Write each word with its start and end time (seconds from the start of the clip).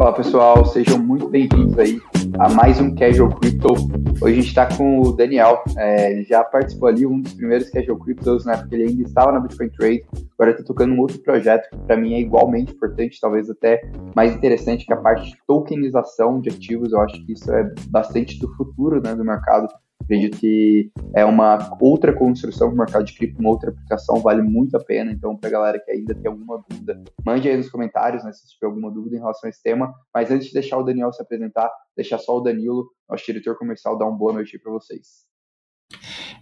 Fala 0.00 0.14
pessoal, 0.14 0.64
sejam 0.64 0.98
muito 0.98 1.28
bem-vindos 1.28 1.78
aí 1.78 2.00
a 2.38 2.48
mais 2.48 2.80
um 2.80 2.94
Casual 2.94 3.28
Crypto. 3.38 3.74
Hoje 4.22 4.32
a 4.32 4.36
gente 4.36 4.46
está 4.46 4.64
com 4.74 5.02
o 5.02 5.12
Daniel, 5.12 5.62
é, 5.76 6.12
ele 6.12 6.24
já 6.24 6.42
participou 6.42 6.88
ali, 6.88 7.04
um 7.04 7.20
dos 7.20 7.34
primeiros 7.34 7.68
Casual 7.68 7.98
Cryptos, 7.98 8.46
né? 8.46 8.56
Porque 8.56 8.76
ele 8.76 8.84
ainda 8.84 9.02
estava 9.02 9.30
na 9.30 9.40
Bitcoin 9.40 9.68
Trade, 9.68 10.06
agora 10.38 10.52
está 10.52 10.64
tocando 10.64 10.94
um 10.94 11.00
outro 11.00 11.18
projeto 11.18 11.68
que 11.68 11.76
para 11.80 11.98
mim 11.98 12.14
é 12.14 12.20
igualmente 12.20 12.72
importante, 12.72 13.20
talvez 13.20 13.50
até 13.50 13.82
mais 14.16 14.34
interessante, 14.34 14.86
que 14.86 14.92
a 14.94 14.96
parte 14.96 15.32
de 15.32 15.36
tokenização 15.46 16.40
de 16.40 16.48
ativos. 16.48 16.94
Eu 16.94 17.00
acho 17.02 17.22
que 17.26 17.34
isso 17.34 17.52
é 17.52 17.70
bastante 17.90 18.38
do 18.38 18.48
futuro 18.54 19.02
né, 19.02 19.14
do 19.14 19.22
mercado 19.22 19.68
Acredito 20.10 20.38
que 20.38 20.90
é 21.14 21.24
uma 21.24 21.78
outra 21.80 22.12
construção 22.12 22.68
do 22.68 22.76
mercado 22.76 23.04
de 23.04 23.14
cripto, 23.14 23.38
uma 23.38 23.50
outra 23.50 23.70
aplicação, 23.70 24.16
vale 24.16 24.42
muito 24.42 24.76
a 24.76 24.80
pena. 24.80 25.12
Então, 25.12 25.36
para 25.36 25.48
a 25.48 25.52
galera 25.52 25.78
que 25.78 25.88
ainda 25.88 26.12
tem 26.16 26.28
alguma 26.28 26.60
dúvida, 26.68 27.00
mande 27.24 27.48
aí 27.48 27.56
nos 27.56 27.70
comentários 27.70 28.24
né, 28.24 28.32
se 28.32 28.48
tiver 28.48 28.66
alguma 28.66 28.90
dúvida 28.90 29.14
em 29.14 29.20
relação 29.20 29.46
a 29.46 29.50
esse 29.50 29.62
tema. 29.62 29.94
Mas 30.12 30.32
antes 30.32 30.48
de 30.48 30.52
deixar 30.52 30.78
o 30.78 30.82
Daniel 30.82 31.12
se 31.12 31.22
apresentar, 31.22 31.70
deixar 31.96 32.18
só 32.18 32.36
o 32.36 32.40
Danilo, 32.40 32.90
nosso 33.08 33.24
diretor 33.24 33.56
comercial, 33.56 33.96
dar 33.96 34.06
uma 34.06 34.18
boa 34.18 34.32
noite 34.32 34.58
para 34.58 34.72
vocês. 34.72 35.24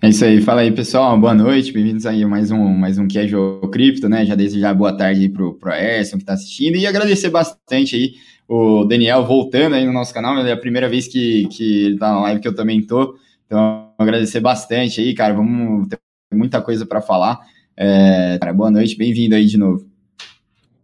É 0.01 0.09
isso 0.09 0.25
aí, 0.25 0.41
fala 0.41 0.63
aí 0.63 0.73
pessoal, 0.73 1.21
boa 1.21 1.35
noite, 1.35 1.71
bem-vindos 1.71 2.07
aí 2.07 2.23
a 2.23 2.29
mais 2.29 2.51
um, 2.51 2.69
mais 2.69 2.97
um 2.97 3.07
Casual 3.07 3.69
Cripto, 3.69 4.09
né? 4.09 4.25
Já 4.25 4.35
desejar 4.35 4.73
boa 4.73 4.97
tarde 4.97 5.21
aí 5.21 5.29
pro, 5.29 5.53
pro 5.59 5.73
Erson 5.73 6.17
que 6.17 6.23
está 6.23 6.33
assistindo 6.33 6.77
e 6.77 6.87
agradecer 6.87 7.29
bastante 7.29 7.97
aí 7.97 8.13
o 8.49 8.87
Daniel 8.87 9.27
voltando 9.27 9.75
aí 9.75 9.85
no 9.85 9.93
nosso 9.93 10.15
canal, 10.15 10.39
é 10.39 10.53
a 10.53 10.57
primeira 10.57 10.89
vez 10.89 11.07
que, 11.07 11.47
que 11.49 11.85
ele 11.85 11.99
tá 11.99 12.13
na 12.13 12.21
live 12.23 12.41
que 12.41 12.49
eu 12.49 12.55
também 12.55 12.81
tô. 12.81 13.15
Então, 13.49 13.95
agradecer 13.97 14.41
bastante 14.41 15.01
aí, 15.01 15.15
cara. 15.15 15.33
Vamos 15.33 15.89
ter 15.89 15.99
muita 16.31 16.61
coisa 16.61 16.85
para 16.85 17.01
falar. 17.01 17.41
É, 17.75 18.37
cara, 18.39 18.53
boa 18.53 18.71
noite, 18.71 18.95
bem-vindo 18.95 19.35
aí 19.35 19.47
de 19.47 19.57
novo. 19.57 19.89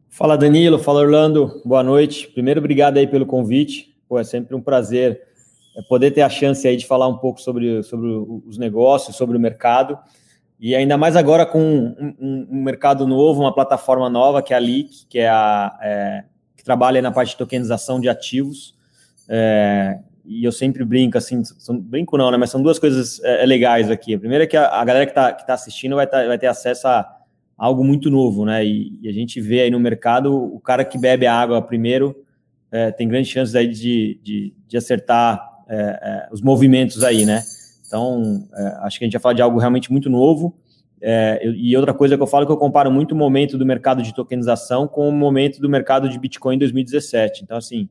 Fala 0.08 0.38
Danilo, 0.38 0.78
fala 0.78 1.00
Orlando, 1.00 1.60
boa 1.62 1.82
noite. 1.82 2.26
Primeiro, 2.28 2.60
obrigado 2.60 2.96
aí 2.96 3.06
pelo 3.06 3.26
convite. 3.26 3.94
Pô, 4.08 4.18
é 4.18 4.24
sempre 4.24 4.54
um 4.54 4.62
prazer 4.62 5.20
é, 5.76 5.82
poder 5.82 6.12
ter 6.12 6.22
a 6.22 6.30
chance 6.30 6.66
aí 6.66 6.74
de 6.74 6.86
falar 6.86 7.06
um 7.06 7.18
pouco 7.18 7.38
sobre, 7.38 7.82
sobre 7.82 8.08
os 8.46 8.56
negócios, 8.56 9.14
sobre 9.14 9.36
o 9.36 9.40
mercado. 9.40 9.98
E 10.58 10.74
ainda 10.74 10.96
mais 10.96 11.16
agora 11.16 11.44
com 11.44 11.60
um, 11.60 12.14
um, 12.18 12.48
um 12.50 12.62
mercado 12.62 13.06
novo, 13.06 13.42
uma 13.42 13.54
plataforma 13.54 14.08
nova, 14.08 14.42
que 14.42 14.54
é 14.54 14.56
a 14.56 14.60
Leak, 14.60 15.04
que 15.06 15.18
é 15.18 15.28
a 15.28 15.78
é, 15.82 16.24
que 16.56 16.64
trabalha 16.64 17.02
na 17.02 17.12
parte 17.12 17.32
de 17.32 17.36
tokenização 17.36 18.00
de 18.00 18.08
ativos. 18.08 18.74
É, 19.28 19.98
e 20.24 20.44
eu 20.44 20.52
sempre 20.52 20.84
brinco, 20.84 21.18
assim, 21.18 21.44
são, 21.44 21.78
brinco 21.78 22.16
não, 22.16 22.30
né? 22.30 22.36
Mas 22.36 22.50
são 22.50 22.62
duas 22.62 22.78
coisas 22.78 23.22
é, 23.22 23.42
é 23.42 23.46
legais 23.46 23.90
aqui. 23.90 24.14
A 24.14 24.18
primeira 24.18 24.44
é 24.44 24.46
que 24.46 24.56
a, 24.56 24.68
a 24.68 24.84
galera 24.84 25.04
que 25.06 25.12
está 25.12 25.32
que 25.32 25.46
tá 25.46 25.54
assistindo 25.54 25.96
vai, 25.96 26.06
tá, 26.06 26.26
vai 26.26 26.38
ter 26.38 26.46
acesso 26.46 26.88
a 26.88 27.06
algo 27.56 27.84
muito 27.84 28.10
novo, 28.10 28.44
né? 28.44 28.64
E, 28.64 28.98
e, 29.02 29.08
a 29.08 29.12
gente 29.12 29.40
vê 29.40 29.60
aí 29.60 29.70
no 29.70 29.78
mercado 29.78 30.34
o 30.34 30.58
cara 30.58 30.84
que 30.84 30.98
bebe 30.98 31.26
a 31.26 31.34
água 31.34 31.62
primeiro 31.62 32.16
é, 32.70 32.90
tem 32.90 33.06
grandes 33.06 33.30
chances 33.30 33.54
aí 33.54 33.68
de, 33.68 34.18
de, 34.22 34.54
de 34.66 34.76
acertar 34.76 35.40
é, 35.68 35.76
é 35.76 36.28
os 36.32 36.42
movimentos 36.42 37.04
aí, 37.04 37.24
né? 37.24 37.42
Então, 37.86 38.48
é, 38.54 38.66
acho 38.82 38.98
que 38.98 39.04
a 39.04 39.06
gente 39.06 39.12
vai 39.12 39.22
falar 39.22 39.34
de 39.34 39.42
algo 39.42 39.58
realmente 39.58 39.92
muito 39.92 40.10
novo. 40.10 40.56
É, 41.00 41.40
e 41.44 41.76
outra 41.76 41.92
coisa 41.92 42.16
que 42.16 42.22
eu 42.22 42.26
falo 42.26 42.46
que 42.46 42.50
eu 42.50 42.56
comparo 42.56 42.90
muito 42.90 43.12
o 43.12 43.16
momento 43.16 43.58
do 43.58 43.66
mercado 43.66 44.02
de 44.02 44.14
tokenização 44.14 44.88
com 44.88 45.06
o 45.08 45.12
momento 45.12 45.60
do 45.60 45.68
mercado 45.68 46.08
de 46.08 46.18
Bitcoin 46.18 46.56
em 46.56 46.58
2017. 46.58 47.44
Então, 47.44 47.58
assim, 47.58 47.88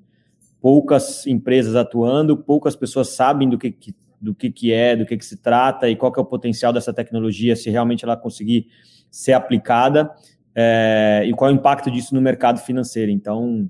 poucas 0.63 1.27
empresas 1.27 1.75
atuando, 1.75 2.37
poucas 2.37 2.73
pessoas 2.73 3.09
sabem 3.09 3.49
do 3.49 3.57
que, 3.57 3.69
que 3.69 3.93
do 4.21 4.33
que, 4.33 4.49
que 4.49 4.71
é, 4.71 4.95
do 4.95 5.05
que, 5.05 5.17
que 5.17 5.25
se 5.25 5.35
trata 5.35 5.89
e 5.89 5.97
qual 5.97 6.09
que 6.09 6.17
é 6.17 6.23
o 6.23 6.25
potencial 6.25 6.71
dessa 6.71 6.93
tecnologia, 6.93 7.57
se 7.57 7.69
realmente 7.69 8.05
ela 8.05 8.15
conseguir 8.15 8.67
ser 9.11 9.33
aplicada 9.33 10.09
é, 10.55 11.25
e 11.27 11.33
qual 11.33 11.51
é 11.51 11.53
o 11.53 11.57
impacto 11.57 11.91
disso 11.91 12.15
no 12.15 12.21
mercado 12.21 12.61
financeiro. 12.61 13.11
Então, 13.11 13.69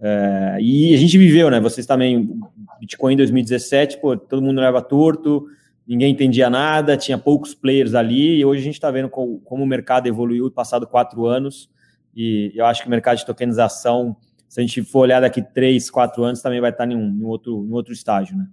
é, 0.00 0.56
e 0.58 0.94
a 0.94 0.96
gente 0.96 1.18
viveu, 1.18 1.50
né? 1.50 1.60
Vocês 1.60 1.86
também, 1.86 2.40
Bitcoin 2.80 3.12
em 3.12 3.18
2017, 3.18 3.98
pô, 3.98 4.16
todo 4.16 4.40
mundo 4.40 4.58
leva 4.62 4.80
torto, 4.80 5.44
ninguém 5.86 6.10
entendia 6.10 6.48
nada, 6.48 6.96
tinha 6.96 7.18
poucos 7.18 7.54
players 7.54 7.94
ali, 7.94 8.38
e 8.38 8.44
hoje 8.46 8.62
a 8.62 8.64
gente 8.64 8.76
está 8.76 8.90
vendo 8.90 9.10
como, 9.10 9.40
como, 9.40 9.62
o 9.62 9.66
mercado 9.66 10.06
evoluiu 10.06 10.50
passado 10.50 10.86
quatro 10.86 11.26
anos, 11.26 11.68
e 12.16 12.50
eu 12.54 12.64
acho 12.64 12.80
que 12.80 12.88
o 12.88 12.90
mercado 12.90 13.18
de 13.18 13.26
tokenização 13.26 14.16
se 14.50 14.58
a 14.58 14.64
gente 14.64 14.82
for 14.82 15.02
olhar 15.02 15.20
daqui 15.20 15.40
três, 15.40 15.88
quatro 15.88 16.24
anos, 16.24 16.42
também 16.42 16.60
vai 16.60 16.70
estar 16.70 16.84
em 16.90 16.96
um, 16.96 17.08
em 17.08 17.24
outro, 17.24 17.64
em 17.64 17.72
outro 17.72 17.92
estágio, 17.92 18.36
né? 18.36 18.48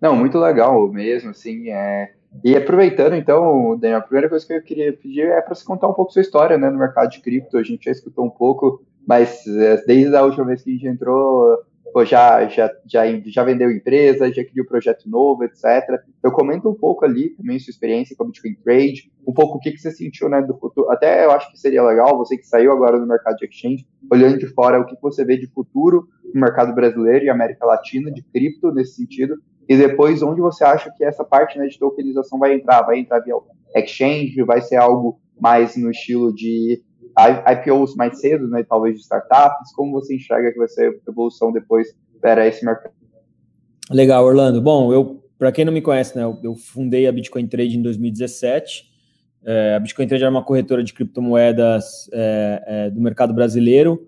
Não, 0.00 0.16
muito 0.16 0.36
legal 0.36 0.90
mesmo, 0.90 1.30
assim, 1.30 1.70
é... 1.70 2.12
E 2.42 2.56
aproveitando, 2.56 3.14
então, 3.14 3.78
Daniel, 3.78 4.00
a 4.00 4.02
primeira 4.02 4.28
coisa 4.28 4.44
que 4.44 4.52
eu 4.52 4.62
queria 4.62 4.92
pedir 4.92 5.28
é 5.28 5.40
para 5.40 5.54
você 5.54 5.64
contar 5.64 5.86
um 5.86 5.92
pouco 5.92 6.12
sua 6.12 6.22
história, 6.22 6.58
né, 6.58 6.68
no 6.68 6.78
mercado 6.78 7.08
de 7.08 7.20
cripto, 7.20 7.56
a 7.56 7.62
gente 7.62 7.84
já 7.84 7.92
escutou 7.92 8.24
um 8.24 8.30
pouco, 8.30 8.84
mas 9.06 9.46
é, 9.46 9.76
desde 9.86 10.16
a 10.16 10.24
última 10.24 10.46
vez 10.46 10.60
que 10.60 10.70
a 10.70 10.72
gente 10.72 10.88
entrou, 10.88 11.56
pô, 11.92 12.04
já, 12.04 12.46
já, 12.48 12.70
já, 12.86 13.02
já 13.26 13.44
vendeu 13.44 13.70
empresa, 13.70 14.32
já 14.32 14.44
criou 14.44 14.66
projeto 14.66 15.08
novo, 15.08 15.44
etc. 15.44 16.00
Eu 16.22 16.32
comento 16.32 16.68
um 16.68 16.74
pouco 16.74 17.04
ali 17.04 17.30
também 17.30 17.58
sua 17.58 17.70
experiência 17.70 18.16
com 18.16 18.24
a 18.24 18.26
Bitcoin 18.26 18.54
Trade, 18.64 19.10
um 19.26 19.32
pouco 19.32 19.58
o 19.58 19.60
que, 19.60 19.72
que 19.72 19.78
você 19.78 19.90
sentiu 19.90 20.28
né, 20.28 20.40
do 20.42 20.56
futuro. 20.56 20.90
Até 20.90 21.24
eu 21.24 21.30
acho 21.30 21.50
que 21.50 21.58
seria 21.58 21.82
legal, 21.82 22.16
você 22.16 22.36
que 22.36 22.46
saiu 22.46 22.72
agora 22.72 22.98
do 22.98 23.06
mercado 23.06 23.36
de 23.36 23.46
exchange, 23.46 23.86
olhando 24.10 24.38
de 24.38 24.46
fora, 24.46 24.80
o 24.80 24.84
que, 24.84 24.96
que 24.96 25.02
você 25.02 25.24
vê 25.24 25.36
de 25.36 25.46
futuro 25.46 26.08
no 26.32 26.40
mercado 26.40 26.74
brasileiro 26.74 27.24
e 27.24 27.30
América 27.30 27.66
Latina, 27.66 28.10
de 28.10 28.22
cripto 28.22 28.72
nesse 28.72 28.94
sentido, 28.94 29.36
e 29.68 29.76
depois 29.76 30.22
onde 30.22 30.40
você 30.40 30.64
acha 30.64 30.92
que 30.96 31.04
essa 31.04 31.24
parte 31.24 31.58
né, 31.58 31.66
de 31.66 31.78
tokenização 31.78 32.38
vai 32.38 32.54
entrar? 32.54 32.82
Vai 32.82 32.98
entrar 32.98 33.20
via 33.20 33.34
exchange, 33.74 34.42
vai 34.42 34.60
ser 34.60 34.76
algo 34.76 35.20
mais 35.40 35.76
no 35.76 35.90
estilo 35.90 36.34
de 36.34 36.82
IPOs 37.18 37.94
mais 37.96 38.20
cedo, 38.20 38.48
né, 38.48 38.64
talvez 38.68 38.96
de 38.96 39.02
startups? 39.02 39.72
Como 39.74 39.92
você 39.92 40.16
enxerga 40.16 40.52
que 40.52 40.58
vai 40.58 40.68
ser 40.68 40.88
a 40.88 41.10
evolução 41.10 41.52
depois 41.52 41.88
para 42.20 42.46
esse 42.46 42.64
mercado? 42.64 42.94
Legal, 43.90 44.24
Orlando. 44.24 44.62
Bom, 44.62 44.92
eu, 44.92 45.24
para 45.38 45.50
quem 45.50 45.64
não 45.64 45.72
me 45.72 45.82
conhece, 45.82 46.16
né, 46.16 46.22
eu, 46.22 46.54
fundei 46.54 47.06
a 47.06 47.12
Bitcoin 47.12 47.46
Trade 47.46 47.76
em 47.76 47.82
2017. 47.82 48.84
É, 49.44 49.74
a 49.74 49.80
Bitcoin 49.80 50.06
Trade 50.06 50.22
era 50.22 50.30
uma 50.30 50.44
corretora 50.44 50.84
de 50.84 50.92
criptomoedas 50.92 52.08
é, 52.12 52.62
é, 52.66 52.90
do 52.90 53.00
mercado 53.00 53.34
brasileiro. 53.34 54.06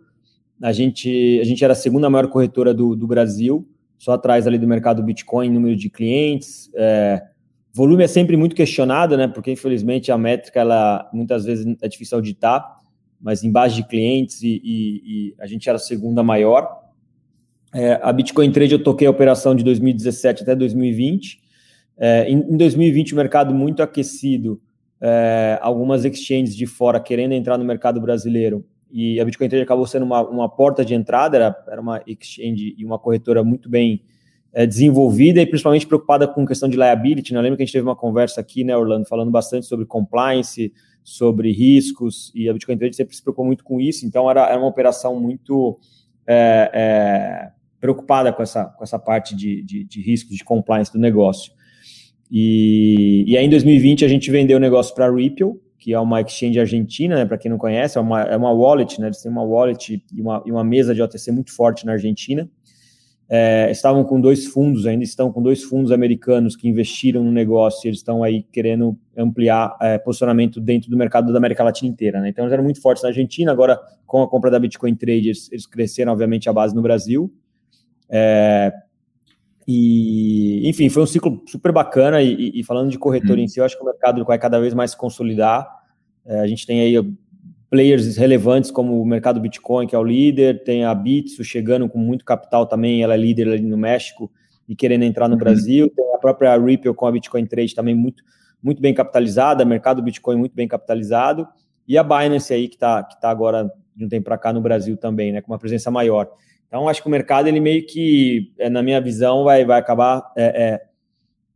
A 0.62 0.72
gente, 0.72 1.40
a 1.40 1.44
gente 1.44 1.64
era 1.64 1.72
a 1.72 1.76
segunda 1.76 2.08
maior 2.08 2.28
corretora 2.28 2.72
do, 2.72 2.94
do 2.94 3.06
Brasil, 3.06 3.66
só 3.98 4.12
atrás 4.12 4.46
ali 4.46 4.58
do 4.58 4.68
mercado 4.68 5.02
Bitcoin, 5.02 5.50
número 5.50 5.74
de 5.74 5.90
clientes. 5.90 6.70
É, 6.76 7.22
volume 7.74 8.04
é 8.04 8.08
sempre 8.08 8.36
muito 8.36 8.54
questionado, 8.54 9.16
né? 9.16 9.26
Porque 9.26 9.50
infelizmente 9.50 10.12
a 10.12 10.18
métrica 10.18 10.60
ela 10.60 11.10
muitas 11.12 11.44
vezes 11.44 11.66
é 11.80 11.88
difícil 11.88 12.16
auditar 12.16 12.81
mas 13.22 13.44
em 13.44 13.52
base 13.52 13.76
de 13.76 13.86
clientes 13.86 14.42
e, 14.42 14.60
e, 14.64 15.02
e 15.04 15.34
a 15.38 15.46
gente 15.46 15.68
era 15.68 15.76
a 15.76 15.80
segunda 15.80 16.22
maior. 16.22 16.82
É, 17.72 18.00
a 18.02 18.12
Bitcoin 18.12 18.50
Trade 18.50 18.72
eu 18.72 18.82
toquei 18.82 19.06
a 19.06 19.10
operação 19.10 19.54
de 19.54 19.62
2017 19.62 20.42
até 20.42 20.56
2020. 20.56 21.40
É, 21.96 22.28
em, 22.28 22.38
em, 22.38 22.56
2020 22.56 23.12
o 23.12 23.16
mercado 23.16 23.54
muito 23.54 23.82
aquecido, 23.82 24.60
é, 25.00 25.58
algumas 25.62 26.04
exchanges 26.04 26.56
de 26.56 26.66
fora 26.66 26.98
querendo 26.98 27.32
entrar 27.32 27.56
no 27.56 27.64
mercado 27.64 28.00
brasileiro 28.00 28.64
e 28.90 29.18
a 29.18 29.24
Bitcoin 29.24 29.48
Trade 29.48 29.64
acabou 29.64 29.86
sendo 29.86 30.04
uma, 30.04 30.20
uma 30.28 30.48
porta 30.48 30.84
de 30.84 30.94
entrada, 30.94 31.36
era, 31.36 31.64
era 31.66 31.80
uma 31.80 32.02
exchange 32.06 32.74
e 32.76 32.84
uma 32.84 32.98
corretora 32.98 33.42
muito 33.42 33.70
bem 33.70 34.02
é, 34.52 34.66
desenvolvida 34.66 35.40
e 35.40 35.46
principalmente 35.46 35.86
preocupada 35.86 36.28
com 36.28 36.46
questão 36.46 36.68
de 36.68 36.76
liability. 36.76 37.32
Né? 37.32 37.38
Eu 37.38 37.42
lembro 37.42 37.56
que 37.56 37.62
a 37.62 37.66
gente 37.66 37.72
teve 37.72 37.86
uma 37.86 37.96
conversa 37.96 38.40
aqui, 38.40 38.64
né, 38.64 38.76
Orlando, 38.76 39.06
falando 39.06 39.30
bastante 39.30 39.66
sobre 39.66 39.86
compliance, 39.86 40.72
sobre 41.02 41.50
riscos, 41.52 42.30
e 42.34 42.48
a 42.48 42.52
Bitcoin 42.52 42.78
Trade 42.78 42.94
sempre 42.94 43.16
se 43.16 43.22
preocupou 43.22 43.46
muito 43.46 43.64
com 43.64 43.80
isso, 43.80 44.06
então 44.06 44.30
era, 44.30 44.48
era 44.48 44.58
uma 44.58 44.68
operação 44.68 45.18
muito 45.18 45.78
é, 46.26 46.70
é, 46.72 47.50
preocupada 47.80 48.32
com 48.32 48.42
essa, 48.42 48.66
com 48.66 48.84
essa 48.84 48.98
parte 48.98 49.34
de, 49.34 49.62
de, 49.62 49.84
de 49.84 50.00
riscos, 50.00 50.36
de 50.36 50.44
compliance 50.44 50.92
do 50.92 50.98
negócio. 50.98 51.52
E, 52.30 53.24
e 53.26 53.36
aí 53.36 53.44
em 53.44 53.50
2020 53.50 54.04
a 54.04 54.08
gente 54.08 54.30
vendeu 54.30 54.58
o 54.58 54.60
negócio 54.60 54.94
para 54.94 55.06
a 55.06 55.14
Ripple, 55.14 55.54
que 55.76 55.92
é 55.92 55.98
uma 55.98 56.20
exchange 56.20 56.60
argentina, 56.60 57.16
né, 57.16 57.24
para 57.24 57.36
quem 57.36 57.50
não 57.50 57.58
conhece, 57.58 57.98
é 57.98 58.00
uma, 58.00 58.22
é 58.22 58.36
uma 58.36 58.52
wallet, 58.52 59.00
né, 59.00 59.08
eles 59.08 59.20
têm 59.20 59.32
uma 59.32 59.42
wallet 59.42 60.00
e 60.12 60.20
uma, 60.20 60.42
e 60.46 60.52
uma 60.52 60.62
mesa 60.62 60.94
de 60.94 61.02
OTC 61.02 61.32
muito 61.32 61.52
forte 61.52 61.84
na 61.84 61.92
Argentina, 61.92 62.48
é, 63.34 63.70
estavam 63.70 64.04
com 64.04 64.20
dois 64.20 64.44
fundos, 64.44 64.84
ainda 64.84 65.02
estão 65.02 65.32
com 65.32 65.40
dois 65.40 65.62
fundos 65.62 65.90
americanos 65.90 66.54
que 66.54 66.68
investiram 66.68 67.24
no 67.24 67.32
negócio 67.32 67.86
e 67.86 67.88
eles 67.88 68.00
estão 68.00 68.22
aí 68.22 68.42
querendo 68.52 68.94
ampliar 69.16 69.74
é, 69.80 69.96
posicionamento 69.96 70.60
dentro 70.60 70.90
do 70.90 70.98
mercado 70.98 71.32
da 71.32 71.38
América 71.38 71.64
Latina 71.64 71.90
inteira. 71.90 72.20
Né? 72.20 72.28
Então, 72.28 72.44
eles 72.44 72.52
eram 72.52 72.62
muito 72.62 72.82
fortes 72.82 73.02
na 73.02 73.08
Argentina, 73.08 73.50
agora 73.50 73.80
com 74.06 74.20
a 74.20 74.28
compra 74.28 74.50
da 74.50 74.58
Bitcoin 74.58 74.94
Trade, 74.94 75.28
eles, 75.28 75.50
eles 75.50 75.64
cresceram, 75.64 76.12
obviamente, 76.12 76.46
a 76.50 76.52
base 76.52 76.74
no 76.74 76.82
Brasil. 76.82 77.32
É, 78.10 78.70
e, 79.66 80.68
enfim, 80.68 80.90
foi 80.90 81.02
um 81.02 81.06
ciclo 81.06 81.42
super 81.46 81.72
bacana. 81.72 82.20
E, 82.20 82.60
e 82.60 82.62
falando 82.62 82.90
de 82.90 82.98
corretor 82.98 83.38
hum. 83.38 83.40
em 83.40 83.48
si, 83.48 83.60
eu 83.60 83.64
acho 83.64 83.78
que 83.78 83.82
o 83.82 83.86
mercado 83.86 84.22
vai 84.26 84.38
cada 84.38 84.60
vez 84.60 84.74
mais 84.74 84.90
se 84.90 84.96
consolidar. 84.98 85.66
É, 86.26 86.40
a 86.40 86.46
gente 86.46 86.66
tem 86.66 86.82
aí 86.82 87.14
players 87.72 88.18
relevantes 88.18 88.70
como 88.70 89.00
o 89.00 89.06
mercado 89.06 89.40
Bitcoin, 89.40 89.86
que 89.86 89.96
é 89.96 89.98
o 89.98 90.04
líder, 90.04 90.62
tem 90.62 90.84
a 90.84 90.94
Bitso 90.94 91.42
chegando 91.42 91.88
com 91.88 91.98
muito 91.98 92.22
capital 92.22 92.66
também, 92.66 93.02
ela 93.02 93.14
é 93.14 93.16
líder 93.16 93.48
ali 93.48 93.62
no 93.62 93.78
México 93.78 94.30
e 94.68 94.76
querendo 94.76 95.04
entrar 95.04 95.26
no 95.26 95.36
uhum. 95.36 95.38
Brasil, 95.38 95.88
tem 95.88 96.14
a 96.14 96.18
própria 96.18 96.54
Ripple 96.58 96.92
com 96.92 97.06
a 97.06 97.12
Bitcoin 97.12 97.46
Trade 97.46 97.74
também 97.74 97.94
muito, 97.94 98.22
muito 98.62 98.82
bem 98.82 98.92
capitalizada, 98.92 99.64
mercado 99.64 100.02
Bitcoin 100.02 100.36
muito 100.36 100.54
bem 100.54 100.68
capitalizado, 100.68 101.48
e 101.88 101.96
a 101.96 102.02
Binance 102.02 102.52
aí 102.52 102.68
que 102.68 102.74
está 102.74 103.02
que 103.04 103.18
tá 103.18 103.30
agora 103.30 103.72
de 103.96 104.04
um 104.04 104.08
tempo 104.08 104.26
para 104.26 104.36
cá 104.36 104.52
no 104.52 104.60
Brasil 104.60 104.94
também, 104.98 105.32
né, 105.32 105.40
com 105.40 105.50
uma 105.50 105.58
presença 105.58 105.90
maior. 105.90 106.30
Então, 106.68 106.86
acho 106.90 107.00
que 107.00 107.08
o 107.08 107.10
mercado, 107.10 107.48
ele 107.48 107.60
meio 107.60 107.86
que, 107.86 108.52
é, 108.58 108.68
na 108.68 108.82
minha 108.82 109.00
visão, 109.00 109.44
vai, 109.44 109.64
vai 109.64 109.78
acabar 109.78 110.30
é, 110.36 110.78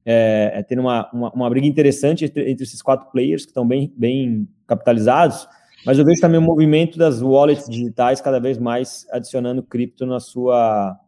é, 0.07 0.59
é 0.61 0.63
tendo 0.63 0.81
uma, 0.81 1.11
uma, 1.13 1.31
uma, 1.31 1.51
briga 1.51 1.67
interessante 1.67 2.25
entre, 2.25 2.51
entre, 2.51 2.65
esses 2.65 2.81
quatro 2.81 3.11
players 3.11 3.45
que 3.45 3.51
estão 3.51 3.67
bem, 3.69 3.93
bem 3.97 4.49
capitalizados, 4.67 5.47
mas 5.85 5.99
eu 5.99 6.05
vejo 6.05 6.21
também 6.21 6.39
o 6.39 6.43
movimento 6.43 6.99
das 6.99 7.21
wallets 7.21 7.69
digitais 7.69 8.21
cada 8.21 8.41
vez 8.41 8.59
mais 8.59 9.07
adicionando 9.11 9.63
cripto 9.63 10.07
na 10.07 10.21
sua, 10.21 10.99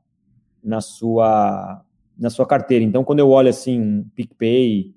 na 0.62 0.80
sua, 0.80 1.82
na 2.18 2.30
sua 2.30 2.46
carteira. 2.46 2.84
Então, 2.84 3.02
quando 3.02 3.20
eu 3.20 3.30
olho 3.30 3.48
assim, 3.48 3.80
um 3.80 4.04
PicPay, 4.14 4.94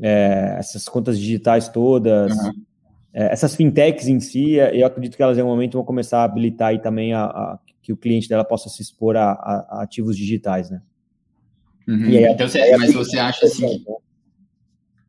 é, 0.00 0.56
essas 0.58 0.88
contas 0.88 1.18
digitais 1.18 1.68
todas, 1.68 2.32
uhum. 2.32 2.52
é, 3.12 3.32
essas 3.32 3.54
fintechs 3.54 4.08
em 4.08 4.20
si, 4.20 4.58
é, 4.58 4.80
eu 4.80 4.86
acredito 4.86 5.16
que 5.16 5.22
elas 5.22 5.36
em 5.36 5.42
um 5.42 5.46
momento 5.46 5.74
vão 5.74 5.84
começar 5.84 6.20
a 6.20 6.24
habilitar 6.24 6.68
aí 6.68 6.78
também 6.78 7.12
a, 7.12 7.24
a 7.24 7.58
que 7.82 7.92
o 7.92 7.96
cliente 7.96 8.28
dela 8.28 8.44
possa 8.44 8.68
se 8.68 8.80
expor 8.80 9.16
a, 9.16 9.32
a, 9.32 9.66
a 9.68 9.82
ativos 9.82 10.16
digitais, 10.16 10.70
né? 10.70 10.80
Uhum. 11.88 12.04
Aí, 12.04 12.24
então, 12.24 12.48
você, 12.48 12.76
mas 12.76 12.94
você 12.94 13.18
acha 13.18 13.44
assim? 13.44 13.84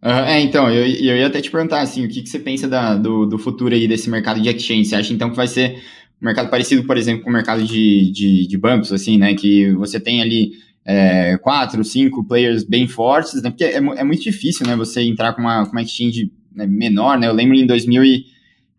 Uhum, 0.03 0.11
é, 0.11 0.41
então, 0.41 0.69
eu, 0.69 0.85
eu 0.85 1.17
ia 1.17 1.27
até 1.27 1.39
te 1.39 1.49
perguntar, 1.49 1.79
assim, 1.79 2.03
o 2.05 2.09
que, 2.09 2.21
que 2.21 2.29
você 2.29 2.37
pensa 2.37 2.67
da, 2.67 2.93
do, 2.95 3.25
do 3.25 3.37
futuro 3.39 3.73
aí 3.73 3.87
desse 3.87 4.09
mercado 4.09 4.41
de 4.41 4.49
exchange? 4.49 4.85
Você 4.85 4.95
acha, 4.95 5.13
então, 5.13 5.29
que 5.29 5.35
vai 5.37 5.47
ser 5.47 5.81
um 6.21 6.25
mercado 6.25 6.49
parecido, 6.49 6.83
por 6.83 6.97
exemplo, 6.97 7.23
com 7.23 7.29
o 7.29 7.33
mercado 7.33 7.63
de, 7.63 8.11
de, 8.11 8.45
de 8.45 8.57
bancos, 8.57 8.91
assim, 8.91 9.17
né, 9.17 9.33
que 9.33 9.71
você 9.71 10.01
tem 10.01 10.21
ali 10.21 10.51
é, 10.85 11.37
quatro, 11.37 11.81
cinco 11.85 12.21
players 12.25 12.65
bem 12.65 12.85
fortes, 12.85 13.41
né, 13.41 13.49
porque 13.49 13.63
é, 13.63 13.77
é 13.77 14.03
muito 14.03 14.23
difícil, 14.23 14.67
né, 14.67 14.75
você 14.75 15.01
entrar 15.03 15.33
com 15.33 15.41
uma, 15.41 15.65
com 15.65 15.71
uma 15.71 15.81
exchange 15.81 16.29
né, 16.53 16.67
menor, 16.67 17.17
né, 17.17 17.27
eu 17.27 17.33
lembro 17.33 17.55
em 17.55 17.65
2000 17.65 18.03
e 18.03 18.25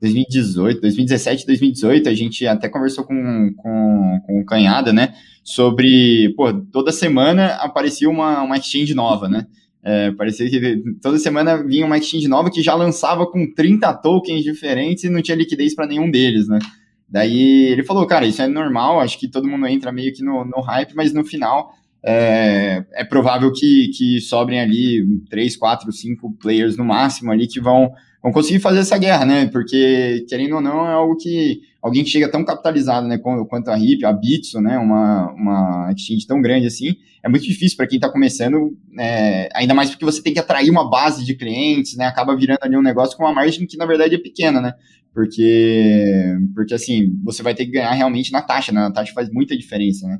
2018, 0.02 0.82
2017, 0.82 1.46
2018, 1.46 2.08
a 2.10 2.14
gente 2.14 2.46
até 2.46 2.68
conversou 2.68 3.04
com, 3.04 3.50
com, 3.56 4.20
com 4.26 4.40
o 4.40 4.44
Canhada, 4.44 4.92
né, 4.92 5.14
sobre, 5.42 6.34
pô, 6.36 6.52
toda 6.52 6.92
semana 6.92 7.46
aparecia 7.54 8.10
uma, 8.10 8.42
uma 8.42 8.58
exchange 8.58 8.94
nova, 8.94 9.26
né, 9.26 9.46
é, 9.84 10.10
parecia 10.12 10.48
que 10.48 10.82
toda 11.02 11.18
semana 11.18 11.62
vinha 11.62 11.84
uma 11.84 11.98
exchange 11.98 12.26
nova 12.26 12.50
que 12.50 12.62
já 12.62 12.74
lançava 12.74 13.26
com 13.26 13.52
30 13.54 13.92
tokens 13.94 14.42
diferentes 14.42 15.04
e 15.04 15.10
não 15.10 15.20
tinha 15.20 15.36
liquidez 15.36 15.74
para 15.74 15.86
nenhum 15.86 16.10
deles, 16.10 16.48
né. 16.48 16.58
Daí 17.06 17.66
ele 17.66 17.84
falou, 17.84 18.06
cara, 18.06 18.26
isso 18.26 18.40
é 18.40 18.48
normal, 18.48 18.98
acho 18.98 19.18
que 19.18 19.28
todo 19.28 19.46
mundo 19.46 19.66
entra 19.66 19.92
meio 19.92 20.12
que 20.12 20.24
no, 20.24 20.44
no 20.44 20.60
hype, 20.62 20.94
mas 20.94 21.12
no 21.12 21.22
final 21.22 21.70
é, 22.02 22.84
é 22.92 23.04
provável 23.04 23.52
que, 23.52 23.88
que 23.96 24.20
sobrem 24.20 24.60
ali 24.60 25.04
três, 25.28 25.56
quatro, 25.56 25.92
cinco 25.92 26.32
players 26.40 26.76
no 26.76 26.84
máximo 26.84 27.30
ali 27.30 27.46
que 27.46 27.60
vão, 27.60 27.90
vão 28.22 28.32
conseguir 28.32 28.60
fazer 28.60 28.80
essa 28.80 28.98
guerra, 28.98 29.24
né? 29.24 29.46
Porque, 29.46 30.24
querendo 30.28 30.56
ou 30.56 30.60
não, 30.60 30.86
é 30.86 30.92
algo 30.92 31.16
que 31.16 31.60
alguém 31.84 32.02
que 32.02 32.08
chega 32.08 32.30
tão 32.30 32.42
capitalizado, 32.42 33.06
né, 33.06 33.18
quanto 33.18 33.68
a 33.68 33.76
RIP, 33.76 34.06
a 34.06 34.12
Bitso, 34.12 34.58
né, 34.58 34.78
uma, 34.78 35.30
uma 35.32 35.92
exchange 35.94 36.26
tão 36.26 36.40
grande 36.40 36.66
assim, 36.66 36.96
é 37.22 37.28
muito 37.28 37.44
difícil 37.44 37.76
para 37.76 37.86
quem 37.86 37.98
está 37.98 38.08
começando, 38.08 38.74
é, 38.98 39.50
ainda 39.54 39.74
mais 39.74 39.90
porque 39.90 40.04
você 40.06 40.22
tem 40.22 40.32
que 40.32 40.38
atrair 40.38 40.70
uma 40.70 40.88
base 40.88 41.22
de 41.22 41.34
clientes, 41.34 41.94
né, 41.94 42.06
acaba 42.06 42.34
virando 42.34 42.60
ali 42.62 42.74
um 42.74 42.82
negócio 42.82 43.14
com 43.18 43.24
uma 43.24 43.34
margem 43.34 43.66
que 43.66 43.76
na 43.76 43.84
verdade 43.84 44.14
é 44.14 44.18
pequena, 44.18 44.62
né, 44.62 44.72
porque, 45.12 46.34
porque 46.54 46.72
assim, 46.72 47.12
você 47.22 47.42
vai 47.42 47.54
ter 47.54 47.66
que 47.66 47.72
ganhar 47.72 47.92
realmente 47.92 48.32
na 48.32 48.40
taxa, 48.40 48.72
né, 48.72 48.80
a 48.80 48.90
taxa 48.90 49.12
faz 49.12 49.30
muita 49.30 49.54
diferença, 49.54 50.08
né. 50.08 50.18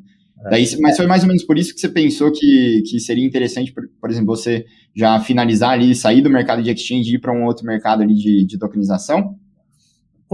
Daí, 0.50 0.67
mas 0.82 0.99
foi 0.99 1.06
mais 1.06 1.22
ou 1.22 1.28
menos 1.28 1.43
por 1.44 1.56
isso 1.56 1.72
que 1.72 1.81
você 1.81 1.88
pensou 1.88 2.31
que, 2.31 2.82
que 2.90 3.00
seria 3.00 3.25
interessante, 3.25 3.72
por, 3.72 3.88
por 3.99 4.10
exemplo, 4.10 4.26
você 4.26 4.67
já 4.94 5.19
finalizar 5.19 5.70
ali, 5.70 5.94
sair 5.94 6.20
do 6.20 6.28
mercado 6.28 6.62
de 6.62 6.70
exchange 6.70 7.10
e 7.10 7.14
ir 7.14 7.19
para 7.19 7.32
um 7.32 7.44
outro 7.44 7.64
mercado 7.64 8.02
ali 8.02 8.12
de, 8.12 8.44
de 8.44 8.58
tokenização? 8.58 9.38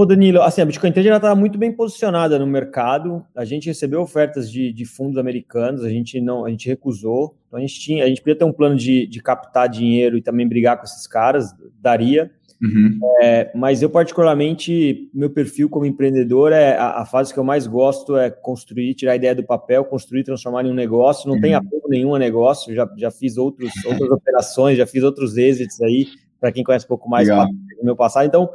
Pô, 0.01 0.07
Danilo, 0.07 0.41
assim, 0.41 0.63
a 0.63 0.65
Bitcoin 0.65 0.93
Trade 0.93 1.09
já 1.09 1.17
está 1.17 1.35
muito 1.35 1.59
bem 1.59 1.71
posicionada 1.71 2.39
no 2.39 2.47
mercado. 2.47 3.23
A 3.37 3.45
gente 3.45 3.67
recebeu 3.67 4.01
ofertas 4.01 4.51
de, 4.51 4.73
de, 4.73 4.87
fundos 4.87 5.19
americanos, 5.19 5.85
a 5.85 5.91
gente 5.91 6.19
não, 6.23 6.47
a 6.47 6.49
gente 6.49 6.67
recusou. 6.67 7.37
Então 7.47 7.59
a 7.59 7.61
gente 7.61 7.79
tinha, 7.79 8.03
a 8.03 8.09
gente 8.09 8.23
podia 8.23 8.35
ter 8.35 8.47
um 8.47 8.53
plano 8.53 8.77
de, 8.77 9.07
de 9.07 9.21
captar 9.21 9.69
dinheiro 9.69 10.17
e 10.17 10.23
também 10.23 10.49
brigar 10.49 10.79
com 10.79 10.85
esses 10.85 11.07
caras, 11.07 11.55
daria. 11.79 12.31
Uhum. 12.63 12.99
É, 13.23 13.51
mas 13.55 13.83
eu, 13.83 13.91
particularmente, 13.91 15.11
meu 15.13 15.29
perfil 15.29 15.69
como 15.69 15.85
empreendedor 15.85 16.51
é 16.51 16.79
a, 16.79 17.03
a, 17.03 17.05
fase 17.05 17.31
que 17.31 17.39
eu 17.39 17.45
mais 17.45 17.67
gosto 17.67 18.17
é 18.17 18.31
construir, 18.31 18.95
tirar 18.95 19.13
a 19.13 19.17
ideia 19.17 19.35
do 19.35 19.45
papel, 19.45 19.85
construir, 19.85 20.25
transformar 20.25 20.65
em 20.65 20.71
um 20.71 20.75
negócio. 20.75 21.29
Não 21.29 21.35
uhum. 21.35 21.43
tem 21.43 21.53
apego 21.53 21.87
nenhum 21.91 22.15
a 22.15 22.19
negócio. 22.19 22.75
Já, 22.75 22.89
já 22.97 23.11
fiz 23.11 23.37
outros, 23.37 23.71
outras 23.85 24.11
operações, 24.11 24.79
já 24.79 24.87
fiz 24.87 25.03
outros 25.03 25.37
exits 25.37 25.79
aí, 25.83 26.07
para 26.41 26.51
quem 26.51 26.65
conhece 26.65 26.87
um 26.87 26.89
pouco 26.89 27.07
mais 27.07 27.29
do 27.29 27.85
meu 27.85 27.95
passado. 27.95 28.25
Então, 28.25 28.49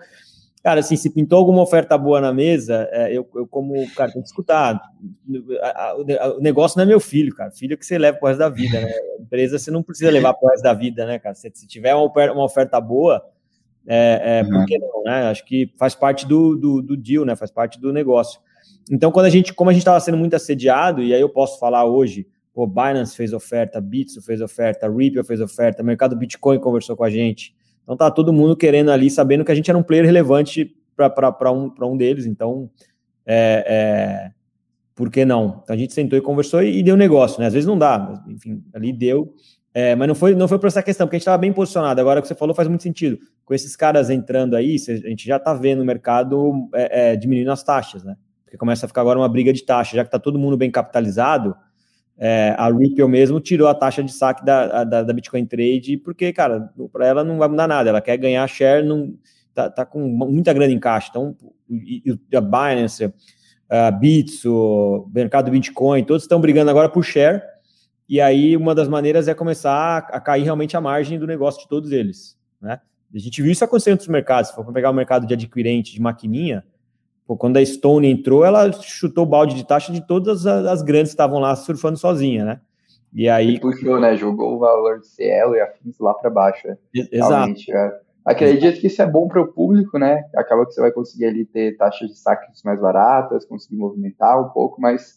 cara, 0.65 0.79
assim, 0.79 0.95
se 0.95 1.11
pintou 1.11 1.37
alguma 1.37 1.61
oferta 1.61 1.95
boa 1.95 2.19
na 2.19 2.33
mesa, 2.33 2.89
é, 2.91 3.15
eu, 3.15 3.29
eu, 3.35 3.45
como, 3.45 3.87
cara, 3.91 4.11
tem 4.11 4.19
que 4.19 4.27
escutar. 4.27 4.81
O 6.35 6.41
negócio 6.41 6.75
não 6.75 6.83
é 6.83 6.87
meu 6.87 6.99
filho, 6.99 7.35
cara. 7.35 7.51
Filho 7.51 7.75
é 7.75 7.77
que 7.77 7.85
você 7.85 7.99
leva 7.99 8.17
pro 8.17 8.27
resto 8.27 8.39
da 8.39 8.49
vida, 8.49 8.81
né? 8.81 8.91
Empresa 9.21 9.59
você 9.59 9.69
não 9.69 9.83
precisa 9.83 10.09
levar 10.09 10.33
pro 10.33 10.49
resto 10.49 10.63
da 10.63 10.73
vida, 10.73 11.05
né, 11.05 11.19
cara? 11.19 11.35
Se, 11.35 11.51
se 11.53 11.67
tiver 11.67 11.93
uma, 11.93 12.11
uma 12.31 12.43
oferta 12.43 12.81
boa 12.81 13.23
é, 13.87 14.39
é, 14.39 14.43
uhum. 14.43 14.49
Por 14.49 14.65
que 14.65 14.79
não, 14.79 15.03
né? 15.03 15.29
Acho 15.29 15.45
que 15.45 15.71
faz 15.77 15.93
parte 15.93 16.25
do, 16.25 16.55
do, 16.55 16.81
do 16.81 16.97
deal, 16.97 17.25
né? 17.25 17.35
Faz 17.35 17.51
parte 17.51 17.79
do 17.79 17.93
negócio. 17.93 18.39
Então, 18.91 19.11
quando 19.11 19.27
a 19.27 19.29
gente, 19.29 19.53
como 19.53 19.69
a 19.69 19.73
gente 19.73 19.81
estava 19.81 19.99
sendo 19.99 20.17
muito 20.17 20.35
assediado, 20.35 21.03
e 21.03 21.13
aí 21.13 21.21
eu 21.21 21.29
posso 21.29 21.59
falar 21.59 21.85
hoje, 21.85 22.27
o 22.53 22.65
Binance 22.65 23.15
fez 23.15 23.33
oferta, 23.33 23.79
Bitso 23.79 24.21
fez 24.21 24.41
oferta, 24.41 24.89
Ripple 24.89 25.23
fez 25.23 25.41
oferta, 25.41 25.83
Mercado 25.83 26.15
Bitcoin 26.15 26.59
conversou 26.59 26.97
com 26.97 27.03
a 27.03 27.09
gente. 27.09 27.54
Então 27.85 27.95
tá 27.95 28.09
todo 28.09 28.33
mundo 28.33 28.57
querendo 28.57 28.89
ali, 28.89 29.11
sabendo 29.11 29.45
que 29.45 29.51
a 29.51 29.55
gente 29.55 29.69
era 29.69 29.77
um 29.77 29.83
player 29.83 30.03
relevante 30.03 30.75
para 30.95 31.51
um, 31.51 31.71
um 31.79 31.95
deles. 31.95 32.25
Então, 32.25 32.69
é, 33.25 33.63
é, 33.67 34.31
por 34.95 35.11
que 35.11 35.23
não? 35.23 35.61
Então 35.63 35.75
a 35.75 35.77
gente 35.77 35.93
sentou 35.93 36.17
e 36.17 36.21
conversou 36.21 36.63
e, 36.63 36.79
e 36.79 36.83
deu 36.83 36.97
negócio, 36.97 37.39
né? 37.39 37.45
Às 37.45 37.53
vezes 37.53 37.67
não 37.67 37.77
dá, 37.77 37.99
mas, 37.99 38.35
enfim, 38.35 38.63
ali 38.73 38.91
deu. 38.91 39.33
É, 39.71 39.93
mas 39.93 40.07
não 40.07 40.15
foi, 40.15 40.33
não 40.33 40.47
foi 40.47 40.57
por 40.57 40.67
essa 40.67 40.81
questão, 40.81 41.05
porque 41.05 41.17
a 41.17 41.19
gente 41.19 41.23
estava 41.23 41.37
bem 41.37 41.53
posicionado. 41.53 42.01
Agora, 42.01 42.19
o 42.19 42.21
que 42.21 42.27
você 42.27 42.33
falou 42.33 42.55
faz 42.55 42.67
muito 42.67 42.81
sentido. 42.81 43.19
Com 43.43 43.53
esses 43.53 43.75
caras 43.75 44.09
entrando 44.09 44.55
aí, 44.55 44.77
a 44.87 45.09
gente 45.09 45.27
já 45.27 45.35
está 45.35 45.53
vendo 45.53 45.81
o 45.81 45.85
mercado 45.85 46.69
é, 46.73 47.11
é, 47.11 47.15
diminuindo 47.15 47.51
as 47.51 47.61
taxas, 47.61 48.03
né? 48.03 48.15
Porque 48.45 48.57
começa 48.57 48.85
a 48.85 48.87
ficar 48.87 49.01
agora 49.01 49.19
uma 49.19 49.27
briga 49.29 49.51
de 49.51 49.63
taxa. 49.63 49.95
Já 49.95 50.03
que 50.03 50.07
está 50.07 50.17
todo 50.17 50.39
mundo 50.39 50.55
bem 50.55 50.71
capitalizado, 50.71 51.53
é, 52.17 52.55
a 52.57 52.71
Ripple 52.71 53.07
mesmo 53.07 53.39
tirou 53.39 53.67
a 53.67 53.75
taxa 53.75 54.03
de 54.03 54.11
saque 54.11 54.43
da, 54.45 54.83
da, 54.83 55.03
da 55.03 55.13
Bitcoin 55.13 55.45
Trade, 55.45 55.97
porque, 55.97 56.31
cara, 56.31 56.71
para 56.91 57.05
ela 57.05 57.23
não 57.23 57.37
vai 57.37 57.47
mudar 57.47 57.67
nada. 57.67 57.89
Ela 57.89 58.01
quer 58.01 58.17
ganhar 58.17 58.47
share, 58.47 58.85
não, 58.85 59.13
tá, 59.53 59.69
tá 59.69 59.85
com 59.85 59.99
muita 60.07 60.53
grana 60.53 60.71
em 60.71 60.79
caixa. 60.79 61.09
Então, 61.09 61.35
a 62.33 62.41
Binance, 62.41 63.13
a 63.69 63.91
Bits, 63.91 64.45
o 64.45 65.09
mercado 65.13 65.51
Bitcoin, 65.51 66.03
todos 66.03 66.23
estão 66.23 66.39
brigando 66.39 66.69
agora 66.69 66.89
por 66.89 67.03
share 67.03 67.41
e 68.07 68.21
aí, 68.21 68.55
uma 68.55 68.75
das 68.75 68.87
maneiras 68.87 69.27
é 69.27 69.33
começar 69.33 69.97
a 69.97 70.19
cair 70.19 70.43
realmente 70.43 70.77
a 70.77 70.81
margem 70.81 71.17
do 71.17 71.25
negócio 71.25 71.61
de 71.61 71.67
todos 71.67 71.91
eles. 71.91 72.37
Né? 72.61 72.79
A 73.13 73.17
gente 73.17 73.41
viu 73.41 73.51
isso 73.51 73.63
acontecer 73.63 73.89
em 73.89 73.93
outros 73.93 74.09
mercados. 74.09 74.51
Se 74.51 74.55
for 74.55 74.71
pegar 74.71 74.91
o 74.91 74.93
mercado 74.93 75.25
de 75.25 75.33
adquirente, 75.33 75.93
de 75.93 76.01
maquininha, 76.01 76.63
pô, 77.25 77.35
quando 77.35 77.57
a 77.57 77.65
Stone 77.65 78.09
entrou, 78.09 78.45
ela 78.45 78.71
chutou 78.71 79.23
o 79.23 79.27
balde 79.27 79.55
de 79.55 79.65
taxa 79.65 79.91
de 79.91 80.05
todas 80.05 80.45
as 80.45 80.81
grandes 80.81 81.11
que 81.11 81.15
estavam 81.15 81.39
lá 81.39 81.55
surfando 81.55 81.97
sozinha, 81.97 82.45
né? 82.45 82.61
E 83.13 83.29
aí. 83.29 83.55
E 83.55 83.59
puxou, 83.59 83.99
né? 83.99 84.15
Jogou 84.15 84.55
o 84.55 84.59
valor 84.59 84.99
de 84.99 85.07
Cielo 85.07 85.55
e 85.55 85.61
afins 85.61 85.97
lá 85.99 86.13
para 86.13 86.29
baixo. 86.29 86.67
Né? 86.67 86.77
Exato. 87.11 87.53
É. 87.71 87.99
Acredito 88.25 88.81
que 88.81 88.87
isso 88.87 89.01
é 89.01 89.05
bom 89.05 89.27
para 89.27 89.41
o 89.41 89.47
público, 89.47 89.97
né? 89.97 90.23
Acaba 90.35 90.65
que 90.65 90.73
você 90.73 90.81
vai 90.81 90.91
conseguir 90.91 91.25
ali 91.25 91.45
ter 91.45 91.77
taxas 91.77 92.09
de 92.09 92.17
saques 92.17 92.63
mais 92.63 92.81
baratas, 92.81 93.45
conseguir 93.45 93.77
movimentar 93.77 94.41
um 94.41 94.49
pouco, 94.49 94.81
mas 94.81 95.15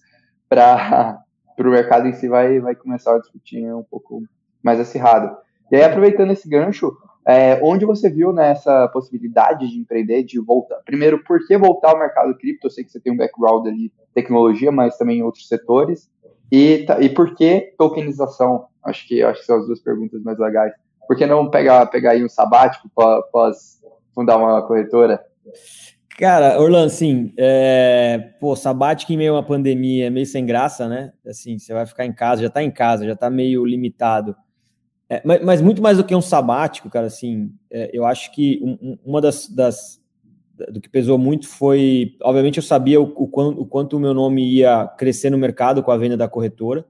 para 0.48 1.18
para 1.56 1.68
o 1.68 1.72
mercado 1.72 2.06
em 2.06 2.12
si 2.12 2.28
vai, 2.28 2.60
vai 2.60 2.76
começar 2.76 3.16
a 3.16 3.18
discutir 3.18 3.64
um 3.74 3.82
pouco 3.82 4.22
mais 4.62 4.78
acirrado. 4.78 5.36
E 5.72 5.76
aí, 5.76 5.82
aproveitando 5.82 6.30
esse 6.30 6.48
gancho, 6.48 6.96
é, 7.28 7.60
onde 7.62 7.84
você 7.84 8.08
viu 8.08 8.32
nessa 8.32 8.84
né, 8.84 8.88
possibilidade 8.88 9.68
de 9.68 9.78
empreender, 9.78 10.22
de 10.22 10.40
voltar? 10.40 10.76
Primeiro, 10.86 11.22
por 11.24 11.46
que 11.46 11.58
voltar 11.58 11.90
ao 11.90 11.98
mercado 11.98 12.34
cripto? 12.34 12.66
Eu 12.66 12.70
sei 12.70 12.82
que 12.82 12.90
você 12.90 12.98
tem 12.98 13.12
um 13.12 13.18
background 13.18 13.66
ali, 13.66 13.92
tecnologia, 14.14 14.72
mas 14.72 14.96
também 14.96 15.18
em 15.18 15.22
outros 15.22 15.46
setores. 15.46 16.10
E, 16.50 16.86
e 17.00 17.08
por 17.10 17.34
que 17.34 17.74
tokenização? 17.76 18.68
Acho 18.82 19.06
que, 19.06 19.22
acho 19.22 19.40
que 19.40 19.46
são 19.46 19.58
as 19.58 19.66
duas 19.66 19.78
perguntas 19.78 20.22
mais 20.22 20.38
legais. 20.38 20.72
Por 21.06 21.18
que 21.18 21.26
não 21.26 21.50
pegar, 21.50 21.84
pegar 21.86 22.12
aí 22.12 22.24
um 22.24 22.30
sabático 22.30 22.88
após 22.98 23.78
fundar 24.14 24.38
uma 24.38 24.66
corretora? 24.66 25.22
Cara, 26.18 26.58
Orlando, 26.58 26.86
assim, 26.86 27.34
é, 27.38 28.32
pô, 28.40 28.56
sabático 28.56 29.12
em 29.12 29.18
meio 29.18 29.34
a 29.34 29.36
uma 29.36 29.42
pandemia 29.42 30.06
é 30.06 30.10
meio 30.10 30.24
sem 30.24 30.46
graça, 30.46 30.88
né? 30.88 31.12
Assim, 31.26 31.58
você 31.58 31.74
vai 31.74 31.84
ficar 31.84 32.06
em 32.06 32.12
casa, 32.12 32.40
já 32.40 32.48
tá 32.48 32.62
em 32.62 32.70
casa, 32.70 33.06
já 33.06 33.14
tá 33.14 33.28
meio 33.28 33.66
limitado. 33.66 34.34
É, 35.10 35.22
mas, 35.24 35.42
mas, 35.42 35.62
muito 35.62 35.80
mais 35.80 35.96
do 35.96 36.04
que 36.04 36.14
um 36.14 36.20
sabático, 36.20 36.90
cara, 36.90 37.06
assim, 37.06 37.50
é, 37.70 37.90
eu 37.92 38.04
acho 38.04 38.30
que 38.32 38.60
um, 38.62 38.98
uma 39.04 39.20
das, 39.20 39.48
das, 39.48 40.00
do 40.70 40.80
que 40.80 40.88
pesou 40.88 41.16
muito 41.16 41.48
foi, 41.48 42.16
obviamente 42.22 42.58
eu 42.58 42.62
sabia 42.62 43.00
o, 43.00 43.04
o, 43.04 43.26
quanto, 43.26 43.60
o 43.60 43.66
quanto 43.66 43.96
o 43.96 44.00
meu 44.00 44.12
nome 44.12 44.46
ia 44.46 44.86
crescer 44.98 45.30
no 45.30 45.38
mercado 45.38 45.82
com 45.82 45.90
a 45.90 45.96
venda 45.96 46.16
da 46.16 46.28
corretora, 46.28 46.84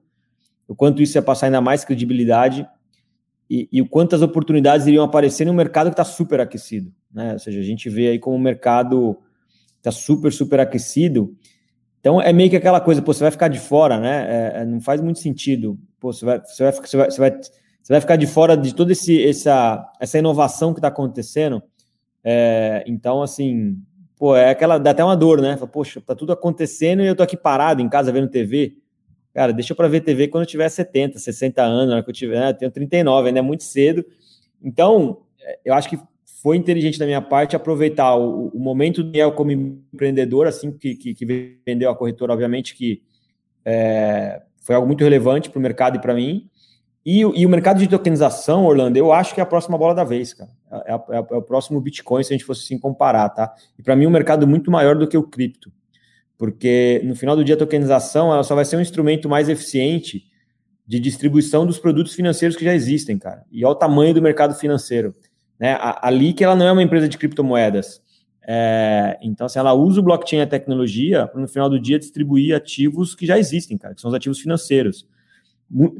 o 0.67 0.75
quanto 0.75 1.01
isso 1.01 1.17
ia 1.17 1.23
passar 1.23 1.47
ainda 1.47 1.61
mais 1.61 1.85
credibilidade 1.85 2.67
e, 3.49 3.69
e 3.71 3.81
o 3.81 3.89
quantas 3.89 4.21
oportunidades 4.21 4.87
iriam 4.87 5.05
aparecer 5.05 5.45
no 5.45 5.55
mercado 5.55 5.87
que 5.87 5.95
está 5.95 6.05
super 6.05 6.41
aquecido 6.41 6.93
né? 7.13 7.33
Ou 7.33 7.39
seja, 7.39 7.61
a 7.61 7.63
gente 7.63 7.89
vê 7.89 8.09
aí 8.09 8.19
como 8.19 8.37
o 8.37 8.41
mercado 8.41 9.19
está 9.79 9.91
super, 9.91 10.33
super 10.33 10.61
aquecido. 10.61 11.35
Então 12.01 12.21
é 12.21 12.33
meio 12.33 12.51
que 12.51 12.57
aquela 12.57 12.81
coisa, 12.81 13.03
pô, 13.03 13.13
você 13.13 13.25
vai 13.25 13.31
ficar 13.31 13.49
de 13.49 13.59
fora, 13.59 13.99
né? 13.99 14.27
É, 14.29 14.61
é 14.61 14.65
não 14.65 14.81
faz 14.81 15.01
muito 15.01 15.19
sentido. 15.19 15.79
Pô, 15.99 16.13
você 16.13 16.25
vai, 16.25 16.41
você 16.41 16.63
vai, 16.63 16.73
você 16.73 16.97
vai, 16.97 17.11
você 17.11 17.21
vai, 17.21 17.41
você 17.89 17.95
vai 17.95 18.01
ficar 18.03 18.17
de 18.17 18.27
fora 18.27 18.55
de 18.55 18.75
toda 18.75 18.93
esse, 18.93 19.27
essa, 19.27 19.91
essa 19.99 20.19
inovação 20.19 20.75
que 20.75 20.79
está 20.79 20.89
acontecendo. 20.89 21.63
É, 22.23 22.85
então, 22.87 23.23
assim, 23.23 23.79
pô, 24.19 24.37
é 24.37 24.51
aquela, 24.51 24.77
dá 24.77 24.91
até 24.91 25.03
uma 25.03 25.17
dor, 25.17 25.41
né? 25.41 25.57
Poxa, 25.73 25.99
tá 25.99 26.15
tudo 26.15 26.31
acontecendo 26.31 27.03
e 27.03 27.07
eu 27.07 27.17
tô 27.17 27.23
aqui 27.23 27.35
parado 27.35 27.81
em 27.81 27.89
casa 27.89 28.13
vendo 28.13 28.29
TV. 28.29 28.77
Cara, 29.33 29.55
deixa 29.55 29.75
para 29.75 29.89
ver 29.89 30.03
TV 30.03 30.29
quando 30.29 30.43
eu 30.43 30.47
tiver 30.47 30.69
70, 30.69 31.19
60 31.19 31.63
anos, 31.63 31.95
na 31.95 32.03
que 32.03 32.11
eu 32.11 32.15
tiver, 32.15 32.39
né? 32.39 32.51
eu 32.51 32.55
tenho 32.55 32.71
39, 32.71 33.29
ainda 33.29 33.39
é 33.39 33.43
muito 33.43 33.65
cedo. 33.65 34.05
Então, 34.63 35.23
eu 35.65 35.73
acho 35.73 35.89
que 35.89 35.99
foi 36.43 36.59
inteligente 36.59 36.99
da 36.99 37.07
minha 37.07 37.23
parte 37.23 37.57
aproveitar 37.57 38.17
o, 38.17 38.49
o 38.49 38.59
momento 38.59 39.03
do 39.03 39.11
Daniel 39.11 39.33
como 39.33 39.51
empreendedor, 39.51 40.47
assim 40.47 40.73
que, 40.73 40.95
que, 40.95 41.15
que, 41.15 41.59
vendeu 41.65 41.89
a 41.89 41.97
corretora, 41.97 42.35
obviamente 42.35 42.75
que 42.75 43.01
é, 43.65 44.43
foi 44.61 44.75
algo 44.75 44.87
muito 44.87 45.03
relevante 45.03 45.49
para 45.49 45.59
o 45.59 45.63
mercado 45.63 45.97
e 45.97 46.01
para 46.03 46.13
mim. 46.13 46.51
E, 47.11 47.21
e, 47.21 47.47
o 47.47 47.49
mercado 47.49 47.79
de 47.79 47.89
tokenização, 47.89 48.67
Orlando, 48.67 48.99
eu 48.99 49.11
acho 49.11 49.33
que 49.35 49.41
é 49.41 49.43
a 49.43 49.47
próxima 49.47 49.79
bola 49.79 49.95
da 49.95 50.05
vez, 50.05 50.35
cara. 50.35 50.51
É, 50.71 50.93
é, 50.93 51.17
é 51.17 51.37
o 51.37 51.41
próximo 51.41 51.81
Bitcoin, 51.81 52.23
se 52.23 52.35
a 52.35 52.37
gente 52.37 52.45
fosse 52.45 52.65
assim 52.65 52.79
comparar, 52.79 53.31
tá? 53.31 53.55
E 53.79 53.83
para 53.83 53.97
mim, 53.97 54.07
um 54.07 54.11
mercado 54.11 54.47
muito 54.47 54.71
maior 54.71 54.95
do 54.95 55.09
que 55.09 55.17
o 55.17 55.23
cripto. 55.23 55.73
Porque 56.37 57.01
no 57.03 57.17
final 57.17 57.35
do 57.35 57.43
dia, 57.43 57.55
a 57.55 57.59
tokenização 57.59 58.31
ela 58.31 58.43
só 58.43 58.55
vai 58.55 58.67
ser 58.67 58.77
um 58.77 58.83
instrumento 58.83 59.27
mais 59.27 59.49
eficiente 59.49 60.23
de 60.87 61.01
distribuição 61.01 61.65
dos 61.65 61.79
produtos 61.79 62.13
financeiros 62.13 62.59
que 62.59 62.65
já 62.67 62.75
existem, 62.75 63.19
cara. 63.19 63.43
E 63.51 63.65
olha 63.65 63.73
o 63.73 63.75
tamanho 63.75 64.13
do 64.13 64.21
mercado 64.21 64.53
financeiro. 64.53 65.15
Né? 65.59 65.79
A, 65.81 66.09
a 66.09 66.11
ela 66.41 66.55
não 66.55 66.67
é 66.67 66.73
uma 66.73 66.83
empresa 66.83 67.09
de 67.09 67.17
criptomoedas. 67.17 68.03
É, 68.47 69.17
então, 69.23 69.47
assim, 69.47 69.59
ela 69.59 69.73
usa 69.73 70.01
o 70.01 70.03
blockchain 70.03 70.41
e 70.41 70.43
a 70.43 70.47
tecnologia 70.47 71.27
para, 71.27 71.41
no 71.41 71.49
final 71.49 71.71
do 71.71 71.81
dia, 71.81 71.99
distribuir 71.99 72.55
ativos 72.55 73.15
que 73.15 73.25
já 73.25 73.39
existem, 73.39 73.79
cara, 73.79 73.95
que 73.95 74.01
são 74.03 74.11
os 74.11 74.15
ativos 74.15 74.39
financeiros. 74.39 75.07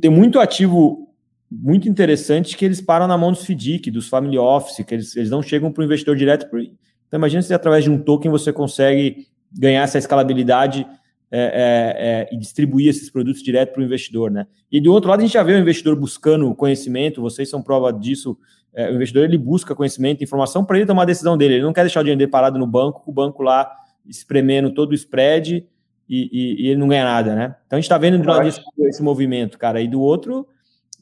Tem 0.01 0.11
muito 0.11 0.41
ativo 0.41 1.07
muito 1.51 1.89
interessante 1.89 2.57
que 2.57 2.65
eles 2.65 2.81
param 2.81 3.07
na 3.07 3.17
mão 3.17 3.33
dos 3.33 3.43
FDIC, 3.43 3.91
dos 3.91 4.09
family 4.09 4.37
office, 4.37 4.85
que 4.85 4.95
eles, 4.95 5.17
eles 5.17 5.31
não 5.31 5.43
chegam 5.43 5.73
para 5.73 5.81
o 5.81 5.85
investidor 5.85 6.15
direto. 6.15 6.47
Então, 6.55 7.19
imagina 7.19 7.41
se 7.41 7.55
através 7.55 7.85
de 7.85 7.91
um 7.91 7.99
token 7.99 8.31
você 8.31 8.53
consegue 8.53 9.27
ganhar 9.51 9.83
essa 9.83 9.97
escalabilidade 9.97 10.87
é, 11.31 11.41
é, 11.41 12.29
é, 12.31 12.35
e 12.35 12.39
distribuir 12.39 12.89
esses 12.89 13.11
produtos 13.11 13.43
direto 13.43 13.73
para 13.73 13.81
o 13.81 13.85
investidor, 13.85 14.31
né? 14.31 14.47
E 14.71 14.81
do 14.81 14.93
outro 14.93 15.09
lado, 15.11 15.21
a 15.21 15.23
gente 15.23 15.33
já 15.33 15.43
vê 15.43 15.55
o 15.55 15.59
investidor 15.59 15.97
buscando 15.97 16.55
conhecimento, 16.55 17.23
vocês 17.23 17.49
são 17.49 17.63
prova 17.63 17.93
disso 17.93 18.37
é, 18.75 18.91
o 18.91 18.95
investidor 18.95 19.25
ele 19.25 19.39
busca 19.39 19.75
conhecimento, 19.75 20.23
informação 20.23 20.65
para 20.65 20.77
ele 20.77 20.87
tomar 20.87 21.03
a 21.03 21.07
decisão 21.07 21.37
dele. 21.37 21.55
Ele 21.55 21.65
não 21.65 21.73
quer 21.73 21.83
deixar 21.83 22.01
o 22.01 22.05
dinheiro 22.05 22.31
parado 22.31 22.59
no 22.59 22.67
banco, 22.67 23.03
o 23.07 23.13
banco 23.13 23.43
lá 23.43 23.71
espremendo 24.07 24.71
todo 24.71 24.93
o 24.93 24.95
spread 24.95 25.67
e, 26.09 26.29
e, 26.33 26.67
e 26.67 26.69
ele 26.69 26.81
não 26.81 26.89
ganha 26.89 27.05
nada, 27.05 27.35
né? 27.35 27.57
Então 27.67 27.77
a 27.77 27.81
gente 27.81 27.85
está 27.85 27.99
vendo 27.99 28.19
de 28.19 28.27
lado 28.27 28.47
esse, 28.47 28.61
esse 28.81 29.03
movimento, 29.03 29.59
cara, 29.59 29.81
e 29.81 29.89
do 29.89 30.01
outro, 30.01 30.47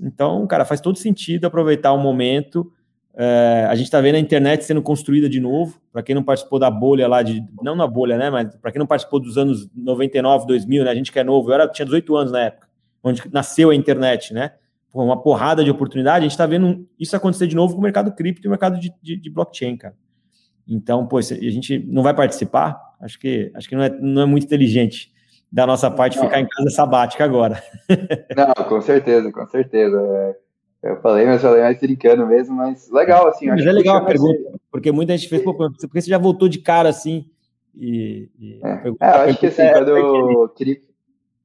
então, 0.00 0.46
cara, 0.46 0.64
faz 0.64 0.80
todo 0.80 0.98
sentido 0.98 1.46
aproveitar 1.46 1.92
o 1.92 1.98
momento. 1.98 2.70
É, 3.14 3.66
a 3.68 3.74
gente 3.74 3.86
está 3.86 4.00
vendo 4.00 4.16
a 4.16 4.18
internet 4.18 4.64
sendo 4.64 4.82
construída 4.82 5.28
de 5.28 5.40
novo. 5.40 5.80
Para 5.90 6.02
quem 6.02 6.14
não 6.14 6.22
participou 6.22 6.58
da 6.58 6.70
bolha 6.70 7.08
lá, 7.08 7.22
de, 7.22 7.42
não 7.62 7.74
na 7.74 7.86
bolha, 7.86 8.18
né? 8.18 8.28
Mas 8.28 8.54
para 8.56 8.70
quem 8.70 8.78
não 8.78 8.86
participou 8.86 9.18
dos 9.18 9.38
anos 9.38 9.68
99, 9.74 10.46
2000, 10.46 10.84
né? 10.84 10.90
A 10.90 10.94
gente 10.94 11.10
que 11.10 11.18
é 11.18 11.24
novo, 11.24 11.48
eu 11.48 11.54
era, 11.54 11.68
tinha 11.68 11.86
18 11.86 12.14
anos 12.16 12.32
na 12.32 12.40
época, 12.40 12.68
onde 13.02 13.22
nasceu 13.32 13.70
a 13.70 13.74
internet, 13.74 14.34
né? 14.34 14.52
uma 14.92 15.20
porrada 15.20 15.62
de 15.62 15.70
oportunidade, 15.70 16.20
a 16.20 16.22
gente 16.22 16.30
está 16.30 16.46
vendo 16.46 16.88
isso 16.98 17.14
acontecer 17.14 17.46
de 17.46 17.54
novo 17.54 17.74
com 17.74 17.80
o 17.80 17.82
mercado 17.82 18.10
cripto 18.12 18.46
e 18.46 18.48
o 18.48 18.50
mercado 18.50 18.80
de, 18.80 18.90
de, 19.02 19.14
de, 19.16 19.30
blockchain, 19.30 19.76
cara. 19.76 19.94
Então, 20.66 21.06
pô, 21.06 21.18
a 21.18 21.22
gente 21.22 21.78
não 21.86 22.02
vai 22.02 22.14
participar? 22.14 22.80
Acho 23.00 23.18
que, 23.18 23.50
acho 23.54 23.68
que 23.68 23.76
não, 23.76 23.82
é, 23.82 23.90
não 23.90 24.22
é 24.22 24.26
muito 24.26 24.44
inteligente 24.44 25.12
da 25.50 25.66
nossa 25.66 25.90
parte 25.90 26.16
não. 26.16 26.24
ficar 26.24 26.40
em 26.40 26.46
casa 26.46 26.70
sabática 26.70 27.24
agora. 27.24 27.62
Não, 28.36 28.64
com 28.64 28.80
certeza, 28.80 29.30
com 29.30 29.46
certeza. 29.46 29.96
É, 30.82 30.90
eu 30.90 31.00
falei, 31.00 31.24
mas 31.24 31.40
falei 31.40 31.62
mais 31.62 31.78
brincando 31.78 32.26
mesmo, 32.26 32.56
mas 32.56 32.90
legal, 32.90 33.28
assim. 33.28 33.46
Mas 33.46 33.64
é 33.64 33.72
legal 33.72 33.96
a 33.96 34.04
pergunta, 34.04 34.48
assim. 34.48 34.58
porque 34.70 34.92
muita 34.92 35.16
gente 35.16 35.28
fez, 35.28 35.42
pô, 35.42 35.54
porque 35.54 36.00
você 36.00 36.10
já 36.10 36.18
voltou 36.18 36.48
de 36.48 36.58
cara 36.58 36.88
assim? 36.88 37.30
E, 37.74 38.28
e 38.38 38.60
é, 38.62 38.68
é, 38.68 38.88
eu 38.88 38.96
acho 39.00 39.38
que 39.38 39.46
assim, 39.46 39.62
é, 39.62 39.72
quando 39.72 39.96
eu 39.96 40.54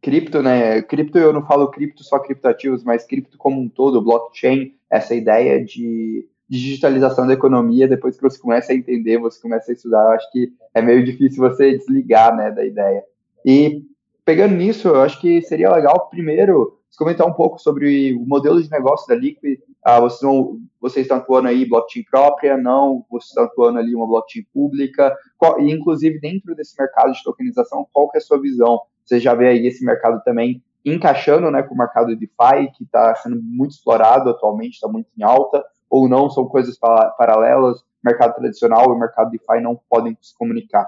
cripto, 0.01 0.41
né? 0.41 0.81
Cripto 0.81 1.17
eu 1.17 1.31
não 1.31 1.45
falo 1.45 1.69
cripto 1.69 2.03
só 2.03 2.19
criptativos, 2.19 2.83
mas 2.83 3.05
cripto 3.05 3.37
como 3.37 3.61
um 3.61 3.69
todo, 3.69 4.01
blockchain, 4.01 4.73
essa 4.89 5.13
ideia 5.13 5.63
de 5.63 6.27
digitalização 6.51 7.25
da 7.25 7.33
economia, 7.33 7.87
depois 7.87 8.17
que 8.17 8.21
você 8.21 8.37
começa 8.37 8.73
a 8.73 8.75
entender, 8.75 9.17
você 9.17 9.41
começa 9.41 9.71
a 9.71 9.73
estudar, 9.73 10.03
eu 10.03 10.09
acho 10.09 10.31
que 10.31 10.51
é 10.73 10.81
meio 10.81 11.03
difícil 11.05 11.39
você 11.39 11.77
desligar, 11.77 12.35
né, 12.35 12.51
da 12.51 12.65
ideia. 12.65 13.01
E 13.45 13.83
pegando 14.25 14.55
nisso, 14.55 14.89
eu 14.89 15.01
acho 15.01 15.19
que 15.21 15.41
seria 15.41 15.73
legal 15.73 16.09
primeiro 16.09 16.77
comentar 16.97 17.25
um 17.25 17.33
pouco 17.33 17.57
sobre 17.57 18.13
o 18.13 18.25
modelo 18.25 18.61
de 18.61 18.69
negócio 18.69 19.07
da 19.07 19.15
Liquid. 19.15 19.59
Ah, 19.81 20.01
vocês, 20.01 20.21
não, 20.21 20.59
vocês 20.79 21.05
estão 21.05 21.17
atuando 21.17 21.47
aí 21.47 21.65
blockchain 21.67 22.03
própria? 22.03 22.57
Não? 22.57 23.05
Vocês 23.09 23.29
estão 23.29 23.45
atuando 23.45 23.79
ali 23.79 23.95
uma 23.95 24.05
blockchain 24.05 24.45
pública? 24.53 25.15
Qual, 25.37 25.59
e 25.61 25.71
inclusive 25.71 26.19
dentro 26.19 26.53
desse 26.53 26.75
mercado 26.77 27.13
de 27.13 27.23
tokenização, 27.23 27.87
qual 27.93 28.09
que 28.09 28.17
é 28.17 28.19
a 28.19 28.21
sua 28.21 28.39
visão? 28.39 28.81
Você 29.05 29.19
já 29.19 29.33
vê 29.33 29.47
aí 29.47 29.65
esse 29.65 29.85
mercado 29.85 30.21
também 30.23 30.61
encaixando 30.85 31.49
né, 31.49 31.63
com 31.63 31.73
o 31.73 31.77
mercado 31.77 32.15
DeFi, 32.15 32.71
que 32.75 32.83
está 32.83 33.15
sendo 33.15 33.41
muito 33.41 33.71
explorado 33.71 34.29
atualmente, 34.29 34.73
está 34.73 34.87
muito 34.87 35.07
em 35.17 35.23
alta, 35.23 35.63
ou 35.91 36.07
não, 36.07 36.29
são 36.29 36.45
coisas 36.45 36.77
paralelas, 36.79 37.83
mercado 38.03 38.33
tradicional 38.35 38.95
e 38.95 38.99
mercado 38.99 39.29
DeFi 39.29 39.61
não 39.61 39.77
podem 39.89 40.17
se 40.21 40.33
comunicar. 40.35 40.87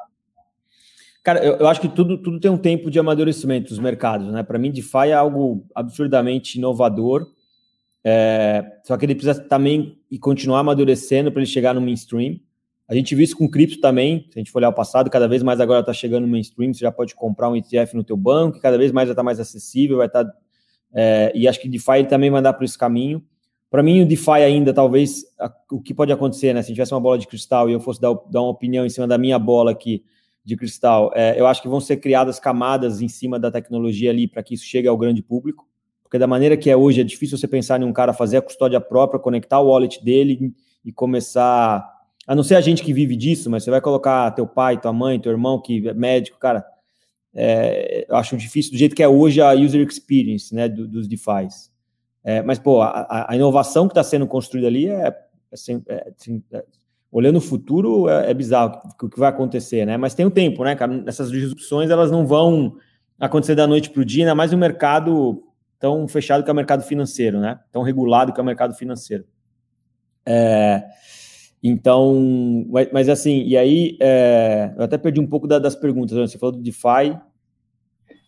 Cara, 1.21 1.43
eu, 1.43 1.57
eu, 1.57 1.67
acho 1.67 1.81
que 1.81 1.89
tudo, 1.89 2.17
tudo 2.17 2.39
tem 2.39 2.49
um 2.49 2.57
tempo 2.57 2.89
de 2.89 2.97
amadurecimento 2.99 3.69
dos 3.69 3.79
mercados, 3.79 4.31
né? 4.31 4.43
Para 4.43 4.57
mim, 4.57 4.71
DeFi 4.71 5.09
é 5.09 5.13
algo 5.13 5.65
absurdamente 5.75 6.57
inovador, 6.57 7.27
é, 8.03 8.63
só 8.83 8.97
que 8.97 9.05
ele 9.05 9.15
precisa 9.15 9.41
também 9.41 9.99
e 10.09 10.17
continuar 10.17 10.59
amadurecendo 10.59 11.31
para 11.31 11.41
ele 11.41 11.49
chegar 11.49 11.73
no 11.73 11.81
mainstream. 11.81 12.39
A 12.87 12.95
gente 12.95 13.15
viu 13.15 13.23
isso 13.23 13.37
com 13.37 13.49
cripto 13.49 13.79
também, 13.79 14.27
se 14.31 14.37
a 14.37 14.39
gente 14.39 14.51
for 14.51 14.59
olhar 14.59 14.69
o 14.69 14.73
passado, 14.73 15.09
cada 15.09 15.27
vez 15.27 15.43
mais 15.43 15.59
agora 15.59 15.81
está 15.81 15.93
chegando 15.93 16.25
no 16.25 16.31
mainstream, 16.31 16.73
você 16.73 16.81
já 16.81 16.91
pode 16.91 17.15
comprar 17.15 17.49
um 17.49 17.55
ETF 17.55 17.95
no 17.95 18.03
teu 18.03 18.17
banco, 18.17 18.59
cada 18.59 18.77
vez 18.77 18.91
mais 18.91 19.07
vai 19.07 19.13
estar 19.13 19.21
tá 19.21 19.25
mais 19.25 19.39
acessível, 19.39 19.97
vai 19.97 20.07
estar... 20.07 20.25
Tá, 20.25 20.33
é, 20.93 21.31
e 21.33 21.47
acho 21.47 21.59
que 21.59 21.69
DeFi 21.69 22.05
também 22.07 22.29
vai 22.29 22.39
andar 22.39 22.53
por 22.53 22.63
esse 22.63 22.77
caminho. 22.77 23.23
Para 23.73 23.81
mim, 23.81 24.03
o 24.03 24.05
DeFi 24.05 24.29
ainda, 24.29 24.71
talvez, 24.71 25.25
a, 25.39 25.51
o 25.71 25.81
que 25.81 25.95
pode 25.95 26.11
acontecer, 26.11 26.53
né? 26.53 26.61
Se 26.61 26.71
tivesse 26.71 26.93
uma 26.93 26.99
bola 26.99 27.17
de 27.17 27.25
cristal 27.25 27.67
e 27.67 27.73
eu 27.73 27.79
fosse 27.79 27.99
dar, 27.99 28.13
dar 28.29 28.43
uma 28.43 28.51
opinião 28.51 28.85
em 28.85 28.89
cima 28.89 29.07
da 29.07 29.17
minha 29.17 29.39
bola 29.39 29.71
aqui 29.71 30.03
de 30.45 30.55
cristal, 30.55 31.11
é, 31.15 31.39
eu 31.39 31.47
acho 31.47 31.59
que 31.59 31.67
vão 31.67 31.79
ser 31.79 31.97
criadas 31.97 32.39
camadas 32.39 33.01
em 33.01 33.07
cima 33.07 33.39
da 33.39 33.49
tecnologia 33.49 34.11
ali 34.11 34.27
para 34.27 34.43
que 34.43 34.53
isso 34.53 34.63
chegue 34.63 34.87
ao 34.87 34.95
grande 34.95 35.23
público, 35.23 35.67
porque 36.03 36.19
da 36.19 36.27
maneira 36.27 36.55
que 36.55 36.69
é 36.69 36.77
hoje, 36.77 37.01
é 37.01 37.03
difícil 37.03 37.35
você 37.35 37.47
pensar 37.47 37.81
em 37.81 37.83
um 37.83 37.91
cara 37.91 38.13
fazer 38.13 38.37
a 38.37 38.43
custódia 38.43 38.79
própria, 38.79 39.19
conectar 39.19 39.59
o 39.59 39.69
wallet 39.69 40.05
dele 40.05 40.53
e 40.85 40.91
começar 40.91 41.83
a 42.27 42.35
não 42.35 42.43
ser 42.43 42.53
a 42.53 42.61
gente 42.61 42.83
que 42.83 42.93
vive 42.93 43.15
disso, 43.15 43.49
mas 43.49 43.63
você 43.63 43.71
vai 43.71 43.81
colocar 43.81 44.29
teu 44.33 44.45
pai, 44.45 44.79
tua 44.79 44.93
mãe, 44.93 45.19
teu 45.19 45.31
irmão 45.31 45.59
que 45.59 45.87
é 45.87 45.95
médico, 45.95 46.37
cara, 46.37 46.63
é, 47.33 48.05
eu 48.07 48.15
acho 48.17 48.37
difícil 48.37 48.71
do 48.71 48.77
jeito 48.77 48.95
que 48.95 49.01
é 49.01 49.07
hoje 49.07 49.41
a 49.41 49.51
user 49.53 49.81
experience, 49.81 50.53
né, 50.53 50.69
do, 50.69 50.87
dos 50.87 51.07
DeFis. 51.07 51.72
É, 52.23 52.41
mas, 52.41 52.57
pô, 52.57 52.81
a, 52.81 53.27
a 53.29 53.35
inovação 53.35 53.87
que 53.87 53.91
está 53.91 54.03
sendo 54.03 54.25
construída 54.25 54.67
ali 54.67 54.87
é, 54.87 55.07
é, 55.07 55.13
assim, 55.51 55.83
é 56.51 56.63
olhando 57.11 57.37
o 57.37 57.41
futuro, 57.41 58.09
é, 58.09 58.31
é 58.31 58.33
bizarro 58.33 58.81
o 59.01 59.09
que 59.09 59.19
vai 59.19 59.29
acontecer, 59.29 59.85
né? 59.85 59.97
Mas 59.97 60.15
tem 60.15 60.25
um 60.25 60.31
tempo, 60.31 60.63
né, 60.63 60.75
cara? 60.75 61.03
Essas 61.05 61.29
disrupções, 61.29 61.91
elas 61.91 62.09
não 62.09 62.25
vão 62.25 62.75
acontecer 63.19 63.55
da 63.55 63.67
noite 63.67 63.89
para 63.91 64.01
o 64.01 64.05
dia, 64.05 64.23
ainda 64.23 64.33
mais 64.33 64.51
um 64.51 64.57
mercado 64.57 65.43
tão 65.79 66.07
fechado 66.07 66.43
que 66.43 66.49
é 66.49 66.53
o 66.53 66.55
mercado 66.55 66.81
financeiro, 66.83 67.39
né? 67.39 67.59
Tão 67.71 67.83
regulado 67.83 68.33
que 68.33 68.39
é 68.39 68.43
o 68.43 68.45
mercado 68.45 68.73
financeiro. 68.73 69.25
É, 70.25 70.83
então, 71.61 72.65
mas, 72.91 73.07
assim, 73.07 73.43
e 73.43 73.55
aí, 73.55 73.97
é, 74.01 74.73
eu 74.75 74.83
até 74.83 74.97
perdi 74.97 75.21
um 75.21 75.27
pouco 75.27 75.47
da, 75.47 75.59
das 75.59 75.75
perguntas, 75.75 76.17
né? 76.17 76.27
você 76.27 76.37
falou 76.37 76.55
do 76.55 76.61
DeFi. 76.61 77.17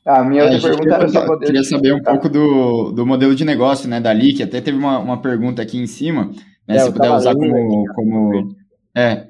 Ah, 0.05 0.19
a 0.19 0.23
minha 0.23 0.43
é, 0.43 0.53
outra 0.53 0.69
pergunta 0.69 0.95
era 0.95 1.09
só 1.09 1.25
poder... 1.25 1.47
Queria 1.47 1.63
saber 1.63 1.93
um 1.93 2.03
pouco 2.03 2.29
do, 2.29 2.91
do 2.91 3.05
modelo 3.05 3.33
de 3.33 3.43
negócio, 3.43 3.89
né, 3.89 3.99
da 3.99 4.15
que 4.15 4.43
até 4.43 4.61
teve 4.61 4.77
uma, 4.77 4.99
uma 4.99 5.19
pergunta 5.19 5.63
aqui 5.63 5.79
em 5.79 5.87
cima, 5.87 6.31
né, 6.67 6.75
é, 6.75 6.79
se 6.79 6.91
puder 6.91 7.11
usar 7.11 7.33
como... 7.33 7.55
Aqui, 7.55 7.93
como 7.95 8.55
é, 8.95 9.27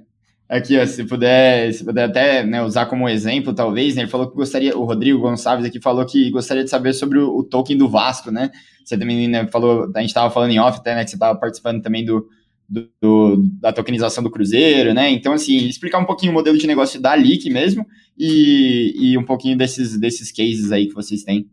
aqui, 0.49 0.77
ó, 0.77 0.85
se 0.85 1.05
puder, 1.05 1.73
se 1.73 1.83
puder 1.85 2.09
até 2.09 2.43
né, 2.43 2.61
usar 2.61 2.87
como 2.87 3.07
exemplo, 3.07 3.53
talvez, 3.53 3.95
né, 3.95 4.01
ele 4.01 4.11
falou 4.11 4.29
que 4.29 4.35
gostaria, 4.35 4.77
o 4.77 4.83
Rodrigo 4.83 5.19
Gonçalves 5.19 5.65
aqui 5.65 5.81
falou 5.81 6.05
que 6.05 6.29
gostaria 6.29 6.63
de 6.63 6.69
saber 6.69 6.91
sobre 6.91 7.19
o, 7.19 7.37
o 7.37 7.43
token 7.43 7.77
do 7.77 7.87
Vasco, 7.87 8.29
né, 8.29 8.51
você 8.83 8.97
também 8.97 9.29
né, 9.29 9.47
falou, 9.47 9.89
a 9.95 9.99
gente 10.01 10.09
estava 10.09 10.29
falando 10.29 10.51
em 10.51 10.59
off 10.59 10.79
até, 10.79 10.93
né, 10.93 11.05
que 11.05 11.09
você 11.09 11.15
estava 11.15 11.39
participando 11.39 11.81
também 11.81 12.03
do 12.03 12.27
do, 12.67 13.43
da 13.59 13.71
tokenização 13.71 14.23
do 14.23 14.31
Cruzeiro, 14.31 14.93
né? 14.93 15.09
Então, 15.09 15.33
assim, 15.33 15.57
explicar 15.67 15.99
um 15.99 16.05
pouquinho 16.05 16.31
o 16.31 16.35
modelo 16.35 16.57
de 16.57 16.67
negócio 16.67 16.99
da 16.99 17.13
Leak 17.13 17.49
mesmo 17.49 17.85
e, 18.17 18.93
e 18.97 19.17
um 19.17 19.23
pouquinho 19.23 19.57
desses, 19.57 19.99
desses 19.99 20.31
cases 20.31 20.71
aí 20.71 20.87
que 20.87 20.93
vocês 20.93 21.23
têm. 21.23 21.49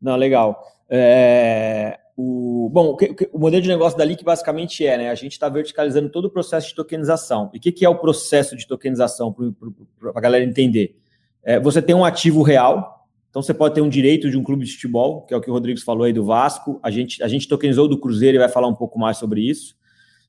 Não, 0.00 0.16
legal. 0.16 0.60
É, 0.88 1.98
o, 2.16 2.68
bom, 2.72 2.96
o, 2.96 3.36
o, 3.36 3.38
modelo 3.38 3.62
de 3.62 3.68
negócio 3.68 3.96
da 3.96 4.04
Leak 4.04 4.24
basicamente 4.24 4.84
é, 4.84 4.98
né? 4.98 5.10
A 5.10 5.14
gente 5.14 5.32
está 5.32 5.48
verticalizando 5.48 6.08
todo 6.08 6.26
o 6.26 6.30
processo 6.30 6.68
de 6.68 6.74
tokenização. 6.74 7.50
E 7.54 7.58
o 7.58 7.60
que, 7.60 7.70
que 7.70 7.84
é 7.84 7.88
o 7.88 7.98
processo 7.98 8.56
de 8.56 8.66
tokenização 8.66 9.32
para 9.32 10.10
a 10.14 10.20
galera 10.20 10.44
entender? 10.44 10.96
É, 11.42 11.60
você 11.60 11.80
tem 11.80 11.94
um 11.94 12.04
ativo 12.04 12.42
real, 12.42 13.06
então 13.30 13.40
você 13.40 13.54
pode 13.54 13.74
ter 13.74 13.80
um 13.80 13.88
direito 13.88 14.30
de 14.30 14.36
um 14.36 14.42
clube 14.42 14.64
de 14.64 14.72
futebol, 14.72 15.22
que 15.22 15.32
é 15.32 15.36
o 15.36 15.40
que 15.40 15.50
o 15.50 15.52
Rodrigues 15.52 15.82
falou 15.82 16.04
aí 16.04 16.12
do 16.12 16.24
Vasco. 16.24 16.80
A 16.82 16.90
gente, 16.90 17.22
a 17.22 17.28
gente 17.28 17.46
tokenizou 17.46 17.86
do 17.86 17.98
Cruzeiro 17.98 18.36
e 18.36 18.40
vai 18.40 18.48
falar 18.48 18.66
um 18.66 18.74
pouco 18.74 18.98
mais 18.98 19.16
sobre 19.16 19.40
isso. 19.42 19.76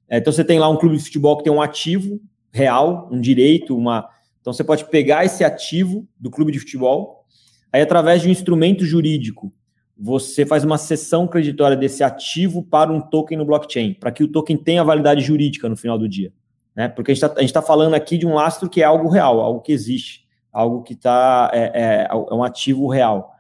É, 0.10 0.18
então 0.18 0.34
você 0.34 0.44
tem 0.44 0.60
lá 0.60 0.68
um 0.68 0.78
clube 0.78 0.98
de 0.98 1.04
futebol 1.04 1.38
que 1.38 1.44
tem 1.44 1.54
um 1.54 1.62
ativo 1.62 2.20
real, 2.52 3.08
um 3.12 3.22
direito, 3.22 3.78
uma. 3.78 4.10
Então 4.42 4.52
você 4.52 4.64
pode 4.64 4.86
pegar 4.86 5.24
esse 5.24 5.44
ativo 5.44 6.08
do 6.20 6.32
clube 6.32 6.52
de 6.52 6.60
futebol, 6.60 7.26
aí 7.72 7.82
através 7.82 8.22
de 8.22 8.28
um 8.28 8.32
instrumento 8.32 8.86
jurídico, 8.86 9.54
você 9.98 10.46
faz 10.46 10.64
uma 10.64 10.78
cessão 10.78 11.28
creditória 11.28 11.76
desse 11.76 12.04
ativo 12.04 12.64
para 12.64 12.92
um 12.92 13.02
token 13.02 13.38
no 13.38 13.46
blockchain, 13.46 13.94
para 13.94 14.12
que 14.12 14.24
o 14.24 14.28
token 14.28 14.58
tenha 14.58 14.84
validade 14.84 15.22
jurídica 15.22 15.68
no 15.68 15.76
final 15.76 16.00
do 16.00 16.08
dia. 16.08 16.32
Né? 16.74 16.88
Porque 16.88 17.12
a 17.12 17.16
gente 17.16 17.26
está 17.26 17.62
tá 17.62 17.68
falando 17.68 17.94
aqui 17.94 18.18
de 18.18 18.26
um 18.26 18.34
lastro 18.34 18.70
que 18.70 18.82
é 18.82 18.86
algo 18.86 19.10
real, 19.10 19.42
algo 19.42 19.60
que 19.60 19.74
existe, 19.74 20.26
algo 20.52 20.82
que 20.82 20.94
está 20.94 21.52
é, 21.54 21.72
é, 21.74 22.08
é, 22.10 22.16
um 22.34 22.44
ativo 22.44 22.88
real. 22.88 23.34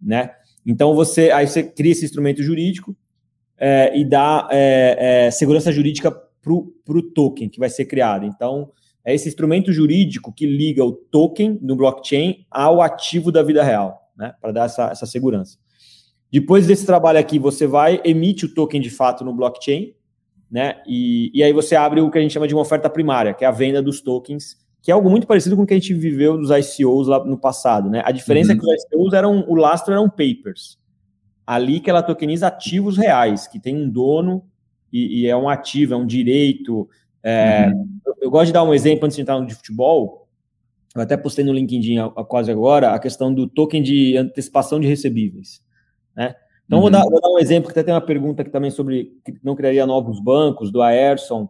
Né? 0.00 0.30
Então 0.64 0.94
você 0.94 1.30
aí 1.30 1.46
você 1.46 1.62
cria 1.62 1.92
esse 1.92 2.06
instrumento 2.06 2.42
jurídico 2.42 2.96
é, 3.58 3.98
e 3.98 4.04
dá 4.04 4.48
é, 4.50 5.26
é, 5.26 5.30
segurança 5.30 5.72
jurídica 5.72 6.10
para 6.10 6.52
o 6.52 7.02
token 7.02 7.48
que 7.48 7.58
vai 7.58 7.68
ser 7.68 7.84
criado. 7.84 8.24
Então, 8.24 8.70
é 9.04 9.14
esse 9.14 9.28
instrumento 9.28 9.72
jurídico 9.72 10.32
que 10.32 10.46
liga 10.46 10.84
o 10.84 10.92
token 10.92 11.58
no 11.62 11.76
blockchain 11.76 12.46
ao 12.50 12.80
ativo 12.80 13.32
da 13.32 13.42
vida 13.42 13.62
real, 13.62 14.00
né? 14.16 14.34
Para 14.40 14.52
dar 14.52 14.64
essa, 14.66 14.90
essa 14.90 15.06
segurança. 15.06 15.58
Depois 16.30 16.66
desse 16.66 16.84
trabalho 16.84 17.18
aqui, 17.18 17.38
você 17.38 17.66
vai, 17.66 18.00
emite 18.04 18.44
o 18.44 18.54
token 18.54 18.80
de 18.80 18.90
fato 18.90 19.24
no 19.24 19.34
blockchain, 19.34 19.94
né? 20.50 20.82
E, 20.86 21.30
e 21.34 21.42
aí 21.42 21.52
você 21.52 21.74
abre 21.74 22.00
o 22.00 22.10
que 22.10 22.18
a 22.18 22.20
gente 22.20 22.32
chama 22.32 22.46
de 22.46 22.54
uma 22.54 22.62
oferta 22.62 22.88
primária, 22.88 23.34
que 23.34 23.44
é 23.44 23.48
a 23.48 23.52
venda 23.52 23.82
dos 23.82 24.00
tokens, 24.00 24.56
que 24.82 24.90
é 24.90 24.94
algo 24.94 25.10
muito 25.10 25.26
parecido 25.26 25.56
com 25.56 25.62
o 25.62 25.66
que 25.66 25.74
a 25.74 25.78
gente 25.78 25.94
viveu 25.94 26.36
nos 26.36 26.50
ICOs 26.50 27.08
lá 27.08 27.24
no 27.24 27.38
passado, 27.38 27.90
né? 27.90 28.02
A 28.04 28.12
diferença 28.12 28.52
uhum. 28.52 28.58
é 28.58 28.60
que 28.60 28.66
os 28.66 28.84
ICOs 28.84 29.12
eram, 29.14 29.44
o 29.48 29.54
lastro 29.54 29.92
eram 29.92 30.08
papers. 30.08 30.78
Ali 31.48 31.80
que 31.80 31.88
ela 31.88 32.02
tokeniza 32.02 32.46
ativos 32.46 32.98
reais, 32.98 33.46
que 33.46 33.58
tem 33.58 33.74
um 33.74 33.88
dono 33.88 34.44
e, 34.92 35.22
e 35.22 35.26
é 35.26 35.34
um 35.34 35.48
ativo, 35.48 35.94
é 35.94 35.96
um 35.96 36.04
direito. 36.04 36.86
É, 37.22 37.70
uhum. 37.72 37.88
eu, 38.04 38.14
eu, 38.20 38.30
gosto 38.30 38.48
de 38.48 38.52
dar 38.52 38.62
um 38.62 38.74
exemplo 38.74 39.06
antes 39.06 39.16
de 39.16 39.22
entrar 39.22 39.40
no 39.40 39.46
de 39.46 39.54
futebol. 39.54 40.28
Eu 40.94 41.00
até 41.00 41.16
postei 41.16 41.42
no 41.42 41.54
LinkedIn 41.54 41.96
a, 41.96 42.04
a 42.04 42.22
quase 42.22 42.50
agora 42.50 42.92
a 42.92 42.98
questão 42.98 43.32
do 43.32 43.46
token 43.46 43.82
de 43.82 44.14
antecipação 44.18 44.78
de 44.78 44.86
recebíveis. 44.86 45.62
Né? 46.14 46.34
Então, 46.66 46.80
uhum. 46.80 46.82
vou, 46.82 46.90
dar, 46.90 47.02
vou, 47.04 47.18
dar, 47.18 47.30
um 47.30 47.38
exemplo, 47.38 47.68
que 47.68 47.72
até 47.72 47.82
tem 47.82 47.94
uma 47.94 48.00
pergunta 48.02 48.42
aqui 48.42 48.50
também 48.50 48.70
sobre 48.70 49.18
que 49.24 49.38
não 49.42 49.56
criaria 49.56 49.86
novos 49.86 50.20
bancos, 50.20 50.70
do 50.70 50.82
Aerson. 50.82 51.48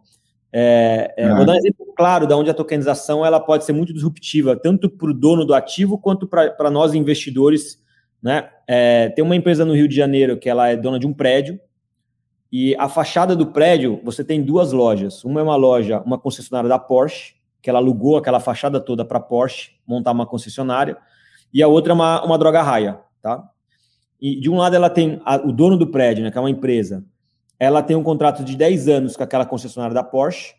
É, 0.49 1.13
é, 1.17 1.29
uhum. 1.29 1.35
Vou 1.35 1.45
dar 1.45 1.53
um 1.53 1.57
exemplo 1.57 1.93
claro 1.93 2.25
de 2.25 2.33
onde 2.33 2.49
a 2.49 2.53
tokenização 2.53 3.25
ela 3.25 3.41
pode 3.41 3.65
ser 3.65 3.73
muito 3.73 3.93
disruptiva, 3.93 4.55
tanto 4.55 4.89
para 4.89 5.11
o 5.11 5.13
dono 5.13 5.43
do 5.43 5.53
ativo 5.53 5.97
quanto 5.97 6.25
para 6.25 6.71
nós 6.71 6.93
investidores. 6.93 7.83
Né? 8.21 8.49
É, 8.67 9.09
tem 9.09 9.23
uma 9.23 9.35
empresa 9.35 9.63
no 9.63 9.73
Rio 9.73 9.87
de 9.87 9.95
Janeiro 9.95 10.37
que 10.37 10.49
ela 10.49 10.67
é 10.69 10.75
dona 10.75 10.99
de 10.99 11.07
um 11.07 11.13
prédio, 11.13 11.59
e 12.51 12.75
a 12.77 12.89
fachada 12.89 13.35
do 13.35 13.47
prédio, 13.47 14.01
você 14.03 14.23
tem 14.23 14.41
duas 14.41 14.71
lojas. 14.71 15.23
Uma 15.23 15.39
é 15.39 15.43
uma 15.43 15.55
loja, 15.55 16.01
uma 16.01 16.17
concessionária 16.17 16.67
da 16.67 16.79
Porsche, 16.79 17.35
que 17.61 17.69
ela 17.69 17.79
alugou 17.79 18.17
aquela 18.17 18.39
fachada 18.39 18.79
toda 18.79 19.05
para 19.05 19.19
Porsche 19.19 19.71
montar 19.85 20.11
uma 20.11 20.25
concessionária, 20.25 20.97
e 21.53 21.61
a 21.61 21.67
outra 21.67 21.93
é 21.93 21.95
uma, 21.95 22.23
uma 22.23 22.37
droga 22.37 22.61
raia, 22.61 22.99
tá? 23.21 23.47
E 24.19 24.39
de 24.39 24.49
um 24.49 24.57
lado 24.57 24.75
ela 24.75 24.89
tem 24.89 25.21
a, 25.25 25.35
o 25.37 25.51
dono 25.51 25.77
do 25.77 25.87
prédio, 25.87 26.23
né, 26.23 26.31
que 26.31 26.37
é 26.37 26.41
uma 26.41 26.49
empresa, 26.49 27.05
ela 27.59 27.83
tem 27.83 27.95
um 27.95 28.03
contrato 28.03 28.43
de 28.43 28.55
10 28.55 28.87
anos 28.87 29.17
com 29.17 29.23
aquela 29.23 29.45
concessionária 29.45 29.93
da 29.93 30.03
Porsche, 30.03 30.55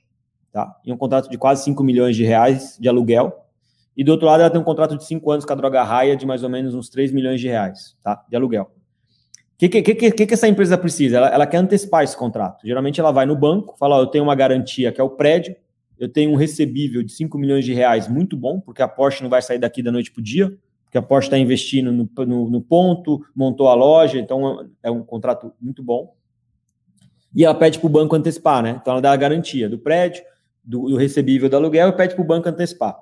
tá? 0.52 0.76
E 0.84 0.92
um 0.92 0.96
contrato 0.96 1.30
de 1.30 1.38
quase 1.38 1.64
5 1.64 1.82
milhões 1.82 2.14
de 2.14 2.24
reais 2.24 2.76
de 2.78 2.88
aluguel. 2.88 3.46
E 4.00 4.02
do 4.02 4.12
outro 4.12 4.26
lado 4.26 4.40
ela 4.40 4.48
tem 4.48 4.58
um 4.58 4.64
contrato 4.64 4.96
de 4.96 5.04
5 5.04 5.30
anos 5.30 5.44
com 5.44 5.52
a 5.52 5.54
droga 5.54 5.82
raia 5.82 6.16
de 6.16 6.24
mais 6.24 6.42
ou 6.42 6.48
menos 6.48 6.74
uns 6.74 6.88
3 6.88 7.12
milhões 7.12 7.38
de 7.38 7.48
reais, 7.48 7.98
tá? 8.02 8.24
De 8.30 8.34
aluguel. 8.34 8.62
O 8.62 9.58
que, 9.58 9.68
que, 9.68 9.94
que, 9.94 10.26
que, 10.26 10.32
essa 10.32 10.48
empresa 10.48 10.78
precisa? 10.78 11.18
Ela, 11.18 11.28
ela 11.28 11.46
quer 11.46 11.58
antecipar 11.58 12.02
esse 12.02 12.16
contrato. 12.16 12.66
Geralmente 12.66 12.98
ela 12.98 13.10
vai 13.10 13.26
no 13.26 13.36
banco, 13.36 13.76
fala: 13.78 13.96
ó, 13.96 14.00
eu 14.00 14.06
tenho 14.06 14.24
uma 14.24 14.34
garantia 14.34 14.90
que 14.90 14.98
é 14.98 15.04
o 15.04 15.10
prédio, 15.10 15.54
eu 15.98 16.08
tenho 16.08 16.30
um 16.30 16.34
recebível 16.34 17.02
de 17.02 17.12
5 17.12 17.36
milhões 17.36 17.62
de 17.62 17.74
reais 17.74 18.08
muito 18.08 18.38
bom, 18.38 18.58
porque 18.58 18.80
a 18.80 18.88
Porsche 18.88 19.22
não 19.22 19.28
vai 19.28 19.42
sair 19.42 19.58
daqui 19.58 19.82
da 19.82 19.92
noite 19.92 20.10
para 20.10 20.20
o 20.20 20.24
dia 20.24 20.50
porque 20.84 20.96
a 20.98 21.02
Porsche 21.02 21.28
está 21.28 21.38
investindo 21.38 21.92
no, 21.92 22.08
no, 22.26 22.50
no, 22.50 22.60
ponto, 22.60 23.24
montou 23.36 23.68
a 23.68 23.74
loja, 23.74 24.18
então 24.18 24.68
é 24.82 24.90
um 24.90 25.04
contrato 25.04 25.52
muito 25.60 25.84
bom. 25.84 26.16
E 27.32 27.44
ela 27.44 27.54
pede 27.54 27.78
para 27.78 27.86
o 27.86 27.90
banco 27.90 28.16
antecipar, 28.16 28.60
né? 28.60 28.78
Então 28.80 28.94
ela 28.94 29.00
dá 29.00 29.12
a 29.12 29.16
garantia 29.16 29.68
do 29.68 29.78
prédio, 29.78 30.24
do, 30.64 30.88
do 30.88 30.96
recebível 30.96 31.48
do 31.48 31.56
aluguel 31.56 31.90
e 31.90 31.92
pede 31.92 32.16
para 32.16 32.24
o 32.24 32.26
banco 32.26 32.48
antecipar. 32.48 32.98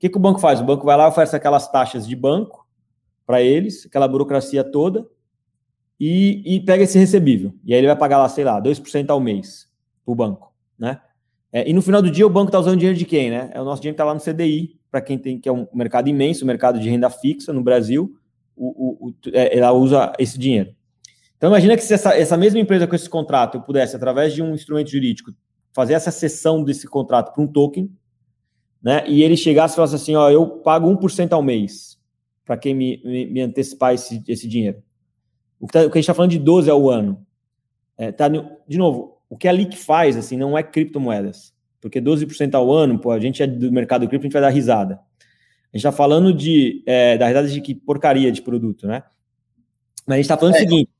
O 0.00 0.02
que, 0.08 0.08
que 0.08 0.16
o 0.16 0.20
banco 0.20 0.40
faz? 0.40 0.62
O 0.62 0.64
banco 0.64 0.86
vai 0.86 0.96
lá, 0.96 1.08
oferece 1.08 1.36
aquelas 1.36 1.70
taxas 1.70 2.08
de 2.08 2.16
banco 2.16 2.66
para 3.26 3.42
eles, 3.42 3.84
aquela 3.84 4.08
burocracia 4.08 4.64
toda, 4.64 5.06
e, 6.00 6.42
e, 6.56 6.60
pega 6.60 6.84
esse 6.84 6.98
recebível. 6.98 7.52
E 7.62 7.74
aí 7.74 7.80
ele 7.80 7.86
vai 7.86 7.96
pagar 7.96 8.16
lá, 8.16 8.26
sei 8.26 8.42
lá, 8.42 8.58
2% 8.62 9.10
ao 9.10 9.20
mês 9.20 9.68
para 10.02 10.12
o 10.12 10.14
banco, 10.14 10.54
né? 10.78 11.02
É, 11.52 11.68
e 11.68 11.74
no 11.74 11.82
final 11.82 12.00
do 12.00 12.10
dia 12.10 12.26
o 12.26 12.30
banco 12.30 12.46
está 12.46 12.58
usando 12.58 12.78
dinheiro 12.78 12.96
de 12.96 13.04
quem, 13.04 13.28
né? 13.28 13.50
É 13.52 13.60
o 13.60 13.64
nosso 13.64 13.82
dinheiro 13.82 13.94
que 13.94 14.02
está 14.02 14.06
lá 14.06 14.14
no 14.14 14.20
CDI, 14.20 14.80
para 14.90 15.02
quem 15.02 15.18
tem 15.18 15.38
que 15.38 15.46
é 15.46 15.52
um 15.52 15.68
mercado 15.74 16.08
imenso, 16.08 16.44
um 16.44 16.46
mercado 16.46 16.80
de 16.80 16.88
renda 16.88 17.10
fixa 17.10 17.52
no 17.52 17.62
Brasil, 17.62 18.16
o, 18.56 18.68
o, 18.68 19.08
o, 19.08 19.14
é, 19.34 19.58
ela 19.58 19.72
usa 19.72 20.14
esse 20.18 20.38
dinheiro. 20.38 20.74
Então 21.36 21.50
imagina 21.50 21.76
que 21.76 21.82
se 21.82 21.92
essa, 21.92 22.16
essa 22.16 22.38
mesma 22.38 22.58
empresa 22.58 22.86
com 22.86 22.94
esse 22.94 23.08
contrato 23.08 23.60
pudesse, 23.60 23.94
através 23.94 24.32
de 24.32 24.42
um 24.42 24.54
instrumento 24.54 24.90
jurídico, 24.90 25.30
fazer 25.74 25.92
essa 25.92 26.10
cessão 26.10 26.64
desse 26.64 26.86
contrato 26.86 27.34
para 27.34 27.44
um 27.44 27.46
token, 27.46 27.94
né? 28.82 29.04
E 29.06 29.22
ele 29.22 29.36
chegasse 29.36 29.74
e 29.74 29.76
falasse 29.76 29.94
assim, 29.94 30.14
ó, 30.14 30.30
eu 30.30 30.46
pago 30.46 30.88
1% 30.88 31.32
ao 31.32 31.42
mês 31.42 31.98
para 32.44 32.56
quem 32.56 32.74
me, 32.74 33.00
me, 33.04 33.26
me, 33.26 33.40
antecipar 33.42 33.94
esse, 33.94 34.22
esse 34.26 34.48
dinheiro. 34.48 34.82
O 35.58 35.66
que, 35.66 35.72
tá, 35.72 35.80
o 35.80 35.90
que 35.90 35.98
a 35.98 36.00
gente 36.00 36.04
está 36.04 36.14
falando 36.14 36.32
de 36.32 36.38
12 36.38 36.70
ao 36.70 36.88
ano. 36.88 37.24
É, 37.96 38.10
tá, 38.10 38.26
de 38.28 38.78
novo, 38.78 39.18
o 39.28 39.36
que 39.36 39.46
a 39.46 39.52
LIC 39.52 39.76
faz, 39.76 40.16
assim, 40.16 40.36
não 40.36 40.56
é 40.56 40.62
criptomoedas. 40.62 41.54
Porque 41.80 42.00
12% 42.00 42.54
ao 42.54 42.72
ano, 42.72 42.98
pô, 42.98 43.10
a 43.10 43.20
gente 43.20 43.42
é 43.42 43.46
do 43.46 43.70
mercado 43.70 44.08
cripto, 44.08 44.24
a 44.24 44.28
gente 44.28 44.32
vai 44.32 44.42
dar 44.42 44.48
risada. 44.50 44.94
A 44.94 45.76
gente 45.76 45.86
está 45.86 45.92
falando 45.92 46.32
de 46.34 46.82
é, 46.86 47.16
da 47.16 47.28
risada 47.28 47.48
de 47.48 47.60
que 47.60 47.74
porcaria 47.74 48.32
de 48.32 48.42
produto, 48.42 48.86
né? 48.86 49.04
Mas 50.06 50.14
a 50.14 50.16
gente 50.16 50.24
está 50.24 50.36
falando 50.36 50.54
é. 50.54 50.58
o 50.58 50.60
seguinte, 50.60 50.90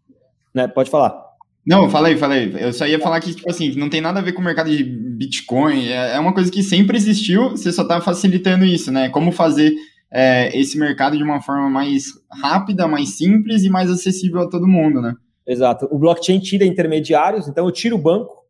né? 0.54 0.68
Pode 0.68 0.88
falar. 0.88 1.29
Não, 1.66 1.90
falei, 1.90 2.16
falei. 2.16 2.54
Eu 2.58 2.72
só 2.72 2.86
ia 2.86 2.98
falar 2.98 3.20
que, 3.20 3.34
tipo 3.34 3.50
assim, 3.50 3.74
não 3.76 3.90
tem 3.90 4.00
nada 4.00 4.18
a 4.18 4.22
ver 4.22 4.32
com 4.32 4.40
o 4.40 4.44
mercado 4.44 4.70
de 4.70 4.82
Bitcoin. 4.82 5.88
É, 5.88 6.14
é 6.16 6.18
uma 6.18 6.32
coisa 6.32 6.50
que 6.50 6.62
sempre 6.62 6.96
existiu, 6.96 7.50
você 7.50 7.70
só 7.70 7.82
está 7.82 8.00
facilitando 8.00 8.64
isso, 8.64 8.90
né? 8.90 9.08
Como 9.10 9.30
fazer 9.30 9.74
é, 10.10 10.58
esse 10.58 10.78
mercado 10.78 11.16
de 11.16 11.22
uma 11.22 11.40
forma 11.40 11.68
mais 11.68 12.06
rápida, 12.42 12.88
mais 12.88 13.16
simples 13.16 13.62
e 13.62 13.70
mais 13.70 13.90
acessível 13.90 14.40
a 14.40 14.48
todo 14.48 14.66
mundo, 14.66 15.00
né? 15.00 15.14
Exato. 15.46 15.88
O 15.90 15.98
blockchain 15.98 16.40
tira 16.40 16.64
intermediários, 16.64 17.48
então 17.48 17.64
eu 17.64 17.70
tiro 17.70 17.96
o 17.96 18.00
banco, 18.00 18.44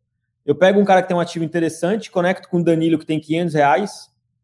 eu 0.45 0.55
pego 0.55 0.79
um 0.79 0.85
cara 0.85 1.01
que 1.01 1.07
tem 1.07 1.17
um 1.17 1.19
ativo 1.19 1.45
interessante, 1.45 2.09
conecto 2.09 2.49
com 2.49 2.59
o 2.59 2.63
Danilo 2.63 2.97
que 2.97 3.05
tem 3.05 3.19
500 3.19 3.53
reais, 3.53 3.91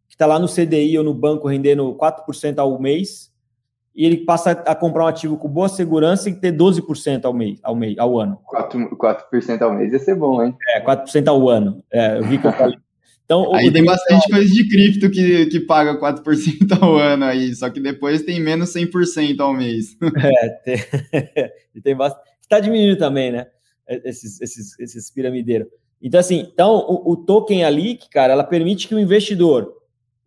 que 0.07 0.15
está 0.15 0.25
lá 0.25 0.39
no 0.39 0.47
CDI 0.47 0.97
ou 0.97 1.03
no 1.03 1.13
banco 1.13 1.47
rendendo 1.47 1.95
4% 1.95 2.59
ao 2.59 2.79
mês, 2.79 3.31
e 3.97 4.05
ele 4.05 4.17
passa 4.17 4.51
a 4.51 4.75
comprar 4.75 5.05
um 5.05 5.07
ativo 5.07 5.37
com 5.37 5.49
boa 5.49 5.67
segurança 5.67 6.29
e 6.29 6.35
ter 6.35 6.55
12% 6.55 7.25
ao 7.25 7.33
mês, 7.33 7.59
ao 7.63 7.75
mês, 7.75 7.97
ao 7.97 8.19
ano. 8.19 8.37
4%, 8.47 8.89
4% 8.95 9.61
ao 9.63 9.73
mês 9.73 9.91
ia 9.91 9.97
ser 9.97 10.13
bom, 10.13 10.43
hein? 10.43 10.55
É, 10.69 10.79
4% 10.79 11.27
ao 11.27 11.49
ano. 11.49 11.83
É, 11.91 12.19
eu 12.19 12.23
vi 12.23 12.37
que 12.37 12.45
eu 12.45 12.53
falei. 12.53 12.77
Então, 13.25 13.53
aí 13.55 13.69
tem 13.73 13.83
bastante 13.83 14.29
coisa 14.29 14.53
de 14.53 14.69
cripto 14.69 15.09
que, 15.09 15.47
que 15.47 15.59
paga 15.61 15.99
4% 15.99 16.77
ao 16.79 16.95
ano 16.95 17.25
aí, 17.25 17.53
só 17.55 17.71
que 17.71 17.79
depois 17.79 18.21
tem 18.21 18.39
menos 18.39 18.71
100% 18.71 19.39
ao 19.39 19.51
mês. 19.51 19.97
É, 20.15 20.49
tem, 20.63 20.77
tem 21.83 21.95
bastante. 21.95 22.29
Está 22.39 22.59
diminuindo 22.59 22.97
também, 22.97 23.31
né? 23.31 23.47
Esses, 24.05 24.39
esses, 24.39 24.79
esses 24.79 25.11
piramideiros. 25.11 25.67
Então, 26.01 26.19
assim, 26.19 26.47
então, 26.53 26.75
o, 26.87 27.13
o 27.13 27.17
token 27.17 27.65
ali, 27.65 27.99
cara, 28.11 28.31
ela 28.31 28.43
permite 28.43 28.87
que 28.87 28.93
o 28.93 28.99
investidor 28.99 29.73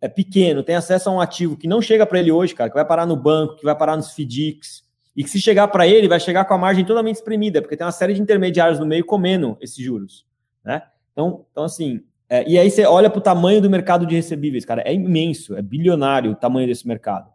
é 0.01 0.09
pequeno, 0.09 0.63
tenha 0.63 0.79
acesso 0.79 1.09
a 1.09 1.13
um 1.13 1.21
ativo 1.21 1.55
que 1.55 1.67
não 1.67 1.81
chega 1.81 2.05
para 2.05 2.19
ele 2.19 2.31
hoje, 2.31 2.55
cara, 2.55 2.69
que 2.69 2.75
vai 2.75 2.85
parar 2.85 3.05
no 3.05 3.15
banco, 3.15 3.55
que 3.55 3.63
vai 3.63 3.75
parar 3.75 3.95
nos 3.95 4.11
FDICs, 4.11 4.83
e 5.15 5.23
que 5.23 5.29
se 5.29 5.39
chegar 5.39 5.67
para 5.67 5.87
ele, 5.87 6.07
vai 6.07 6.19
chegar 6.19 6.45
com 6.45 6.53
a 6.53 6.57
margem 6.57 6.83
totalmente 6.83 7.17
espremida, 7.17 7.61
porque 7.61 7.77
tem 7.77 7.85
uma 7.85 7.91
série 7.91 8.13
de 8.13 8.21
intermediários 8.21 8.79
no 8.79 8.85
meio 8.85 9.05
comendo 9.05 9.57
esses 9.61 9.83
juros, 9.83 10.25
né? 10.63 10.81
Então, 11.11 11.45
então 11.51 11.63
assim, 11.65 12.01
é, 12.29 12.49
e 12.49 12.57
aí 12.57 12.71
você 12.71 12.85
olha 12.85 13.09
para 13.09 13.19
o 13.19 13.21
tamanho 13.21 13.61
do 13.61 13.69
mercado 13.69 14.05
de 14.05 14.15
recebíveis, 14.15 14.65
cara, 14.65 14.81
é 14.85 14.93
imenso, 14.93 15.55
é 15.55 15.61
bilionário 15.61 16.31
o 16.31 16.35
tamanho 16.35 16.65
desse 16.65 16.87
mercado. 16.87 17.29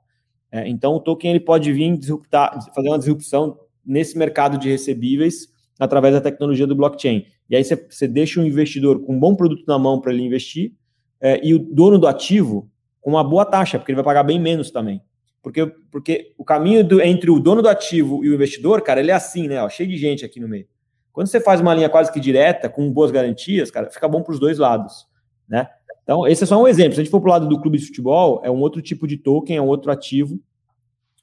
É, 0.51 0.67
então, 0.67 0.95
o 0.95 1.01
token 1.01 1.33
ele 1.33 1.41
pode 1.41 1.71
vir 1.73 1.97
disruptar, 1.99 2.59
fazer 2.75 2.89
uma 2.89 2.99
disrupção 2.99 3.59
nesse 3.85 4.17
mercado 4.17 4.59
de 4.59 4.71
recebíveis 4.71 5.49
através 5.79 6.15
da 6.15 6.21
tecnologia 6.21 6.67
do 6.67 6.75
blockchain. 6.75 7.27
E 7.49 7.55
aí 7.55 7.63
você, 7.63 7.77
você 7.77 8.09
deixa 8.09 8.41
o 8.41 8.47
investidor 8.47 9.05
com 9.05 9.15
um 9.15 9.21
bom 9.21 9.35
produto 9.35 9.65
na 9.69 9.79
mão 9.79 10.01
para 10.01 10.13
ele 10.13 10.23
investir 10.23 10.73
é, 11.21 11.41
e 11.47 11.55
o 11.55 11.59
dono 11.59 11.99
do 11.99 12.07
ativo 12.07 12.71
com 13.01 13.11
uma 13.11 13.25
boa 13.25 13.45
taxa, 13.45 13.79
porque 13.79 13.93
ele 13.93 13.97
vai 13.97 14.05
pagar 14.05 14.23
bem 14.23 14.41
menos 14.41 14.71
também. 14.71 15.01
Porque, 15.43 15.65
porque 15.93 16.35
o 16.37 16.45
caminho 16.45 16.83
do, 16.83 17.01
entre 17.01 17.31
o 17.31 17.39
dono 17.39 17.63
do 17.63 17.69
ativo 17.69 18.25
e 18.25 18.29
o 18.29 18.35
investidor, 18.35 18.83
cara, 18.83 18.99
ele 18.99 19.13
é 19.13 19.15
assim, 19.15 19.47
né? 19.47 19.63
Ó, 19.63 19.69
cheio 19.69 19.89
de 19.89 19.97
gente 19.97 20.25
aqui 20.25 20.41
no 20.41 20.49
meio. 20.49 20.67
Quando 21.13 21.29
você 21.29 21.41
faz 21.41 21.61
uma 21.61 21.73
linha 21.73 21.89
quase 21.89 22.13
que 22.13 22.19
direta, 22.19 22.69
com 22.69 22.93
boas 22.93 23.11
garantias, 23.11 23.71
cara, 23.71 23.89
fica 23.89 24.09
bom 24.09 24.23
para 24.23 24.33
os 24.33 24.41
dois 24.41 24.59
lados, 24.59 25.07
né? 25.49 25.69
Então, 26.03 26.27
esse 26.27 26.43
é 26.43 26.47
só 26.47 26.61
um 26.61 26.67
exemplo. 26.67 26.95
Se 26.95 27.01
a 27.01 27.05
gente 27.05 27.11
for 27.11 27.21
para 27.21 27.29
o 27.29 27.33
lado 27.33 27.49
do 27.49 27.61
clube 27.61 27.79
de 27.79 27.87
futebol, 27.87 28.41
é 28.45 28.51
um 28.51 28.61
outro 28.61 28.83
tipo 28.83 29.07
de 29.07 29.17
token, 29.17 29.57
é 29.57 29.63
um 29.63 29.69
outro 29.69 29.91
ativo 29.91 30.41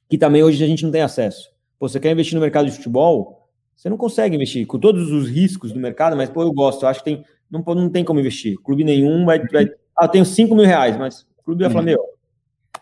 que 0.09 0.17
também 0.17 0.43
hoje 0.43 0.63
a 0.63 0.67
gente 0.67 0.83
não 0.83 0.91
tem 0.91 1.01
acesso. 1.01 1.49
Pô, 1.77 1.89
você 1.89 1.99
quer 1.99 2.11
investir 2.11 2.35
no 2.35 2.41
mercado 2.41 2.65
de 2.65 2.71
futebol, 2.71 3.49
você 3.75 3.89
não 3.89 3.97
consegue 3.97 4.35
investir 4.35 4.65
com 4.65 4.79
todos 4.79 5.11
os 5.11 5.27
riscos 5.27 5.71
do 5.71 5.79
mercado, 5.79 6.15
mas, 6.15 6.29
pô, 6.29 6.43
eu 6.43 6.53
gosto, 6.53 6.83
eu 6.83 6.89
acho 6.89 6.99
que 6.99 7.05
tem, 7.05 7.25
não, 7.49 7.61
não 7.75 7.89
tem 7.89 8.05
como 8.05 8.19
investir. 8.19 8.57
Clube 8.61 8.83
nenhum 8.83 9.25
vai. 9.25 9.39
vai 9.47 9.67
ah, 9.97 10.05
eu 10.05 10.09
tenho 10.09 10.25
5 10.25 10.55
mil 10.55 10.65
reais, 10.65 10.97
mas 10.97 11.21
o 11.39 11.43
clube 11.43 11.63
vai 11.63 11.71
falar, 11.71 11.83
meu, 11.83 11.99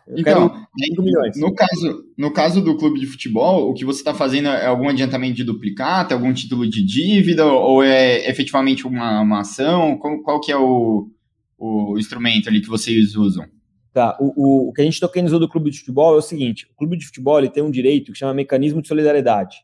então, 0.08 0.68
no 1.38 1.54
caso, 1.54 2.06
no 2.18 2.32
caso 2.32 2.62
do 2.62 2.76
clube 2.78 3.00
de 3.00 3.06
futebol, 3.06 3.70
o 3.70 3.74
que 3.74 3.86
você 3.86 4.00
está 4.00 4.14
fazendo 4.14 4.50
é 4.50 4.66
algum 4.66 4.90
adiantamento 4.90 5.36
de 5.36 5.44
duplicata, 5.44 6.14
algum 6.14 6.34
título 6.34 6.68
de 6.68 6.84
dívida, 6.84 7.46
ou 7.46 7.84
é 7.84 8.30
efetivamente 8.30 8.86
uma, 8.86 9.22
uma 9.22 9.42
ação? 9.42 9.98
Qual, 9.98 10.22
qual 10.22 10.42
que 10.42 10.52
é 10.52 10.58
o, 10.58 11.10
o 11.58 11.98
instrumento 11.98 12.50
ali 12.50 12.62
que 12.62 12.68
vocês 12.68 13.16
usam? 13.16 13.46
Tá, 13.94 14.18
o, 14.20 14.34
o, 14.36 14.70
o 14.70 14.74
que 14.74 14.82
a 14.82 14.86
gente 14.86 15.00
tokenizou 15.00 15.40
do 15.40 15.50
clube 15.50 15.70
de 15.70 15.80
futebol 15.80 16.16
é 16.16 16.18
o 16.18 16.22
seguinte: 16.22 16.68
o 16.72 16.76
clube 16.76 16.98
de 16.98 17.06
futebol 17.06 17.38
ele 17.38 17.50
tem 17.50 17.64
um 17.64 17.72
direito 17.72 18.12
que 18.12 18.18
chama 18.18 18.34
mecanismo 18.34 18.82
de 18.82 18.88
solidariedade. 18.88 19.58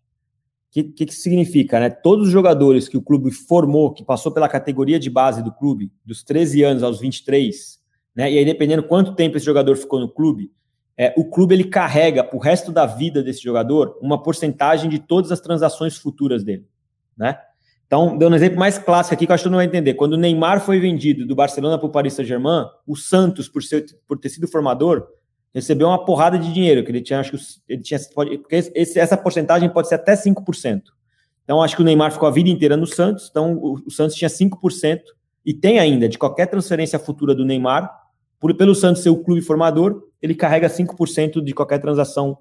Que, 0.72 0.84
que, 0.84 1.06
que 1.06 1.14
significa? 1.16 1.80
Né? 1.80 1.90
Todos 1.90 2.28
os 2.28 2.32
jogadores 2.32 2.88
que 2.88 2.98
o 2.98 3.02
clube 3.02 3.32
formou, 3.32 3.94
que 3.94 4.04
passou 4.04 4.32
pela 4.32 4.50
categoria 4.50 5.00
de 5.00 5.10
base 5.10 5.42
do 5.42 5.52
clube, 5.52 5.92
dos 6.06 6.24
13 6.24 6.64
anos 6.64 6.84
aos 6.84 7.00
23, 7.00 7.78
né? 8.18 8.32
E 8.32 8.40
aí, 8.40 8.44
dependendo 8.44 8.82
quanto 8.82 9.14
tempo 9.14 9.38
esse 9.38 9.46
jogador 9.46 9.76
ficou 9.76 10.00
no 10.00 10.10
clube, 10.10 10.52
é, 10.98 11.14
o 11.16 11.24
clube 11.30 11.54
ele 11.54 11.66
carrega 11.66 12.24
para 12.24 12.36
o 12.36 12.40
resto 12.40 12.72
da 12.72 12.88
vida 12.88 13.22
desse 13.22 13.44
jogador 13.44 13.96
uma 14.02 14.22
porcentagem 14.22 14.90
de 14.90 14.98
todas 14.98 15.32
as 15.32 15.40
transações 15.40 15.96
futuras 15.96 16.44
dele. 16.44 16.66
Né? 17.16 17.38
Então, 17.86 18.18
dando 18.18 18.34
um 18.34 18.36
exemplo 18.36 18.58
mais 18.58 18.80
clássico 18.80 19.14
aqui 19.14 19.28
que 19.28 19.32
eu 19.32 19.36
acho 19.36 19.44
que 19.44 19.50
não 19.52 19.58
vai 19.58 19.68
entender. 19.68 19.94
Quando 19.94 20.14
o 20.14 20.18
Neymar 20.18 20.60
foi 20.60 20.80
vendido 20.80 21.28
do 21.28 21.36
Barcelona 21.36 21.78
para 21.78 21.88
o 21.88 21.92
Paris 21.92 22.14
Saint-Germain, 22.14 22.66
o 22.88 22.96
Santos, 22.96 23.48
por, 23.48 23.62
ser, 23.62 23.86
por 24.08 24.18
ter 24.18 24.30
sido 24.30 24.48
formador, 24.48 25.08
recebeu 25.58 25.88
uma 25.88 26.06
porrada 26.06 26.38
de 26.38 26.54
dinheiro, 26.54 26.84
que 26.84 26.92
ele 26.92 27.02
tinha, 27.02 27.20
acho 27.20 27.32
que 27.32 27.38
ele 27.68 27.82
tinha, 27.82 28.00
pode, 28.14 28.38
porque 28.38 28.56
esse, 28.76 29.00
essa 29.00 29.18
porcentagem 29.18 29.68
pode 29.70 29.88
ser 29.88 29.96
até 29.96 30.14
5%. 30.14 30.82
Então, 31.44 31.64
acho 31.64 31.76
que 31.76 31.82
o 31.82 31.86
Neymar 31.86 32.12
ficou 32.12 32.28
a 32.28 32.32
vida 32.32 32.50
inteira 32.50 32.78
no 32.78 32.86
Santos, 32.86 33.28
então 33.32 33.54
o, 33.54 33.82
o 33.86 33.92
Santos 33.92 34.16
tinha 34.16 34.30
5%, 34.30 35.00
e 35.44 35.54
tem 35.54 35.80
ainda, 35.80 36.08
de 36.08 36.18
qualquer 36.18 36.46
transferência 36.46 37.00
futura 37.00 37.34
do 37.34 37.44
Neymar, 37.44 37.90
por, 38.40 38.54
pelo 38.54 38.76
Santos 38.76 39.02
ser 39.02 39.10
o 39.10 39.24
clube 39.24 39.42
formador, 39.42 40.04
ele 40.22 40.36
carrega 40.36 40.68
5% 40.68 41.42
de 41.42 41.54
qualquer 41.54 41.80
transação 41.80 42.38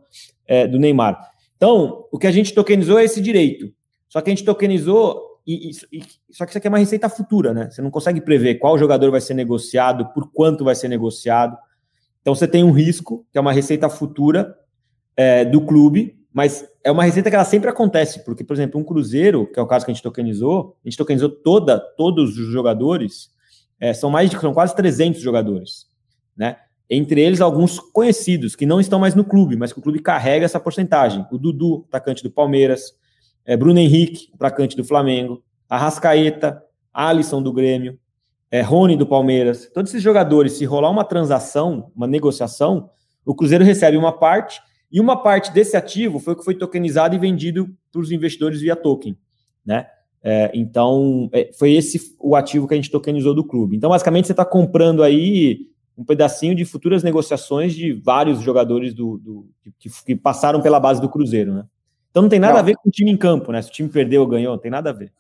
é, 0.46 0.66
do 0.66 0.79
Neymar. 0.79 1.18
Então, 1.57 2.05
o 2.12 2.18
que 2.18 2.26
a 2.26 2.33
gente 2.33 2.52
tokenizou 2.52 2.98
é 2.98 3.05
esse 3.05 3.20
direito. 3.20 3.72
Só 4.09 4.20
que 4.20 4.29
a 4.29 4.35
gente 4.35 4.44
tokenizou, 4.44 5.40
e, 5.46 5.70
e, 5.70 6.02
só 6.31 6.44
que 6.44 6.50
isso 6.50 6.59
aqui 6.59 6.66
é 6.66 6.68
uma 6.68 6.79
receita 6.79 7.09
futura, 7.09 7.55
né? 7.55 7.70
Você 7.70 7.81
não 7.81 7.90
consegue 7.90 8.20
prever 8.20 8.57
qual 8.57 8.76
jogador 8.76 9.11
vai 9.11 9.22
ser 9.22 9.33
negociado, 9.33 10.12
por 10.12 10.31
quanto 10.33 10.64
vai 10.64 10.74
ser 10.74 10.88
negociado. 10.88 11.57
Então, 12.26 12.34
você 12.34 12.48
tem 12.48 12.64
um 12.64 12.72
risco, 12.72 13.24
que 13.30 13.38
é 13.38 13.40
uma 13.40 13.52
receita 13.52 13.88
futura 13.88 14.52
é, 15.16 15.44
do 15.44 15.60
clube, 15.60 16.18
mas 16.32 16.66
é 16.82 16.90
uma 16.90 17.04
receita 17.04 17.30
que 17.30 17.36
ela 17.36 17.44
sempre 17.44 17.70
acontece, 17.70 18.24
porque, 18.24 18.42
por 18.42 18.52
exemplo, 18.52 18.80
um 18.80 18.82
Cruzeiro, 18.82 19.46
que 19.46 19.60
é 19.60 19.62
o 19.62 19.66
caso 19.66 19.84
que 19.84 19.92
a 19.92 19.94
gente 19.94 20.02
tokenizou, 20.02 20.76
a 20.84 20.88
gente 20.88 20.98
tokenizou 20.98 21.28
toda, 21.28 21.78
todos 21.78 22.36
os 22.36 22.48
jogadores, 22.48 23.30
é, 23.78 23.94
são 23.94 24.10
mais 24.10 24.28
de 24.28 24.36
são 24.40 24.52
quase 24.52 24.74
300 24.74 25.22
jogadores, 25.22 25.86
né? 26.36 26.56
Entre 26.90 27.20
eles 27.20 27.40
alguns 27.40 27.78
conhecidos 27.78 28.56
que 28.56 28.66
não 28.66 28.80
estão 28.80 28.98
mais 28.98 29.14
no 29.14 29.22
clube, 29.22 29.54
mas 29.54 29.72
que 29.72 29.78
o 29.78 29.82
clube 29.82 30.00
carrega 30.00 30.44
essa 30.44 30.58
porcentagem. 30.58 31.24
O 31.30 31.38
Dudu, 31.38 31.86
atacante 31.86 32.24
do 32.24 32.30
Palmeiras, 32.30 32.92
é, 33.44 33.56
Bruno 33.56 33.78
Henrique, 33.78 34.30
atacante 34.34 34.76
do 34.76 34.82
Flamengo, 34.82 35.44
Arrascaeta, 35.68 36.60
Alisson 36.92 37.40
do 37.40 37.52
Grêmio, 37.52 37.96
é, 38.50 38.61
Rony 38.61 38.96
do 38.96 39.06
Palmeiras. 39.06 39.70
Todos 39.72 39.90
esses 39.90 40.02
jogadores, 40.02 40.52
se 40.52 40.64
rolar 40.64 40.90
uma 40.90 41.04
transação, 41.04 41.90
uma 41.94 42.06
negociação, 42.06 42.90
o 43.24 43.35
Cruzeiro 43.35 43.64
recebe 43.64 43.96
uma 43.96 44.12
parte 44.12 44.61
e 44.90 45.00
uma 45.00 45.20
parte 45.20 45.52
desse 45.52 45.76
ativo 45.76 46.18
foi 46.18 46.35
o 46.35 46.37
que 46.37 46.44
foi 46.44 46.54
tokenizado 46.54 47.14
e 47.14 47.18
vendido 47.18 47.68
para 47.90 48.00
os 48.00 48.12
investidores 48.12 48.61
via 48.61 48.76
token, 48.76 49.16
né? 49.64 49.87
É, 50.22 50.50
então, 50.54 51.28
é, 51.32 51.50
foi 51.56 51.72
esse 51.72 52.16
o 52.18 52.35
ativo 52.35 52.66
que 52.66 52.74
a 52.74 52.76
gente 52.76 52.90
tokenizou 52.90 53.32
do 53.32 53.44
clube. 53.44 53.76
Então, 53.76 53.90
basicamente, 53.90 54.26
você 54.26 54.32
está 54.32 54.44
comprando 54.44 55.02
aí 55.02 55.68
um 55.96 56.04
pedacinho 56.04 56.54
de 56.54 56.64
futuras 56.64 57.02
negociações 57.02 57.74
de 57.74 57.92
vários 57.92 58.40
jogadores 58.40 58.92
do, 58.92 59.18
do 59.18 59.48
que, 59.78 59.88
que, 60.04 60.16
passaram 60.16 60.61
pela 60.61 60.78
base 60.78 61.00
do 61.00 61.09
Cruzeiro, 61.09 61.54
né? 61.54 61.64
Então 62.11 62.22
não 62.22 62.28
tem 62.28 62.40
nada 62.40 62.54
não. 62.54 62.61
a 62.61 62.62
ver 62.62 62.76
com 62.76 62.88
o 62.88 62.92
time 62.92 63.11
em 63.11 63.16
campo, 63.16 63.52
né? 63.52 63.62
Se 63.62 63.70
o 63.70 63.72
time 63.72 63.88
perdeu 63.88 64.22
ou 64.22 64.26
ganhou, 64.26 64.52
não 64.52 64.61
tem 64.61 64.70
nada 64.70 64.90
a 64.90 64.92
ver. 64.92 65.12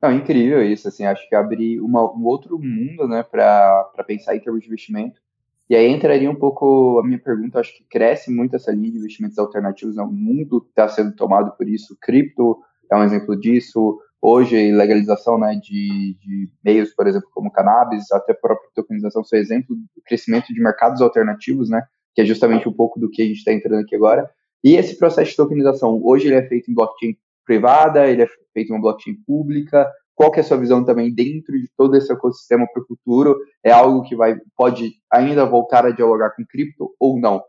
Não, 0.00 0.12
incrível 0.12 0.62
isso, 0.62 0.86
assim, 0.86 1.04
acho 1.04 1.28
que 1.28 1.34
abre 1.34 1.80
uma, 1.80 2.02
um 2.12 2.24
outro 2.24 2.58
mundo, 2.58 3.08
né, 3.08 3.22
para 3.22 4.04
pensar 4.06 4.36
em 4.36 4.40
termos 4.40 4.60
de 4.60 4.68
investimento. 4.68 5.20
E 5.68 5.76
aí 5.76 5.86
entraria 5.86 6.30
um 6.30 6.34
pouco 6.34 6.98
a 6.98 7.06
minha 7.06 7.18
pergunta, 7.18 7.60
acho 7.60 7.76
que 7.76 7.84
cresce 7.84 8.30
muito 8.30 8.56
essa 8.56 8.72
linha 8.72 8.92
de 8.92 8.98
investimentos 8.98 9.38
alternativos, 9.38 9.96
né? 9.96 10.02
o 10.02 10.10
mundo 10.10 10.64
está 10.66 10.88
sendo 10.88 11.14
tomado 11.14 11.54
por 11.56 11.68
isso, 11.68 11.96
cripto, 12.00 12.58
é 12.90 12.96
um 12.96 13.02
exemplo 13.02 13.38
disso. 13.38 13.98
Hoje, 14.20 14.72
legalização 14.72 15.38
né, 15.38 15.54
de, 15.56 16.16
de 16.18 16.48
meios, 16.64 16.90
por 16.94 17.06
exemplo, 17.06 17.28
como 17.34 17.52
cannabis, 17.52 18.10
até 18.10 18.32
a 18.32 18.36
própria 18.36 18.70
tokenização, 18.74 19.22
são 19.22 19.38
exemplo 19.38 19.76
do 19.76 20.02
crescimento 20.04 20.52
de 20.52 20.60
mercados 20.60 21.02
alternativos, 21.02 21.68
né, 21.68 21.82
que 22.14 22.22
é 22.22 22.24
justamente 22.24 22.66
um 22.66 22.72
pouco 22.72 22.98
do 22.98 23.10
que 23.10 23.20
a 23.20 23.26
gente 23.26 23.38
está 23.38 23.52
entrando 23.52 23.82
aqui 23.82 23.94
agora. 23.94 24.28
E 24.64 24.74
esse 24.74 24.98
processo 24.98 25.32
de 25.32 25.36
tokenização, 25.36 26.00
hoje 26.02 26.28
ele 26.28 26.34
é 26.36 26.48
feito 26.48 26.70
em 26.70 26.74
blockchain 26.74 27.14
privada, 27.48 28.06
ele 28.06 28.22
é 28.22 28.26
feito 28.52 28.72
uma 28.72 28.80
blockchain 28.80 29.16
pública. 29.26 29.90
Qual 30.14 30.30
que 30.30 30.38
é 30.38 30.42
a 30.42 30.44
sua 30.44 30.58
visão 30.58 30.84
também 30.84 31.14
dentro 31.14 31.58
de 31.58 31.68
todo 31.76 31.96
esse 31.96 32.12
ecossistema 32.12 32.66
para 32.72 32.82
o 32.82 32.86
futuro? 32.86 33.38
É 33.64 33.70
algo 33.70 34.02
que 34.02 34.14
vai 34.14 34.36
pode 34.54 34.92
ainda 35.10 35.46
voltar 35.46 35.86
a 35.86 35.90
dialogar 35.90 36.34
com 36.36 36.44
cripto 36.44 36.94
ou 37.00 37.18
não? 37.18 37.42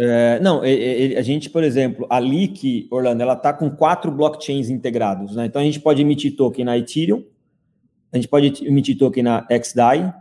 É, 0.00 0.38
não, 0.40 0.62
a 0.62 1.22
gente, 1.22 1.50
por 1.50 1.64
exemplo, 1.64 2.06
a 2.08 2.20
Leak, 2.20 2.86
Orlando, 2.88 3.20
ela 3.20 3.32
está 3.32 3.52
com 3.52 3.68
quatro 3.68 4.12
blockchains 4.12 4.70
integrados, 4.70 5.34
né? 5.34 5.46
Então 5.46 5.60
a 5.60 5.64
gente 5.64 5.80
pode 5.80 6.00
emitir 6.00 6.36
token 6.36 6.64
na 6.64 6.78
Ethereum, 6.78 7.24
a 8.12 8.16
gente 8.16 8.28
pode 8.28 8.64
emitir 8.64 8.96
token 8.96 9.24
na 9.24 9.44
XDAI, 9.50 10.04
a 10.04 10.14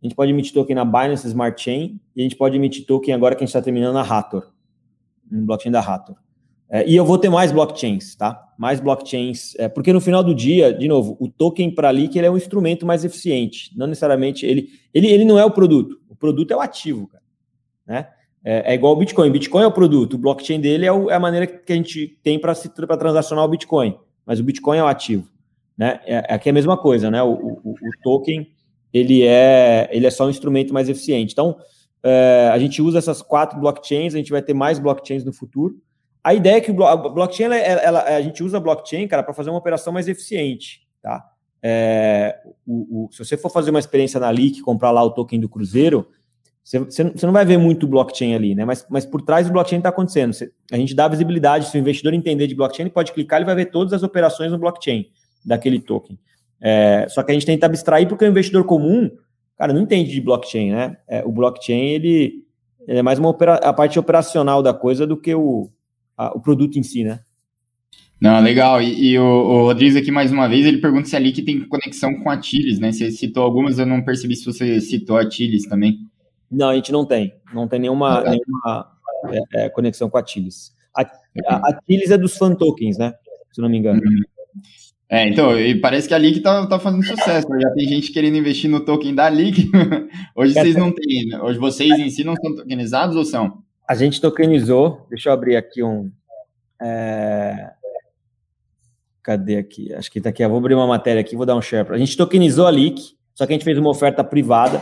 gente 0.00 0.14
pode 0.14 0.30
emitir 0.30 0.54
token 0.54 0.76
na 0.76 0.84
Binance 0.84 1.26
Smart 1.26 1.60
Chain 1.60 2.00
e 2.14 2.20
a 2.20 2.22
gente 2.22 2.36
pode 2.36 2.56
emitir 2.56 2.86
token 2.86 3.12
agora 3.12 3.34
que 3.34 3.42
a 3.42 3.44
gente 3.44 3.50
está 3.50 3.60
terminando 3.60 3.94
na 3.94 4.02
Hathor, 4.02 4.52
no 5.28 5.44
blockchain 5.44 5.72
da 5.72 5.80
Hathor. 5.80 6.16
É, 6.70 6.88
e 6.88 6.94
eu 6.94 7.04
vou 7.04 7.18
ter 7.18 7.28
mais 7.28 7.50
blockchains, 7.50 8.14
tá? 8.14 8.40
Mais 8.56 8.78
blockchains, 8.78 9.56
é, 9.58 9.68
porque 9.68 9.92
no 9.92 10.00
final 10.00 10.22
do 10.22 10.32
dia, 10.32 10.72
de 10.72 10.86
novo, 10.86 11.16
o 11.18 11.28
token 11.28 11.74
para 11.74 11.90
Leak 11.90 12.16
ele 12.16 12.28
é 12.28 12.30
um 12.30 12.36
instrumento 12.36 12.86
mais 12.86 13.04
eficiente, 13.04 13.76
não 13.76 13.88
necessariamente 13.88 14.46
ele, 14.46 14.68
ele, 14.94 15.08
ele 15.08 15.24
não 15.24 15.36
é 15.36 15.44
o 15.44 15.50
produto, 15.50 16.00
o 16.08 16.14
produto 16.14 16.52
é 16.52 16.56
o 16.56 16.60
ativo, 16.60 17.08
cara, 17.08 17.24
né? 17.84 18.08
É, 18.42 18.72
é, 18.72 18.74
igual 18.74 18.94
o 18.94 18.96
Bitcoin. 18.96 19.30
Bitcoin 19.30 19.64
é 19.64 19.66
o 19.66 19.72
produto, 19.72 20.14
o 20.14 20.18
blockchain 20.18 20.60
dele 20.60 20.86
é, 20.86 20.92
o, 20.92 21.10
é 21.10 21.14
a 21.14 21.20
maneira 21.20 21.46
que 21.46 21.72
a 21.72 21.76
gente 21.76 22.18
tem 22.22 22.38
para 22.38 22.54
transacionar 22.96 23.44
o 23.44 23.48
Bitcoin, 23.48 23.98
mas 24.24 24.40
o 24.40 24.44
Bitcoin 24.44 24.78
é 24.78 24.82
o 24.82 24.86
ativo. 24.86 25.28
Né? 25.76 26.00
É, 26.04 26.34
aqui 26.34 26.48
é 26.48 26.52
a 26.52 26.54
mesma 26.54 26.76
coisa, 26.76 27.10
né? 27.10 27.22
O, 27.22 27.32
o, 27.32 27.70
o, 27.72 27.90
token 28.02 28.46
ele 28.92 29.22
é, 29.24 29.88
ele 29.92 30.06
é 30.06 30.10
só 30.10 30.26
um 30.26 30.30
instrumento 30.30 30.72
mais 30.72 30.88
eficiente. 30.88 31.32
Então, 31.32 31.56
é, 32.02 32.50
a 32.52 32.58
gente 32.58 32.80
usa 32.80 32.98
essas 32.98 33.22
quatro 33.22 33.58
blockchains, 33.58 34.14
a 34.14 34.18
gente 34.18 34.30
vai 34.30 34.42
ter 34.42 34.54
mais 34.54 34.78
blockchains 34.78 35.24
no 35.24 35.32
futuro. 35.32 35.76
A 36.22 36.34
ideia 36.34 36.56
é 36.56 36.60
que 36.60 36.70
a 36.70 36.96
blockchain, 36.96 37.46
ela, 37.46 37.56
ela, 37.56 38.02
a 38.02 38.20
gente 38.20 38.42
usa 38.42 38.58
a 38.58 38.60
blockchain, 38.60 39.08
cara, 39.08 39.22
para 39.22 39.34
fazer 39.34 39.50
uma 39.50 39.58
operação 39.58 39.92
mais 39.92 40.06
eficiente, 40.08 40.86
tá? 41.02 41.24
É, 41.62 42.38
o, 42.66 43.06
o, 43.06 43.12
se 43.12 43.24
você 43.24 43.36
for 43.36 43.50
fazer 43.50 43.70
uma 43.70 43.78
experiência 43.78 44.18
na 44.20 44.30
Leak, 44.30 44.60
comprar 44.62 44.90
lá 44.90 45.02
o 45.02 45.10
token 45.10 45.40
do 45.40 45.48
Cruzeiro, 45.48 46.08
você, 46.62 47.04
não 47.24 47.32
vai 47.32 47.44
ver 47.44 47.58
muito 47.58 47.88
blockchain 47.88 48.34
ali, 48.34 48.54
né? 48.54 48.64
Mas, 48.64 48.86
mas 48.88 49.04
por 49.04 49.22
trás 49.22 49.46
do 49.46 49.52
blockchain 49.52 49.78
está 49.78 49.88
acontecendo. 49.88 50.34
A 50.70 50.76
gente 50.76 50.94
dá 50.94 51.08
visibilidade, 51.08 51.66
se 51.66 51.76
o 51.76 51.80
investidor 51.80 52.14
entender 52.14 52.46
de 52.46 52.54
blockchain, 52.54 52.84
ele 52.84 52.94
pode 52.94 53.12
clicar, 53.12 53.38
ele 53.38 53.46
vai 53.46 53.54
ver 53.54 53.66
todas 53.66 53.92
as 53.92 54.02
operações 54.02 54.52
no 54.52 54.58
blockchain 54.58 55.06
daquele 55.44 55.80
token. 55.80 56.18
É, 56.60 57.06
só 57.08 57.22
que 57.22 57.30
a 57.30 57.34
gente 57.34 57.46
tenta 57.46 57.66
abstrair 57.66 58.06
porque 58.06 58.24
o 58.24 58.28
investidor 58.28 58.64
comum, 58.64 59.10
cara, 59.56 59.72
não 59.72 59.80
entende 59.80 60.10
de 60.10 60.20
blockchain, 60.20 60.70
né? 60.70 60.96
É, 61.08 61.24
o 61.24 61.32
blockchain, 61.32 61.88
ele, 61.88 62.44
ele, 62.86 62.98
é 62.98 63.02
mais 63.02 63.18
uma 63.18 63.30
opera, 63.30 63.54
a 63.54 63.72
parte 63.72 63.98
operacional 63.98 64.62
da 64.62 64.74
coisa 64.74 65.06
do 65.06 65.16
que 65.16 65.34
o, 65.34 65.70
a, 66.20 66.36
o 66.36 66.40
produto 66.40 66.78
em 66.78 66.82
si, 66.82 67.02
né? 67.02 67.20
Não, 68.20 68.38
legal. 68.42 68.82
E, 68.82 69.12
e 69.12 69.18
o, 69.18 69.24
o, 69.24 69.62
Rodrigues 69.64 69.96
aqui, 69.96 70.10
mais 70.10 70.30
uma 70.30 70.46
vez, 70.46 70.66
ele 70.66 70.78
pergunta 70.78 71.08
se 71.08 71.16
a 71.16 71.18
Leak 71.18 71.40
tem 71.42 71.66
conexão 71.66 72.14
com 72.20 72.28
a 72.28 72.36
Tiles, 72.36 72.78
né? 72.78 72.92
Você 72.92 73.10
citou 73.10 73.42
algumas, 73.42 73.78
eu 73.78 73.86
não 73.86 74.04
percebi 74.04 74.36
se 74.36 74.44
você 74.44 74.78
citou 74.82 75.16
a 75.16 75.26
Tiles 75.26 75.66
também. 75.66 75.98
Não, 76.50 76.68
a 76.68 76.74
gente 76.74 76.92
não 76.92 77.06
tem. 77.06 77.32
Não 77.54 77.66
tem 77.66 77.80
nenhuma, 77.80 78.18
ah, 78.18 78.22
tá. 78.22 78.30
nenhuma 78.30 78.92
é, 79.30 79.64
é, 79.64 79.68
conexão 79.70 80.10
com 80.10 80.18
a 80.18 80.22
Tilis. 80.22 80.74
A, 80.94 81.02
a, 81.48 81.68
a 81.68 81.80
é 81.88 82.18
dos 82.18 82.36
fan 82.36 82.54
tokens, 82.54 82.98
né? 82.98 83.14
Se 83.52 83.62
não 83.62 83.70
me 83.70 83.78
engano. 83.78 84.02
Uhum. 84.04 84.62
É, 85.08 85.26
então, 85.26 85.58
e 85.58 85.74
parece 85.80 86.06
que 86.06 86.14
a 86.14 86.18
Leak 86.18 86.40
tá, 86.40 86.66
tá 86.66 86.78
fazendo 86.78 87.04
sucesso. 87.04 87.48
Né? 87.48 87.60
Já 87.62 87.70
tem 87.70 87.88
gente 87.88 88.12
querendo 88.12 88.36
investir 88.36 88.70
no 88.70 88.84
token 88.84 89.14
da 89.14 89.28
Leak. 89.28 89.70
Hoje 90.36 90.52
vocês 90.52 90.76
não 90.76 90.92
têm, 90.92 91.26
né? 91.26 91.40
Hoje 91.40 91.58
vocês 91.58 91.98
em 91.98 92.10
si 92.10 92.22
não 92.22 92.34
são 92.36 92.54
tokenizados 92.54 93.16
ou 93.16 93.24
são? 93.24 93.62
A 93.90 93.94
gente 93.96 94.20
tokenizou. 94.20 95.04
Deixa 95.10 95.30
eu 95.30 95.32
abrir 95.32 95.56
aqui 95.56 95.82
um. 95.82 96.12
É... 96.80 97.72
Cadê 99.20 99.56
aqui? 99.56 99.92
Acho 99.92 100.08
que 100.12 100.20
tá 100.20 100.28
aqui. 100.28 100.44
Eu 100.44 100.48
vou 100.48 100.58
abrir 100.58 100.76
uma 100.76 100.86
matéria 100.86 101.20
aqui, 101.20 101.34
vou 101.34 101.44
dar 101.44 101.56
um 101.56 101.60
share. 101.60 101.90
A 101.90 101.98
gente 101.98 102.16
tokenizou 102.16 102.68
a 102.68 102.70
Leak 102.70 103.18
só 103.34 103.44
que 103.44 103.52
a 103.52 103.54
gente 103.54 103.64
fez 103.64 103.76
uma 103.76 103.90
oferta 103.90 104.22
privada 104.22 104.80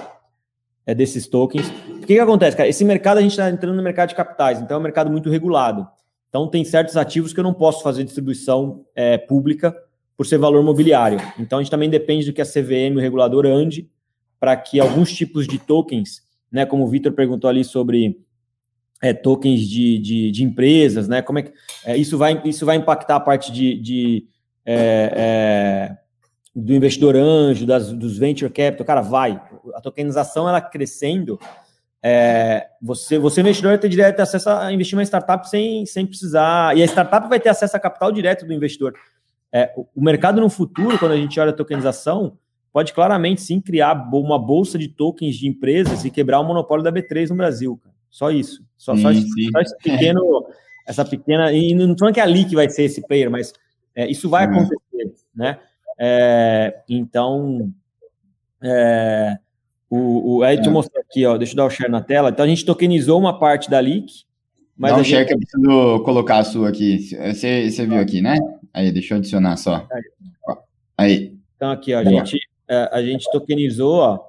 é, 0.84 0.94
desses 0.94 1.26
tokens. 1.26 1.66
O 1.88 2.00
que, 2.00 2.14
que 2.14 2.18
acontece, 2.18 2.54
cara? 2.54 2.68
Esse 2.68 2.84
mercado, 2.84 3.16
a 3.16 3.22
gente 3.22 3.30
está 3.30 3.48
entrando 3.48 3.76
no 3.76 3.82
mercado 3.82 4.10
de 4.10 4.14
capitais, 4.14 4.60
então 4.60 4.76
é 4.76 4.80
um 4.80 4.82
mercado 4.82 5.10
muito 5.10 5.30
regulado. 5.30 5.88
Então, 6.28 6.46
tem 6.46 6.62
certos 6.62 6.94
ativos 6.98 7.32
que 7.32 7.40
eu 7.40 7.44
não 7.44 7.54
posso 7.54 7.82
fazer 7.82 8.04
distribuição 8.04 8.84
é, 8.94 9.16
pública 9.16 9.74
por 10.18 10.26
ser 10.26 10.36
valor 10.36 10.62
mobiliário. 10.62 11.18
Então, 11.38 11.58
a 11.58 11.62
gente 11.62 11.70
também 11.70 11.88
depende 11.88 12.26
do 12.26 12.32
que 12.34 12.42
a 12.42 12.44
CVM, 12.44 12.94
o 12.96 13.00
regulador, 13.00 13.46
ande 13.46 13.88
para 14.38 14.54
que 14.54 14.78
alguns 14.78 15.14
tipos 15.14 15.46
de 15.46 15.58
tokens, 15.58 16.20
né, 16.52 16.66
como 16.66 16.84
o 16.84 16.88
Vitor 16.88 17.12
perguntou 17.12 17.48
ali 17.48 17.64
sobre 17.64 18.18
é, 19.02 19.12
tokens 19.12 19.60
de, 19.60 19.98
de, 19.98 20.30
de, 20.30 20.44
empresas, 20.44 21.06
né, 21.06 21.22
como 21.22 21.38
é 21.38 21.42
que 21.42 21.52
é, 21.84 21.96
isso, 21.96 22.18
vai, 22.18 22.40
isso 22.44 22.66
vai 22.66 22.76
impactar 22.76 23.16
a 23.16 23.20
parte 23.20 23.52
de, 23.52 23.80
de 23.80 24.26
é, 24.66 25.12
é 25.94 26.08
do 26.54 26.74
investidor 26.74 27.14
anjo, 27.14 27.64
das, 27.64 27.92
dos 27.92 28.18
venture 28.18 28.52
capital, 28.52 28.84
cara, 28.84 29.00
vai. 29.00 29.40
A 29.74 29.80
tokenização, 29.80 30.48
ela 30.48 30.60
crescendo, 30.60 31.38
é, 32.02 32.66
você, 32.80 33.18
você 33.18 33.40
investidor 33.40 33.70
vai 33.70 33.78
ter 33.78 33.88
direto 33.88 34.20
acesso 34.20 34.50
a 34.50 34.72
investir 34.72 34.96
uma 34.96 35.04
startup 35.04 35.48
sem, 35.48 35.84
sem 35.86 36.06
precisar. 36.06 36.76
E 36.76 36.82
a 36.82 36.86
startup 36.86 37.28
vai 37.28 37.40
ter 37.40 37.48
acesso 37.48 37.76
a 37.76 37.80
capital 37.80 38.12
direto 38.12 38.46
do 38.46 38.52
investidor. 38.52 38.94
É, 39.52 39.72
o 39.94 40.02
mercado 40.02 40.40
no 40.40 40.50
futuro, 40.50 40.98
quando 40.98 41.12
a 41.12 41.16
gente 41.16 41.38
olha 41.40 41.50
a 41.50 41.54
tokenização, 41.56 42.38
pode 42.72 42.92
claramente 42.92 43.40
sim 43.40 43.60
criar 43.60 43.94
uma 44.12 44.38
bolsa 44.38 44.78
de 44.78 44.88
tokens 44.88 45.36
de 45.36 45.48
empresas 45.48 46.04
e 46.04 46.10
quebrar 46.10 46.40
o 46.40 46.44
monopólio 46.44 46.84
da 46.84 46.92
B3 46.92 47.30
no 47.30 47.36
Brasil. 47.36 47.80
Cara. 47.82 47.94
Só 48.10 48.30
isso. 48.30 48.62
Só, 48.76 48.94
sim, 48.94 49.02
só, 49.02 49.12
sim. 49.12 49.50
só 49.52 49.60
esse 49.60 49.78
pequeno, 49.78 50.46
essa 50.86 51.04
pequena. 51.04 51.52
E 51.52 51.74
não 51.74 51.84
estou 51.92 51.98
falando 51.98 52.14
que 52.14 52.20
é 52.20 52.22
ali 52.22 52.44
que 52.44 52.54
vai 52.54 52.68
ser 52.68 52.84
esse 52.84 53.06
player, 53.06 53.30
mas 53.30 53.52
é, 53.94 54.08
isso 54.08 54.28
vai 54.28 54.46
uhum. 54.46 54.60
acontecer, 54.60 55.14
né? 55.34 55.58
É, 55.98 56.82
então, 56.88 57.72
é, 58.62 59.36
o, 59.90 60.36
o, 60.36 60.42
aí 60.42 60.56
deixa 60.56 60.68
eu 60.68 60.72
é. 60.72 60.74
mostrar 60.74 61.00
aqui, 61.00 61.26
ó, 61.26 61.36
deixa 61.36 61.52
eu 61.52 61.56
dar 61.56 61.64
o 61.64 61.70
share 61.70 61.90
na 61.90 62.00
tela. 62.00 62.30
Então, 62.30 62.44
a 62.44 62.48
gente 62.48 62.64
tokenizou 62.64 63.18
uma 63.18 63.38
parte 63.38 63.68
da 63.68 63.80
leak. 63.80 64.24
Mas 64.76 64.92
Dá 64.92 65.00
um 65.00 65.04
share 65.04 65.26
gente... 65.26 65.28
que 65.28 65.34
eu 65.34 65.38
preciso 65.38 66.04
colocar 66.04 66.38
a 66.38 66.44
sua 66.44 66.68
aqui. 66.68 66.98
Você, 67.32 67.68
você 67.68 67.86
viu 67.86 67.98
aqui, 67.98 68.20
né? 68.20 68.36
Aí, 68.72 68.92
deixa 68.92 69.14
eu 69.14 69.18
adicionar 69.18 69.56
só. 69.56 69.86
Aí. 70.96 71.36
Então, 71.56 71.72
aqui, 71.72 71.92
ó, 71.92 71.98
a 71.98 72.04
gente, 72.04 72.38
a 72.68 73.02
gente 73.02 73.28
tokenizou, 73.32 73.96
ó, 73.96 74.27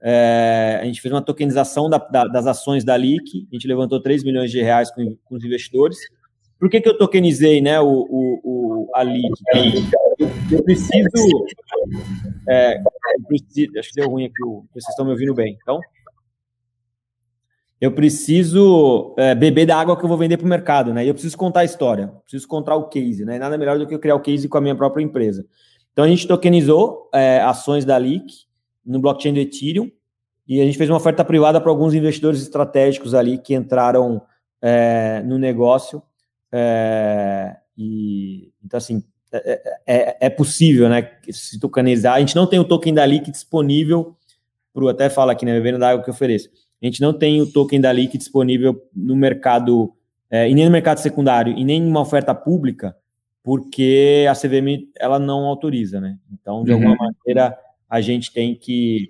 é, 0.00 0.78
a 0.80 0.84
gente 0.84 1.00
fez 1.00 1.12
uma 1.12 1.22
tokenização 1.22 1.88
da, 1.90 1.98
da, 1.98 2.24
das 2.24 2.46
ações 2.46 2.84
da 2.84 2.96
LIC, 2.96 3.48
a 3.50 3.54
gente 3.54 3.66
levantou 3.66 4.00
3 4.00 4.22
milhões 4.22 4.50
de 4.50 4.60
reais 4.60 4.90
com, 4.90 5.16
com 5.24 5.36
os 5.36 5.44
investidores. 5.44 5.98
Por 6.58 6.68
que, 6.68 6.80
que 6.80 6.88
eu 6.88 6.98
tokenizei 6.98 7.60
né, 7.60 7.80
o, 7.80 7.86
o, 7.86 8.40
o 8.44 8.90
a 8.94 9.02
LIC? 9.02 9.28
Eu 10.50 10.62
preciso, 10.62 11.46
é, 12.48 12.78
eu 12.78 13.26
preciso. 13.26 13.78
Acho 13.78 13.88
que 13.90 14.00
deu 14.00 14.10
ruim 14.10 14.24
aqui, 14.24 14.42
vocês 14.72 14.88
estão 14.88 15.04
me 15.04 15.12
ouvindo 15.12 15.34
bem. 15.34 15.56
Então, 15.62 15.80
eu 17.80 17.92
preciso 17.92 19.14
é, 19.16 19.34
beber 19.34 19.66
da 19.66 19.76
água 19.76 19.96
que 19.96 20.04
eu 20.04 20.08
vou 20.08 20.18
vender 20.18 20.36
para 20.36 20.46
o 20.46 20.48
mercado, 20.48 20.92
né? 20.92 21.04
E 21.04 21.08
eu 21.08 21.14
preciso 21.14 21.36
contar 21.36 21.60
a 21.60 21.64
história, 21.64 22.08
preciso 22.22 22.48
contar 22.48 22.74
o 22.74 22.88
case, 22.88 23.24
né? 23.24 23.38
Nada 23.38 23.56
melhor 23.56 23.78
do 23.78 23.86
que 23.86 23.94
eu 23.94 24.00
criar 24.00 24.16
o 24.16 24.20
case 24.20 24.48
com 24.48 24.58
a 24.58 24.60
minha 24.60 24.74
própria 24.74 25.02
empresa. 25.02 25.46
Então 25.92 26.04
a 26.04 26.08
gente 26.08 26.26
tokenizou 26.26 27.08
é, 27.14 27.40
ações 27.40 27.84
da 27.84 27.96
Leak 27.96 28.47
no 28.88 29.00
blockchain 29.00 29.32
do 29.32 29.40
Ethereum 29.40 29.90
e 30.46 30.60
a 30.60 30.64
gente 30.64 30.78
fez 30.78 30.88
uma 30.88 30.96
oferta 30.96 31.24
privada 31.24 31.60
para 31.60 31.70
alguns 31.70 31.92
investidores 31.92 32.40
estratégicos 32.40 33.12
ali 33.14 33.36
que 33.36 33.54
entraram 33.54 34.22
é, 34.62 35.22
no 35.24 35.38
negócio. 35.38 36.02
É, 36.50 37.54
e 37.76 38.50
então 38.64 38.78
assim 38.78 39.04
é, 39.30 39.36
é, 39.36 39.60
é, 39.86 40.16
é, 40.22 40.30
possível, 40.30 40.88
né? 40.88 41.10
Se 41.30 41.60
tokenizar. 41.60 42.14
A 42.14 42.20
gente 42.20 42.34
não 42.34 42.46
tem 42.46 42.58
o 42.58 42.64
token 42.64 42.94
da 42.94 43.04
Leak 43.04 43.30
disponível 43.30 44.16
para 44.72 44.90
até 44.90 45.10
fala 45.10 45.32
aqui, 45.32 45.44
né? 45.44 45.52
Bebendo 45.52 45.78
da 45.78 45.90
água 45.90 46.02
que 46.02 46.08
eu 46.08 46.14
ofereço. 46.14 46.48
A 46.82 46.86
gente 46.86 47.00
não 47.00 47.12
tem 47.12 47.42
o 47.42 47.46
token 47.46 47.80
da 47.80 47.90
Leak 47.90 48.16
disponível 48.16 48.80
no 48.94 49.14
mercado, 49.14 49.92
é, 50.30 50.48
e 50.48 50.54
nem 50.54 50.64
no 50.64 50.70
mercado 50.70 50.98
secundário, 50.98 51.52
e 51.58 51.64
nem 51.64 51.82
numa 51.82 52.00
oferta 52.00 52.34
pública, 52.34 52.96
porque 53.42 54.26
a 54.30 54.34
CVM 54.34 54.88
ela 54.96 55.18
não 55.18 55.44
autoriza, 55.44 56.00
né? 56.00 56.16
Então, 56.32 56.62
de 56.64 56.72
uhum. 56.72 56.76
alguma 56.76 56.96
maneira, 56.96 57.58
a 57.88 58.00
gente 58.00 58.32
tem 58.32 58.54
que. 58.54 59.08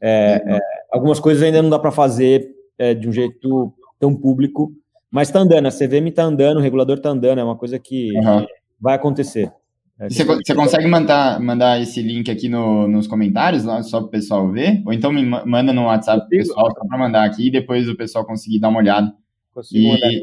É, 0.00 0.42
é, 0.46 0.58
algumas 0.90 1.20
coisas 1.20 1.42
ainda 1.42 1.62
não 1.62 1.70
dá 1.70 1.78
para 1.78 1.90
fazer 1.90 2.50
é, 2.78 2.94
de 2.94 3.08
um 3.08 3.12
jeito 3.12 3.72
tão 3.98 4.14
público, 4.14 4.72
mas 5.10 5.28
está 5.28 5.40
andando, 5.40 5.66
a 5.66 5.70
CVM 5.70 6.08
está 6.08 6.22
andando, 6.22 6.58
o 6.58 6.60
regulador 6.60 6.96
está 6.96 7.10
andando, 7.10 7.38
é 7.38 7.44
uma 7.44 7.56
coisa 7.56 7.78
que 7.78 8.16
uhum. 8.16 8.46
vai 8.80 8.94
acontecer. 8.94 9.52
É, 9.98 10.08
você, 10.08 10.24
você 10.24 10.54
consegue 10.54 10.86
mandar, 10.86 11.38
mandar 11.38 11.78
esse 11.78 12.00
link 12.00 12.30
aqui 12.30 12.48
no, 12.48 12.88
nos 12.88 13.06
comentários, 13.06 13.64
lá, 13.64 13.82
só 13.82 13.98
para 13.98 14.06
o 14.06 14.10
pessoal 14.10 14.50
ver? 14.50 14.82
Ou 14.86 14.92
então 14.94 15.12
me 15.12 15.22
manda 15.22 15.74
no 15.74 15.84
WhatsApp 15.84 16.20
pro 16.20 16.30
pessoal, 16.30 16.72
só 16.72 16.86
para 16.86 16.98
mandar 16.98 17.24
aqui 17.24 17.48
e 17.48 17.50
depois 17.50 17.86
o 17.86 17.94
pessoal 17.94 18.24
conseguir 18.24 18.58
dar 18.58 18.70
uma 18.70 18.78
olhada. 18.78 19.12
Consigo 19.52 19.94
e, 19.94 20.22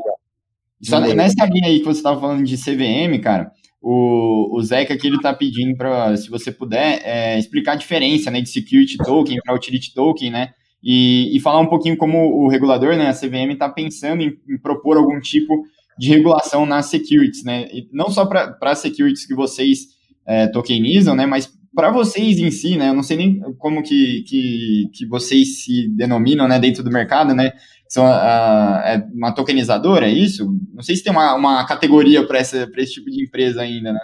Só 0.82 1.00
nessa 1.00 1.46
linha 1.46 1.68
aí 1.68 1.80
que 1.80 1.86
você 1.86 2.00
estava 2.00 2.20
falando 2.20 2.44
de 2.44 2.58
CVM, 2.58 3.22
cara, 3.22 3.52
o, 3.82 4.58
o 4.58 4.62
Zeca 4.64 4.94
aqui 4.94 5.08
ele 5.08 5.18
está 5.18 5.34
pedindo 5.34 5.76
para, 5.78 6.16
se 6.18 6.30
você 6.30 6.52
puder, 6.52 7.02
é, 7.04 7.38
explicar 7.38 7.74
a 7.74 7.76
diferença 7.76 8.32
né, 8.32 8.42
de 8.42 8.50
security 8.50 8.98
token 8.98 9.38
para 9.44 9.56
utility 9.56 9.94
token, 9.94 10.32
né? 10.32 10.50
E, 10.84 11.36
e, 11.36 11.40
falar 11.40 11.60
um 11.60 11.68
pouquinho 11.68 11.98
como 11.98 12.18
o 12.18 12.48
regulador, 12.48 12.96
né, 12.96 13.10
a 13.10 13.14
CVM, 13.14 13.52
está 13.52 13.68
pensando 13.68 14.22
em, 14.22 14.38
em 14.48 14.58
propor 14.58 14.96
algum 14.96 15.20
tipo 15.20 15.54
de 15.98 16.10
regulação 16.10 16.66
nas 16.66 16.86
securities, 16.86 17.44
né? 17.44 17.68
E 17.74 17.88
não 17.92 18.10
só 18.10 18.26
para 18.26 18.58
as 18.62 18.80
securities 18.80 19.26
que 19.26 19.34
vocês 19.34 19.80
é, 20.26 20.48
tokenizam, 20.48 21.16
né? 21.16 21.26
Mas 21.26 21.52
para 21.78 21.92
vocês 21.92 22.40
em 22.40 22.50
si, 22.50 22.76
né? 22.76 22.90
Eu 22.90 22.96
não 22.96 23.04
sei 23.04 23.18
nem 23.18 23.40
como 23.60 23.84
que, 23.84 24.24
que, 24.24 24.90
que 24.92 25.06
vocês 25.06 25.64
se 25.64 25.88
denominam, 25.90 26.48
né? 26.48 26.58
Dentro 26.58 26.84
do 26.84 26.90
mercado, 26.90 27.36
né? 27.36 27.54
São 27.88 28.08
é 28.08 29.08
uma 29.14 29.32
tokenizadora, 29.32 30.08
é 30.08 30.12
isso? 30.12 30.52
Não 30.74 30.82
sei 30.82 30.96
se 30.96 31.04
tem 31.04 31.14
uma, 31.14 31.36
uma 31.36 31.68
categoria 31.68 32.26
para 32.26 32.40
esse 32.40 32.94
tipo 32.94 33.12
de 33.12 33.24
empresa 33.24 33.62
ainda, 33.62 33.94
né? 33.94 34.00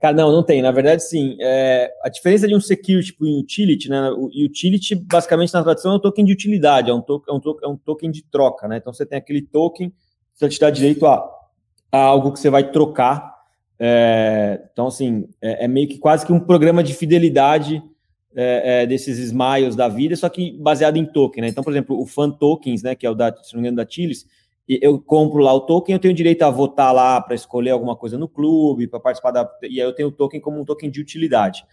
Cara, 0.00 0.16
não, 0.16 0.32
não 0.32 0.42
tem. 0.42 0.62
Na 0.62 0.72
verdade, 0.72 1.04
sim. 1.04 1.36
É, 1.38 1.92
a 2.02 2.08
diferença 2.08 2.48
de 2.48 2.56
um 2.56 2.60
security 2.60 3.12
para 3.12 3.26
um 3.26 3.40
utility, 3.40 3.90
né? 3.90 4.10
O 4.12 4.30
utility, 4.44 4.94
basicamente, 4.94 5.52
na 5.52 5.62
tradução, 5.62 5.92
é 5.92 5.96
um 5.96 6.00
token 6.00 6.24
de 6.24 6.32
utilidade, 6.32 6.88
é 6.90 6.94
um, 6.94 7.02
to 7.02 7.22
é 7.28 7.32
um, 7.32 7.38
to 7.38 7.58
é 7.62 7.68
um 7.68 7.76
token 7.76 8.10
de 8.10 8.24
troca, 8.24 8.66
né? 8.66 8.78
Então, 8.78 8.90
você 8.90 9.04
tem 9.04 9.18
aquele 9.18 9.42
token 9.42 9.92
você 10.34 10.48
te 10.48 10.60
dá 10.60 10.70
direito 10.70 11.06
a, 11.06 11.24
a 11.90 11.98
algo 11.98 12.32
que 12.32 12.40
você 12.40 12.50
vai 12.50 12.70
trocar. 12.70 13.31
É, 13.84 14.62
então, 14.72 14.86
assim, 14.86 15.28
é, 15.40 15.64
é, 15.64 15.68
meio 15.68 15.88
que 15.88 15.98
quase 15.98 16.24
que 16.24 16.32
um 16.32 16.38
programa 16.38 16.84
de 16.84 16.94
fidelidade 16.94 17.82
é, 18.32 18.82
é 18.82 18.86
desses 18.86 19.18
smiles 19.18 19.74
da 19.74 19.88
vida, 19.88 20.14
só 20.14 20.28
que 20.28 20.52
baseado 20.52 20.98
em 20.98 21.04
token, 21.04 21.42
né? 21.42 21.48
Então, 21.48 21.64
por 21.64 21.72
exemplo, 21.72 22.00
o 22.00 22.06
Fan 22.06 22.30
Tokens, 22.30 22.80
né, 22.84 22.94
que 22.94 23.04
é 23.04 23.10
o 23.10 23.14
da, 23.14 23.34
se 23.42 23.52
não 23.54 23.60
me 23.60 23.66
engano, 23.66 23.84
da 23.84 23.90
Chilis, 23.90 24.24
eu 24.68 25.00
compro 25.00 25.42
lá 25.42 25.52
o 25.52 25.62
token, 25.62 25.94
eu 25.94 25.98
tenho 25.98 26.14
direito 26.14 26.42
a 26.42 26.50
votar 26.50 26.94
lá 26.94 27.20
para 27.20 27.34
escolher 27.34 27.70
alguma 27.70 27.96
coisa 27.96 28.16
no 28.16 28.28
clube, 28.28 28.86
para 28.86 29.00
participar 29.00 29.32
da. 29.32 29.50
E 29.62 29.80
aí 29.80 29.86
eu 29.86 29.92
tenho 29.92 30.10
o 30.10 30.12
token 30.12 30.40
como 30.40 30.60
um 30.60 30.64
token 30.64 30.88
de 30.88 31.00
utilidade. 31.00 31.64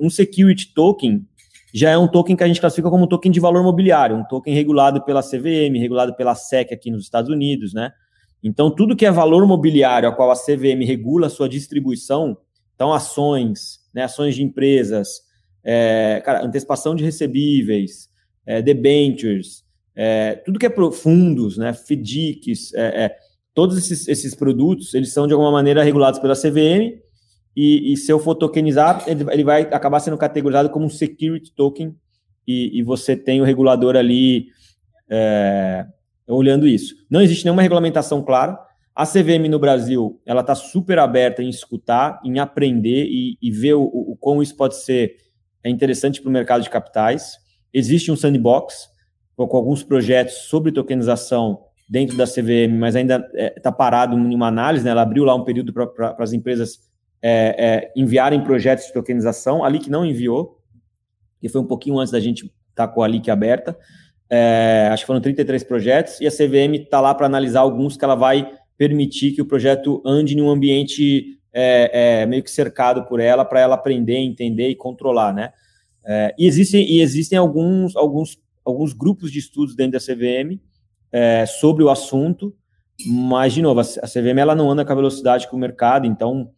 Um 0.00 0.08
security 0.08 0.72
token 0.72 1.26
já 1.74 1.90
é 1.90 1.98
um 1.98 2.06
token 2.06 2.36
que 2.36 2.44
a 2.44 2.46
gente 2.46 2.60
classifica 2.60 2.88
como 2.88 3.04
um 3.04 3.08
token 3.08 3.32
de 3.32 3.40
valor 3.40 3.64
mobiliário, 3.64 4.16
um 4.16 4.24
token 4.24 4.54
regulado 4.54 5.04
pela 5.04 5.22
CVM, 5.22 5.76
regulado 5.76 6.14
pela 6.14 6.36
SEC 6.36 6.72
aqui 6.72 6.88
nos 6.88 7.02
Estados 7.02 7.28
Unidos, 7.28 7.74
né? 7.74 7.90
Então, 8.42 8.70
tudo 8.70 8.94
que 8.96 9.04
é 9.04 9.10
valor 9.10 9.46
mobiliário, 9.46 10.08
a 10.08 10.12
qual 10.12 10.30
a 10.30 10.36
CVM 10.36 10.84
regula 10.86 11.26
a 11.26 11.30
sua 11.30 11.48
distribuição, 11.48 12.36
então 12.74 12.92
ações, 12.92 13.80
né, 13.92 14.04
ações 14.04 14.36
de 14.36 14.42
empresas, 14.42 15.22
é, 15.64 16.22
cara, 16.24 16.44
antecipação 16.44 16.94
de 16.94 17.04
recebíveis, 17.04 18.08
é, 18.46 18.62
debentures, 18.62 19.64
é, 19.94 20.36
tudo 20.36 20.58
que 20.58 20.66
é 20.66 20.72
fundos, 20.92 21.58
né, 21.58 21.72
FDICs, 21.72 22.72
é, 22.74 23.04
é, 23.04 23.16
todos 23.52 23.76
esses, 23.76 24.06
esses 24.06 24.34
produtos, 24.34 24.94
eles 24.94 25.12
são 25.12 25.26
de 25.26 25.32
alguma 25.32 25.50
maneira 25.50 25.82
regulados 25.82 26.20
pela 26.20 26.36
CVM 26.36 27.02
e, 27.56 27.92
e, 27.92 27.96
se 27.96 28.12
eu 28.12 28.20
for 28.20 28.36
tokenizar, 28.36 29.02
ele, 29.08 29.24
ele, 29.32 29.42
vai 29.42 29.62
acabar 29.62 29.98
sendo 29.98 30.16
categorizado 30.16 30.70
como 30.70 30.86
um 30.86 30.90
security 30.90 31.52
token 31.52 31.92
e, 32.46 32.78
e 32.78 32.82
você 32.84 33.16
tem 33.16 33.40
o 33.40 33.44
regulador 33.44 33.96
ali 33.96 34.46
é, 35.10 35.84
olhando 36.28 36.66
isso. 36.66 36.94
Não 37.10 37.20
existe 37.20 37.44
nenhuma 37.44 37.62
regulamentação 37.62 38.22
clara. 38.22 38.58
A 38.94 39.06
CVM 39.06 39.48
no 39.48 39.58
Brasil, 39.58 40.20
ela 40.26 40.40
está 40.40 40.54
super 40.54 40.98
aberta 40.98 41.42
em 41.42 41.48
escutar, 41.48 42.20
em 42.24 42.38
aprender 42.38 43.06
e, 43.06 43.38
e 43.40 43.50
ver 43.50 43.74
o, 43.74 43.82
o, 43.82 44.16
como 44.16 44.42
isso 44.42 44.56
pode 44.56 44.76
ser 44.76 45.16
é 45.62 45.70
interessante 45.70 46.20
para 46.20 46.28
o 46.28 46.32
mercado 46.32 46.62
de 46.62 46.70
capitais. 46.70 47.36
Existe 47.72 48.10
um 48.10 48.16
sandbox 48.16 48.88
com 49.36 49.56
alguns 49.56 49.82
projetos 49.82 50.34
sobre 50.34 50.72
tokenização 50.72 51.60
dentro 51.88 52.16
da 52.16 52.26
CVM, 52.26 52.76
mas 52.78 52.96
ainda 52.96 53.28
está 53.56 53.70
é, 53.70 53.72
parado 53.72 54.16
em 54.16 54.34
uma 54.34 54.48
análise. 54.48 54.84
Né? 54.84 54.90
Ela 54.90 55.02
abriu 55.02 55.24
lá 55.24 55.34
um 55.34 55.44
período 55.44 55.72
para 55.72 56.16
as 56.18 56.32
empresas 56.32 56.80
é, 57.22 57.56
é, 57.58 57.92
enviarem 57.96 58.42
projetos 58.42 58.86
de 58.86 58.92
tokenização, 58.92 59.64
a 59.64 59.68
LIC 59.68 59.90
não 59.90 60.04
enviou, 60.04 60.58
que 61.40 61.48
foi 61.48 61.60
um 61.60 61.66
pouquinho 61.66 61.98
antes 61.98 62.12
da 62.12 62.20
gente 62.20 62.46
estar 62.70 62.86
tá 62.86 62.88
com 62.88 63.02
a 63.02 63.08
LIC 63.08 63.30
aberta, 63.30 63.76
é, 64.30 64.88
acho 64.92 65.02
que 65.02 65.06
foram 65.06 65.20
33 65.20 65.64
projetos, 65.64 66.20
e 66.20 66.26
a 66.26 66.30
CVM 66.30 66.74
está 66.74 67.00
lá 67.00 67.14
para 67.14 67.26
analisar 67.26 67.60
alguns 67.60 67.96
que 67.96 68.04
ela 68.04 68.14
vai 68.14 68.50
permitir 68.76 69.32
que 69.32 69.42
o 69.42 69.46
projeto 69.46 70.02
ande 70.04 70.36
em 70.36 70.42
um 70.42 70.50
ambiente 70.50 71.38
é, 71.52 72.20
é, 72.22 72.26
meio 72.26 72.42
que 72.42 72.50
cercado 72.50 73.04
por 73.06 73.20
ela, 73.20 73.44
para 73.44 73.60
ela 73.60 73.74
aprender, 73.74 74.16
entender 74.16 74.68
e 74.68 74.76
controlar, 74.76 75.32
né? 75.32 75.52
É, 76.04 76.34
e, 76.38 76.46
existem, 76.46 76.88
e 76.90 77.00
existem 77.00 77.38
alguns, 77.38 77.96
alguns, 77.96 78.38
alguns 78.64 78.92
grupos 78.92 79.32
de 79.32 79.38
estudos 79.38 79.74
dentro 79.74 79.92
da 79.92 79.98
CVM 79.98 80.60
é, 81.10 81.44
sobre 81.46 81.82
o 81.82 81.90
assunto, 81.90 82.54
mas, 83.06 83.52
de 83.52 83.62
novo, 83.62 83.80
a, 83.80 83.84
CVM 83.84 84.38
ela 84.38 84.54
não 84.54 84.70
anda 84.70 84.84
com 84.84 84.92
a 84.92 84.96
velocidade 84.96 85.48
que 85.48 85.54
o 85.54 85.58
mercado, 85.58 86.06
então 86.06 86.50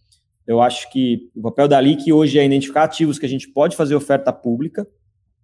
eu 0.47 0.61
acho 0.61 0.91
que 0.91 1.31
o 1.35 1.43
papel 1.43 1.69
da 1.69 1.81
LIC 1.81 2.13
hoje 2.13 2.39
é 2.39 2.45
identificar 2.45 2.85
ativos 2.85 3.19
que 3.19 3.27
a 3.27 3.29
gente 3.29 3.49
pode 3.49 3.77
fazer 3.77 3.95
oferta 3.95 4.33
pública 4.33 4.87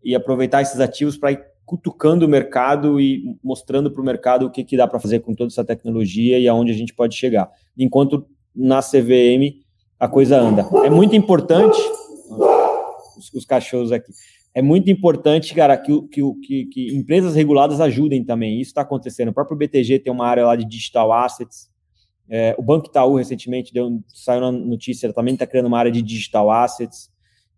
e 0.03 0.15
aproveitar 0.15 0.63
esses 0.63 0.81
ativos 0.81 1.17
para 1.17 1.33
cutucando 1.67 2.25
o 2.25 2.29
mercado 2.29 3.01
e 3.01 3.37
mostrando 3.43 3.91
para 3.91 4.01
o 4.01 4.05
mercado 4.05 4.47
o 4.47 4.51
que, 4.51 4.65
que 4.65 4.77
dá 4.77 4.87
para 4.87 5.01
fazer 5.01 5.21
com 5.21 5.35
toda 5.35 5.49
essa 5.49 5.65
tecnologia 5.65 6.39
e 6.39 6.47
aonde 6.47 6.71
a 6.71 6.75
gente 6.75 6.95
pode 6.95 7.17
chegar. 7.17 7.51
Enquanto 7.77 8.25
na 8.55 8.81
CVM 8.81 9.61
a 9.99 10.09
coisa 10.09 10.39
anda. 10.39 10.67
É 10.85 10.91
muito 10.91 11.17
importante, 11.17 11.79
os, 13.17 13.33
os 13.35 13.45
cachorros 13.45 13.93
aqui, 13.93 14.13
é 14.55 14.63
muito 14.63 14.91
importante, 14.91 15.55
cara, 15.55 15.77
que, 15.77 16.01
que, 16.09 16.23
que, 16.43 16.65
que 16.67 16.97
empresas 16.97 17.35
reguladas 17.35 17.79
ajudem 17.81 18.25
também. 18.25 18.59
Isso 18.59 18.71
está 18.71 18.81
acontecendo. 18.81 19.29
O 19.29 19.35
próprio 19.35 19.57
BTG 19.57 19.99
tem 19.99 20.11
uma 20.11 20.27
área 20.27 20.47
lá 20.47 20.57
de 20.57 20.65
digital 20.65 21.13
assets. 21.13 21.69
É, 22.29 22.55
o 22.57 22.63
Banco 22.63 22.89
Itaú 22.89 23.17
recentemente 23.17 23.73
deu, 23.73 24.01
saiu 24.09 24.41
na 24.41 24.51
notícia, 24.51 25.13
também 25.13 25.35
está 25.35 25.47
criando 25.47 25.67
uma 25.67 25.79
área 25.79 25.93
de 25.93 26.01
digital 26.01 26.51
assets. 26.51 27.11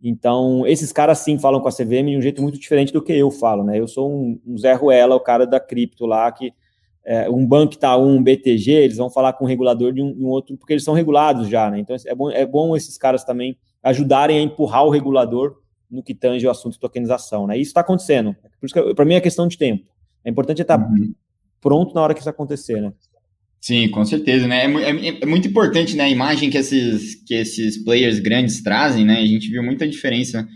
Então, 0.02 0.66
esses 0.66 0.92
caras 0.92 1.18
sim 1.18 1.38
falam 1.38 1.60
com 1.60 1.68
a 1.68 1.72
CVM 1.72 2.10
de 2.10 2.16
um 2.16 2.22
jeito 2.22 2.40
muito 2.40 2.58
diferente 2.58 2.92
do 2.92 3.02
que 3.02 3.12
eu 3.12 3.30
falo, 3.30 3.64
né? 3.64 3.78
Eu 3.78 3.88
sou 3.88 4.10
um, 4.10 4.40
um 4.46 4.56
Zé 4.56 4.72
Ruela, 4.72 5.16
o 5.16 5.20
cara 5.20 5.46
da 5.46 5.58
cripto 5.58 6.06
lá, 6.06 6.30
que 6.30 6.52
é, 7.04 7.28
um 7.28 7.44
banco 7.44 7.76
tá 7.76 7.96
um 7.96 8.22
BTG, 8.22 8.70
eles 8.70 8.96
vão 8.96 9.10
falar 9.10 9.32
com 9.32 9.44
um 9.44 9.48
regulador 9.48 9.92
de 9.92 10.02
um, 10.02 10.14
um, 10.18 10.26
outro, 10.26 10.56
porque 10.56 10.74
eles 10.74 10.84
são 10.84 10.94
regulados 10.94 11.48
já, 11.48 11.70
né? 11.70 11.80
Então, 11.80 11.96
é 12.06 12.14
bom, 12.14 12.30
é 12.30 12.46
bom 12.46 12.76
esses 12.76 12.96
caras 12.96 13.24
também 13.24 13.56
ajudarem 13.82 14.38
a 14.38 14.42
empurrar 14.42 14.84
o 14.84 14.90
regulador 14.90 15.56
no 15.90 16.02
que 16.02 16.14
tange 16.14 16.46
o 16.46 16.50
assunto 16.50 16.74
de 16.74 16.80
tokenização, 16.80 17.46
né? 17.46 17.56
Isso 17.56 17.70
está 17.70 17.80
acontecendo. 17.80 18.36
Por 18.60 18.66
isso 18.66 18.74
que, 18.74 18.94
para 18.94 19.04
mim, 19.04 19.14
é 19.14 19.20
questão 19.20 19.48
de 19.48 19.56
tempo. 19.56 19.90
É 20.24 20.30
importante 20.30 20.62
estar 20.62 20.78
uhum. 20.78 21.14
pronto 21.60 21.94
na 21.94 22.02
hora 22.02 22.14
que 22.14 22.20
isso 22.20 22.28
acontecer, 22.28 22.80
né? 22.80 22.92
Sim, 23.60 23.88
com 23.88 24.04
certeza, 24.04 24.46
né? 24.46 24.64
É, 24.64 24.90
é, 24.90 25.18
é, 25.22 25.26
muito 25.26 25.48
importante, 25.48 25.96
né, 25.96 26.04
a 26.04 26.10
imagem 26.10 26.48
que 26.48 26.56
esses, 26.56 27.16
que 27.26 27.34
esses 27.34 27.82
players 27.82 28.18
grandes 28.20 28.62
trazem, 28.62 29.04
né? 29.04 29.18
A 29.18 29.26
gente 29.26 29.48
viu 29.50 29.62
muita 29.62 29.86
diferença, 29.86 30.46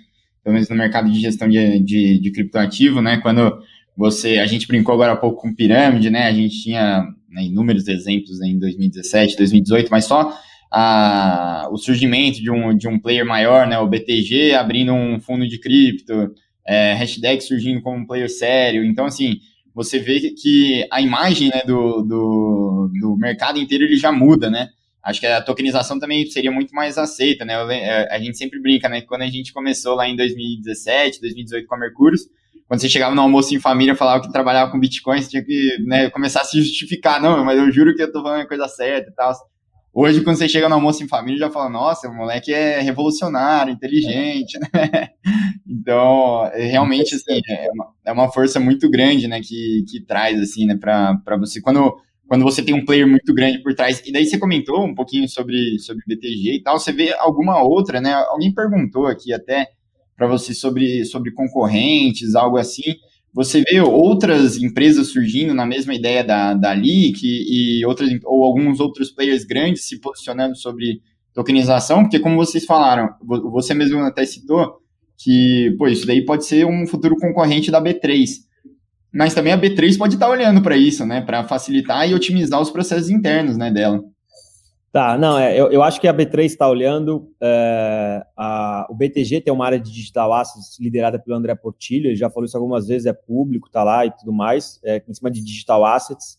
pelo 0.43 0.55
menos 0.55 0.69
no 0.69 0.77
mercado 0.77 1.11
de 1.11 1.21
gestão 1.21 1.49
de, 1.49 1.81
de, 1.81 2.19
de 2.21 2.31
criptoativo, 2.31 3.03
né? 3.03 3.19
Quando 3.19 3.59
você, 3.97 4.39
a 4.39 4.47
gente 4.47 4.69
brincou 4.69 4.95
agora 4.95 5.13
há 5.13 5.17
pouco 5.17 5.43
com 5.43 5.55
pirâmide, 5.55 6.11
né? 6.11 6.25
A 6.25 6.33
gente 6.33 6.63
tinha 6.63 7.03
né, 7.29 7.45
inúmeros 7.45 7.89
exemplos 7.89 8.41
em 8.41 8.59
2017, 8.59 9.37
2018, 9.37 9.89
mas 9.91 10.05
só 10.05 10.33
a, 10.71 11.69
o 11.71 11.77
surgimento 11.77 12.41
de 12.41 12.51
um, 12.51 12.77
de 12.77 12.89
um 12.89 12.99
player 12.99 13.27
maior, 13.27 13.67
né? 13.67 13.79
O 13.79 13.89
BTG 13.89 14.55
abrindo 14.55 14.93
um 14.93 15.21
fundo 15.21 15.47
de 15.47 15.59
cripto, 15.59 16.33
é, 16.67 16.95
hashtag 16.95 17.43
surgindo 17.43 17.83
como 17.83 17.99
um 17.99 18.07
player 18.07 18.31
sério. 18.31 18.85
Então, 18.85 19.07
assim, 19.07 19.39
você 19.75 19.99
vê 19.99 20.21
que 20.31 20.87
a 20.91 21.01
imagem 21.01 21.49
né, 21.49 21.63
do, 21.67 22.03
do, 22.03 22.91
do, 23.01 23.17
mercado 23.17 23.59
inteiro 23.59 23.85
ele 23.85 23.97
já 23.97 24.13
muda, 24.13 24.51
né? 24.51 24.69
Acho 25.03 25.21
que 25.21 25.27
a 25.27 25.43
tokenização 25.43 25.99
também 25.99 26.25
seria 26.27 26.53
muito 26.53 26.75
mais 26.75 26.97
aceita, 26.97 27.45
né? 27.45 27.55
É, 27.71 28.15
a 28.15 28.19
gente 28.19 28.37
sempre 28.39 28.61
brinca, 28.61 28.89
né? 28.89 29.01
Quando 29.03 29.23
a 29.23 29.27
gente 29.27 29.53
começou 29.53 29.95
lá 29.95 30.09
em 30.09 30.15
2017, 30.15 31.21
2018 31.21 31.67
com 31.67 31.75
a 31.75 31.79
Mercúrios, 31.79 32.23
quando 32.69 32.81
você 32.81 32.89
chegava 32.89 33.15
no 33.15 33.21
almoço 33.21 33.55
em 33.55 33.61
família, 33.61 33.95
falava 33.95 34.23
que 34.23 34.33
trabalhava 34.33 34.71
com 34.71 34.81
Bitcoin, 34.81 35.21
você 35.21 35.29
tinha 35.29 35.45
que 35.45 35.77
né, 35.85 36.09
começar 36.11 36.41
a 36.41 36.45
se 36.45 36.59
justificar. 36.59 37.21
Não, 37.21 37.45
mas 37.45 37.59
eu 37.59 37.71
juro 37.71 37.95
que 37.95 38.03
eu 38.03 38.11
tô 38.11 38.23
falando 38.23 38.41
a 38.41 38.49
coisa 38.49 38.67
certa 38.69 39.11
e 39.11 39.15
tal. 39.15 39.35
Hoje, 39.95 40.23
quando 40.23 40.37
você 40.37 40.49
chega 40.49 40.71
no 40.71 40.77
almoço 40.77 41.05
em 41.05 41.09
família, 41.09 41.41
já 41.41 41.51
fala, 41.51 41.69
nossa, 41.69 42.09
o 42.09 42.15
moleque 42.15 42.51
é 42.51 42.81
revolucionário, 42.81 43.75
inteligente, 43.75 44.59
né? 44.73 45.11
Então, 45.83 46.47
é, 46.55 46.65
realmente, 46.65 47.15
assim, 47.17 47.41
é 47.49 47.69
uma, 47.75 47.95
é 48.07 48.13
uma 48.13 48.33
força 48.33 48.61
muito 48.61 48.89
grande, 48.89 49.27
né, 49.27 49.41
que, 49.41 49.85
que 49.91 50.01
traz, 50.01 50.41
assim, 50.41 50.65
né, 50.65 50.77
para 50.77 51.37
você. 51.39 51.61
Quando, 51.61 51.97
quando 52.29 52.45
você 52.45 52.63
tem 52.63 52.73
um 52.73 52.85
player 52.85 53.07
muito 53.07 53.35
grande 53.35 53.61
por 53.61 53.75
trás, 53.75 54.01
e 54.07 54.13
daí 54.13 54.25
você 54.25 54.39
comentou 54.39 54.85
um 54.85 54.95
pouquinho 54.95 55.29
sobre, 55.29 55.79
sobre 55.81 56.05
BTG 56.07 56.55
e 56.55 56.63
tal, 56.63 56.79
você 56.79 56.93
vê 56.93 57.13
alguma 57.19 57.61
outra, 57.63 58.01
né? 58.01 58.13
Alguém 58.13 58.55
perguntou 58.55 59.07
aqui 59.07 59.33
até 59.33 59.71
para 60.17 60.29
você 60.29 60.55
sobre, 60.55 61.05
sobre 61.05 61.33
concorrentes, 61.33 62.37
algo 62.37 62.57
assim 62.57 62.95
você 63.35 63.63
vê 63.63 63.81
outras 63.81 64.59
empresas 64.59 65.09
surgindo 65.09 65.55
na 65.55 65.65
mesma 65.65 65.95
ideia 65.95 66.23
da, 66.23 66.53
da 66.53 66.73
Leak 66.73 67.19
e 67.23 67.85
outras, 67.87 68.11
ou 68.25 68.45
alguns 68.45 68.79
outros 68.79 69.11
players 69.11 69.45
grandes 69.45 69.87
se 69.87 69.99
posicionando 69.99 70.55
sobre 70.55 71.01
tokenização, 71.33 72.03
porque 72.03 72.19
como 72.19 72.37
vocês 72.37 72.67
falaram, 72.67 73.09
você 73.51 73.73
mesmo 73.73 74.01
até 74.01 74.27
citou 74.27 74.82
que, 75.23 75.75
pô, 75.79 75.87
isso 75.87 76.07
daí 76.07 76.25
pode 76.25 76.47
ser 76.47 76.67
um 76.67 76.87
futuro 76.87 77.17
concorrente 77.17 77.71
da 77.71 77.83
B3. 77.83 78.29
Mas 79.13 79.35
também 79.35 79.53
a 79.53 79.59
B3 79.59 79.99
pode 79.99 80.15
estar 80.15 80.29
olhando 80.29 80.63
para 80.63 80.77
isso, 80.77 81.05
né, 81.05 81.21
para 81.21 81.45
facilitar 81.45 82.09
e 82.09 82.15
otimizar 82.15 82.61
os 82.61 82.71
processos 82.71 83.11
internos, 83.11 83.57
né, 83.57 83.71
dela. 83.71 84.03
Tá, 84.91 85.17
não, 85.17 85.39
é, 85.39 85.59
eu, 85.59 85.73
eu 85.73 85.83
acho 85.83 85.99
que 85.99 86.07
a 86.07 86.13
B3 86.13 86.45
está 86.45 86.69
olhando. 86.69 87.31
É, 87.41 88.23
a, 88.37 88.87
o 88.91 88.95
BTG 88.95 89.41
tem 89.41 89.53
uma 89.53 89.65
área 89.65 89.81
de 89.81 89.91
digital 89.91 90.33
assets 90.35 90.79
liderada 90.79 91.19
pelo 91.19 91.37
André 91.37 91.55
Portilho, 91.55 92.09
ele 92.09 92.17
já 92.17 92.29
falou 92.29 92.45
isso 92.45 92.57
algumas 92.57 92.87
vezes, 92.87 93.07
é 93.07 93.13
público, 93.13 93.71
tá 93.71 93.83
lá 93.83 94.05
e 94.05 94.11
tudo 94.11 94.33
mais, 94.33 94.79
é, 94.85 95.03
em 95.09 95.15
cima 95.15 95.31
de 95.31 95.43
digital 95.43 95.85
assets. 95.85 96.39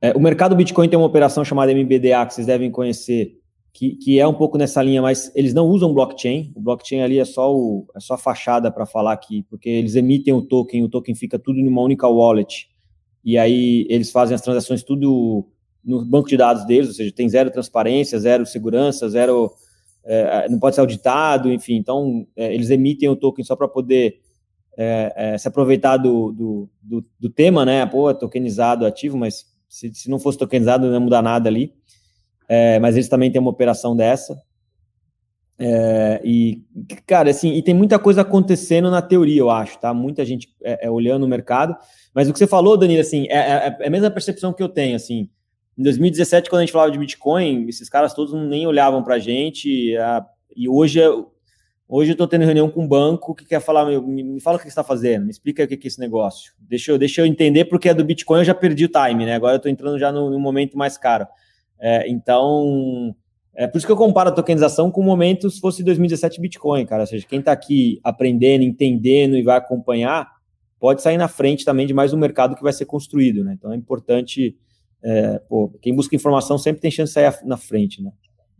É, 0.00 0.12
o 0.12 0.20
mercado 0.20 0.54
Bitcoin 0.54 0.88
tem 0.88 0.96
uma 0.96 1.08
operação 1.08 1.44
chamada 1.44 1.72
MBDA, 1.72 2.24
que 2.26 2.34
vocês 2.34 2.46
devem 2.46 2.70
conhecer, 2.70 3.32
que, 3.76 3.94
que 3.96 4.18
é 4.18 4.26
um 4.26 4.32
pouco 4.32 4.56
nessa 4.56 4.82
linha, 4.82 5.02
mas 5.02 5.30
eles 5.34 5.52
não 5.52 5.66
usam 5.66 5.92
blockchain. 5.92 6.50
O 6.56 6.60
blockchain 6.62 7.02
ali 7.02 7.18
é 7.18 7.26
só, 7.26 7.54
o, 7.54 7.86
é 7.94 8.00
só 8.00 8.14
a 8.14 8.18
fachada 8.18 8.70
para 8.70 8.86
falar 8.86 9.12
aqui, 9.12 9.44
porque 9.50 9.68
eles 9.68 9.96
emitem 9.96 10.32
o 10.32 10.40
token, 10.40 10.82
o 10.82 10.88
token 10.88 11.14
fica 11.14 11.38
tudo 11.38 11.58
em 11.58 11.68
uma 11.68 11.82
única 11.82 12.08
wallet. 12.08 12.70
E 13.22 13.36
aí 13.36 13.86
eles 13.90 14.10
fazem 14.10 14.34
as 14.34 14.40
transações 14.40 14.82
tudo 14.82 15.46
no 15.84 16.06
banco 16.06 16.26
de 16.26 16.38
dados 16.38 16.64
deles, 16.64 16.88
ou 16.88 16.94
seja, 16.94 17.12
tem 17.12 17.28
zero 17.28 17.50
transparência, 17.50 18.18
zero 18.18 18.46
segurança, 18.46 19.10
zero. 19.10 19.52
É, 20.02 20.48
não 20.48 20.58
pode 20.58 20.74
ser 20.74 20.80
auditado, 20.80 21.52
enfim. 21.52 21.74
Então, 21.74 22.26
é, 22.34 22.54
eles 22.54 22.70
emitem 22.70 23.10
o 23.10 23.16
token 23.16 23.44
só 23.44 23.54
para 23.54 23.68
poder 23.68 24.20
é, 24.74 25.12
é, 25.16 25.38
se 25.38 25.48
aproveitar 25.48 25.98
do, 25.98 26.32
do, 26.32 26.70
do, 26.80 27.04
do, 27.20 27.28
tema, 27.28 27.66
né? 27.66 27.84
Pô, 27.84 28.12
tokenizado 28.14 28.86
ativo, 28.86 29.18
mas 29.18 29.44
se, 29.68 29.92
se 29.92 30.08
não 30.08 30.18
fosse 30.18 30.38
tokenizado, 30.38 30.86
não 30.86 30.94
ia 30.94 31.00
mudar 31.00 31.20
nada 31.20 31.50
ali. 31.50 31.74
É, 32.48 32.78
mas 32.78 32.96
eles 32.96 33.08
também 33.08 33.30
têm 33.30 33.40
uma 33.40 33.50
operação 33.50 33.96
dessa. 33.96 34.40
É, 35.58 36.20
e, 36.22 36.62
cara, 37.06 37.30
assim, 37.30 37.54
e 37.54 37.62
tem 37.62 37.74
muita 37.74 37.98
coisa 37.98 38.20
acontecendo 38.20 38.90
na 38.90 39.00
teoria, 39.00 39.40
eu 39.40 39.50
acho, 39.50 39.78
tá? 39.78 39.94
Muita 39.94 40.24
gente 40.24 40.54
olhando 40.90 41.24
o 41.24 41.28
mercado. 41.28 41.76
Mas 42.14 42.28
o 42.28 42.32
que 42.32 42.38
você 42.38 42.46
falou, 42.46 42.76
Danilo, 42.76 43.00
assim, 43.00 43.26
é, 43.28 43.74
é 43.80 43.86
a 43.86 43.90
mesma 43.90 44.10
percepção 44.10 44.52
que 44.52 44.62
eu 44.62 44.68
tenho, 44.68 44.96
assim. 44.96 45.30
Em 45.78 45.82
2017, 45.82 46.48
quando 46.48 46.60
a 46.60 46.62
gente 46.62 46.72
falava 46.72 46.90
de 46.90 46.98
Bitcoin, 46.98 47.66
esses 47.68 47.88
caras 47.88 48.14
todos 48.14 48.32
nem 48.32 48.66
olhavam 48.66 49.02
para 49.02 49.16
a 49.16 49.18
gente. 49.18 49.94
E 50.56 50.68
hoje, 50.68 51.00
hoje 51.86 52.10
eu 52.10 52.14
estou 52.14 52.26
tendo 52.26 52.46
reunião 52.46 52.70
com 52.70 52.84
um 52.84 52.88
banco 52.88 53.34
que 53.34 53.44
quer 53.44 53.60
falar, 53.60 53.84
me, 53.84 54.22
me 54.22 54.40
fala 54.40 54.56
o 54.56 54.58
que 54.58 54.64
você 54.64 54.70
está 54.70 54.82
fazendo, 54.82 55.26
me 55.26 55.30
explica 55.30 55.64
o 55.64 55.68
que 55.68 55.74
é 55.74 55.78
esse 55.86 56.00
negócio. 56.00 56.54
Deixa 56.58 56.92
eu, 56.92 56.98
deixa 56.98 57.20
eu 57.20 57.26
entender, 57.26 57.66
porque 57.66 57.90
é 57.90 57.94
do 57.94 58.04
Bitcoin 58.04 58.38
eu 58.38 58.44
já 58.44 58.54
perdi 58.54 58.86
o 58.86 58.88
time, 58.88 59.26
né? 59.26 59.34
Agora 59.34 59.54
eu 59.54 59.58
estou 59.58 59.70
entrando 59.70 59.98
já 59.98 60.10
no, 60.10 60.30
no, 60.30 60.40
momento 60.40 60.78
mais 60.78 60.96
caro. 60.96 61.26
É, 61.80 62.08
então, 62.08 63.14
é 63.54 63.66
por 63.66 63.78
isso 63.78 63.86
que 63.86 63.92
eu 63.92 63.96
comparo 63.96 64.30
a 64.30 64.32
tokenização 64.32 64.90
com 64.90 65.00
o 65.00 65.04
momento 65.04 65.50
se 65.50 65.60
fosse 65.60 65.82
2017 65.82 66.40
Bitcoin, 66.40 66.84
cara. 66.86 67.02
Ou 67.02 67.06
seja, 67.06 67.26
quem 67.26 67.40
está 67.40 67.52
aqui 67.52 68.00
aprendendo, 68.02 68.62
entendendo 68.62 69.36
e 69.36 69.42
vai 69.42 69.56
acompanhar, 69.56 70.28
pode 70.78 71.02
sair 71.02 71.16
na 71.16 71.28
frente 71.28 71.64
também 71.64 71.86
de 71.86 71.94
mais 71.94 72.12
um 72.12 72.18
mercado 72.18 72.54
que 72.54 72.62
vai 72.62 72.72
ser 72.72 72.84
construído, 72.86 73.44
né? 73.44 73.54
Então 73.56 73.72
é 73.72 73.76
importante 73.76 74.56
é, 75.02 75.38
pô, 75.48 75.68
quem 75.80 75.94
busca 75.94 76.16
informação 76.16 76.58
sempre 76.58 76.80
tem 76.80 76.90
chance 76.90 77.10
de 77.10 77.14
sair 77.14 77.32
na 77.44 77.56
frente, 77.56 78.02
né? 78.02 78.10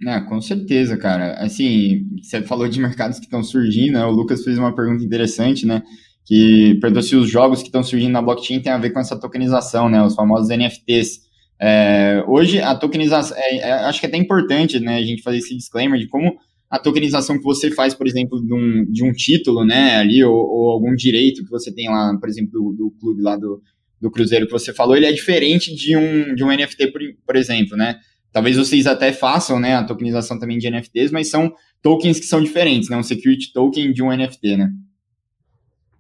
É, 0.07 0.21
com 0.21 0.41
certeza, 0.41 0.97
cara. 0.97 1.35
Assim, 1.35 2.07
você 2.23 2.43
falou 2.43 2.69
de 2.69 2.79
mercados 2.81 3.19
que 3.19 3.25
estão 3.25 3.43
surgindo, 3.43 3.95
né? 3.95 4.05
O 4.05 4.11
Lucas 4.11 4.45
fez 4.45 4.59
uma 4.59 4.75
pergunta 4.75 5.03
interessante, 5.03 5.67
né? 5.67 5.83
Que 6.25 6.79
perguntou 6.81 7.03
se 7.03 7.17
os 7.17 7.29
jogos 7.31 7.61
que 7.61 7.69
estão 7.69 7.83
surgindo 7.83 8.13
na 8.13 8.21
blockchain 8.21 8.61
têm 8.61 8.73
a 8.73 8.79
ver 8.79 8.91
com 8.91 9.01
essa 9.01 9.19
tokenização, 9.19 9.89
né? 9.89 10.03
Os 10.05 10.15
famosos 10.15 10.49
NFTs. 10.49 11.26
É, 11.59 12.23
hoje, 12.27 12.61
a 12.61 12.75
tokenização, 12.75 13.37
é, 13.39 13.57
é, 13.59 13.73
acho 13.73 13.99
que 13.99 14.07
é 14.07 14.09
até 14.09 14.19
importante, 14.19 14.79
né? 14.79 14.97
A 14.97 15.03
gente 15.03 15.23
fazer 15.23 15.39
esse 15.39 15.57
disclaimer 15.57 15.99
de 15.99 16.07
como 16.07 16.37
a 16.69 16.79
tokenização 16.79 17.39
que 17.39 17.45
você 17.45 17.71
faz, 17.71 17.95
por 17.95 18.07
exemplo, 18.07 18.45
de 18.45 18.53
um, 18.53 18.85
de 18.91 19.05
um 19.05 19.13
título, 19.13 19.65
né? 19.65 19.97
Ali, 19.97 20.23
ou, 20.23 20.35
ou, 20.35 20.71
algum 20.71 20.95
direito 20.95 21.45
que 21.45 21.51
você 21.51 21.73
tem 21.73 21.89
lá, 21.89 22.17
por 22.19 22.29
exemplo, 22.29 22.53
do, 22.53 22.73
do 22.73 22.91
clube 22.99 23.23
lá 23.23 23.37
do, 23.37 23.63
do 24.01 24.11
Cruzeiro 24.11 24.47
que 24.47 24.53
você 24.53 24.73
falou, 24.73 24.97
ele 24.97 25.07
é 25.07 25.13
diferente 25.13 25.75
de 25.75 25.97
um, 25.97 26.35
de 26.35 26.45
um 26.45 26.49
NFT, 26.49 26.89
por, 26.89 27.01
por 27.25 27.37
exemplo, 27.37 27.77
né? 27.77 27.99
Talvez 28.33 28.57
vocês 28.57 28.87
até 28.87 29.13
façam, 29.13 29.59
né, 29.59 29.77
a 29.77 29.85
tokenização 29.85 30.39
também 30.39 30.59
de 30.59 30.69
NFTs, 30.71 31.11
mas 31.11 31.31
são 31.31 31.51
tokens 31.81 32.21
que 32.21 32.27
são 32.27 32.43
diferentes, 32.43 32.91
né? 32.91 32.97
Um 32.97 33.03
security 33.03 33.53
token 33.53 33.93
de 33.93 34.03
um 34.03 34.15
NFT, 34.15 34.59
né? 34.59 34.71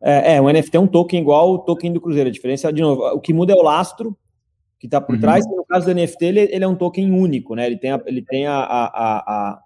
É, 0.02 0.34
é, 0.34 0.42
um 0.42 0.50
NFT 0.50 0.76
é 0.76 0.80
um 0.80 0.86
token 0.86 1.20
igual 1.20 1.54
o 1.54 1.58
token 1.58 1.92
do 1.92 2.00
Cruzeiro. 2.00 2.28
A 2.28 2.32
diferença, 2.32 2.70
de 2.70 2.82
novo, 2.82 3.02
o 3.02 3.20
que 3.20 3.32
muda 3.32 3.54
é 3.54 3.56
o 3.56 3.62
lastro 3.62 4.16
que 4.78 4.86
está 4.86 5.00
por 5.00 5.14
uhum. 5.14 5.20
trás. 5.20 5.46
No 5.46 5.64
caso 5.64 5.86
do 5.86 5.94
NFT, 5.94 6.24
ele, 6.24 6.40
ele, 6.40 6.64
é 6.64 6.68
um 6.68 6.76
token 6.76 7.10
único, 7.10 7.54
né? 7.54 7.66
Ele 7.66 7.76
tem, 7.76 7.90
a, 7.90 8.02
ele 8.06 8.22
tem 8.22 8.46
a, 8.46 8.56
a, 8.56 8.84
a, 8.86 9.60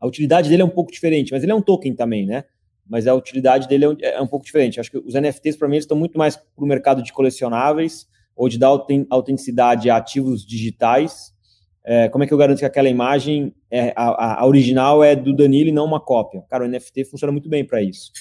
a, 0.00 0.06
utilidade 0.06 0.48
dele 0.48 0.62
é 0.62 0.64
um 0.64 0.70
pouco 0.70 0.92
diferente, 0.92 1.32
mas 1.32 1.42
ele 1.42 1.52
é 1.52 1.54
um 1.54 1.62
token 1.62 1.94
também, 1.94 2.26
né? 2.26 2.44
mas 2.92 3.06
a 3.06 3.14
utilidade 3.14 3.68
dele 3.68 3.84
é 3.84 3.88
um, 3.88 3.96
é 4.02 4.20
um 4.20 4.26
pouco 4.26 4.44
diferente. 4.44 4.78
Acho 4.80 4.90
que 4.90 4.98
os 4.98 5.14
NFTs, 5.14 5.56
para 5.56 5.68
mim, 5.68 5.76
estão 5.76 5.96
muito 5.96 6.18
mais 6.18 6.36
para 6.36 6.64
o 6.64 6.66
mercado 6.66 7.02
de 7.02 7.12
colecionáveis 7.12 8.06
ou 8.36 8.48
de 8.48 8.58
dar 8.58 8.68
autenticidade 9.08 9.88
a 9.88 9.96
ativos 9.96 10.44
digitais. 10.44 11.32
É, 11.84 12.08
como 12.08 12.22
é 12.22 12.26
que 12.26 12.34
eu 12.34 12.38
garanto 12.38 12.58
que 12.58 12.64
aquela 12.64 12.88
imagem, 12.88 13.54
é, 13.70 13.92
a, 13.96 14.42
a, 14.42 14.46
original 14.46 15.02
é 15.02 15.16
do 15.16 15.34
Danilo 15.34 15.70
e 15.70 15.72
não 15.72 15.84
uma 15.84 16.00
cópia? 16.00 16.42
Cara, 16.48 16.64
o 16.64 16.68
NFT 16.68 17.06
funciona 17.06 17.32
muito 17.32 17.48
bem 17.48 17.64
para 17.64 17.82
isso. 17.82 18.12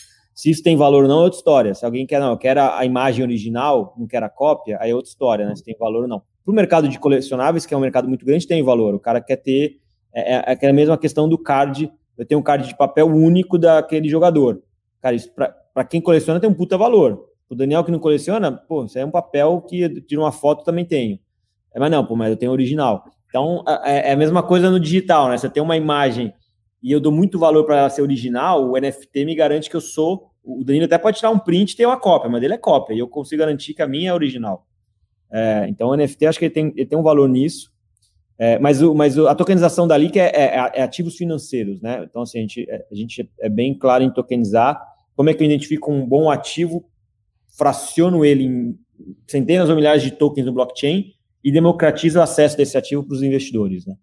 Se 0.41 0.49
isso 0.49 0.63
tem 0.63 0.75
valor 0.75 1.03
ou 1.03 1.07
não, 1.07 1.19
é 1.19 1.23
outra 1.25 1.37
história. 1.37 1.75
Se 1.75 1.85
alguém 1.85 2.03
quer, 2.03 2.19
não, 2.19 2.31
eu 2.31 2.37
quero 2.37 2.59
a, 2.59 2.83
imagem 2.83 3.23
original, 3.23 3.93
não 3.95 4.07
quer 4.07 4.23
a 4.23 4.27
cópia, 4.27 4.75
aí 4.81 4.89
é 4.89 4.95
outra 4.95 5.07
história, 5.07 5.45
né? 5.45 5.55
Se 5.55 5.63
tem 5.63 5.75
valor 5.79 6.01
ou 6.01 6.07
não. 6.07 6.23
Para 6.43 6.51
o 6.51 6.55
mercado 6.55 6.87
de 6.87 6.97
colecionáveis, 6.97 7.63
que 7.63 7.75
é 7.75 7.77
um 7.77 7.79
mercado 7.79 8.07
muito 8.07 8.25
grande, 8.25 8.47
tem 8.47 8.63
valor. 8.63 8.95
O 8.95 8.99
cara 8.99 9.21
quer 9.21 9.35
ter. 9.35 9.77
É, 10.11 10.37
é, 10.37 10.57
é 10.59 10.67
a 10.67 10.73
mesma 10.73 10.97
questão 10.97 11.29
do 11.29 11.37
card. 11.37 11.93
Eu 12.17 12.25
tenho 12.25 12.39
um 12.39 12.43
card 12.43 12.67
de 12.67 12.75
papel 12.75 13.05
único 13.05 13.55
daquele 13.59 14.09
jogador. 14.09 14.63
Cara, 14.99 15.15
isso 15.15 15.31
para 15.31 15.83
quem 15.83 16.01
coleciona 16.01 16.39
tem 16.39 16.49
um 16.49 16.55
puta 16.55 16.75
valor. 16.75 17.23
O 17.47 17.53
Daniel 17.53 17.83
que 17.83 17.91
não 17.91 17.99
coleciona, 17.99 18.51
pô, 18.51 18.85
isso 18.85 18.97
é 18.97 19.05
um 19.05 19.11
papel 19.11 19.61
que 19.61 20.01
tira 20.01 20.21
uma 20.21 20.31
foto 20.31 20.63
também 20.63 20.85
tenho. 20.85 21.19
É, 21.71 21.79
mas 21.79 21.91
não, 21.91 22.03
pô, 22.03 22.15
mas 22.15 22.31
eu 22.31 22.35
tenho 22.35 22.51
original. 22.51 23.03
Então 23.29 23.63
é, 23.85 24.09
é 24.09 24.13
a 24.13 24.17
mesma 24.17 24.41
coisa 24.41 24.71
no 24.71 24.79
digital, 24.79 25.29
né? 25.29 25.37
Você 25.37 25.47
tem 25.47 25.61
uma 25.61 25.77
imagem 25.77 26.33
e 26.81 26.91
eu 26.91 26.99
dou 26.99 27.11
muito 27.11 27.37
valor 27.37 27.63
para 27.63 27.77
ela 27.77 27.89
ser 27.91 28.01
original, 28.01 28.71
o 28.71 28.75
NFT 28.75 29.23
me 29.23 29.35
garante 29.35 29.69
que 29.69 29.75
eu 29.75 29.81
sou 29.81 30.30
o 30.43 30.63
Danilo 30.63 30.85
até 30.85 30.97
pode 30.97 31.17
tirar 31.17 31.29
um 31.29 31.39
print 31.39 31.71
e 31.71 31.77
ter 31.77 31.85
uma 31.85 31.99
cópia, 31.99 32.29
mas 32.29 32.43
ele 32.43 32.53
é 32.53 32.57
cópia, 32.57 32.93
e 32.93 32.99
eu 32.99 33.07
consigo 33.07 33.39
garantir 33.39 33.73
que 33.73 33.81
a 33.81 33.87
minha 33.87 34.09
é 34.09 34.13
original. 34.13 34.65
É, 35.31 35.65
então, 35.69 35.89
o 35.89 35.95
NFT, 35.95 36.25
acho 36.25 36.39
que 36.39 36.45
ele 36.45 36.53
tem, 36.53 36.73
ele 36.75 36.85
tem 36.85 36.97
um 36.97 37.03
valor 37.03 37.29
nisso. 37.29 37.71
É, 38.37 38.57
mas, 38.57 38.81
o, 38.81 38.93
mas 38.95 39.17
a 39.19 39.35
tokenização 39.35 39.87
da 39.87 39.95
LIC 39.95 40.19
é, 40.19 40.25
é, 40.25 40.71
é, 40.73 40.81
ativos 40.81 41.15
financeiros, 41.15 41.79
né? 41.79 42.03
Então, 42.09 42.23
assim, 42.23 42.39
a 42.39 42.41
gente, 42.41 42.67
é, 42.67 42.85
a 42.91 42.95
gente 42.95 43.29
é 43.39 43.47
bem 43.47 43.73
claro 43.77 44.03
em 44.03 44.11
tokenizar. 44.11 44.81
Como 45.15 45.29
é 45.29 45.33
que 45.33 45.43
eu 45.43 45.45
identifico 45.45 45.91
um 45.91 46.05
bom 46.05 46.29
ativo, 46.29 46.83
fraciono 47.55 48.25
ele 48.25 48.45
em 48.45 48.79
centenas 49.27 49.69
ou 49.69 49.75
milhares 49.75 50.01
de 50.01 50.11
tokens 50.11 50.45
no 50.45 50.53
blockchain 50.53 51.13
e 51.43 51.51
democratizo 51.51 52.19
o 52.19 52.21
acesso 52.21 52.57
desse 52.57 52.77
ativo 52.77 53.03
para 53.03 53.13
os 53.13 53.23
investidores, 53.23 53.85
né? 53.85 53.95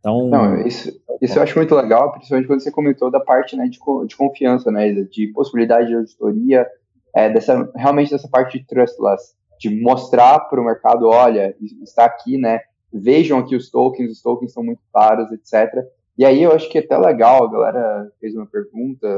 Então, 0.00 0.28
Não, 0.28 0.66
isso, 0.66 0.92
isso 1.20 1.38
eu 1.38 1.42
acho 1.42 1.56
muito 1.56 1.74
legal, 1.74 2.12
principalmente 2.12 2.46
quando 2.46 2.60
você 2.60 2.70
comentou 2.70 3.10
da 3.10 3.20
parte 3.20 3.56
né, 3.56 3.64
de, 3.68 3.78
de 4.06 4.16
confiança, 4.16 4.70
né, 4.70 4.92
de 4.92 5.28
possibilidade 5.28 5.88
de 5.88 5.94
auditoria, 5.94 6.66
é, 7.14 7.30
dessa, 7.30 7.70
realmente 7.74 8.10
dessa 8.10 8.28
parte 8.28 8.58
de 8.58 8.66
trustless, 8.66 9.34
de 9.58 9.70
mostrar 9.70 10.40
para 10.40 10.60
o 10.60 10.64
mercado, 10.64 11.08
olha, 11.08 11.54
está 11.82 12.04
aqui, 12.04 12.38
né, 12.38 12.60
vejam 12.92 13.38
aqui 13.38 13.56
os 13.56 13.70
tokens, 13.70 14.12
os 14.12 14.22
tokens 14.22 14.52
são 14.52 14.62
muito 14.62 14.80
caros, 14.92 15.30
etc. 15.32 15.84
E 16.16 16.24
aí 16.24 16.42
eu 16.42 16.52
acho 16.52 16.68
que 16.70 16.78
é 16.78 16.80
até 16.80 16.96
legal, 16.98 17.44
a 17.44 17.50
galera 17.50 18.12
fez 18.20 18.34
uma 18.34 18.46
pergunta 18.46 19.08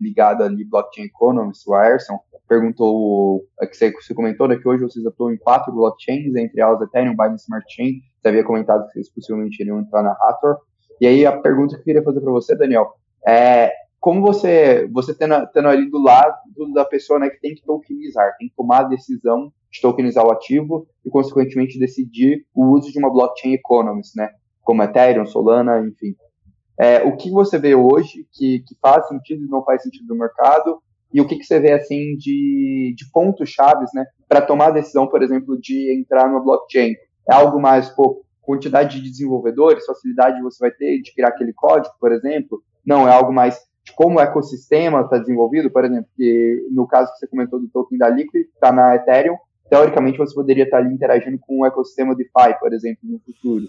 ligada 0.00 0.44
ali, 0.44 0.64
Blockchain 0.64 1.04
Economics, 1.04 1.66
o 1.66 1.74
Ayrson, 1.74 2.18
perguntou, 2.48 3.44
é 3.60 3.66
que 3.66 3.76
você 3.76 4.14
comentou, 4.14 4.48
né, 4.48 4.56
que 4.56 4.68
hoje 4.68 4.82
vocês 4.82 5.06
atuam 5.06 5.32
em 5.32 5.38
quatro 5.38 5.72
blockchains, 5.72 6.34
entre 6.34 6.60
elas 6.60 6.80
Ethereum, 6.80 7.12
Binance 7.12 7.44
Smart 7.44 7.64
Chain, 7.72 8.00
você 8.20 8.28
havia 8.28 8.44
comentado 8.44 8.86
que 8.86 8.92
vocês 8.94 9.08
possivelmente 9.08 9.62
iriam 9.62 9.78
entrar 9.78 10.02
na 10.02 10.12
Hathor, 10.12 10.58
e 11.00 11.06
aí 11.06 11.26
a 11.26 11.36
pergunta 11.36 11.74
que 11.74 11.80
eu 11.80 11.84
queria 11.84 12.02
fazer 12.02 12.20
para 12.20 12.32
você, 12.32 12.56
Daniel, 12.56 12.92
é 13.26 13.72
como 14.00 14.22
você, 14.22 14.88
você 14.90 15.14
tendo, 15.14 15.46
tendo 15.52 15.68
ali 15.68 15.88
do 15.90 16.02
lado 16.02 16.36
da 16.72 16.84
pessoa 16.84 17.18
né, 17.18 17.28
que 17.28 17.40
tem 17.40 17.54
que 17.54 17.62
tokenizar, 17.62 18.34
tem 18.38 18.48
que 18.48 18.54
tomar 18.56 18.80
a 18.80 18.88
decisão 18.88 19.52
de 19.70 19.80
tokenizar 19.80 20.26
o 20.26 20.32
ativo 20.32 20.86
e, 21.04 21.10
consequentemente, 21.10 21.78
decidir 21.78 22.46
o 22.54 22.66
uso 22.70 22.90
de 22.90 22.98
uma 22.98 23.12
blockchain 23.12 23.52
economies, 23.52 24.12
né, 24.16 24.30
como 24.62 24.82
Ethereum, 24.82 25.26
Solana, 25.26 25.80
enfim. 25.80 26.16
É, 26.78 27.02
o 27.02 27.14
que 27.14 27.30
você 27.30 27.58
vê 27.58 27.74
hoje 27.74 28.26
que, 28.32 28.60
que 28.60 28.74
faz 28.80 29.06
sentido 29.06 29.44
e 29.44 29.48
não 29.48 29.62
faz 29.62 29.82
sentido 29.82 30.06
no 30.08 30.18
mercado 30.18 30.80
e 31.12 31.20
o 31.20 31.26
que, 31.26 31.36
que 31.36 31.44
você 31.44 31.60
vê 31.60 31.72
assim 31.72 32.16
de, 32.16 32.94
de 32.96 33.10
pontos 33.12 33.50
chaves 33.50 33.90
né, 33.94 34.06
para 34.26 34.40
tomar 34.40 34.68
a 34.68 34.72
decisão, 34.72 35.06
por 35.06 35.22
exemplo, 35.22 35.60
de 35.60 35.94
entrar 35.94 36.26
numa 36.26 36.42
blockchain? 36.42 36.94
É 37.28 37.34
algo 37.34 37.60
mais, 37.60 37.90
pô, 37.90 38.22
quantidade 38.50 39.00
de 39.00 39.08
desenvolvedores, 39.08 39.86
facilidade 39.86 40.42
você 40.42 40.58
vai 40.58 40.72
ter 40.72 41.00
de 41.00 41.14
criar 41.14 41.28
aquele 41.28 41.52
código, 41.52 41.94
por 42.00 42.10
exemplo. 42.10 42.60
Não, 42.84 43.06
é 43.06 43.12
algo 43.12 43.32
mais 43.32 43.54
de 43.84 43.92
como 43.94 44.18
o 44.18 44.20
ecossistema 44.20 45.02
está 45.02 45.18
desenvolvido, 45.18 45.70
por 45.70 45.84
exemplo, 45.84 46.10
que 46.16 46.66
no 46.72 46.86
caso 46.86 47.12
que 47.12 47.18
você 47.18 47.28
comentou 47.28 47.60
do 47.60 47.68
token 47.68 47.96
da 47.96 48.08
Liquid, 48.08 48.46
está 48.52 48.72
na 48.72 48.96
Ethereum, 48.96 49.36
teoricamente 49.68 50.18
você 50.18 50.34
poderia 50.34 50.64
estar 50.64 50.78
tá 50.78 50.84
ali 50.84 50.92
interagindo 50.92 51.38
com 51.38 51.60
o 51.60 51.66
ecossistema 51.66 52.14
DeFi, 52.16 52.58
por 52.58 52.72
exemplo, 52.72 53.00
no 53.04 53.20
futuro. 53.20 53.66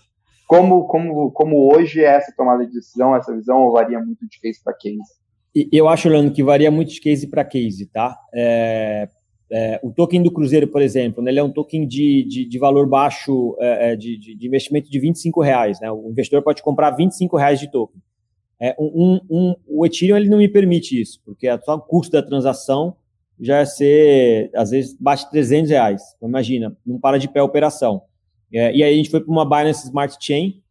Como, 0.47 0.88
como, 0.88 1.32
como 1.32 1.73
hoje 1.73 2.01
é 2.01 2.15
essa 2.15 2.34
tomada 2.36 2.65
de 2.65 2.73
decisão, 2.73 3.15
essa 3.15 3.34
visão, 3.34 3.71
varia 3.71 3.99
muito 3.99 4.27
de 4.27 4.39
case 4.39 4.61
para 4.63 4.73
case? 4.73 5.21
Eu 5.71 5.88
acho, 5.88 6.09
Leandro, 6.09 6.34
que 6.34 6.43
varia 6.43 6.71
muito 6.71 6.91
de 6.91 6.99
case 6.99 7.29
para 7.29 7.45
case, 7.45 7.86
tá? 7.86 8.17
É, 8.34 9.07
é, 9.51 9.79
o 9.83 9.91
token 9.91 10.23
do 10.23 10.31
Cruzeiro, 10.31 10.67
por 10.67 10.81
exemplo, 10.81 11.21
né, 11.21 11.29
ele 11.29 11.39
é 11.39 11.43
um 11.43 11.51
token 11.51 11.85
de, 11.85 12.23
de, 12.23 12.45
de 12.45 12.59
valor 12.59 12.87
baixo, 12.87 13.55
é, 13.59 13.91
é 13.91 13.95
de, 13.95 14.17
de, 14.17 14.47
investimento 14.47 14.89
de 14.89 14.97
25 14.97 15.41
reais. 15.41 15.79
Né? 15.81 15.91
O 15.91 16.09
investidor 16.09 16.41
pode 16.41 16.63
comprar 16.63 16.91
25 16.91 17.35
reais 17.35 17.59
de 17.59 17.69
token. 17.69 18.01
É, 18.59 18.75
um, 18.79 19.19
um, 19.29 19.55
o 19.67 19.85
Ethereum 19.85 20.15
ele 20.15 20.29
não 20.29 20.37
me 20.37 20.47
permite 20.47 20.99
isso, 20.99 21.19
porque 21.25 21.47
só 21.63 21.75
o 21.75 21.81
custo 21.81 22.13
da 22.13 22.21
transação 22.21 22.95
já 23.39 23.57
é 23.57 23.65
ser, 23.65 24.51
às 24.55 24.69
vezes, 24.69 24.95
bate 24.97 25.29
300 25.29 25.71
reais. 25.71 26.01
Então, 26.15 26.29
imagina, 26.29 26.77
não 26.85 26.99
para 26.99 27.17
de 27.17 27.27
pé 27.27 27.39
a 27.39 27.43
operação. 27.43 28.03
É, 28.53 28.73
e 28.73 28.83
aí 28.83 28.93
a 28.93 28.95
gente 28.95 29.09
foi 29.09 29.19
para 29.19 29.31
uma 29.31 29.43
Binance 29.43 29.85
Smart 29.85 30.15
Chain, 30.19 30.61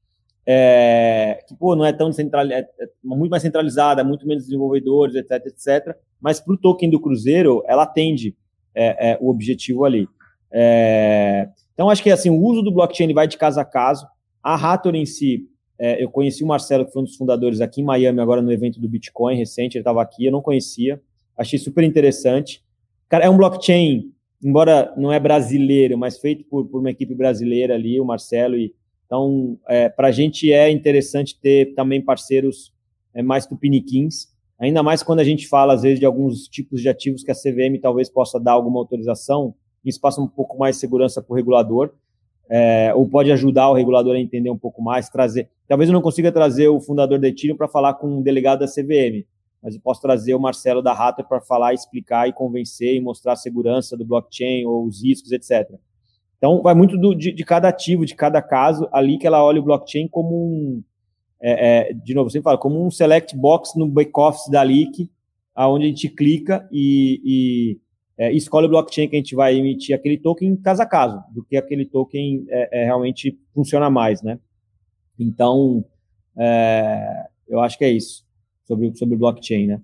é, 0.46 1.44
que 1.46 1.54
pô, 1.54 1.76
não 1.76 1.84
é 1.84 1.92
tão 1.92 2.10
é, 2.10 2.60
é, 2.60 2.68
muito 3.02 3.30
mais 3.30 3.42
centralizada, 3.42 4.04
muito 4.04 4.26
menos 4.26 4.44
desenvolvedores, 4.44 5.16
etc, 5.16 5.46
etc. 5.46 5.96
Mas 6.20 6.40
para 6.40 6.54
o 6.54 6.56
token 6.56 6.88
do 6.88 7.00
Cruzeiro, 7.00 7.62
ela 7.66 7.82
atende 7.82 8.36
é, 8.74 9.12
é 9.12 9.18
o 9.20 9.28
objetivo 9.28 9.84
ali. 9.84 10.08
É, 10.52 11.48
então, 11.72 11.88
acho 11.88 12.02
que 12.02 12.10
assim, 12.10 12.30
o 12.30 12.40
uso 12.40 12.62
do 12.62 12.72
blockchain 12.72 13.12
vai 13.12 13.26
de 13.26 13.38
caso 13.38 13.60
a 13.60 13.64
caso. 13.64 14.06
A 14.42 14.54
Hathor 14.54 14.94
em 14.94 15.06
si, 15.06 15.46
é, 15.78 16.02
eu 16.02 16.10
conheci 16.10 16.42
o 16.42 16.46
Marcelo, 16.46 16.84
que 16.84 16.92
foi 16.92 17.02
um 17.02 17.04
dos 17.04 17.16
fundadores 17.16 17.60
aqui 17.60 17.80
em 17.80 17.84
Miami, 17.84 18.20
agora 18.20 18.42
no 18.42 18.52
evento 18.52 18.80
do 18.80 18.88
Bitcoin 18.88 19.36
recente, 19.36 19.76
ele 19.76 19.82
estava 19.82 20.02
aqui, 20.02 20.26
eu 20.26 20.32
não 20.32 20.42
conhecia, 20.42 21.00
achei 21.36 21.58
super 21.58 21.84
interessante. 21.84 22.62
Cara, 23.08 23.24
é 23.24 23.30
um 23.30 23.36
blockchain, 23.36 24.12
embora 24.42 24.92
não 24.96 25.12
é 25.12 25.18
brasileiro, 25.18 25.96
mas 25.98 26.18
feito 26.18 26.44
por, 26.44 26.66
por 26.66 26.80
uma 26.80 26.90
equipe 26.90 27.14
brasileira 27.14 27.74
ali, 27.74 28.00
o 28.00 28.04
Marcelo, 28.04 28.56
e 28.56 28.74
então, 29.10 29.58
é, 29.68 29.88
para 29.88 30.06
a 30.06 30.12
gente 30.12 30.52
é 30.52 30.70
interessante 30.70 31.36
ter 31.40 31.74
também 31.74 32.00
parceiros 32.00 32.72
é, 33.12 33.20
mais 33.20 33.44
tupiniquins, 33.44 34.28
Ainda 34.61 34.82
mais 34.82 35.02
quando 35.02 35.20
a 35.20 35.24
gente 35.24 35.48
fala, 35.48 35.72
às 35.72 35.82
vezes, 35.82 35.98
de 35.98 36.04
alguns 36.04 36.46
tipos 36.46 36.82
de 36.82 36.88
ativos 36.88 37.24
que 37.24 37.30
a 37.30 37.34
CVM 37.34 37.80
talvez 37.80 38.11
possa 38.11 38.38
dar 38.38 38.52
alguma 38.52 38.78
autorização, 38.78 39.54
isso 39.82 39.98
passa 39.98 40.20
um 40.20 40.28
pouco 40.28 40.58
mais 40.58 40.76
de 40.76 40.80
segurança 40.80 41.22
para 41.22 41.32
o 41.32 41.36
regulador, 41.36 41.90
é, 42.48 42.92
ou 42.94 43.08
pode 43.08 43.32
ajudar 43.32 43.70
o 43.70 43.74
regulador 43.74 44.14
a 44.14 44.20
entender 44.20 44.50
um 44.50 44.58
pouco 44.58 44.82
mais, 44.82 45.08
trazer. 45.08 45.48
Talvez 45.66 45.88
eu 45.88 45.94
não 45.94 46.02
consiga 46.02 46.30
trazer 46.30 46.68
o 46.68 46.78
fundador 46.78 47.18
da 47.18 47.28
Ethereum 47.28 47.56
para 47.56 47.68
falar 47.68 47.94
com 47.94 48.18
um 48.18 48.22
delegado 48.22 48.61
da 48.61 48.66
CVM, 48.66 49.24
mas 49.62 49.74
eu 49.74 49.80
posso 49.80 50.02
trazer 50.02 50.34
o 50.34 50.40
Marcelo 50.40 50.82
da 50.82 50.92
Rata 50.92 51.24
para 51.24 51.40
falar, 51.40 51.72
explicar 51.72 52.28
e 52.28 52.32
convencer 52.32 52.94
e 52.94 53.00
mostrar 53.00 53.32
a 53.32 53.36
segurança 53.36 53.96
do 53.96 54.04
blockchain 54.04 54.66
ou 54.66 54.84
os 54.84 55.02
riscos, 55.02 55.32
etc. 55.32 55.70
Então, 56.36 56.61
vai 56.61 56.74
muito 56.74 56.98
do, 56.98 57.14
de, 57.14 57.32
de, 57.32 57.44
cada 57.44 57.68
ativo, 57.68 58.04
de 58.04 58.14
cada 58.14 58.42
caso, 58.42 58.88
ali 58.92 59.16
que 59.16 59.26
ela 59.26 59.44
olha 59.44 59.61
o 59.61 59.64
blockchain 59.64 60.08
como 60.08 60.34
um, 60.34 60.82
é, 61.43 61.91
é, 61.91 61.93
de 61.93 62.14
novo, 62.14 62.30
você 62.30 62.43
fala, 62.43 62.59
como 62.59 62.84
um 62.84 62.91
select 62.91 63.36
box 63.36 63.78
no 63.78 63.88
back-office 63.88 64.51
da 64.51 64.62
Leak, 64.62 65.11
aonde 65.55 65.86
a 65.86 65.88
gente 65.88 66.09
clica 66.09 66.68
e, 66.70 67.20
e 67.24 67.78
é, 68.18 68.32
escolhe 68.32 68.66
o 68.66 68.70
blockchain 68.70 69.09
que 69.09 69.16
a 69.16 69.18
gente 69.18 69.34
vai 69.34 69.57
emitir 69.57 69.95
aquele 69.95 70.18
token 70.18 70.55
caso 70.57 70.82
a 70.82 70.86
caso, 70.86 71.22
do 71.32 71.43
que 71.43 71.57
aquele 71.57 71.86
token 71.86 72.45
é, 72.49 72.82
é 72.82 72.84
realmente 72.84 73.38
funciona 73.55 73.88
mais, 73.88 74.22
né? 74.22 74.38
Então, 75.18 75.84
é, 76.38 77.26
eu 77.49 77.61
acho 77.61 77.78
que 77.78 77.84
é 77.84 77.91
isso 77.91 78.24
sobre, 78.66 78.95
sobre 78.95 79.16
blockchain, 79.16 79.66
né? 79.66 79.80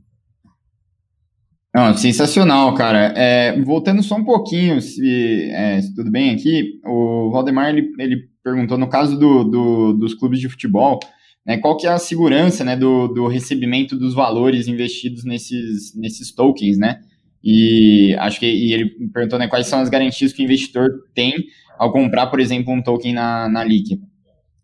Não, 1.75 1.95
sensacional, 1.95 2.73
cara. 2.75 3.13
É, 3.17 3.61
voltando 3.61 4.03
só 4.03 4.17
um 4.17 4.25
pouquinho, 4.25 4.81
se, 4.81 5.51
é, 5.51 5.81
se, 5.83 5.95
tudo 5.95 6.11
bem 6.11 6.35
aqui, 6.35 6.81
o 6.87 7.31
Valdemar 7.31 7.69
ele, 7.69 7.93
ele 7.99 8.31
perguntou 8.43 8.79
no 8.79 8.89
caso 8.89 9.19
do, 9.19 9.45
do, 9.45 9.93
dos 9.93 10.15
clubes 10.15 10.41
de 10.41 10.49
futebol, 10.49 10.99
né, 11.47 11.59
qual 11.59 11.76
que 11.76 11.86
é 11.86 11.90
a 11.90 11.99
segurança 11.99 12.64
né, 12.64 12.76
do, 12.76 13.07
do 13.07 13.28
recebimento 13.28 13.97
dos 13.97 14.14
valores 14.14 14.66
investidos 14.66 15.24
nesses, 15.24 15.94
nesses 15.94 16.34
tokens, 16.34 16.76
né? 16.76 17.01
E 17.44 18.16
acho 18.18 18.40
que 18.40 18.47
e 18.47 18.72
ele 18.72 18.90
perguntou 19.12 19.38
né, 19.38 19.47
quais 19.47 19.68
são 19.68 19.78
as 19.78 19.88
garantias 19.88 20.32
que 20.32 20.42
o 20.42 20.44
investidor 20.44 20.90
tem 21.14 21.34
ao 21.78 21.92
comprar, 21.92 22.26
por 22.26 22.40
exemplo, 22.40 22.72
um 22.72 22.82
token 22.82 23.12
na, 23.12 23.49
na 23.49 23.62
LIC. 23.62 24.01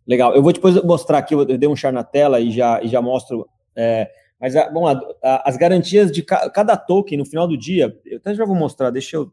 Legal, 0.05 0.35
eu 0.35 0.43
vou 0.43 0.53
depois 0.53 0.83
mostrar 0.83 1.19
aqui, 1.19 1.35
eu 1.35 1.45
dei 1.45 1.69
um 1.69 1.77
char 1.77 1.93
na 1.93 2.03
tela 2.03 2.41
e 2.41 2.51
já, 2.51 2.83
e 2.83 2.89
já 2.89 3.01
mostro. 3.01 3.47
É, 3.77 4.11
mas, 4.41 4.55
bom, 4.73 4.89
a, 4.89 5.01
a, 5.23 5.49
as 5.49 5.57
garantias 5.57 6.11
de 6.11 6.23
ca, 6.23 6.51
cada 6.51 6.77
token 6.77 7.19
no 7.19 7.25
final 7.25 7.47
do 7.47 7.57
dia, 7.57 7.97
eu 8.05 8.17
até 8.17 8.35
já 8.35 8.45
vou 8.45 8.57
mostrar, 8.57 8.91
deixa 8.91 9.17
eu, 9.17 9.33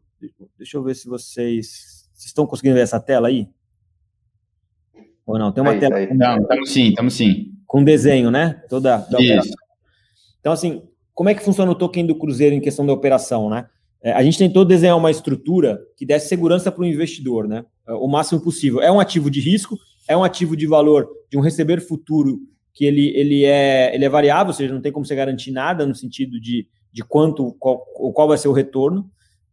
deixa 0.56 0.76
eu 0.76 0.84
ver 0.84 0.94
se 0.94 1.08
vocês, 1.08 2.06
vocês 2.14 2.26
estão 2.26 2.46
conseguindo 2.46 2.76
ver 2.76 2.82
essa 2.82 3.00
tela 3.00 3.26
aí. 3.26 3.48
Ou 5.26 5.38
não? 5.38 5.52
Tem 5.52 5.62
uma 5.62 5.72
aí, 5.72 5.78
tela. 5.78 5.96
Aí. 5.96 6.14
Não, 6.14 6.38
estamos 6.38 6.70
sim, 6.70 6.88
estamos 6.88 7.14
sim. 7.14 7.52
Com 7.66 7.84
desenho, 7.84 8.30
né? 8.30 8.62
Toda. 8.68 9.06
Isso. 9.18 9.54
Então, 10.40 10.52
assim, 10.52 10.82
como 11.14 11.28
é 11.28 11.34
que 11.34 11.44
funciona 11.44 11.70
o 11.70 11.74
token 11.74 12.06
do 12.06 12.14
Cruzeiro 12.14 12.54
em 12.54 12.60
questão 12.60 12.86
da 12.86 12.92
operação, 12.92 13.48
né? 13.50 13.66
É, 14.02 14.12
a 14.12 14.22
gente 14.22 14.38
tentou 14.38 14.64
desenhar 14.64 14.96
uma 14.96 15.10
estrutura 15.10 15.78
que 15.96 16.06
desse 16.06 16.28
segurança 16.28 16.72
para 16.72 16.82
o 16.82 16.86
investidor, 16.86 17.46
né? 17.46 17.64
É, 17.86 17.92
o 17.92 18.08
máximo 18.08 18.40
possível. 18.40 18.80
É 18.80 18.90
um 18.90 18.98
ativo 18.98 19.30
de 19.30 19.40
risco, 19.40 19.78
é 20.08 20.16
um 20.16 20.24
ativo 20.24 20.56
de 20.56 20.66
valor 20.66 21.08
de 21.30 21.36
um 21.36 21.42
receber 21.42 21.80
futuro 21.80 22.40
que 22.72 22.84
ele, 22.84 23.08
ele, 23.14 23.44
é, 23.44 23.94
ele 23.94 24.04
é 24.04 24.08
variável, 24.08 24.48
ou 24.48 24.54
seja, 24.54 24.72
não 24.72 24.80
tem 24.80 24.90
como 24.90 25.04
você 25.04 25.14
garantir 25.14 25.50
nada 25.50 25.84
no 25.84 25.94
sentido 25.94 26.40
de, 26.40 26.66
de 26.90 27.04
quanto, 27.04 27.54
qual, 27.58 27.78
qual 28.14 28.28
vai 28.28 28.38
ser 28.38 28.48
o 28.48 28.52
retorno, 28.52 29.10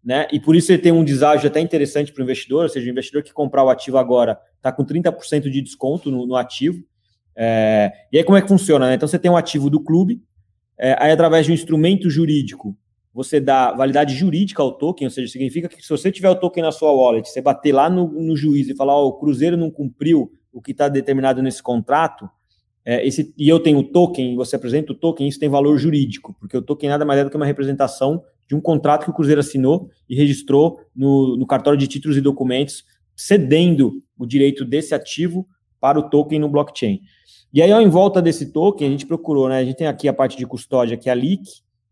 né? 0.07 0.25
E 0.31 0.39
por 0.39 0.55
isso 0.55 0.71
ele 0.71 0.81
tem 0.81 0.93
um 0.93 1.03
deságio 1.03 1.49
até 1.49 1.59
interessante 1.59 2.13
para 2.13 2.21
o 2.21 2.23
investidor, 2.23 2.63
ou 2.63 2.69
seja, 2.69 2.87
o 2.87 2.89
investidor 2.89 3.21
que 3.21 3.33
comprar 3.33 3.65
o 3.65 3.69
ativo 3.69 3.97
agora 3.97 4.39
está 4.55 4.71
com 4.71 4.85
30% 4.85 5.49
de 5.49 5.61
desconto 5.61 6.09
no, 6.09 6.25
no 6.25 6.37
ativo. 6.37 6.81
É, 7.35 7.91
e 8.09 8.17
aí 8.17 8.23
como 8.23 8.37
é 8.37 8.41
que 8.41 8.47
funciona? 8.47 8.87
Né? 8.87 8.93
Então 8.93 9.05
você 9.05 9.19
tem 9.19 9.29
um 9.29 9.35
ativo 9.35 9.69
do 9.69 9.83
clube, 9.83 10.23
é, 10.79 10.95
aí 10.97 11.11
através 11.11 11.45
de 11.45 11.51
um 11.51 11.53
instrumento 11.53 12.09
jurídico, 12.09 12.73
você 13.13 13.41
dá 13.41 13.73
validade 13.73 14.15
jurídica 14.15 14.63
ao 14.63 14.77
token, 14.77 15.07
ou 15.07 15.11
seja, 15.11 15.29
significa 15.29 15.67
que 15.67 15.81
se 15.81 15.89
você 15.89 16.09
tiver 16.09 16.29
o 16.29 16.35
token 16.35 16.63
na 16.63 16.71
sua 16.71 16.93
wallet, 16.93 17.27
você 17.27 17.41
bater 17.41 17.73
lá 17.73 17.89
no, 17.89 18.07
no 18.07 18.37
juiz 18.37 18.69
e 18.69 18.75
falar, 18.77 18.97
oh, 18.97 19.07
o 19.07 19.19
Cruzeiro 19.19 19.57
não 19.57 19.69
cumpriu 19.69 20.31
o 20.53 20.61
que 20.61 20.71
está 20.71 20.87
determinado 20.87 21.43
nesse 21.43 21.61
contrato, 21.61 22.29
é, 22.85 23.05
esse, 23.05 23.33
e 23.37 23.49
eu 23.49 23.59
tenho 23.59 23.79
o 23.79 23.83
token, 23.83 24.37
você 24.37 24.55
apresenta 24.55 24.93
o 24.93 24.95
token, 24.95 25.27
isso 25.27 25.37
tem 25.37 25.49
valor 25.49 25.77
jurídico, 25.77 26.33
porque 26.39 26.55
o 26.55 26.61
token 26.61 26.91
nada 26.91 27.03
mais 27.03 27.19
é 27.19 27.25
do 27.25 27.29
que 27.29 27.35
uma 27.35 27.45
representação 27.45 28.23
de 28.47 28.55
um 28.55 28.61
contrato 28.61 29.03
que 29.03 29.09
o 29.09 29.13
Cruzeiro 29.13 29.41
assinou 29.41 29.89
e 30.09 30.15
registrou 30.15 30.79
no, 30.95 31.35
no 31.35 31.45
cartório 31.45 31.77
de 31.77 31.87
títulos 31.87 32.17
e 32.17 32.21
documentos, 32.21 32.85
cedendo 33.15 34.01
o 34.17 34.25
direito 34.25 34.63
desse 34.63 34.93
ativo 34.93 35.47
para 35.79 35.99
o 35.99 36.09
token 36.09 36.39
no 36.39 36.49
blockchain. 36.49 37.01
E 37.53 37.61
aí, 37.61 37.71
ao 37.71 37.81
em 37.81 37.89
volta 37.89 38.21
desse 38.21 38.51
token, 38.51 38.87
a 38.87 38.91
gente 38.91 39.05
procurou, 39.05 39.49
né? 39.49 39.57
A 39.57 39.65
gente 39.65 39.77
tem 39.77 39.87
aqui 39.87 40.07
a 40.07 40.13
parte 40.13 40.37
de 40.37 40.45
custódia, 40.45 40.97
que 40.97 41.09
é 41.09 41.11
a 41.11 41.15
LEAK, 41.15 41.43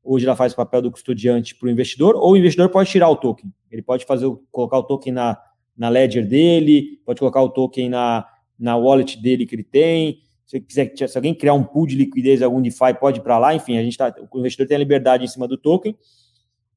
hoje 0.03 0.25
ela 0.25 0.35
faz 0.35 0.53
o 0.53 0.55
papel 0.55 0.81
do 0.81 0.91
custodiante 0.91 1.55
para 1.55 1.67
o 1.67 1.69
investidor, 1.69 2.15
ou 2.15 2.33
o 2.33 2.37
investidor 2.37 2.69
pode 2.69 2.89
tirar 2.89 3.09
o 3.09 3.15
token. 3.15 3.51
Ele 3.71 3.81
pode 3.81 4.05
fazer 4.05 4.27
colocar 4.51 4.77
o 4.77 4.83
token 4.83 5.13
na, 5.13 5.37
na 5.75 5.89
ledger 5.89 6.27
dele, 6.27 6.99
pode 7.05 7.19
colocar 7.19 7.41
o 7.41 7.49
token 7.49 7.89
na, 7.89 8.25
na 8.57 8.77
wallet 8.77 9.21
dele 9.21 9.45
que 9.45 9.55
ele 9.55 9.63
tem. 9.63 10.19
Se, 10.45 10.59
quiser, 10.59 10.93
se 10.95 11.17
alguém 11.17 11.33
criar 11.33 11.53
um 11.53 11.63
pool 11.63 11.87
de 11.87 11.95
liquidez, 11.95 12.41
algum 12.41 12.61
DeFi, 12.61 12.93
pode 12.99 13.19
ir 13.19 13.23
para 13.23 13.39
lá. 13.39 13.55
Enfim, 13.55 13.77
a 13.77 13.83
gente 13.83 13.97
tá, 13.97 14.13
o 14.31 14.39
investidor 14.39 14.67
tem 14.67 14.75
a 14.75 14.79
liberdade 14.79 15.25
em 15.25 15.27
cima 15.27 15.47
do 15.47 15.57
token. 15.57 15.97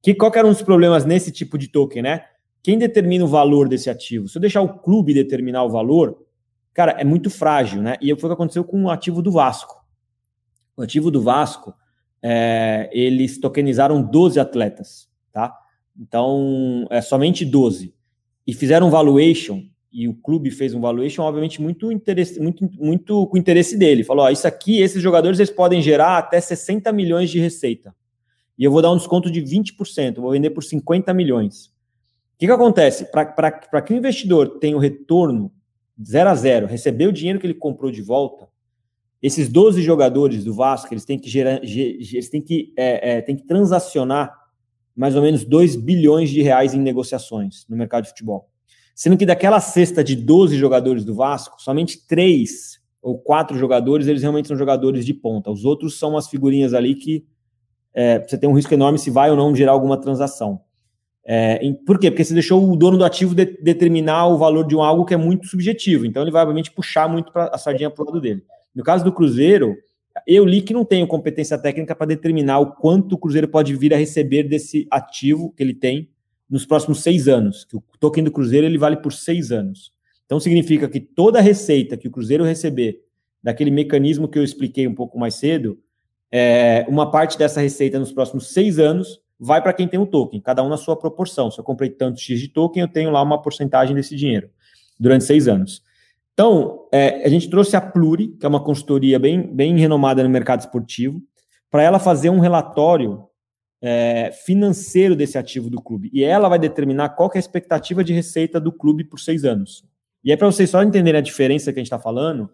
Que, 0.09 0.14
qual 0.14 0.32
que 0.32 0.38
era 0.38 0.48
um 0.48 0.52
dos 0.52 0.62
problemas 0.62 1.04
nesse 1.04 1.30
tipo 1.30 1.59
de 1.59 1.68
token, 1.68 2.00
né? 2.00 2.24
Quem 2.62 2.78
determina 2.78 3.26
o 3.26 3.28
valor 3.28 3.68
desse 3.68 3.90
ativo? 3.90 4.26
Se 4.26 4.38
eu 4.38 4.40
deixar 4.40 4.62
o 4.62 4.78
clube 4.78 5.12
determinar 5.12 5.64
o 5.64 5.68
valor, 5.68 6.24
cara, 6.72 6.92
é 6.92 7.04
muito 7.04 7.28
frágil, 7.28 7.82
né? 7.82 7.96
E 8.00 8.06
foi 8.16 8.26
o 8.26 8.30
que 8.30 8.32
aconteceu 8.32 8.64
com 8.64 8.84
o 8.84 8.90
ativo 8.90 9.20
do 9.20 9.30
Vasco. 9.30 9.84
O 10.74 10.80
ativo 10.80 11.11
do 11.11 11.20
Vasco, 11.20 11.74
é, 12.22 12.88
eles 12.90 13.38
tokenizaram 13.38 14.00
12 14.00 14.40
atletas, 14.40 15.11
tá? 15.30 15.54
Então, 15.94 16.86
é 16.88 17.02
somente 17.02 17.44
12. 17.44 17.94
E 18.46 18.54
fizeram 18.54 18.86
um 18.86 18.90
valuation, 18.90 19.62
e 19.92 20.09
o 20.09 20.14
clube 20.14 20.50
fez 20.50 20.72
um 20.72 20.80
valuation, 20.80 21.20
obviamente, 21.20 21.61
muito, 21.61 21.92
interesse, 21.92 22.40
muito, 22.40 22.66
muito 22.78 23.26
com 23.26 23.36
interesse 23.36 23.76
dele. 23.76 24.04
Falou: 24.04 24.24
ó, 24.24 24.30
isso 24.30 24.48
aqui, 24.48 24.80
esses 24.80 25.02
jogadores, 25.02 25.38
eles 25.38 25.50
podem 25.50 25.82
gerar 25.82 26.16
até 26.16 26.40
60 26.40 26.90
milhões 26.94 27.28
de 27.28 27.38
receita. 27.38 27.94
E 28.59 28.64
eu 28.64 28.72
vou 28.72 28.82
dar 28.82 28.90
um 28.90 28.96
desconto 28.96 29.30
de 29.30 29.40
20%, 29.40 30.16
vou 30.16 30.32
vender 30.32 30.50
por 30.50 30.64
50 30.64 31.14
milhões. 31.14 31.66
O 31.66 32.38
que, 32.38 32.46
que 32.46 32.52
acontece? 32.52 33.04
Para 33.11 33.82
que 33.82 33.92
o 33.92 33.96
investidor 33.96 34.59
tenha 34.59 34.76
o 34.76 34.80
retorno 34.80 35.52
zero 36.04 36.30
a 36.30 36.34
zero, 36.34 36.66
receber 36.66 37.06
o 37.06 37.12
dinheiro 37.12 37.38
que 37.38 37.46
ele 37.46 37.54
comprou 37.54 37.90
de 37.90 38.02
volta, 38.02 38.48
esses 39.20 39.48
12 39.48 39.82
jogadores 39.82 40.44
do 40.44 40.54
Vasco, 40.54 40.92
eles 40.94 41.04
têm 41.04 41.18
que 41.18 41.28
gerar, 41.28 41.61
eles 41.62 42.28
têm 42.28 42.40
que, 42.40 42.72
é, 42.76 43.16
é, 43.16 43.20
têm 43.20 43.36
que 43.36 43.44
transacionar 43.44 44.32
mais 44.94 45.16
ou 45.16 45.22
menos 45.22 45.44
2 45.44 45.76
bilhões 45.76 46.30
de 46.30 46.42
reais 46.42 46.74
em 46.74 46.80
negociações 46.80 47.64
no 47.68 47.76
mercado 47.76 48.04
de 48.04 48.11
futebol. 48.11 48.48
Sendo 48.94 49.16
que 49.16 49.26
daquela 49.26 49.61
cesta 49.61 50.02
de 50.02 50.16
12 50.16 50.56
jogadores 50.56 51.04
do 51.04 51.14
Vasco, 51.14 51.61
somente 51.61 52.06
três 52.06 52.80
ou 53.00 53.18
quatro 53.18 53.56
jogadores, 53.56 54.09
eles 54.09 54.22
realmente 54.22 54.48
são 54.48 54.56
jogadores 54.56 55.04
de 55.06 55.14
ponta. 55.14 55.50
Os 55.50 55.64
outros 55.64 55.98
são 55.98 56.11
umas 56.11 56.28
figurinhas 56.28 56.74
ali 56.74 56.94
que 56.96 57.24
é, 57.95 58.20
você 58.20 58.39
tem 58.39 58.49
um 58.49 58.55
risco 58.55 58.72
enorme 58.72 58.99
se 58.99 59.11
vai 59.11 59.30
ou 59.30 59.36
não 59.36 59.55
gerar 59.55 59.72
alguma 59.72 60.01
transação. 60.01 60.61
É, 61.30 61.62
em, 61.62 61.74
por 61.74 61.99
quê? 61.99 62.11
Porque 62.11 62.24
você 62.24 62.32
deixou 62.32 62.70
o 62.70 62.74
dono 62.74 62.97
do 62.97 63.05
ativo 63.05 63.34
de, 63.34 63.45
determinar 63.45 64.28
o 64.28 64.39
valor 64.39 64.66
de 64.66 64.74
um 64.74 64.82
algo 64.82 65.05
que 65.05 65.12
é 65.12 65.16
muito 65.16 65.47
subjetivo. 65.47 66.07
Então 66.07 66.22
ele 66.22 66.30
vai, 66.30 66.43
obviamente, 66.43 66.70
puxar 66.70 67.09
muito 67.09 67.30
pra, 67.30 67.51
a 67.53 67.59
sardinha 67.59 67.91
para 67.91 68.03
o 68.03 68.07
lado 68.07 68.20
dele. 68.20 68.43
No 68.74 68.82
caso 68.82 69.05
do 69.05 69.12
Cruzeiro, 69.12 69.76
eu 70.26 70.45
li 70.45 70.62
que 70.62 70.72
não 70.72 70.84
tenho 70.84 71.07
competência 71.07 71.59
técnica 71.59 71.95
para 71.95 72.07
determinar 72.07 72.61
o 72.61 72.72
quanto 72.72 73.14
o 73.14 73.18
Cruzeiro 73.18 73.47
pode 73.47 73.74
vir 73.76 73.93
a 73.93 73.97
receber 73.97 74.45
desse 74.45 74.86
ativo 74.91 75.53
que 75.55 75.62
ele 75.62 75.74
tem 75.74 76.09
nos 76.49 76.64
próximos 76.64 77.03
seis 77.03 77.28
anos. 77.28 77.64
Que 77.64 77.76
o 77.76 77.82
token 78.01 78.24
do 78.24 78.32
Cruzeiro 78.32 78.66
ele 78.66 78.78
vale 78.78 78.97
por 78.97 79.12
seis 79.12 79.53
anos. 79.53 79.93
Então 80.24 80.41
significa 80.41 80.89
que 80.89 81.01
toda 81.01 81.39
a 81.39 81.43
receita 81.43 81.97
que 81.97 82.09
o 82.09 82.11
Cruzeiro 82.11 82.45
receber 82.45 83.01
daquele 83.43 83.70
mecanismo 83.70 84.28
que 84.28 84.39
eu 84.39 84.45
expliquei 84.45 84.86
um 84.86 84.95
pouco 84.95 85.18
mais 85.18 85.34
cedo, 85.34 85.78
é, 86.30 86.84
uma 86.88 87.10
parte 87.10 87.38
dessa 87.38 87.60
receita 87.60 87.98
nos 87.98 88.12
próximos 88.12 88.52
seis 88.52 88.78
anos 88.78 89.20
vai 89.38 89.62
para 89.62 89.72
quem 89.72 89.86
tem 89.86 90.00
o 90.00 90.06
token, 90.06 90.40
cada 90.40 90.62
um 90.62 90.68
na 90.68 90.76
sua 90.76 90.96
proporção. 90.96 91.50
Se 91.50 91.60
eu 91.60 91.64
comprei 91.64 91.90
tanto 91.90 92.20
X 92.20 92.40
de 92.40 92.48
token, 92.48 92.82
eu 92.82 92.88
tenho 92.88 93.10
lá 93.10 93.22
uma 93.22 93.40
porcentagem 93.40 93.94
desse 93.94 94.16
dinheiro 94.16 94.50
durante 94.98 95.24
seis 95.24 95.46
anos. 95.46 95.82
Então, 96.34 96.86
é, 96.92 97.24
a 97.24 97.28
gente 97.28 97.48
trouxe 97.48 97.76
a 97.76 97.80
Pluri, 97.80 98.28
que 98.28 98.46
é 98.46 98.48
uma 98.48 98.62
consultoria 98.62 99.18
bem, 99.18 99.42
bem 99.42 99.76
renomada 99.76 100.22
no 100.22 100.28
mercado 100.28 100.60
esportivo, 100.60 101.20
para 101.70 101.82
ela 101.82 101.98
fazer 101.98 102.30
um 102.30 102.38
relatório 102.38 103.24
é, 103.80 104.30
financeiro 104.32 105.14
desse 105.16 105.38
ativo 105.38 105.68
do 105.70 105.80
clube. 105.80 106.10
E 106.12 106.22
ela 106.22 106.48
vai 106.48 106.58
determinar 106.58 107.10
qual 107.10 107.30
é 107.34 107.38
a 107.38 107.40
expectativa 107.40 108.04
de 108.04 108.12
receita 108.12 108.60
do 108.60 108.72
clube 108.72 109.04
por 109.04 109.18
seis 109.18 109.44
anos. 109.44 109.84
E 110.22 110.30
aí, 110.30 110.36
para 110.36 110.46
vocês 110.50 110.70
só 110.70 110.82
entenderem 110.82 111.18
a 111.18 111.22
diferença 111.22 111.72
que 111.72 111.78
a 111.78 111.82
gente 111.82 111.86
está 111.86 111.98
falando, 111.98 112.50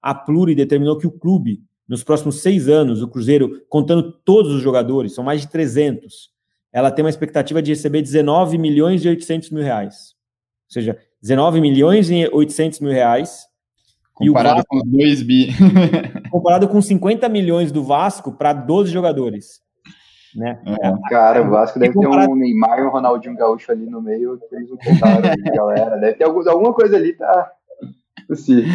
a 0.00 0.14
Pluri 0.14 0.54
determinou 0.54 0.98
que 0.98 1.06
o 1.06 1.10
clube 1.10 1.62
nos 1.88 2.04
próximos 2.04 2.42
seis 2.42 2.68
anos, 2.68 3.02
o 3.02 3.08
Cruzeiro, 3.08 3.64
contando 3.68 4.12
todos 4.12 4.52
os 4.52 4.60
jogadores, 4.60 5.14
são 5.14 5.24
mais 5.24 5.40
de 5.40 5.48
300, 5.48 6.30
ela 6.72 6.90
tem 6.90 7.02
uma 7.02 7.10
expectativa 7.10 7.62
de 7.62 7.72
receber 7.72 8.02
19 8.02 8.58
milhões 8.58 9.04
e 9.04 9.08
800 9.08 9.50
mil 9.50 9.62
reais. 9.62 10.14
Ou 10.66 10.72
seja, 10.72 10.98
19 11.22 11.60
milhões 11.60 12.10
e 12.10 12.28
800 12.30 12.80
mil 12.80 12.92
reais. 12.92 13.46
Comparado 14.12 14.56
Vasco, 14.56 14.68
com 14.68 14.76
os 14.76 14.84
2 14.84 15.22
bi. 15.22 15.48
comparado 16.30 16.68
com 16.68 16.82
50 16.82 17.28
milhões 17.28 17.72
do 17.72 17.82
Vasco 17.82 18.32
para 18.32 18.52
12 18.52 18.92
jogadores. 18.92 19.62
Né? 20.36 20.60
É, 20.66 20.92
cara, 21.08 21.42
o 21.42 21.50
Vasco 21.50 21.78
deve 21.78 21.94
comparado... 21.94 22.26
ter 22.26 22.32
um 22.32 22.36
Neymar 22.36 22.78
e 22.80 22.82
um 22.82 22.90
Ronaldinho 22.90 23.34
Gaúcho 23.34 23.72
ali 23.72 23.86
no 23.86 24.02
meio 24.02 24.38
que 24.38 24.54
eles 24.54 24.68
não 24.68 24.76
contaram, 24.76 25.22
galera. 25.54 25.96
Deve 25.96 26.14
ter 26.14 26.24
alguma 26.24 26.74
coisa 26.74 26.96
ali, 26.96 27.14
tá? 27.14 27.50
Possível. 28.26 28.70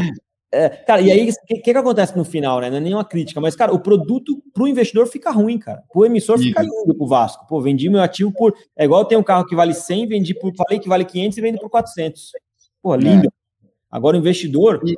É, 0.56 0.70
cara, 0.70 1.02
e 1.02 1.12
aí, 1.12 1.32
o 1.32 1.46
que, 1.48 1.56
que, 1.62 1.72
acontece 1.72 2.16
no 2.16 2.24
final, 2.24 2.62
né? 2.62 2.70
Não 2.70 2.78
é 2.78 2.80
nenhuma 2.80 3.04
crítica, 3.04 3.42
mas, 3.42 3.56
cara, 3.56 3.74
o 3.74 3.80
produto 3.80 4.40
pro 4.54 4.68
investidor 4.68 5.08
fica 5.08 5.32
ruim, 5.32 5.58
cara. 5.58 5.82
Pro 5.92 6.06
emissor 6.06 6.38
fica 6.38 6.62
lindo 6.62 6.94
pro 6.96 7.08
Vasco. 7.08 7.48
Pô, 7.48 7.60
vendi 7.60 7.90
meu 7.90 8.04
ativo 8.04 8.32
por. 8.32 8.54
É 8.78 8.86
igual 8.86 9.04
tem 9.04 9.18
um 9.18 9.24
carro 9.24 9.48
que 9.48 9.56
vale 9.56 9.74
100, 9.74 10.06
vendi 10.06 10.36
por. 10.36 10.54
Falei 10.56 10.78
que 10.78 10.88
vale 10.88 11.06
500 11.06 11.36
e 11.36 11.42
vende 11.42 11.60
por 11.60 11.72
400. 11.72 12.34
Pô, 12.84 12.96
lindo. 12.96 13.26
É. 13.26 13.68
Agora 13.90 14.16
o 14.16 14.20
investidor. 14.20 14.80
E, 14.86 14.96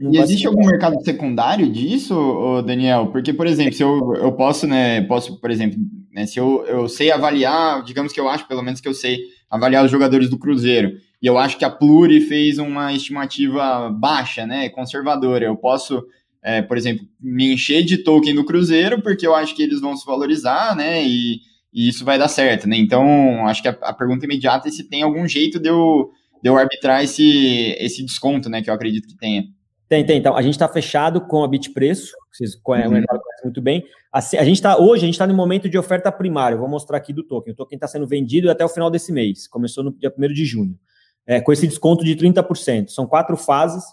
e 0.00 0.18
existe 0.18 0.48
algum 0.48 0.66
mercado 0.66 1.00
secundário 1.04 1.70
disso, 1.70 2.60
Daniel? 2.66 3.12
Porque, 3.12 3.32
por 3.32 3.46
exemplo, 3.46 3.74
se 3.74 3.84
eu, 3.84 4.14
eu 4.16 4.32
posso, 4.32 4.66
né? 4.66 5.02
Posso, 5.02 5.40
por 5.40 5.52
exemplo, 5.52 5.78
né, 6.12 6.26
se 6.26 6.40
eu, 6.40 6.64
eu 6.66 6.88
sei 6.88 7.12
avaliar, 7.12 7.84
digamos 7.84 8.12
que 8.12 8.18
eu 8.18 8.28
acho, 8.28 8.48
pelo 8.48 8.62
menos 8.62 8.80
que 8.80 8.88
eu 8.88 8.94
sei 8.94 9.20
avaliar 9.48 9.84
os 9.84 9.90
jogadores 9.90 10.28
do 10.28 10.38
Cruzeiro 10.38 10.98
e 11.22 11.26
eu 11.26 11.36
acho 11.36 11.58
que 11.58 11.64
a 11.64 11.70
Pluri 11.70 12.20
fez 12.22 12.58
uma 12.58 12.94
estimativa 12.94 13.90
baixa, 13.90 14.46
né, 14.46 14.70
conservadora. 14.70 15.44
Eu 15.44 15.56
posso, 15.56 16.02
é, 16.42 16.62
por 16.62 16.78
exemplo, 16.78 17.06
me 17.20 17.52
encher 17.52 17.84
de 17.84 17.98
token 17.98 18.34
do 18.34 18.44
Cruzeiro, 18.44 19.02
porque 19.02 19.26
eu 19.26 19.34
acho 19.34 19.54
que 19.54 19.62
eles 19.62 19.80
vão 19.80 19.94
se 19.94 20.06
valorizar, 20.06 20.74
né, 20.74 21.04
e, 21.04 21.40
e 21.72 21.88
isso 21.88 22.04
vai 22.04 22.18
dar 22.18 22.28
certo, 22.28 22.66
né? 22.66 22.76
Então, 22.78 23.46
acho 23.46 23.60
que 23.60 23.68
a, 23.68 23.76
a, 23.82 23.92
pergunta 23.92 24.24
imediata 24.24 24.68
é 24.68 24.70
se 24.70 24.88
tem 24.88 25.02
algum 25.02 25.28
jeito 25.28 25.60
de 25.60 25.68
eu, 25.68 26.10
de 26.42 26.48
eu 26.48 26.56
arbitrar 26.56 27.04
esse, 27.04 27.76
esse 27.78 28.02
desconto, 28.02 28.48
né, 28.48 28.62
que 28.62 28.70
eu 28.70 28.74
acredito 28.74 29.06
que 29.06 29.16
tenha. 29.16 29.44
Tem, 29.90 30.06
tem. 30.06 30.18
Então, 30.18 30.34
a 30.34 30.40
gente 30.40 30.54
está 30.54 30.68
fechado 30.68 31.20
com 31.20 31.44
a 31.44 31.48
Bitpreço, 31.48 32.12
vocês 32.32 32.54
conhecem, 32.54 32.96
uhum. 32.96 33.04
muito 33.44 33.60
bem. 33.60 33.84
A, 34.10 34.18
a 34.18 34.44
gente 34.44 34.54
está 34.54 34.78
hoje, 34.78 35.02
a 35.02 35.06
gente 35.06 35.14
está 35.14 35.26
no 35.26 35.34
momento 35.34 35.68
de 35.68 35.76
oferta 35.76 36.10
primária. 36.10 36.54
Eu 36.54 36.60
vou 36.60 36.68
mostrar 36.68 36.96
aqui 36.96 37.12
do 37.12 37.24
token. 37.24 37.52
O 37.52 37.56
token 37.56 37.76
está 37.76 37.88
sendo 37.88 38.06
vendido 38.06 38.50
até 38.50 38.64
o 38.64 38.68
final 38.68 38.88
desse 38.88 39.12
mês. 39.12 39.48
Começou 39.48 39.82
no 39.82 39.92
dia 39.92 40.14
1 40.16 40.28
de 40.32 40.44
junho 40.44 40.78
é, 41.26 41.40
com 41.40 41.52
esse 41.52 41.66
desconto 41.66 42.04
de 42.04 42.16
30%. 42.16 42.88
São 42.88 43.06
quatro 43.06 43.36
fases, 43.36 43.84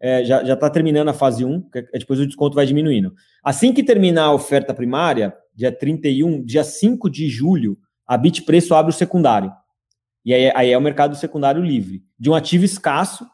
é, 0.00 0.24
já 0.24 0.42
está 0.42 0.68
terminando 0.68 1.08
a 1.08 1.14
fase 1.14 1.44
1, 1.44 1.70
que 1.70 1.78
é, 1.78 1.98
depois 1.98 2.20
o 2.20 2.26
desconto 2.26 2.54
vai 2.54 2.66
diminuindo. 2.66 3.14
Assim 3.42 3.72
que 3.72 3.82
terminar 3.82 4.24
a 4.24 4.32
oferta 4.32 4.74
primária, 4.74 5.34
dia 5.54 5.72
31, 5.72 6.44
dia 6.44 6.64
5 6.64 7.08
de 7.08 7.28
julho, 7.28 7.78
a 8.06 8.16
Bitpreço 8.16 8.74
abre 8.74 8.90
o 8.90 8.94
secundário. 8.94 9.52
E 10.24 10.34
aí, 10.34 10.52
aí, 10.54 10.70
é 10.72 10.78
o 10.78 10.82
mercado 10.82 11.16
secundário 11.16 11.62
livre, 11.62 12.02
de 12.18 12.28
um 12.28 12.34
ativo 12.34 12.64
escasso, 12.64 13.26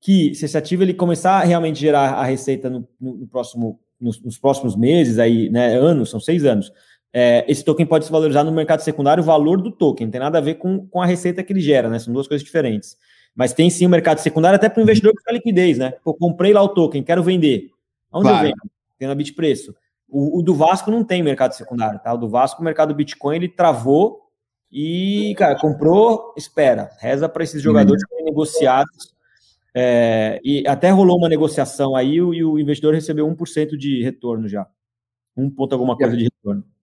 que 0.00 0.34
se 0.34 0.44
esse 0.44 0.56
ativo 0.56 0.82
ele 0.82 0.94
começar 0.94 1.40
a 1.40 1.44
realmente 1.44 1.80
gerar 1.80 2.10
a 2.10 2.24
receita 2.24 2.68
no, 2.68 2.86
no, 3.00 3.16
no 3.16 3.26
próximo, 3.26 3.80
nos, 3.98 4.22
nos, 4.22 4.38
próximos 4.38 4.76
meses, 4.76 5.18
aí, 5.18 5.48
né, 5.48 5.74
anos, 5.76 6.10
são 6.10 6.20
seis 6.20 6.44
anos, 6.44 6.70
é, 7.18 7.46
esse 7.48 7.64
token 7.64 7.86
pode 7.86 8.04
se 8.04 8.12
valorizar 8.12 8.44
no 8.44 8.52
mercado 8.52 8.80
secundário 8.80 9.22
o 9.22 9.26
valor 9.26 9.58
do 9.62 9.72
token, 9.72 10.06
não 10.06 10.12
tem 10.12 10.20
nada 10.20 10.36
a 10.36 10.40
ver 10.42 10.56
com, 10.56 10.86
com 10.86 11.00
a 11.00 11.06
receita 11.06 11.42
que 11.42 11.50
ele 11.50 11.60
gera, 11.60 11.88
né? 11.88 11.98
São 11.98 12.12
duas 12.12 12.28
coisas 12.28 12.44
diferentes. 12.44 12.94
Mas 13.34 13.54
tem 13.54 13.70
sim 13.70 13.86
o 13.86 13.88
mercado 13.88 14.18
secundário 14.18 14.56
até 14.56 14.68
para 14.68 14.80
o 14.80 14.82
investidor 14.82 15.14
buscar 15.14 15.32
liquidez, 15.32 15.78
né? 15.78 15.94
Pô, 16.04 16.12
comprei 16.12 16.52
lá 16.52 16.62
o 16.62 16.68
token, 16.68 17.02
quero 17.02 17.22
vender. 17.22 17.70
Onde 18.12 18.28
claro. 18.28 18.48
eu 18.48 18.50
vendo? 18.50 18.70
Tem 18.98 19.08
na 19.08 19.14
Bitpreço. 19.14 19.74
O, 20.06 20.40
o, 20.40 20.42
do 20.42 20.54
Vasco 20.54 20.90
não 20.90 21.02
tem 21.02 21.22
mercado 21.22 21.52
secundário, 21.52 21.98
tá? 22.00 22.12
O 22.12 22.18
do 22.18 22.28
Vasco, 22.28 22.60
o 22.60 22.64
mercado 22.64 22.94
Bitcoin, 22.94 23.36
ele 23.36 23.48
travou 23.48 24.20
e, 24.70 25.34
cara, 25.38 25.58
comprou, 25.58 26.34
espera, 26.36 26.90
reza 27.00 27.30
para 27.30 27.44
esses 27.44 27.62
jogadores 27.62 28.02
serem 28.10 28.26
negociados. 28.26 29.14
É, 29.74 30.38
e 30.44 30.68
até 30.68 30.90
rolou 30.90 31.16
uma 31.16 31.30
negociação 31.30 31.96
aí 31.96 32.16
e 32.16 32.44
o 32.44 32.58
investidor 32.58 32.92
recebeu 32.92 33.26
1% 33.26 33.74
de 33.78 34.02
retorno 34.02 34.46
já. 34.46 34.66
Um 35.34 35.48
ponto 35.48 35.72
alguma 35.72 35.96
coisa 35.96 36.14
de 36.14 36.24
retorno. 36.24 36.75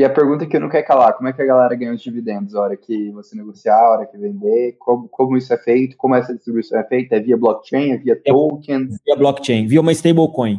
E 0.00 0.04
a 0.04 0.08
pergunta 0.08 0.46
que 0.46 0.56
eu 0.56 0.60
não 0.62 0.70
quero 0.70 0.86
calar, 0.86 1.12
como 1.12 1.28
é 1.28 1.32
que 1.34 1.42
a 1.42 1.44
galera 1.44 1.74
ganha 1.74 1.92
os 1.92 2.00
dividendos? 2.00 2.54
A 2.54 2.62
hora 2.62 2.74
que 2.74 3.10
você 3.10 3.36
negociar, 3.36 3.76
a 3.76 3.90
hora 3.90 4.06
que 4.06 4.16
vender, 4.16 4.76
como, 4.78 5.06
como 5.10 5.36
isso 5.36 5.52
é 5.52 5.58
feito, 5.58 5.94
como 5.98 6.14
essa 6.14 6.34
distribuição 6.34 6.80
é 6.80 6.84
feita? 6.84 7.16
É 7.16 7.20
via 7.20 7.36
blockchain, 7.36 7.90
é 7.90 7.98
via 7.98 8.14
é 8.14 8.32
token? 8.32 8.88
Via 9.04 9.14
blockchain, 9.14 9.66
via 9.66 9.78
uma 9.78 9.92
stablecoin. 9.92 10.58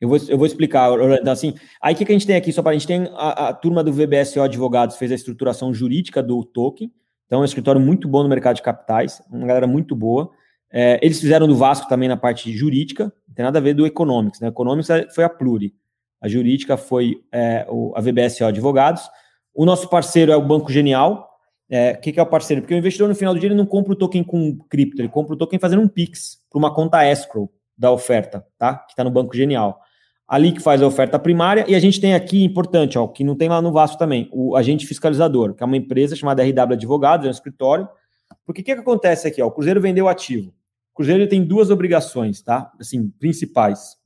Eu 0.00 0.08
vou, 0.08 0.16
eu 0.30 0.38
vou 0.38 0.46
explicar, 0.46 0.88
então, 1.20 1.30
assim, 1.30 1.52
aí 1.82 1.92
o 1.92 1.96
que, 1.98 2.06
que 2.06 2.12
a 2.12 2.14
gente 2.14 2.26
tem 2.26 2.36
aqui, 2.36 2.54
só 2.54 2.62
para 2.62 2.70
a 2.70 2.72
gente 2.72 2.86
tem 2.86 3.06
a, 3.12 3.48
a, 3.48 3.52
turma 3.52 3.84
do 3.84 3.92
VBSO 3.92 4.40
Advogados 4.40 4.96
fez 4.96 5.12
a 5.12 5.14
estruturação 5.14 5.74
jurídica 5.74 6.22
do 6.22 6.42
token, 6.42 6.90
então 7.26 7.40
é 7.40 7.42
um 7.42 7.44
escritório 7.44 7.82
muito 7.82 8.08
bom 8.08 8.22
no 8.22 8.30
mercado 8.30 8.56
de 8.56 8.62
capitais, 8.62 9.20
uma 9.30 9.46
galera 9.46 9.66
muito 9.66 9.94
boa, 9.94 10.30
é, 10.72 10.98
eles 11.02 11.20
fizeram 11.20 11.46
do 11.46 11.54
Vasco 11.54 11.86
também 11.86 12.08
na 12.08 12.16
parte 12.16 12.50
jurídica, 12.50 13.12
não 13.28 13.34
tem 13.34 13.44
nada 13.44 13.58
a 13.58 13.62
ver 13.62 13.74
do 13.74 13.86
Economics, 13.86 14.40
né, 14.40 14.48
Economics 14.48 14.88
é, 14.88 15.06
foi 15.10 15.22
a 15.22 15.28
Pluri, 15.28 15.74
a 16.22 16.28
jurídica 16.28 16.76
foi 16.76 17.22
é, 17.32 17.66
a 17.94 18.00
VBSO 18.00 18.44
Advogados, 18.44 19.02
o 19.54 19.66
nosso 19.66 19.88
parceiro 19.88 20.32
é 20.32 20.36
o 20.36 20.46
Banco 20.46 20.72
Genial, 20.72 21.28
o 21.70 21.74
é, 21.74 21.94
que, 21.94 22.12
que 22.12 22.20
é 22.20 22.22
o 22.22 22.26
parceiro? 22.26 22.62
Porque 22.62 22.74
o 22.74 22.78
investidor 22.78 23.08
no 23.08 23.14
final 23.14 23.34
do 23.34 23.40
dia 23.40 23.48
ele 23.48 23.56
não 23.56 23.66
compra 23.66 23.92
o 23.92 23.96
token 23.96 24.22
com 24.22 24.56
cripto, 24.70 25.02
ele 25.02 25.08
compra 25.08 25.34
o 25.34 25.36
token 25.36 25.58
fazendo 25.58 25.82
um 25.82 25.88
PIX 25.88 26.38
para 26.50 26.58
uma 26.58 26.72
conta 26.72 27.04
escrow 27.04 27.52
da 27.76 27.90
oferta, 27.90 28.46
tá? 28.56 28.76
Que 28.76 28.92
está 28.92 29.02
no 29.02 29.10
Banco 29.10 29.36
Genial 29.36 29.80
ali 30.32 30.50
que 30.50 30.60
faz 30.60 30.80
a 30.80 30.86
oferta 30.86 31.18
primária, 31.18 31.66
e 31.68 31.74
a 31.74 31.78
gente 31.78 32.00
tem 32.00 32.14
aqui, 32.14 32.42
importante, 32.42 32.98
ó, 32.98 33.06
que 33.06 33.22
não 33.22 33.36
tem 33.36 33.50
lá 33.50 33.60
no 33.60 33.70
Vasco 33.70 33.98
também, 33.98 34.30
o 34.32 34.56
agente 34.56 34.86
fiscalizador, 34.86 35.52
que 35.52 35.62
é 35.62 35.66
uma 35.66 35.76
empresa 35.76 36.16
chamada 36.16 36.42
RW 36.42 36.72
Advogados, 36.72 37.26
é 37.26 37.28
um 37.28 37.32
escritório. 37.32 37.86
Porque 38.46 38.62
o 38.62 38.64
que, 38.64 38.74
que 38.74 38.80
acontece 38.80 39.28
aqui? 39.28 39.42
Ó, 39.42 39.48
o 39.48 39.50
Cruzeiro 39.50 39.78
vendeu 39.78 40.08
ativo. 40.08 40.48
O 40.48 40.94
Cruzeiro 40.94 41.28
tem 41.28 41.44
duas 41.44 41.70
obrigações, 41.70 42.40
tá? 42.40 42.72
Assim, 42.80 43.10
principais. 43.18 43.98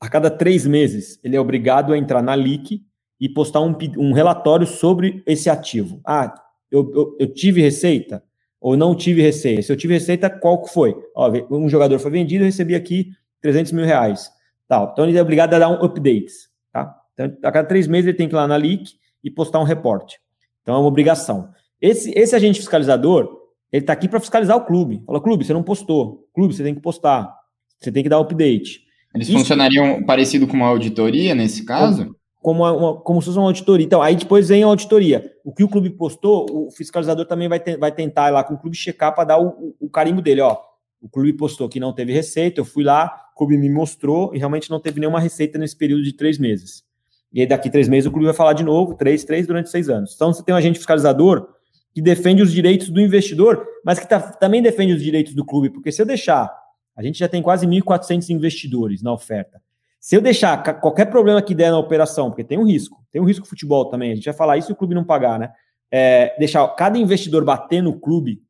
A 0.00 0.08
cada 0.08 0.30
três 0.30 0.66
meses, 0.66 1.18
ele 1.24 1.36
é 1.36 1.40
obrigado 1.40 1.92
a 1.92 1.98
entrar 1.98 2.22
na 2.22 2.36
LIC 2.36 2.82
e 3.20 3.28
postar 3.28 3.60
um, 3.60 3.74
um 3.98 4.12
relatório 4.12 4.66
sobre 4.66 5.22
esse 5.26 5.48
ativo. 5.48 6.00
Ah, 6.06 6.34
eu, 6.70 6.90
eu, 6.94 7.16
eu 7.20 7.32
tive 7.32 7.62
receita 7.62 8.22
ou 8.60 8.76
não 8.76 8.94
tive 8.94 9.22
receita? 9.22 9.62
Se 9.62 9.72
eu 9.72 9.76
tive 9.76 9.94
receita, 9.94 10.28
qual 10.28 10.66
foi? 10.66 10.94
Ó, 11.14 11.30
um 11.50 11.68
jogador 11.68 11.98
foi 11.98 12.10
vendido, 12.10 12.42
eu 12.44 12.46
recebi 12.46 12.74
aqui 12.74 13.10
300 13.40 13.72
mil 13.72 13.84
reais. 13.84 14.30
Tal. 14.68 14.90
Então 14.92 15.08
ele 15.08 15.16
é 15.16 15.22
obrigado 15.22 15.54
a 15.54 15.58
dar 15.58 15.68
um 15.68 15.84
update. 15.84 16.32
Tá? 16.72 16.94
Então, 17.14 17.26
a 17.42 17.52
cada 17.52 17.68
três 17.68 17.86
meses 17.86 18.08
ele 18.08 18.16
tem 18.16 18.28
que 18.28 18.34
ir 18.34 18.36
lá 18.36 18.46
na 18.46 18.56
leak 18.56 18.92
e 19.22 19.30
postar 19.30 19.60
um 19.60 19.64
reporte. 19.64 20.18
Então 20.62 20.74
é 20.74 20.78
uma 20.78 20.88
obrigação. 20.88 21.50
Esse, 21.80 22.10
esse 22.16 22.34
agente 22.34 22.58
fiscalizador, 22.58 23.46
ele 23.72 23.82
está 23.82 23.92
aqui 23.92 24.08
para 24.08 24.20
fiscalizar 24.20 24.56
o 24.56 24.64
clube. 24.64 25.02
Fala, 25.06 25.20
clube, 25.20 25.44
você 25.44 25.52
não 25.52 25.62
postou. 25.62 26.28
Clube, 26.34 26.54
você 26.54 26.62
tem 26.62 26.74
que 26.74 26.80
postar. 26.80 27.32
Você 27.78 27.92
tem 27.92 28.02
que 28.02 28.08
dar 28.08 28.18
update. 28.18 28.85
Eles 29.14 29.28
Isso, 29.28 29.38
funcionariam 29.38 30.02
parecido 30.04 30.46
com 30.46 30.56
uma 30.56 30.66
auditoria 30.66 31.34
nesse 31.34 31.64
caso? 31.64 32.14
Como, 32.40 32.62
uma, 32.62 32.72
uma, 32.72 33.00
como 33.00 33.20
se 33.20 33.26
fosse 33.26 33.38
uma 33.38 33.46
auditoria. 33.46 33.84
Então, 33.84 34.02
aí 34.02 34.14
depois 34.14 34.48
vem 34.48 34.62
a 34.62 34.66
auditoria. 34.66 35.32
O 35.44 35.52
que 35.52 35.64
o 35.64 35.68
clube 35.68 35.90
postou, 35.90 36.46
o 36.50 36.70
fiscalizador 36.70 37.26
também 37.26 37.48
vai, 37.48 37.58
ter, 37.58 37.76
vai 37.76 37.90
tentar 37.90 38.28
ir 38.28 38.32
lá 38.32 38.44
com 38.44 38.54
o 38.54 38.58
clube 38.58 38.76
checar 38.76 39.14
para 39.14 39.24
dar 39.24 39.38
o, 39.38 39.48
o, 39.48 39.76
o 39.86 39.90
carimbo 39.90 40.22
dele. 40.22 40.42
Ó, 40.42 40.56
o 41.00 41.08
clube 41.08 41.32
postou 41.32 41.68
que 41.68 41.80
não 41.80 41.92
teve 41.92 42.12
receita, 42.12 42.60
eu 42.60 42.64
fui 42.64 42.84
lá, 42.84 43.10
o 43.34 43.38
clube 43.38 43.56
me 43.56 43.70
mostrou 43.70 44.34
e 44.34 44.38
realmente 44.38 44.70
não 44.70 44.80
teve 44.80 45.00
nenhuma 45.00 45.20
receita 45.20 45.58
nesse 45.58 45.76
período 45.76 46.02
de 46.02 46.12
três 46.12 46.38
meses. 46.38 46.84
E 47.32 47.40
aí, 47.40 47.46
daqui 47.46 47.68
três 47.68 47.88
meses, 47.88 48.06
o 48.06 48.10
clube 48.10 48.26
vai 48.26 48.34
falar 48.34 48.52
de 48.52 48.64
novo, 48.64 48.94
três, 48.94 49.24
três 49.24 49.46
durante 49.46 49.68
seis 49.68 49.88
anos. 49.88 50.14
Então, 50.14 50.32
você 50.32 50.42
tem 50.42 50.54
um 50.54 50.58
agente 50.58 50.78
fiscalizador 50.78 51.48
que 51.94 52.00
defende 52.00 52.42
os 52.42 52.52
direitos 52.52 52.88
do 52.88 53.00
investidor, 53.00 53.66
mas 53.84 53.98
que 53.98 54.08
tá, 54.08 54.20
também 54.20 54.62
defende 54.62 54.92
os 54.92 55.02
direitos 55.02 55.34
do 55.34 55.44
clube, 55.44 55.70
porque 55.70 55.90
se 55.90 56.00
eu 56.00 56.06
deixar, 56.06 56.50
a 56.96 57.02
gente 57.02 57.18
já 57.18 57.28
tem 57.28 57.42
quase 57.42 57.66
1.400 57.66 58.30
investidores 58.30 59.02
na 59.02 59.12
oferta. 59.12 59.60
Se 60.00 60.16
eu 60.16 60.20
deixar 60.20 60.56
qualquer 60.80 61.06
problema 61.06 61.42
que 61.42 61.54
der 61.54 61.70
na 61.70 61.78
operação, 61.78 62.30
porque 62.30 62.44
tem 62.44 62.58
um 62.58 62.64
risco, 62.64 63.04
tem 63.12 63.20
um 63.20 63.24
risco 63.24 63.46
futebol 63.46 63.88
também, 63.88 64.12
a 64.12 64.14
gente 64.14 64.24
vai 64.24 64.34
falar 64.34 64.56
isso 64.56 64.70
e 64.70 64.72
o 64.72 64.76
clube 64.76 64.94
não 64.94 65.04
pagar, 65.04 65.38
né? 65.38 65.52
É, 65.90 66.36
deixar 66.38 66.66
cada 66.74 66.98
investidor 66.98 67.44
bater 67.44 67.82
no 67.82 67.98
clube 67.98 68.46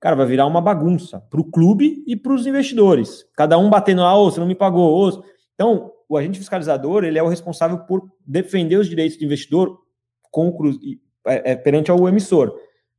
cara, 0.00 0.14
vai 0.14 0.26
virar 0.26 0.46
uma 0.46 0.60
bagunça 0.60 1.20
para 1.30 1.40
o 1.40 1.44
clube 1.44 2.04
e 2.06 2.16
para 2.16 2.32
os 2.32 2.46
investidores. 2.46 3.24
Cada 3.36 3.58
um 3.58 3.68
batendo, 3.68 4.02
ah, 4.02 4.16
oh, 4.16 4.30
você 4.30 4.38
não 4.40 4.46
me 4.46 4.54
pagou. 4.54 4.92
Oh. 4.92 5.22
Então, 5.54 5.90
o 6.08 6.16
agente 6.16 6.38
fiscalizador 6.38 7.04
ele 7.04 7.18
é 7.18 7.22
o 7.22 7.28
responsável 7.28 7.78
por 7.78 8.08
defender 8.24 8.76
os 8.76 8.88
direitos 8.88 9.18
do 9.18 9.24
investidor 9.24 9.78
com 10.30 10.48
o, 10.48 10.72
é, 11.26 11.52
é, 11.52 11.56
perante 11.56 11.90
ao 11.90 12.08
emissor, 12.08 12.54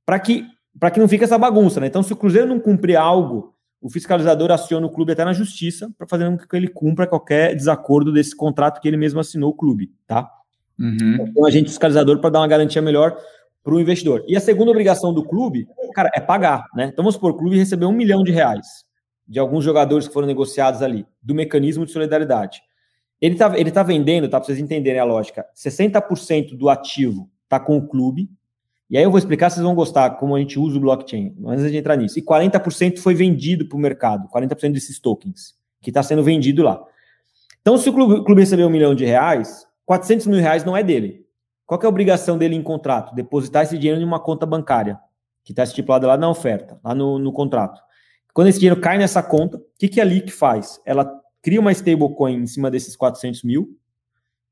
para 0.05 0.19
que, 0.19 0.45
que 0.93 0.99
não 0.99 1.07
fique 1.07 1.23
essa 1.23 1.37
bagunça. 1.37 1.79
Né? 1.79 1.87
Então, 1.87 2.03
se 2.03 2.11
o 2.11 2.15
Cruzeiro 2.15 2.47
não 2.47 2.59
cumprir 2.59 2.97
algo, 2.97 3.53
o 3.81 3.89
fiscalizador 3.89 4.51
aciona 4.51 4.87
o 4.87 4.89
clube 4.89 5.11
até 5.11 5.23
na 5.23 5.33
justiça 5.33 5.89
para 5.97 6.07
fazer 6.07 6.29
com 6.29 6.37
que 6.37 6.55
ele 6.55 6.67
cumpra 6.67 7.05
qualquer 7.05 7.55
desacordo 7.55 8.11
desse 8.11 8.35
contrato 8.35 8.81
que 8.81 8.87
ele 8.87 8.97
mesmo 8.97 9.19
assinou 9.19 9.51
o 9.51 9.53
clube. 9.53 9.91
Tá? 10.05 10.29
Uhum. 10.79 11.27
Então, 11.29 11.45
agente 11.45 11.69
fiscalizador 11.69 12.19
para 12.19 12.29
dar 12.29 12.39
uma 12.39 12.47
garantia 12.47 12.81
melhor 12.81 13.17
para 13.63 13.73
o 13.73 13.79
investidor. 13.79 14.23
E 14.27 14.35
a 14.35 14.39
segunda 14.39 14.71
obrigação 14.71 15.13
do 15.13 15.23
clube, 15.23 15.67
cara, 15.93 16.09
é 16.13 16.21
pagar, 16.21 16.65
né? 16.73 16.85
Então 16.85 17.03
vamos 17.03 17.15
supor, 17.15 17.31
o 17.31 17.37
clube 17.37 17.57
recebeu 17.57 17.89
um 17.89 17.93
milhão 17.93 18.23
de 18.23 18.31
reais 18.31 18.85
de 19.27 19.39
alguns 19.39 19.63
jogadores 19.63 20.07
que 20.07 20.13
foram 20.13 20.25
negociados 20.25 20.81
ali, 20.81 21.05
do 21.21 21.35
mecanismo 21.35 21.85
de 21.85 21.91
solidariedade. 21.91 22.61
Ele 23.19 23.33
está 23.33 23.59
ele 23.59 23.71
tá 23.71 23.83
vendendo, 23.83 24.29
tá? 24.29 24.39
Para 24.39 24.45
vocês 24.45 24.59
entenderem 24.59 25.01
a 25.01 25.03
lógica, 25.03 25.45
60% 25.53 26.55
do 26.55 26.69
ativo 26.69 27.29
está 27.43 27.59
com 27.59 27.77
o 27.77 27.85
clube, 27.85 28.29
e 28.89 28.97
aí 28.97 29.03
eu 29.03 29.11
vou 29.11 29.17
explicar, 29.17 29.49
vocês 29.49 29.63
vão 29.63 29.75
gostar 29.75 30.11
como 30.11 30.35
a 30.35 30.39
gente 30.39 30.57
usa 30.57 30.77
o 30.77 30.79
blockchain, 30.79 31.35
antes 31.45 31.69
de 31.69 31.77
entrar 31.77 31.97
nisso. 31.97 32.17
E 32.17 32.21
40% 32.21 32.99
foi 32.99 33.13
vendido 33.13 33.67
para 33.67 33.77
o 33.77 33.81
mercado, 33.81 34.29
40% 34.29 34.71
desses 34.71 34.97
tokens, 34.97 35.55
que 35.81 35.89
está 35.89 36.01
sendo 36.01 36.23
vendido 36.23 36.63
lá. 36.63 36.81
Então, 37.61 37.77
se 37.77 37.89
o 37.89 37.93
clube, 37.93 38.13
o 38.13 38.23
clube 38.23 38.41
recebeu 38.41 38.67
um 38.67 38.69
milhão 38.69 38.95
de 38.95 39.03
reais, 39.03 39.67
400 39.85 40.27
mil 40.27 40.39
reais 40.39 40.63
não 40.63 40.75
é 40.75 40.81
dele. 40.81 41.25
Qual 41.65 41.77
é 41.81 41.85
a 41.85 41.89
obrigação 41.89 42.37
dele 42.37 42.55
em 42.55 42.63
contrato? 42.63 43.13
Depositar 43.13 43.63
esse 43.63 43.77
dinheiro 43.77 43.99
em 43.99 44.05
uma 44.05 44.21
conta 44.21 44.45
bancária, 44.45 44.97
que 45.43 45.51
está 45.51 45.63
estipulada 45.63 46.07
lá 46.07 46.15
na 46.15 46.29
oferta, 46.29 46.79
lá 46.81 46.95
no, 46.95 47.19
no 47.19 47.33
contrato. 47.33 47.81
Quando 48.33 48.47
esse 48.47 48.59
dinheiro 48.59 48.79
cai 48.79 48.97
nessa 48.97 49.21
conta, 49.21 49.57
o 49.57 49.61
que, 49.77 49.89
que 49.89 49.99
a 49.99 50.05
LIC 50.05 50.31
faz? 50.31 50.79
Ela 50.85 51.11
cria 51.41 51.59
uma 51.59 51.73
stablecoin 51.73 52.35
em 52.35 52.47
cima 52.47 52.71
desses 52.71 52.95
400 52.95 53.43
mil 53.43 53.77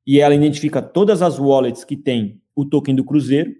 e 0.05 0.19
ela 0.19 0.35
identifica 0.35 0.81
todas 0.81 1.21
as 1.21 1.39
wallets 1.39 1.85
que 1.85 1.95
tem 1.95 2.41
o 2.53 2.65
token 2.65 2.95
do 2.95 3.05
Cruzeiro 3.05 3.55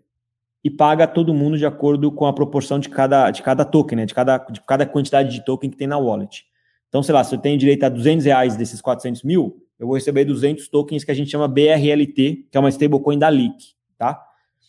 e 0.65 0.69
paga 0.71 1.05
todo 1.05 1.31
mundo 1.31 1.59
de 1.59 1.65
acordo 1.67 2.11
com 2.11 2.25
a 2.25 2.33
proporção 2.33 2.79
de 2.79 2.89
cada, 2.89 3.29
de 3.29 3.43
cada 3.43 3.63
token, 3.63 3.97
né? 3.97 4.05
de, 4.07 4.15
cada, 4.15 4.39
de 4.39 4.59
cada 4.61 4.83
quantidade 4.83 5.29
de 5.29 5.45
token 5.45 5.69
que 5.69 5.77
tem 5.77 5.85
na 5.85 5.99
wallet. 5.99 6.43
Então, 6.89 7.03
sei 7.03 7.13
lá, 7.13 7.23
se 7.23 7.35
eu 7.35 7.39
tenho 7.39 7.55
direito 7.55 7.83
a 7.83 7.89
200 7.89 8.25
reais 8.25 8.57
desses 8.57 8.81
400 8.81 9.21
mil, 9.21 9.63
eu 9.77 9.85
vou 9.85 9.95
receber 9.95 10.25
200 10.25 10.67
tokens 10.67 11.03
que 11.03 11.11
a 11.11 11.13
gente 11.13 11.29
chama 11.29 11.47
BRLT, 11.47 12.47
que 12.49 12.57
é 12.57 12.59
uma 12.59 12.69
stablecoin 12.69 13.19
da 13.19 13.29
LIC, 13.29 13.75
tá? 13.95 14.19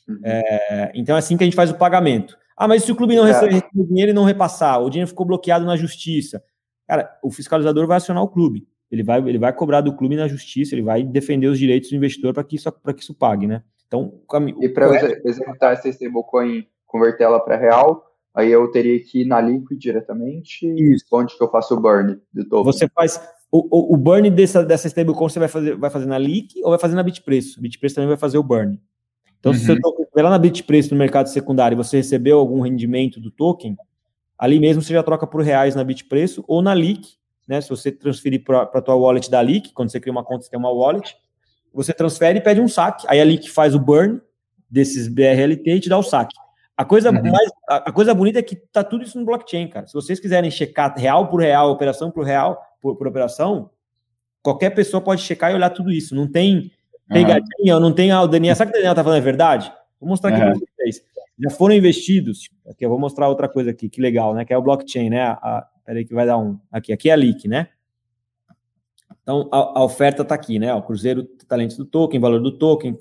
Uhum. 0.07 0.21
É, 0.23 0.93
então 0.95 1.17
é 1.17 1.19
assim 1.19 1.35
que 1.35 1.45
a 1.45 1.47
gente 1.47 1.57
faz 1.57 1.71
o 1.71 1.79
pagamento. 1.79 2.37
Ah, 2.55 2.69
mas 2.69 2.83
se 2.83 2.93
o 2.93 2.97
clube 2.97 3.17
não 3.17 3.27
é. 3.27 3.33
receber 3.33 3.65
o 3.75 3.87
dinheiro 3.87 4.11
e 4.11 4.15
não 4.15 4.25
repassar, 4.25 4.83
o 4.83 4.91
dinheiro 4.91 5.09
ficou 5.09 5.25
bloqueado 5.25 5.65
na 5.65 5.77
justiça, 5.77 6.45
cara, 6.87 7.11
o 7.23 7.31
fiscalizador 7.31 7.87
vai 7.87 7.97
acionar 7.97 8.23
o 8.23 8.29
clube. 8.29 8.69
Ele 8.91 9.03
vai, 9.03 9.19
ele 9.27 9.39
vai 9.39 9.53
cobrar 9.55 9.81
do 9.81 9.97
clube 9.97 10.15
na 10.15 10.29
justiça, 10.29 10.75
ele 10.75 10.83
vai 10.83 11.03
defender 11.03 11.47
os 11.47 11.59
direitos 11.59 11.89
do 11.89 11.97
investidor 11.97 12.35
para 12.35 12.45
que, 12.45 12.57
isso, 12.57 12.71
que 12.71 13.03
isso 13.03 13.15
pague, 13.15 13.47
né? 13.47 13.63
Então, 13.87 14.21
e 14.61 14.69
para 14.69 14.89
executar 15.25 15.73
essa 15.75 15.89
stablecoin, 15.89 16.67
converter 16.87 17.25
ela 17.25 17.39
para 17.39 17.57
real, 17.57 18.05
aí 18.35 18.51
eu 18.51 18.71
teria 18.71 18.99
que 19.01 19.23
ir 19.23 19.25
na 19.25 19.41
Liquid 19.41 19.79
diretamente. 19.79 20.67
Isso. 20.67 21.05
Onde 21.13 21.37
que 21.37 21.43
eu 21.43 21.51
faço 21.51 21.75
o 21.75 21.81
burn 21.81 22.21
do 22.33 22.49
token? 22.49 22.73
Você 22.73 22.89
faz, 22.89 23.21
o, 23.51 23.95
o, 23.95 23.97
burn 23.97 24.29
dessa, 24.31 24.65
dessa 24.65 24.89
stablecoin 24.89 25.29
você 25.29 25.39
vai 25.39 25.49
fazer, 25.49 25.77
vai 25.77 25.91
fazer 25.91 26.07
na 26.07 26.17
Leak 26.17 26.61
ou 26.63 26.71
vai 26.71 26.79
fazer 26.79 26.97
na 26.97 27.03
Bitpreço? 27.03 27.59
A 27.59 27.63
Bitpreço 27.63 27.95
também 27.95 28.09
vai 28.09 28.17
fazer 28.17 28.39
o 28.39 28.43
burn. 28.43 28.81
Então, 29.39 29.53
uhum. 29.53 29.59
se 29.59 29.67
você 29.67 29.73
estiver 29.73 30.23
lá 30.23 30.31
na 30.31 30.39
Bitpreço 30.39 30.93
no 30.93 30.99
mercado 30.99 31.29
secundário 31.29 31.77
e 31.77 31.83
você 31.83 31.99
recebeu 31.99 32.39
algum 32.39 32.61
rendimento 32.61 33.21
do 33.21 33.31
token, 33.31 33.77
ali 34.37 34.59
mesmo 34.59 34.83
você 34.83 34.93
já 34.93 35.03
troca 35.03 35.27
por 35.27 35.43
reais 35.43 35.77
na 35.77 35.85
Bitpreço 35.85 36.45
ou 36.49 36.61
na 36.61 36.73
Leak, 36.73 37.17
né? 37.47 37.61
Se 37.61 37.69
você 37.69 37.93
transferir 37.93 38.43
para 38.43 38.63
a 38.63 38.83
tua 38.83 38.97
wallet 38.97 39.31
da 39.31 39.41
Leak, 39.41 39.73
quando 39.73 39.91
você 39.91 40.01
cria 40.01 40.13
uma 40.13 40.25
conta, 40.25 40.45
você 40.45 40.51
tem 40.51 40.59
uma 40.59 40.73
wallet, 40.73 41.17
você 41.77 41.93
transfere 41.93 42.39
e 42.39 42.43
pede 42.43 42.61
um 42.61 42.69
saque. 42.69 43.07
Aí 43.09 43.21
a 43.21 43.25
Leak 43.25 43.51
faz 43.51 43.75
o 43.75 43.79
burn 43.79 44.21
desses 44.69 45.09
BRLT 45.09 45.71
e 45.71 45.81
te 45.81 45.89
dá 45.89 45.99
o 45.99 46.03
saque. 46.03 46.35
A 46.77 46.85
coisa, 46.85 47.11
uhum. 47.11 47.23
mais, 47.23 47.51
a, 47.69 47.77
a, 47.89 47.93
coisa 47.93 48.15
bonita 48.15 48.39
é 48.39 48.43
que 48.43 48.57
tá 48.57 48.85
tudo 48.85 49.05
isso 49.05 49.19
no 49.19 49.25
blockchain, 49.25 49.69
cara. 49.69 49.87
Se 49.87 49.95
vocês 49.95 50.21
quiserem 50.21 50.51
checar 50.51 50.95
real 50.97 51.29
por 51.29 51.41
real, 51.41 51.71
operação 51.71 52.11
por 52.11 52.25
real, 52.25 52.61
por, 52.83 52.97
por 52.97 53.07
operação, 53.07 53.71
qualquer 54.43 54.71
pessoa 54.71 55.01
pode 55.01 55.23
checar 55.23 55.53
e 55.53 55.55
olhar 55.55 55.71
tudo 55.71 55.91
isso. 55.91 56.15
Não 56.15 56.31
tem 56.31 56.71
Pegadinha, 57.09 57.73
eu 57.73 57.81
não 57.81 57.93
tenho. 57.93 58.15
Ah, 58.15 58.23
o 58.23 58.29
Daniel, 58.29 58.57
sabe 58.57 58.73
que 58.73 58.79
o 58.79 58.81
Daniel 58.81 58.95
tá 58.95 59.05
falando 59.05 59.19
a 59.19 59.25
verdade? 59.25 59.73
Vou 60.01 60.09
mostrar 60.09 60.31
aqui 60.31 60.41
uhum. 60.41 60.59
para 60.59 60.67
vocês. 60.77 61.03
Já 61.39 61.51
foram 61.51 61.75
investidos. 61.75 62.49
Aqui, 62.69 62.85
eu 62.85 62.89
vou 62.89 62.99
mostrar 62.99 63.29
outra 63.29 63.49
coisa 63.49 63.71
aqui, 63.71 63.89
que 63.89 64.01
legal, 64.01 64.35
né? 64.35 64.45
Que 64.45 64.53
é 64.53 64.59
o 64.59 64.63
blockchain, 64.63 65.11
né? 65.11 65.23
A, 65.23 65.67
peraí, 65.85 66.05
que 66.05 66.15
vai 66.15 66.27
dar 66.27 66.39
um. 66.39 66.59
Aqui, 66.71 66.93
aqui 66.93 67.11
é 67.11 67.13
a 67.13 67.17
leak, 67.17 67.47
né? 67.47 67.69
Então, 69.23 69.49
a, 69.53 69.79
a 69.79 69.85
oferta 69.85 70.23
está 70.23 70.35
aqui, 70.35 70.59
né? 70.59 70.75
O 70.75 70.83
Cruzeiro 70.83 71.29
Talentos 71.47 71.77
do 71.77 71.85
token, 71.85 72.21
valor 72.21 72.41
do 72.41 72.57
token. 72.57 72.99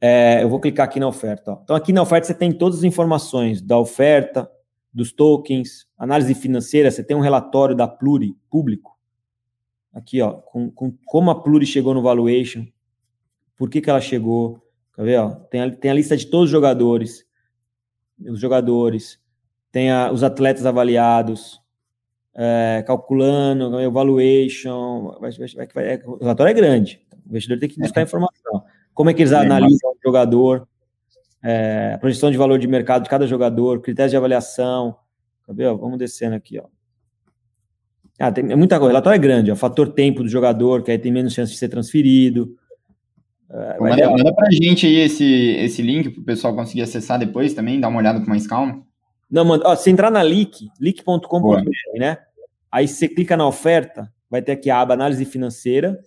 É, 0.00 0.42
eu 0.42 0.48
vou 0.48 0.60
clicar 0.60 0.86
aqui 0.86 1.00
na 1.00 1.08
oferta. 1.08 1.52
Ó. 1.52 1.60
Então, 1.62 1.76
aqui 1.76 1.92
na 1.92 2.02
oferta 2.02 2.26
você 2.26 2.34
tem 2.34 2.52
todas 2.52 2.78
as 2.78 2.84
informações 2.84 3.60
da 3.60 3.78
oferta, 3.78 4.50
dos 4.92 5.12
tokens, 5.12 5.86
análise 5.96 6.34
financeira, 6.34 6.90
você 6.90 7.04
tem 7.04 7.16
um 7.16 7.20
relatório 7.20 7.74
da 7.74 7.86
Pluri 7.86 8.36
público. 8.50 8.98
Aqui, 9.92 10.20
ó, 10.20 10.32
com, 10.32 10.70
com 10.70 10.92
como 11.04 11.30
a 11.30 11.42
Pluri 11.42 11.66
chegou 11.66 11.94
no 11.94 12.02
valuation, 12.02 12.66
por 13.56 13.68
que, 13.68 13.80
que 13.80 13.90
ela 13.90 14.00
chegou. 14.00 14.62
Quer 14.94 15.04
ver? 15.04 15.18
Ó? 15.18 15.30
Tem, 15.30 15.60
a, 15.60 15.70
tem 15.70 15.90
a 15.90 15.94
lista 15.94 16.16
de 16.16 16.26
todos 16.26 16.46
os 16.46 16.50
jogadores, 16.50 17.26
os 18.20 18.40
jogadores, 18.40 19.20
tem 19.70 19.90
a, 19.90 20.10
os 20.10 20.22
atletas 20.22 20.66
avaliados, 20.66 21.60
é, 22.34 22.82
calculando, 22.86 23.76
o 23.76 23.90
valuation, 23.90 25.16
vai, 25.20 25.30
vai, 25.32 25.66
vai, 25.66 26.02
o 26.04 26.16
relatório 26.18 26.50
é 26.50 26.54
grande, 26.54 27.00
o 27.28 27.30
investidor 27.30 27.58
tem 27.58 27.68
que 27.68 27.78
buscar 27.78 28.02
informação. 28.02 28.64
Como 28.94 29.10
é 29.10 29.14
que 29.14 29.22
eles 29.22 29.32
analisam 29.32 29.90
o 29.90 29.96
jogador, 30.04 30.66
é, 31.44 31.92
a 31.94 31.98
projeção 31.98 32.30
de 32.30 32.36
valor 32.36 32.58
de 32.58 32.66
mercado 32.66 33.04
de 33.04 33.10
cada 33.10 33.26
jogador, 33.26 33.80
critérios 33.80 34.10
de 34.10 34.16
avaliação, 34.16 34.96
Ó, 35.48 35.76
vamos 35.76 35.98
descendo 35.98 36.36
aqui, 36.36 36.58
ó. 36.58 36.64
Ah, 38.18 38.32
tem 38.32 38.44
muita 38.44 38.76
coisa. 38.78 38.86
O 38.86 38.88
relatório 38.88 39.16
é 39.16 39.20
grande, 39.20 39.50
ó. 39.50 39.56
Fator 39.56 39.92
tempo 39.92 40.22
do 40.22 40.28
jogador, 40.28 40.82
que 40.82 40.90
aí 40.90 40.98
tem 40.98 41.12
menos 41.12 41.32
chance 41.32 41.52
de 41.52 41.58
ser 41.58 41.68
transferido. 41.68 42.56
É, 43.48 43.80
manda, 43.80 44.10
manda 44.10 44.34
pra 44.34 44.50
gente 44.50 44.86
aí 44.86 44.96
esse, 44.96 45.24
esse 45.24 45.80
link 45.80 46.10
para 46.10 46.20
o 46.20 46.24
pessoal 46.24 46.54
conseguir 46.54 46.82
acessar 46.82 47.18
depois 47.18 47.54
também, 47.54 47.80
dar 47.80 47.88
uma 47.88 47.98
olhada 47.98 48.20
com 48.20 48.28
mais 48.28 48.46
calma. 48.46 48.82
Não, 49.30 49.44
manda. 49.44 49.66
Ó, 49.66 49.76
se 49.76 49.88
entrar 49.88 50.10
na 50.10 50.20
leak, 50.20 50.68
leak.com.br, 50.80 51.70
né? 51.96 52.18
Aí 52.70 52.86
você 52.86 53.08
clica 53.08 53.36
na 53.36 53.46
oferta, 53.46 54.12
vai 54.28 54.42
ter 54.42 54.52
aqui 54.52 54.68
a 54.68 54.80
aba 54.80 54.94
análise 54.94 55.24
financeira, 55.24 55.98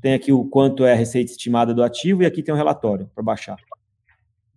tem 0.00 0.14
aqui 0.14 0.32
o 0.32 0.44
quanto 0.44 0.84
é 0.84 0.92
a 0.92 0.96
receita 0.96 1.30
estimada 1.30 1.74
do 1.74 1.82
ativo 1.82 2.22
e 2.22 2.26
aqui 2.26 2.42
tem 2.42 2.54
um 2.54 2.56
relatório 2.56 3.10
para 3.14 3.22
baixar. 3.22 3.56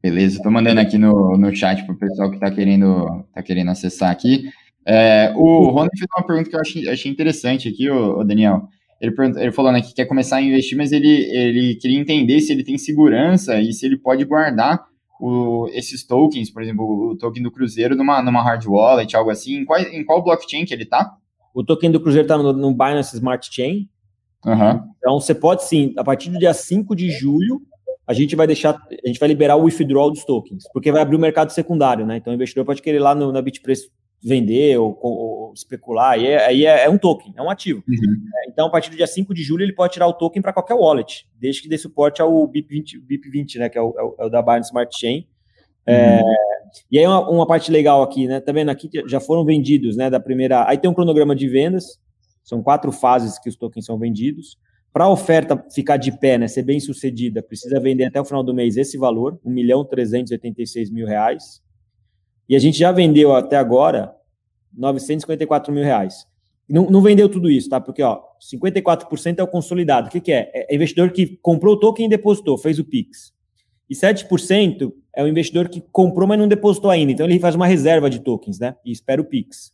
Beleza, 0.01 0.37
estou 0.37 0.51
mandando 0.51 0.81
aqui 0.81 0.97
no, 0.97 1.37
no 1.37 1.55
chat 1.55 1.83
para 1.85 1.95
o 1.95 1.97
pessoal 1.97 2.29
que 2.29 2.35
está 2.35 2.51
querendo, 2.51 3.25
tá 3.33 3.41
querendo 3.41 3.71
acessar 3.71 4.11
aqui. 4.11 4.49
É, 4.85 5.33
o 5.35 5.69
Rony 5.69 5.89
fez 5.97 6.07
uma 6.17 6.25
pergunta 6.25 6.49
que 6.49 6.55
eu 6.55 6.59
achei, 6.59 6.89
achei 6.89 7.11
interessante 7.11 7.69
aqui, 7.69 7.89
o, 7.89 8.19
o 8.19 8.23
Daniel. 8.23 8.67
Ele, 8.99 9.13
ele 9.37 9.51
falou 9.51 9.71
né, 9.71 9.81
que 9.81 9.93
quer 9.93 10.05
começar 10.05 10.37
a 10.37 10.41
investir, 10.41 10.77
mas 10.77 10.91
ele, 10.91 11.07
ele 11.07 11.75
queria 11.75 11.99
entender 11.99 12.39
se 12.41 12.51
ele 12.51 12.63
tem 12.63 12.77
segurança 12.77 13.59
e 13.59 13.71
se 13.73 13.85
ele 13.85 13.97
pode 13.97 14.23
guardar 14.25 14.85
o, 15.19 15.69
esses 15.73 16.05
tokens, 16.05 16.49
por 16.49 16.61
exemplo, 16.61 17.11
o 17.11 17.17
token 17.17 17.41
do 17.41 17.51
Cruzeiro 17.51 17.95
numa, 17.95 18.21
numa 18.21 18.43
hard 18.43 18.65
wallet, 18.65 19.15
algo 19.15 19.29
assim. 19.29 19.59
Em 19.59 19.65
qual, 19.65 19.79
em 19.79 20.03
qual 20.03 20.23
blockchain 20.23 20.65
que 20.65 20.73
ele 20.73 20.83
está? 20.83 21.15
O 21.53 21.63
token 21.63 21.91
do 21.91 22.01
Cruzeiro 22.01 22.25
está 22.25 22.37
no, 22.37 22.51
no 22.51 22.71
Binance 22.71 23.15
Smart 23.15 23.47
Chain. 23.49 23.89
Uhum. 24.45 24.92
Então 25.03 25.19
você 25.19 25.35
pode 25.35 25.65
sim, 25.65 25.93
a 25.97 26.03
partir 26.03 26.29
do 26.29 26.39
dia 26.39 26.53
5 26.53 26.95
de 26.95 27.11
julho, 27.11 27.61
a 28.07 28.13
gente 28.13 28.37
vai 28.37 28.47
deixar, 28.47 28.73
a 28.73 29.07
gente 29.07 29.19
vai 29.19 29.27
liberar 29.27 29.57
o 29.57 29.63
withdrawal 29.63 30.09
dos 30.09 30.23
tokens, 30.23 30.63
porque 30.71 30.93
vai 30.93 31.01
abrir 31.01 31.17
o 31.17 31.19
mercado 31.19 31.51
secundário, 31.51 32.05
né? 32.05 32.15
Então 32.15 32.31
o 32.31 32.35
investidor 32.35 32.63
pode 32.63 32.81
querer 32.81 32.99
lá 32.99 33.13
no, 33.13 33.29
na 33.29 33.41
Bitpreço 33.41 33.89
vender 34.23 34.77
ou, 34.77 34.97
ou 35.01 35.53
especular, 35.53 36.13
aí, 36.13 36.27
é, 36.27 36.45
aí 36.45 36.65
é, 36.65 36.85
é, 36.85 36.89
um 36.89 36.97
token, 36.97 37.33
é 37.35 37.41
um 37.41 37.49
ativo. 37.49 37.83
Uhum. 37.85 38.27
É, 38.37 38.49
então, 38.49 38.67
a 38.67 38.69
partir 38.69 38.89
do 38.89 38.95
dia 38.95 39.05
5 39.05 39.33
de 39.33 39.43
julho, 39.43 39.63
ele 39.63 39.73
pode 39.73 39.91
tirar 39.91 40.07
o 40.07 40.13
token 40.13 40.41
para 40.41 40.53
qualquer 40.53 40.75
wallet, 40.75 41.27
desde 41.37 41.61
que 41.61 41.67
dê 41.67 41.77
suporte 41.77 42.21
ao 42.21 42.31
BIP20, 42.47 43.01
BIP20 43.05 43.59
né, 43.59 43.67
que 43.67 43.77
é 43.77 43.81
o, 43.81 43.93
é 43.97 44.03
o, 44.03 44.15
é 44.19 44.29
da 44.29 44.41
Binance 44.41 44.69
Smart 44.69 44.97
Chain. 44.97 45.27
É, 45.85 46.21
uhum. 46.21 46.33
e 46.89 46.99
aí, 46.99 47.05
uma, 47.05 47.29
uma, 47.29 47.45
parte 47.45 47.69
legal 47.69 48.01
aqui, 48.01 48.25
né? 48.25 48.39
Tá 48.39 48.53
vendo 48.53 48.69
aqui 48.69 48.89
já 49.05 49.19
foram 49.19 49.43
vendidos, 49.43 49.97
né? 49.97 50.09
Da 50.09 50.17
primeira. 50.17 50.65
Aí 50.65 50.77
tem 50.77 50.89
um 50.89 50.93
cronograma 50.93 51.35
de 51.35 51.49
vendas, 51.49 51.99
são 52.41 52.63
quatro 52.63 52.89
fases 52.93 53.37
que 53.37 53.49
os 53.49 53.57
tokens 53.57 53.85
são 53.85 53.99
vendidos. 53.99 54.57
Para 54.93 55.05
a 55.05 55.09
oferta 55.09 55.65
ficar 55.73 55.97
de 55.97 56.11
pé, 56.11 56.37
né, 56.37 56.47
ser 56.47 56.61
bem 56.61 56.79
sucedida, 56.79 57.41
precisa 57.41 57.79
vender 57.79 58.05
até 58.05 58.21
o 58.21 58.25
final 58.25 58.43
do 58.43 58.53
mês 58.53 58.77
esse 58.77 58.97
valor, 58.97 59.39
1 59.43 59.51
milhão 59.51 59.83
386 59.83 60.91
mil 60.91 61.07
reais. 61.07 61.61
E 62.47 62.55
a 62.55 62.59
gente 62.59 62.77
já 62.77 62.91
vendeu 62.91 63.35
até 63.35 63.57
agora 63.57 64.13
954 64.71 65.73
mil 65.73 65.83
reais. 65.83 66.27
Não, 66.69 66.85
não 66.89 67.01
vendeu 67.01 67.27
tudo 67.27 67.49
isso, 67.49 67.69
tá? 67.69 67.81
Porque, 67.81 68.01
ó, 68.01 68.21
54% 68.39 69.39
é 69.39 69.43
o 69.43 69.47
consolidado. 69.47 70.07
O 70.07 70.11
que, 70.11 70.21
que 70.21 70.31
é? 70.31 70.51
É 70.53 70.75
investidor 70.75 71.11
que 71.11 71.37
comprou 71.41 71.75
o 71.75 71.79
token 71.79 72.05
e 72.05 72.09
depositou, 72.09 72.57
fez 72.57 72.79
o 72.79 72.85
PIX. 72.85 73.33
E 73.89 73.95
7% 73.95 74.93
é 75.15 75.23
o 75.23 75.27
investidor 75.27 75.69
que 75.69 75.81
comprou, 75.91 76.27
mas 76.27 76.39
não 76.39 76.47
depositou 76.47 76.89
ainda. 76.89 77.11
Então 77.11 77.25
ele 77.25 77.39
faz 77.39 77.55
uma 77.55 77.67
reserva 77.67 78.09
de 78.09 78.19
tokens, 78.19 78.59
né? 78.59 78.75
E 78.85 78.91
espera 78.91 79.21
o 79.21 79.25
PIX. 79.25 79.73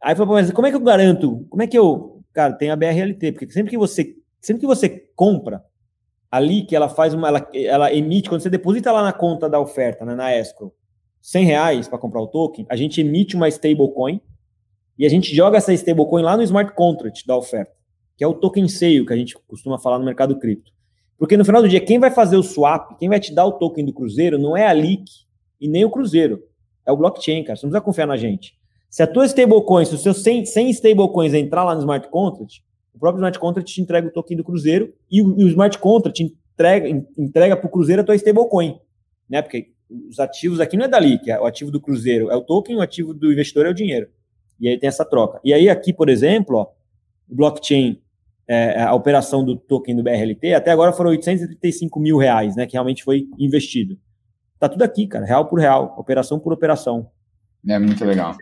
Aí 0.00 0.14
falou, 0.14 0.34
mas 0.34 0.50
como 0.52 0.66
é 0.66 0.70
que 0.70 0.76
eu 0.76 0.80
garanto? 0.80 1.44
Como 1.50 1.62
é 1.62 1.66
que 1.66 1.76
eu. 1.76 2.17
Cara, 2.38 2.52
tem 2.52 2.70
a 2.70 2.76
BRLT, 2.76 3.32
porque 3.32 3.50
sempre 3.50 3.68
que 3.68 3.76
você, 3.76 4.14
sempre 4.40 4.60
que 4.60 4.66
você 4.68 4.88
compra, 5.16 5.64
ali 6.30 6.64
que 6.64 6.76
ela 6.76 6.88
faz 6.88 7.12
uma. 7.12 7.26
Ela, 7.26 7.50
ela 7.52 7.92
emite, 7.92 8.28
quando 8.28 8.42
você 8.42 8.48
deposita 8.48 8.92
lá 8.92 9.02
na 9.02 9.12
conta 9.12 9.50
da 9.50 9.58
oferta, 9.58 10.04
né, 10.04 10.14
na 10.14 10.32
escrow, 10.36 10.72
100 11.20 11.44
reais 11.44 11.88
para 11.88 11.98
comprar 11.98 12.22
o 12.22 12.28
token, 12.28 12.64
a 12.68 12.76
gente 12.76 13.00
emite 13.00 13.34
uma 13.34 13.48
stablecoin 13.48 14.20
e 14.96 15.04
a 15.04 15.08
gente 15.08 15.34
joga 15.34 15.58
essa 15.58 15.72
stablecoin 15.72 16.22
lá 16.22 16.36
no 16.36 16.44
smart 16.44 16.76
contract 16.76 17.26
da 17.26 17.36
oferta, 17.36 17.72
que 18.16 18.22
é 18.22 18.26
o 18.28 18.34
token 18.34 18.68
sale 18.68 19.04
que 19.04 19.12
a 19.12 19.16
gente 19.16 19.36
costuma 19.48 19.76
falar 19.76 19.98
no 19.98 20.04
mercado 20.04 20.38
cripto. 20.38 20.70
Porque 21.18 21.36
no 21.36 21.44
final 21.44 21.60
do 21.60 21.68
dia, 21.68 21.80
quem 21.80 21.98
vai 21.98 22.12
fazer 22.12 22.36
o 22.36 22.42
swap, 22.44 22.96
quem 23.00 23.08
vai 23.08 23.18
te 23.18 23.34
dar 23.34 23.46
o 23.46 23.58
token 23.58 23.84
do 23.84 23.92
Cruzeiro, 23.92 24.38
não 24.38 24.56
é 24.56 24.64
a 24.64 24.72
Leak 24.72 25.10
e 25.60 25.66
nem 25.66 25.84
o 25.84 25.90
Cruzeiro. 25.90 26.40
É 26.86 26.92
o 26.92 26.96
blockchain, 26.96 27.42
cara. 27.42 27.56
Você 27.56 27.66
não 27.66 27.70
precisa 27.72 27.84
confiar 27.84 28.06
na 28.06 28.16
gente. 28.16 28.56
Se 28.88 29.02
a 29.02 29.06
tua 29.06 29.26
stablecoin, 29.26 29.84
se 29.84 29.94
os 29.94 30.02
seus 30.02 30.22
100, 30.22 30.46
100 30.46 30.70
stablecoins 30.70 31.34
entrar 31.34 31.64
lá 31.64 31.74
no 31.74 31.80
smart 31.80 32.08
contract, 32.08 32.64
o 32.94 32.98
próprio 32.98 33.20
smart 33.20 33.38
contract 33.38 33.72
te 33.72 33.80
entrega 33.80 34.08
o 34.08 34.10
token 34.10 34.36
do 34.36 34.44
Cruzeiro 34.44 34.94
e 35.10 35.22
o, 35.22 35.38
e 35.38 35.44
o 35.44 35.48
smart 35.48 35.78
contract 35.78 36.22
entrega, 36.22 37.06
entrega 37.16 37.56
para 37.56 37.66
o 37.66 37.70
Cruzeiro 37.70 38.02
a 38.02 38.04
tua 38.04 38.16
stablecoin. 38.16 38.78
Né? 39.28 39.42
Porque 39.42 39.72
os 40.08 40.18
ativos 40.18 40.60
aqui 40.60 40.76
não 40.76 40.84
é 40.84 40.88
dali, 40.88 41.18
que 41.18 41.30
é 41.30 41.38
o 41.38 41.46
ativo 41.46 41.70
do 41.70 41.80
Cruzeiro 41.80 42.30
é 42.30 42.36
o 42.36 42.42
token, 42.42 42.76
o 42.76 42.80
ativo 42.80 43.14
do 43.14 43.32
investidor 43.32 43.66
é 43.66 43.70
o 43.70 43.74
dinheiro. 43.74 44.08
E 44.60 44.68
aí 44.68 44.78
tem 44.78 44.88
essa 44.88 45.04
troca. 45.04 45.40
E 45.44 45.52
aí 45.52 45.68
aqui, 45.68 45.92
por 45.92 46.08
exemplo, 46.08 46.56
ó, 46.56 46.66
o 47.28 47.34
blockchain, 47.34 48.00
é, 48.46 48.82
a 48.82 48.94
operação 48.94 49.44
do 49.44 49.56
token 49.56 49.94
do 49.94 50.02
BRLT, 50.02 50.54
até 50.54 50.70
agora 50.70 50.92
foram 50.92 51.10
835 51.10 52.00
mil 52.00 52.16
reais, 52.16 52.56
né, 52.56 52.66
que 52.66 52.72
realmente 52.72 53.04
foi 53.04 53.28
investido. 53.38 53.98
Tá 54.58 54.68
tudo 54.68 54.82
aqui, 54.82 55.06
cara, 55.06 55.24
real 55.24 55.46
por 55.46 55.60
real, 55.60 55.94
operação 55.96 56.40
por 56.40 56.52
operação. 56.52 57.10
É 57.66 57.78
muito 57.78 58.04
legal. 58.04 58.34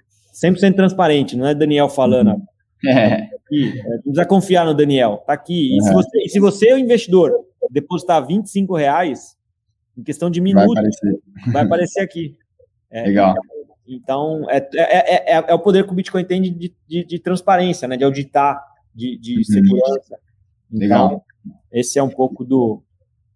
100% 0.44 0.74
transparente, 0.74 1.36
não 1.36 1.46
é 1.46 1.54
Daniel 1.54 1.88
falando. 1.88 2.30
Uhum. 2.30 2.90
É. 2.90 3.30
Aqui, 3.46 3.80
é, 3.80 3.88
não 3.88 4.02
precisa 4.02 4.26
confiar 4.26 4.66
no 4.66 4.74
Daniel, 4.74 5.24
tá 5.26 5.32
aqui. 5.32 5.76
E, 5.76 5.80
uhum. 5.80 5.86
se 5.86 5.92
você, 5.92 6.18
e 6.18 6.28
se 6.28 6.40
você, 6.40 6.74
o 6.74 6.78
investidor, 6.78 7.32
depositar 7.70 8.26
25 8.26 8.76
reais, 8.76 9.36
em 9.96 10.02
questão 10.02 10.30
de 10.30 10.40
minutos, 10.40 10.74
vai 10.74 10.82
aparecer, 10.82 11.20
vai 11.52 11.64
aparecer 11.64 12.00
aqui. 12.00 12.36
É, 12.90 13.04
Legal. 13.04 13.34
Então, 13.88 14.44
é, 14.50 14.56
é, 14.74 15.36
é, 15.36 15.44
é, 15.48 15.54
o 15.54 15.58
poder 15.58 15.84
que 15.84 15.92
o 15.92 15.94
Bitcoin 15.94 16.24
tem 16.24 16.42
de, 16.42 16.74
de, 16.88 17.04
de 17.04 17.18
transparência, 17.18 17.86
né, 17.86 17.96
de 17.96 18.04
auditar, 18.04 18.60
de, 18.94 19.16
de 19.18 19.38
uhum. 19.38 19.44
segurança. 19.44 20.18
Então, 20.70 20.80
Legal. 20.80 21.24
esse 21.72 21.98
é 21.98 22.02
um 22.02 22.10
pouco 22.10 22.44
do, 22.44 22.82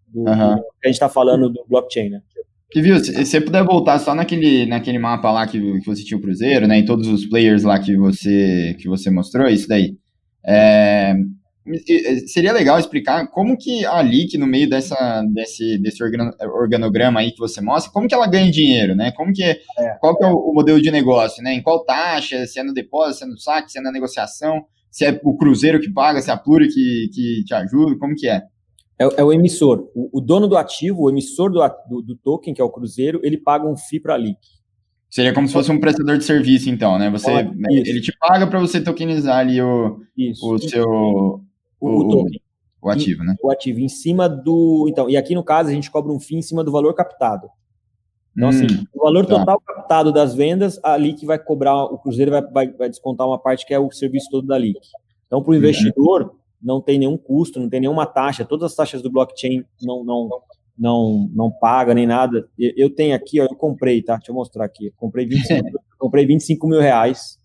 do, 0.07 0.21
uhum. 0.21 0.55
do 0.55 0.61
que 0.61 0.85
a 0.85 0.87
gente 0.87 0.95
está 0.95 1.09
falando 1.09 1.49
do 1.49 1.65
blockchain, 1.67 2.09
né? 2.09 2.21
Que 2.71 2.81
viu, 2.81 3.03
se 3.03 3.13
você 3.13 3.41
puder 3.41 3.65
voltar 3.65 3.99
só 3.99 4.15
naquele, 4.15 4.65
naquele 4.65 4.97
mapa 4.97 5.29
lá 5.29 5.45
que, 5.45 5.59
que 5.79 5.85
você 5.85 6.03
tinha 6.03 6.17
o 6.17 6.21
Cruzeiro, 6.21 6.67
né, 6.67 6.79
e 6.79 6.85
todos 6.85 7.07
os 7.07 7.25
players 7.25 7.63
lá 7.63 7.77
que 7.77 7.97
você, 7.97 8.75
que 8.79 8.87
você 8.87 9.11
mostrou, 9.11 9.47
isso 9.49 9.67
daí. 9.67 9.97
É, 10.45 11.13
seria 12.27 12.51
legal 12.51 12.79
explicar 12.79 13.27
como 13.27 13.57
que 13.57 13.85
a 13.85 14.01
LIC, 14.01 14.37
no 14.37 14.47
meio 14.47 14.69
dessa, 14.69 15.23
desse, 15.33 15.77
desse 15.77 16.01
organograma 16.03 17.19
aí 17.19 17.31
que 17.31 17.39
você 17.39 17.61
mostra, 17.61 17.91
como 17.91 18.07
que 18.07 18.15
ela 18.15 18.27
ganha 18.27 18.51
dinheiro, 18.51 18.95
né? 18.95 19.11
Como 19.11 19.31
que, 19.31 19.43
é. 19.43 19.59
qual 19.99 20.17
que 20.17 20.23
é 20.23 20.27
o, 20.27 20.53
modelo 20.53 20.81
de 20.81 20.89
negócio, 20.89 21.43
né? 21.43 21.53
Em 21.53 21.61
qual 21.61 21.83
taxa, 21.85 22.45
se 22.47 22.59
é 22.59 22.63
no 22.63 22.73
depósito, 22.73 23.19
se 23.19 23.23
é 23.25 23.27
no 23.27 23.37
saque, 23.37 23.71
se 23.71 23.79
é 23.79 23.81
na 23.81 23.91
negociação, 23.91 24.65
se 24.89 25.05
é 25.05 25.19
o 25.23 25.37
cruzeiro 25.37 25.79
que 25.79 25.91
paga, 25.91 26.21
se 26.21 26.29
é 26.29 26.33
a 26.33 26.37
Pluri 26.37 26.67
que, 26.67 27.09
que 27.13 27.43
te 27.45 27.53
ajuda, 27.53 27.97
como 27.97 28.15
que 28.15 28.27
é? 28.27 28.41
É, 29.01 29.21
é 29.21 29.23
o 29.23 29.33
emissor. 29.33 29.89
O, 29.95 30.19
o, 30.19 30.21
dono 30.21 30.47
do 30.47 30.55
ativo, 30.55 31.03
o 31.03 31.09
emissor 31.09 31.51
do, 31.51 31.59
do, 31.89 32.01
do, 32.03 32.15
token, 32.15 32.53
que 32.53 32.61
é 32.61 32.63
o 32.63 32.69
cruzeiro, 32.69 33.19
ele 33.23 33.37
paga 33.37 33.67
um 33.67 33.75
FII 33.75 33.99
para 33.99 34.13
a 34.13 34.17
LIC. 34.17 34.37
Seria 35.09 35.33
como 35.33 35.47
se 35.47 35.53
fosse 35.53 35.71
um 35.71 35.79
prestador 35.79 36.17
de 36.17 36.23
serviço, 36.23 36.69
então, 36.69 36.97
né? 36.99 37.09
Você, 37.09 37.31
ele 37.67 37.99
te 37.99 38.15
paga 38.17 38.45
para 38.45 38.59
você 38.59 38.79
tokenizar 38.79 39.39
ali 39.39 39.61
o, 39.61 39.99
o 40.43 40.57
seu 40.59 40.87
o, 40.87 41.41
o 41.79 42.07
token. 42.07 42.41
O 42.81 42.89
ativo, 42.89 43.23
né? 43.23 43.35
O 43.43 43.51
ativo, 43.51 43.79
em 43.79 43.89
cima 43.89 44.29
do. 44.29 44.87
Então, 44.89 45.09
e 45.09 45.17
aqui 45.17 45.35
no 45.35 45.43
caso, 45.43 45.69
a 45.69 45.73
gente 45.73 45.91
cobra 45.91 46.11
um 46.11 46.19
FII 46.19 46.37
em 46.37 46.41
cima 46.41 46.63
do 46.63 46.71
valor 46.71 46.93
captado. 46.93 47.47
Então, 48.35 48.49
assim, 48.49 48.63
hum, 48.63 48.67
assim, 48.67 48.85
o 48.93 49.03
valor 49.03 49.25
tá. 49.25 49.39
total 49.39 49.59
captado 49.59 50.13
das 50.13 50.33
vendas, 50.33 50.79
a 50.81 50.95
LIC 50.95 51.25
vai 51.25 51.37
cobrar, 51.37 51.83
o 51.85 51.97
Cruzeiro 51.97 52.31
vai, 52.31 52.41
vai, 52.41 52.71
vai, 52.71 52.89
descontar 52.89 53.27
uma 53.27 53.37
parte 53.37 53.65
que 53.65 53.73
é 53.73 53.79
o 53.79 53.91
serviço 53.91 54.29
todo 54.31 54.47
da 54.47 54.57
LIC. 54.57 54.79
Então, 55.27 55.43
para 55.43 55.51
o 55.51 55.55
investidor, 55.55 56.33
não 56.61 56.81
tem 56.81 56.99
nenhum 56.99 57.17
custo, 57.17 57.59
não 57.59 57.69
tem 57.69 57.79
nenhuma 57.79 58.05
taxa, 58.05 58.45
todas 58.45 58.71
as 58.71 58.75
taxas 58.75 59.01
do 59.01 59.11
blockchain 59.11 59.63
não, 59.81 60.03
não, 60.03 60.29
não, 60.77 61.29
não 61.33 61.51
paga 61.51 61.93
nem 61.93 62.07
nada. 62.07 62.47
Eu 62.57 62.89
tenho 62.89 63.15
aqui, 63.15 63.39
ó, 63.39 63.45
eu 63.45 63.55
comprei, 63.55 64.01
tá? 64.01 64.15
Deixa 64.15 64.31
eu 64.31 64.35
mostrar 64.35 64.65
aqui. 64.65 64.91
comprei 64.97 65.25
25, 65.25 65.69
comprei 65.97 66.25
25 66.25 66.67
mil 66.67 66.79
reais. 66.79 67.37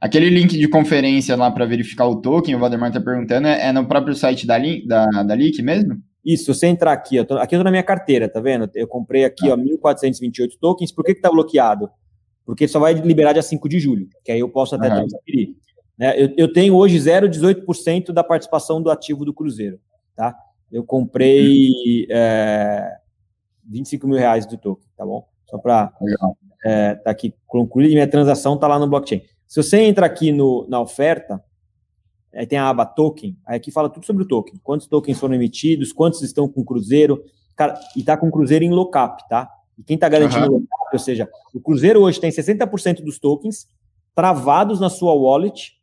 Aquele 0.00 0.30
link 0.30 0.58
de 0.58 0.66
conferência 0.66 1.36
lá 1.36 1.50
para 1.50 1.66
verificar 1.66 2.06
o 2.06 2.20
token, 2.20 2.54
o 2.54 2.58
Valdemar 2.58 2.88
está 2.88 3.00
perguntando, 3.00 3.46
é, 3.46 3.68
é, 3.68 3.72
no 3.72 3.86
próprio 3.86 4.14
site 4.14 4.46
da, 4.46 4.58
da, 4.86 5.22
da 5.22 5.34
Leak 5.34 5.60
mesmo? 5.62 6.00
Isso, 6.24 6.44
se 6.44 6.54
você 6.54 6.66
entrar 6.66 6.92
aqui, 6.92 7.20
ó, 7.20 7.24
tô, 7.24 7.36
aqui 7.36 7.54
eu 7.54 7.60
tô 7.60 7.64
na 7.64 7.70
minha 7.70 7.82
carteira, 7.82 8.28
tá 8.28 8.40
vendo? 8.40 8.70
Eu 8.74 8.88
comprei 8.88 9.24
aqui, 9.24 9.50
ah. 9.50 9.54
ó, 9.54 9.56
1.428 9.56 10.52
tokens. 10.58 10.92
Por 10.92 11.04
que 11.04 11.14
que 11.14 11.20
tá 11.20 11.30
bloqueado? 11.30 11.90
Porque 12.46 12.66
só 12.66 12.78
vai 12.80 12.94
liberar 12.94 13.32
dia 13.32 13.42
5 13.42 13.68
de 13.68 13.78
julho, 13.78 14.08
que 14.24 14.32
aí 14.32 14.40
eu 14.40 14.48
posso 14.48 14.74
até 14.74 14.88
uhum. 14.88 15.06
transferir. 15.06 15.54
Né? 16.00 16.14
Eu, 16.16 16.32
eu 16.34 16.50
tenho 16.50 16.74
hoje 16.74 16.96
0,18% 16.96 18.10
da 18.10 18.24
participação 18.24 18.80
do 18.80 18.90
ativo 18.90 19.22
do 19.22 19.34
Cruzeiro, 19.34 19.78
tá? 20.16 20.34
Eu 20.72 20.82
comprei 20.82 22.06
é, 22.08 22.96
25 23.66 24.08
mil 24.08 24.16
reais 24.16 24.46
do 24.46 24.56
token, 24.56 24.88
tá 24.96 25.04
bom? 25.04 25.28
Só 25.44 25.58
para 25.58 25.92
é, 26.64 26.94
tá 26.94 27.10
aqui 27.10 27.34
concluir, 27.46 27.88
minha 27.90 28.08
transação 28.08 28.56
tá 28.56 28.66
lá 28.66 28.78
no 28.78 28.88
blockchain. 28.88 29.20
Se 29.46 29.62
você 29.62 29.82
entra 29.82 30.06
aqui 30.06 30.32
no, 30.32 30.66
na 30.70 30.80
oferta, 30.80 31.42
aí 32.34 32.46
tem 32.46 32.58
a 32.58 32.70
aba 32.70 32.86
token, 32.86 33.36
aí 33.44 33.56
aqui 33.56 33.70
fala 33.70 33.90
tudo 33.90 34.06
sobre 34.06 34.22
o 34.22 34.26
token. 34.26 34.58
Quantos 34.62 34.86
tokens 34.86 35.18
foram 35.18 35.34
emitidos, 35.34 35.92
quantos 35.92 36.22
estão 36.22 36.48
com 36.48 36.64
Cruzeiro, 36.64 37.22
cara, 37.54 37.78
e 37.94 38.02
tá 38.02 38.16
com 38.16 38.30
Cruzeiro 38.30 38.64
em 38.64 38.70
lockup, 38.70 39.28
tá? 39.28 39.50
E 39.76 39.82
quem 39.82 39.98
tá 39.98 40.08
garantindo 40.08 40.46
uhum. 40.46 40.52
lockup, 40.60 40.90
ou 40.94 40.98
seja, 40.98 41.28
o 41.52 41.60
Cruzeiro 41.60 42.00
hoje 42.00 42.18
tem 42.18 42.30
60% 42.30 43.02
dos 43.02 43.18
tokens 43.18 43.66
travados 44.14 44.80
na 44.80 44.88
sua 44.88 45.12
wallet 45.12 45.79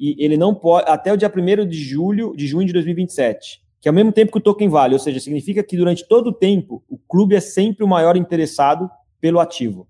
e 0.00 0.24
ele 0.24 0.36
não 0.36 0.54
pode, 0.54 0.88
até 0.88 1.12
o 1.12 1.16
dia 1.16 1.30
1 1.30 1.66
de 1.68 1.76
julho, 1.76 2.34
de 2.34 2.46
junho 2.46 2.66
de 2.66 2.72
2027 2.72 3.60
que 3.80 3.88
ao 3.88 3.94
mesmo 3.94 4.12
tempo 4.12 4.30
que 4.30 4.38
o 4.38 4.42
token 4.42 4.68
vale, 4.68 4.94
ou 4.94 4.98
seja, 4.98 5.18
significa 5.18 5.62
que 5.62 5.76
durante 5.76 6.06
todo 6.06 6.28
o 6.28 6.32
tempo 6.32 6.84
o 6.88 6.98
clube 6.98 7.34
é 7.34 7.40
sempre 7.40 7.82
o 7.82 7.88
maior 7.88 8.14
interessado 8.14 8.90
pelo 9.20 9.40
ativo. 9.40 9.88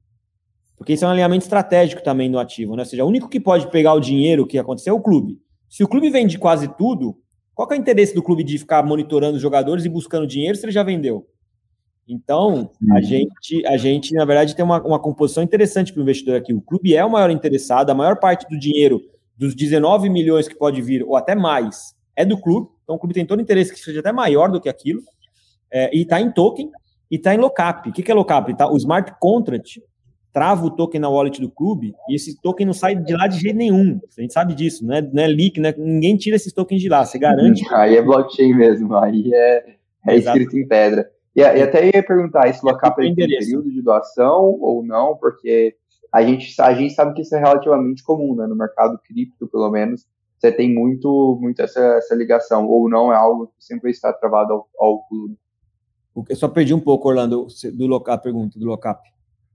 Porque 0.77 0.93
isso 0.93 1.05
é 1.05 1.09
um 1.09 1.11
alinhamento 1.11 1.45
estratégico 1.45 2.03
também 2.03 2.29
no 2.29 2.39
ativo, 2.39 2.77
né? 2.77 2.83
Ou 2.83 2.87
seja, 2.87 3.05
o 3.05 3.09
único 3.09 3.29
que 3.29 3.41
pode 3.41 3.69
pegar 3.71 3.93
o 3.95 4.01
dinheiro 4.01 4.47
que 4.47 4.59
aconteceu 4.59 4.95
é 4.95 4.97
o 4.97 5.03
clube. 5.03 5.39
Se 5.69 5.83
o 5.85 5.89
clube 5.89 6.09
vende 6.09 6.39
quase 6.39 6.69
tudo, 6.69 7.19
qual 7.53 7.69
é 7.71 7.75
o 7.75 7.77
interesse 7.77 8.15
do 8.15 8.23
clube 8.23 8.45
de 8.45 8.59
ficar 8.59 8.83
monitorando 8.85 9.37
os 9.37 9.43
jogadores 9.43 9.85
e 9.85 9.89
buscando 9.89 10.27
dinheiro 10.27 10.57
se 10.57 10.65
ele 10.65 10.73
já 10.73 10.83
vendeu? 10.83 11.27
Então, 12.09 12.71
a 12.93 13.01
gente, 13.01 13.67
a 13.67 13.77
gente, 13.77 14.15
na 14.15 14.25
verdade, 14.25 14.57
tem 14.57 14.65
uma, 14.65 14.83
uma 14.83 14.99
composição 14.99 15.43
interessante 15.43 15.93
para 15.93 16.01
o 16.01 16.03
investidor 16.03 16.37
aqui. 16.37 16.55
O 16.55 16.61
clube 16.61 16.95
é 16.95 17.05
o 17.05 17.11
maior 17.11 17.31
interessado, 17.31 17.91
a 17.91 17.95
maior 17.95 18.19
parte 18.19 18.49
do 18.49 18.59
dinheiro, 18.59 19.01
dos 19.41 19.55
19 19.55 20.11
milhões 20.11 20.47
que 20.47 20.55
pode 20.55 20.83
vir, 20.83 21.03
ou 21.03 21.17
até 21.17 21.35
mais, 21.35 21.95
é 22.15 22.27
do 22.27 22.39
clube. 22.39 22.69
Então 22.85 22.97
o 22.97 22.99
clube 22.99 23.15
tem 23.15 23.25
todo 23.25 23.39
o 23.39 23.43
interesse 23.43 23.73
que 23.73 23.81
seja 23.81 24.01
até 24.01 24.13
maior 24.13 24.51
do 24.51 24.61
que 24.61 24.69
aquilo. 24.69 25.01
É, 25.73 25.97
e 25.97 26.03
está 26.03 26.21
em 26.21 26.31
token 26.31 26.71
e 27.11 27.17
está 27.17 27.35
em 27.35 27.39
lockup. 27.39 27.89
O 27.89 27.93
que, 27.93 28.03
que 28.03 28.11
é 28.11 28.15
lockup? 28.15 28.55
Tá, 28.55 28.71
o 28.71 28.77
smart 28.77 29.15
contract 29.19 29.83
trava 30.31 30.67
o 30.67 30.71
token 30.71 31.01
na 31.01 31.09
wallet 31.09 31.41
do 31.41 31.51
clube 31.51 31.95
e 32.07 32.17
esse 32.17 32.39
token 32.43 32.67
não 32.67 32.75
sai 32.75 32.95
de 32.95 33.15
lá 33.15 33.27
de 33.27 33.41
jeito 33.41 33.57
nenhum. 33.57 33.99
A 34.17 34.21
gente 34.21 34.35
sabe 34.35 34.55
disso, 34.55 34.85
não 34.87 34.95
é, 34.95 35.01
não 35.01 35.23
é 35.23 35.27
leak, 35.27 35.59
né? 35.59 35.75
ninguém 35.79 36.19
tira 36.19 36.37
esses 36.37 36.53
tokens 36.53 36.83
de 36.83 36.91
lá, 36.91 37.03
você 37.03 37.19
garante. 37.19 37.65
Aí 37.73 37.97
é 37.97 38.03
blockchain 38.03 38.53
mesmo, 38.53 38.95
aí 38.95 39.33
é, 39.33 39.77
é 40.07 40.17
escrito 40.17 40.59
em 40.59 40.69
pedra. 40.69 41.11
E, 41.35 41.41
e, 41.41 41.63
até 41.63 41.87
ia 41.87 42.03
perguntar, 42.03 42.47
esse 42.49 42.63
lockup 42.63 43.01
é 43.01 43.05
tem 43.05 43.15
período 43.15 43.71
de 43.71 43.81
doação 43.81 44.59
ou 44.61 44.85
não? 44.85 45.17
Porque 45.17 45.77
a 46.13 46.23
gente, 46.23 46.61
a 46.61 46.75
gente 46.75 46.95
sabe 46.95 47.15
que 47.15 47.23
isso 47.23 47.35
é 47.35 47.39
relativamente 47.39 48.03
comum, 48.03 48.35
né? 48.35 48.47
No 48.47 48.57
mercado 48.57 48.99
cripto, 48.99 49.47
pelo 49.47 49.71
menos, 49.71 50.07
você 50.39 50.51
tem 50.51 50.73
muito, 50.75 51.39
muito 51.41 51.61
essa, 51.61 51.81
essa 51.97 52.15
ligação, 52.15 52.67
ou 52.67 52.89
não 52.89 53.13
é 53.13 53.17
algo 53.17 53.49
que 53.49 53.65
sempre 53.65 53.91
está 53.91 54.13
travado 54.13 54.53
ao, 54.53 54.69
ao 54.79 55.07
clube. 55.07 55.37
Eu 56.29 56.37
só 56.37 56.49
perdi 56.49 56.75
um 56.75 56.81
pouco, 56.81 57.09
Orlando, 57.09 57.47
do 57.75 57.87
lockup, 57.87 58.11
a 58.11 58.19
pergunta 58.19 58.59
do 58.59 58.67
lockup. 58.67 59.01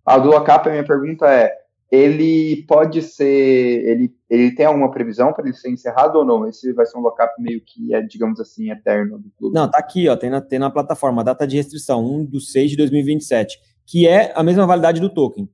Ah, 0.05 0.17
do 0.17 0.29
lockup, 0.29 0.67
a 0.67 0.71
minha 0.71 0.85
pergunta 0.85 1.27
é, 1.27 1.51
ele 1.91 2.63
pode 2.67 3.01
ser, 3.01 3.25
ele, 3.25 4.13
ele 4.29 4.55
tem 4.55 4.65
alguma 4.65 4.89
previsão 4.91 5.33
para 5.33 5.45
ele 5.45 5.55
ser 5.55 5.69
encerrado 5.69 6.17
ou 6.17 6.25
não? 6.25 6.47
Esse 6.47 6.71
vai 6.73 6.85
ser 6.85 6.97
um 6.97 7.01
lockup 7.01 7.33
meio 7.39 7.61
que, 7.65 7.93
é, 7.93 8.01
digamos 8.01 8.39
assim, 8.39 8.71
eterno 8.71 9.19
do 9.19 9.29
clube? 9.37 9.55
Não, 9.55 9.69
tá 9.69 9.77
aqui, 9.77 10.07
ó, 10.07 10.15
tem 10.15 10.29
na, 10.29 10.41
tem 10.41 10.59
na 10.59 10.69
plataforma, 10.69 11.23
data 11.23 11.45
de 11.45 11.57
restrição, 11.57 12.05
1 12.05 12.25
de 12.25 12.41
6 12.41 12.71
de 12.71 12.77
2027, 12.77 13.59
que 13.85 14.07
é 14.07 14.31
a 14.35 14.43
mesma 14.43 14.65
validade 14.65 15.01
do 15.01 15.13
token. 15.13 15.49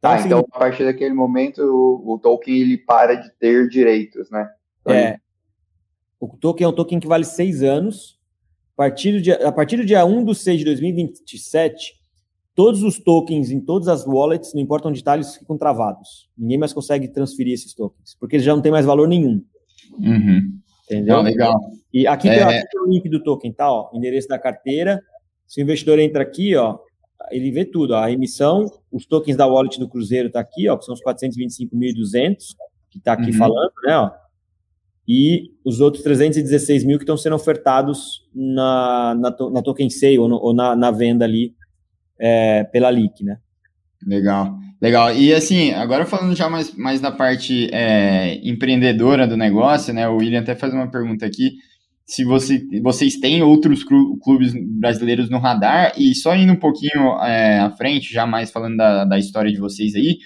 Então, 0.00 0.10
ah, 0.10 0.14
assim, 0.14 0.26
então 0.28 0.46
a 0.50 0.58
partir 0.58 0.84
daquele 0.84 1.12
momento 1.12 1.62
o, 1.62 2.14
o, 2.14 2.18
token 2.18 2.58
ele 2.58 2.78
para 2.78 3.16
de 3.16 3.30
ter 3.38 3.68
direitos, 3.68 4.30
né? 4.30 4.48
Então, 4.80 4.94
é. 4.94 5.18
O 6.18 6.26
token 6.26 6.64
é 6.64 6.68
um 6.68 6.72
token 6.72 6.98
que 6.98 7.06
vale 7.06 7.24
seis 7.24 7.62
anos. 7.62 8.18
A 8.74 8.82
partir, 8.82 9.12
do 9.12 9.20
dia, 9.20 9.46
a 9.46 9.52
partir 9.52 9.76
do 9.76 9.84
dia 9.84 10.06
1 10.06 10.24
de 10.24 10.34
6 10.34 10.58
de 10.60 10.64
2027, 10.64 12.00
todos 12.54 12.82
os 12.82 12.98
tokens 12.98 13.50
em 13.50 13.60
todas 13.60 13.88
as 13.88 14.06
wallets, 14.06 14.54
não 14.54 14.62
importa 14.62 14.88
onde 14.88 14.98
está, 14.98 15.14
eles 15.14 15.36
ficam 15.36 15.58
travados. 15.58 16.30
Ninguém 16.36 16.56
mais 16.56 16.72
consegue 16.72 17.06
transferir 17.06 17.52
esses 17.52 17.74
tokens, 17.74 18.16
porque 18.18 18.36
eles 18.36 18.44
já 18.44 18.54
não 18.54 18.62
tem 18.62 18.72
mais 18.72 18.86
valor 18.86 19.06
nenhum. 19.06 19.44
Uhum. 19.98 20.58
Entendeu? 20.86 21.16
Não, 21.16 21.22
legal. 21.22 21.60
E 21.92 22.06
aqui, 22.06 22.30
é... 22.30 22.36
tem, 22.36 22.42
aqui 22.42 22.68
tem 22.70 22.80
o 22.80 22.88
link 22.88 23.06
do 23.10 23.22
token, 23.22 23.52
tá? 23.52 23.70
Ó, 23.70 23.90
endereço 23.92 24.28
da 24.28 24.38
carteira. 24.38 25.02
Se 25.46 25.60
o 25.60 25.62
investidor 25.62 25.98
entra 25.98 26.22
aqui, 26.22 26.56
ó, 26.56 26.78
ele 27.30 27.50
vê 27.50 27.64
tudo, 27.64 27.94
a 27.94 28.10
emissão, 28.10 28.66
os 28.90 29.06
tokens 29.06 29.36
da 29.36 29.46
wallet 29.46 29.78
do 29.78 29.88
Cruzeiro 29.88 30.28
está 30.28 30.40
aqui, 30.40 30.68
ó, 30.68 30.76
que 30.76 30.84
são 30.84 30.94
os 30.94 31.02
425.200, 31.02 32.36
que 32.90 32.98
está 32.98 33.12
aqui 33.12 33.30
uhum. 33.30 33.36
falando, 33.36 33.72
né, 33.84 33.96
ó, 33.96 34.10
e 35.06 35.50
os 35.64 35.80
outros 35.80 36.02
316 36.04 36.84
mil 36.84 36.96
que 36.96 37.02
estão 37.02 37.16
sendo 37.16 37.34
ofertados 37.34 38.28
na, 38.34 39.14
na, 39.16 39.36
na 39.50 39.62
token 39.62 39.90
sale 39.90 40.18
ou, 40.18 40.28
no, 40.28 40.36
ou 40.36 40.54
na, 40.54 40.76
na, 40.76 40.90
venda 40.90 41.24
ali 41.24 41.54
é, 42.18 42.64
pela 42.64 42.90
LIC, 42.90 43.24
né. 43.24 43.38
Legal, 44.06 44.56
legal. 44.80 45.14
E 45.14 45.34
assim, 45.34 45.72
agora 45.72 46.06
falando 46.06 46.34
já 46.34 46.48
mais, 46.48 46.74
mais 46.76 47.00
da 47.00 47.10
parte 47.10 47.68
é, 47.72 48.36
empreendedora 48.48 49.26
do 49.26 49.36
negócio, 49.36 49.92
né, 49.92 50.08
o 50.08 50.16
William 50.16 50.40
até 50.40 50.54
faz 50.54 50.72
uma 50.72 50.90
pergunta 50.90 51.26
aqui, 51.26 51.54
se 52.10 52.24
você, 52.24 52.66
vocês 52.82 53.18
têm 53.18 53.40
outros 53.40 53.84
clubes 53.84 54.52
brasileiros 54.80 55.30
no 55.30 55.38
radar, 55.38 55.94
e 55.96 56.12
só 56.12 56.34
indo 56.34 56.52
um 56.52 56.58
pouquinho 56.58 57.16
é, 57.22 57.60
à 57.60 57.70
frente, 57.70 58.12
já 58.12 58.26
mais 58.26 58.50
falando 58.50 58.76
da, 58.76 59.04
da 59.04 59.16
história 59.16 59.52
de 59.52 59.60
vocês 59.60 59.94
aí, 59.94 60.18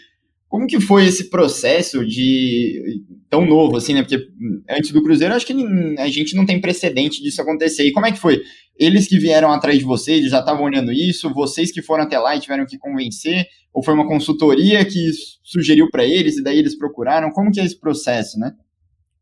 como 0.48 0.66
que 0.66 0.80
foi 0.80 1.04
esse 1.04 1.28
processo 1.28 2.02
de 2.06 3.02
tão 3.28 3.44
novo 3.44 3.76
assim, 3.76 3.92
né? 3.92 4.00
Porque 4.00 4.18
antes 4.70 4.92
do 4.92 5.02
Cruzeiro, 5.02 5.34
acho 5.34 5.44
que 5.44 5.52
a 5.98 6.08
gente 6.08 6.34
não 6.34 6.46
tem 6.46 6.58
precedente 6.58 7.22
disso 7.22 7.42
acontecer. 7.42 7.86
E 7.86 7.92
como 7.92 8.06
é 8.06 8.12
que 8.12 8.18
foi? 8.18 8.40
Eles 8.78 9.06
que 9.06 9.18
vieram 9.18 9.52
atrás 9.52 9.78
de 9.78 9.84
vocês, 9.84 10.30
já 10.30 10.38
estavam 10.38 10.64
olhando 10.64 10.90
isso, 10.90 11.34
vocês 11.34 11.70
que 11.70 11.82
foram 11.82 12.04
até 12.04 12.18
lá 12.18 12.34
e 12.34 12.40
tiveram 12.40 12.64
que 12.64 12.78
convencer, 12.78 13.44
ou 13.74 13.84
foi 13.84 13.92
uma 13.92 14.08
consultoria 14.08 14.82
que 14.86 15.10
sugeriu 15.42 15.90
para 15.90 16.06
eles 16.06 16.38
e 16.38 16.42
daí 16.42 16.60
eles 16.60 16.78
procuraram? 16.78 17.30
Como 17.30 17.52
que 17.52 17.60
é 17.60 17.64
esse 17.64 17.78
processo, 17.78 18.38
né? 18.38 18.52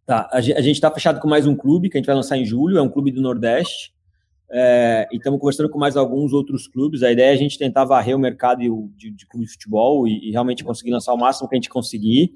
Tá, 0.05 0.29
a 0.33 0.41
gente 0.41 0.73
está 0.73 0.91
fechado 0.91 1.21
com 1.21 1.29
mais 1.29 1.47
um 1.47 1.55
clube 1.55 1.89
que 1.89 1.97
a 1.97 2.01
gente 2.01 2.07
vai 2.07 2.17
lançar 2.17 2.37
em 2.37 2.45
julho, 2.45 2.77
é 2.77 2.83
um 2.83 2.89
clube 2.89 3.13
do 3.13 3.21
Nordeste. 3.21 3.93
É, 4.51 5.09
e 5.11 5.17
estamos 5.17 5.39
conversando 5.41 5.71
com 5.71 5.79
mais 5.79 5.97
alguns 5.97 6.33
outros 6.33 6.67
clubes. 6.67 7.03
A 7.03 7.11
ideia 7.11 7.31
é 7.31 7.33
a 7.33 7.37
gente 7.37 7.57
tentar 7.57 7.85
varrer 7.85 8.15
o 8.15 8.19
mercado 8.19 8.61
de, 8.97 9.11
de 9.11 9.27
clube 9.27 9.47
de 9.47 9.53
futebol 9.53 10.07
e, 10.07 10.29
e, 10.29 10.31
realmente 10.31 10.63
conseguir 10.63 10.91
lançar 10.91 11.15
o 11.15 11.17
máximo 11.17 11.49
que 11.49 11.55
a 11.55 11.57
gente 11.57 11.71
conseguir. 11.71 12.33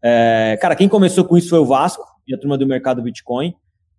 É, 0.00 0.56
cara, 0.62 0.76
quem 0.76 0.88
começou 0.88 1.24
com 1.24 1.36
isso 1.36 1.50
foi 1.50 1.58
o 1.58 1.66
Vasco 1.66 2.04
e 2.26 2.34
a 2.34 2.38
turma 2.38 2.56
do 2.56 2.66
mercado 2.66 3.02
Bitcoin. 3.02 3.52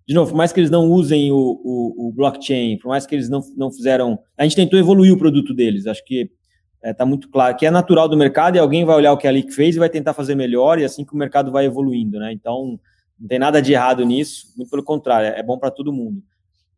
De 0.07 0.15
novo, 0.15 0.31
por 0.31 0.37
mais 0.37 0.51
que 0.51 0.59
eles 0.59 0.71
não 0.71 0.89
usem 0.89 1.31
o, 1.31 1.37
o, 1.37 2.07
o 2.07 2.11
blockchain, 2.11 2.77
por 2.77 2.87
mais 2.87 3.05
que 3.05 3.13
eles 3.13 3.29
não, 3.29 3.41
não 3.55 3.69
fizeram. 3.69 4.17
A 4.35 4.43
gente 4.43 4.55
tentou 4.55 4.79
evoluir 4.79 5.13
o 5.13 5.17
produto 5.17 5.53
deles. 5.53 5.85
Acho 5.85 6.03
que 6.03 6.31
está 6.77 6.89
é, 6.89 6.93
tá 6.93 7.05
muito 7.05 7.29
claro 7.29 7.55
que 7.55 7.65
é 7.65 7.69
natural 7.69 8.07
do 8.07 8.17
mercado 8.17 8.55
e 8.55 8.59
alguém 8.59 8.85
vai 8.85 8.95
olhar 8.95 9.11
o 9.11 9.17
que 9.17 9.27
a 9.27 9.31
Leak 9.31 9.51
fez 9.51 9.75
e 9.75 9.79
vai 9.79 9.89
tentar 9.89 10.13
fazer 10.13 10.33
melhor, 10.33 10.79
e 10.79 10.85
assim 10.85 11.05
que 11.05 11.13
o 11.13 11.17
mercado 11.17 11.51
vai 11.51 11.65
evoluindo, 11.65 12.17
né? 12.17 12.31
Então 12.31 12.79
não 13.19 13.27
tem 13.27 13.39
nada 13.39 13.61
de 13.61 13.73
errado 13.73 14.05
nisso, 14.05 14.53
muito 14.55 14.69
pelo 14.69 14.83
contrário, 14.83 15.27
é 15.27 15.43
bom 15.43 15.57
para 15.57 15.71
todo 15.71 15.93
mundo. 15.93 16.23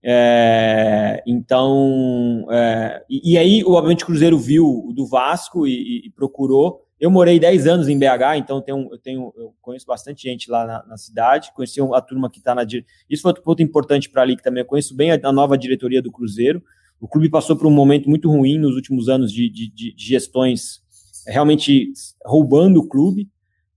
É, 0.04 1.22
então, 1.28 2.48
é, 2.50 3.04
e, 3.10 3.34
e, 3.34 3.38
aí, 3.38 3.64
obviamente, 3.64 4.04
o 4.04 4.08
Cruzeiro 4.08 4.38
viu 4.38 4.66
o 4.66 4.92
do 4.92 5.06
Vasco 5.06 5.68
e, 5.68 6.08
e, 6.08 6.10
procurou. 6.10 6.82
Eu 7.00 7.12
morei 7.12 7.40
10 7.40 7.68
anos 7.68 7.88
em 7.88 7.98
BH, 7.98 8.38
então 8.38 8.62
tenho, 8.62 8.90
eu, 8.92 8.98
tenho, 8.98 9.34
eu 9.36 9.54
conheço 9.62 9.86
bastante 9.86 10.24
gente 10.24 10.50
lá 10.50 10.66
na, 10.66 10.86
na 10.88 10.98
cidade, 10.98 11.52
conheci 11.54 11.80
a 11.82 12.02
turma 12.02 12.30
que 12.30 12.40
está 12.40 12.56
na. 12.56 12.64
Isso 13.10 13.22
foi 13.22 13.30
outro 13.30 13.44
ponto 13.44 13.62
importante 13.62 14.10
para 14.10 14.22
ali, 14.22 14.36
que 14.36 14.44
também 14.44 14.62
eu 14.62 14.68
conheço 14.68 14.96
bem 14.96 15.12
a, 15.12 15.20
a, 15.22 15.32
nova 15.32 15.58
diretoria 15.58 16.02
do 16.02 16.12
Cruzeiro. 16.12 16.64
O 17.00 17.08
clube 17.08 17.30
passou 17.30 17.56
por 17.56 17.68
um 17.68 17.72
momento 17.72 18.10
muito 18.10 18.30
ruim 18.30 18.60
nos 18.60 18.76
últimos 18.76 19.10
anos 19.10 19.32
de, 19.32 19.50
de, 19.50 19.72
de 19.72 19.96
gestões 19.98 20.82
realmente 21.28 21.92
roubando 22.26 22.80
o 22.80 22.88
clube. 22.88 23.28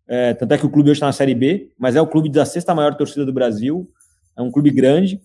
É, 0.07 0.35
tanto 0.35 0.53
é 0.53 0.59
que 0.59 0.67
o 0.67 0.71
clube 0.71 0.91
hoje 0.91 0.99
está 0.99 1.07
na 1.07 1.13
Série 1.13 1.35
B, 1.35 1.71
mas 1.79 1.97
é 1.97 2.01
o 2.01 2.07
clube 2.07 2.29
da 2.29 2.45
sexta 2.45 2.75
maior 2.75 2.95
torcida 2.95 3.25
do 3.25 3.33
Brasil, 3.33 3.89
é 4.37 4.43
um 4.43 4.51
clube 4.51 4.71
grande, 4.71 5.21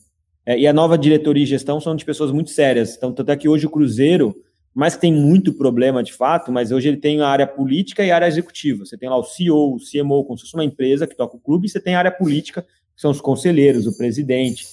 é, 0.46 0.58
e 0.58 0.66
a 0.66 0.74
nova 0.74 0.98
diretoria 0.98 1.44
e 1.44 1.48
gestão 1.48 1.80
são 1.80 1.96
de 1.96 2.06
pessoas 2.06 2.32
muito 2.32 2.50
sérias. 2.50 2.96
Então, 2.96 3.12
tanto 3.12 3.32
é 3.32 3.36
que 3.36 3.50
hoje 3.50 3.66
o 3.66 3.70
Cruzeiro, 3.70 4.36
mais 4.74 4.96
que 4.96 5.02
tem 5.02 5.14
muito 5.14 5.54
problema 5.54 6.02
de 6.02 6.14
fato, 6.14 6.52
mas 6.52 6.72
hoje 6.72 6.88
ele 6.88 6.98
tem 6.98 7.22
a 7.22 7.28
área 7.28 7.46
política 7.46 8.04
e 8.04 8.12
a 8.12 8.16
área 8.16 8.28
executiva. 8.28 8.86
Você 8.86 8.98
tem 8.98 9.10
lá 9.10 9.18
o 9.18 9.24
CEO, 9.24 9.76
o 9.76 9.78
CMO, 9.78 10.24
como 10.24 10.38
se 10.38 10.46
fosse 10.46 10.56
uma 10.56 10.64
empresa 10.64 11.06
que 11.06 11.16
toca 11.16 11.36
o 11.36 11.40
clube, 11.40 11.68
e 11.68 11.70
você 11.70 11.80
tem 11.80 11.96
a 11.96 12.00
área 12.00 12.12
política, 12.12 12.62
que 12.62 13.02
são 13.02 13.12
os 13.12 13.20
conselheiros, 13.22 13.86
o 13.86 13.98
presidente, 13.98 14.66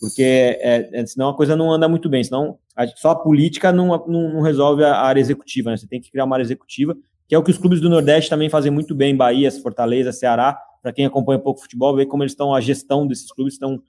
porque 0.00 0.22
é, 0.22 0.90
é, 0.92 1.06
senão 1.06 1.30
a 1.30 1.34
coisa 1.34 1.56
não 1.56 1.72
anda 1.72 1.88
muito 1.88 2.08
bem, 2.08 2.22
senão 2.22 2.58
a, 2.76 2.86
só 2.88 3.10
a 3.10 3.16
política 3.16 3.72
não, 3.72 3.88
não, 4.06 4.34
não 4.34 4.40
resolve 4.42 4.84
a 4.84 5.00
área 5.00 5.20
executiva, 5.20 5.70
né? 5.70 5.76
Você 5.76 5.86
tem 5.86 6.00
que 6.00 6.10
criar 6.10 6.24
uma 6.24 6.36
área 6.36 6.44
executiva, 6.44 6.96
que 7.28 7.34
é 7.34 7.38
o 7.38 7.42
que 7.42 7.50
os 7.50 7.58
clubes 7.58 7.80
do 7.80 7.88
Nordeste 7.88 8.30
também 8.30 8.48
fazem 8.48 8.70
muito 8.70 8.94
bem, 8.94 9.16
Bahia, 9.16 9.50
Fortaleza, 9.50 10.12
Ceará, 10.12 10.58
para 10.82 10.92
quem 10.92 11.06
acompanha 11.06 11.38
um 11.38 11.42
pouco 11.42 11.62
futebol, 11.62 11.96
ver 11.96 12.06
como 12.06 12.22
eles 12.22 12.32
estão, 12.32 12.54
a 12.54 12.60
gestão 12.60 13.06
desses 13.06 13.32
clubes 13.32 13.54
estão, 13.54 13.82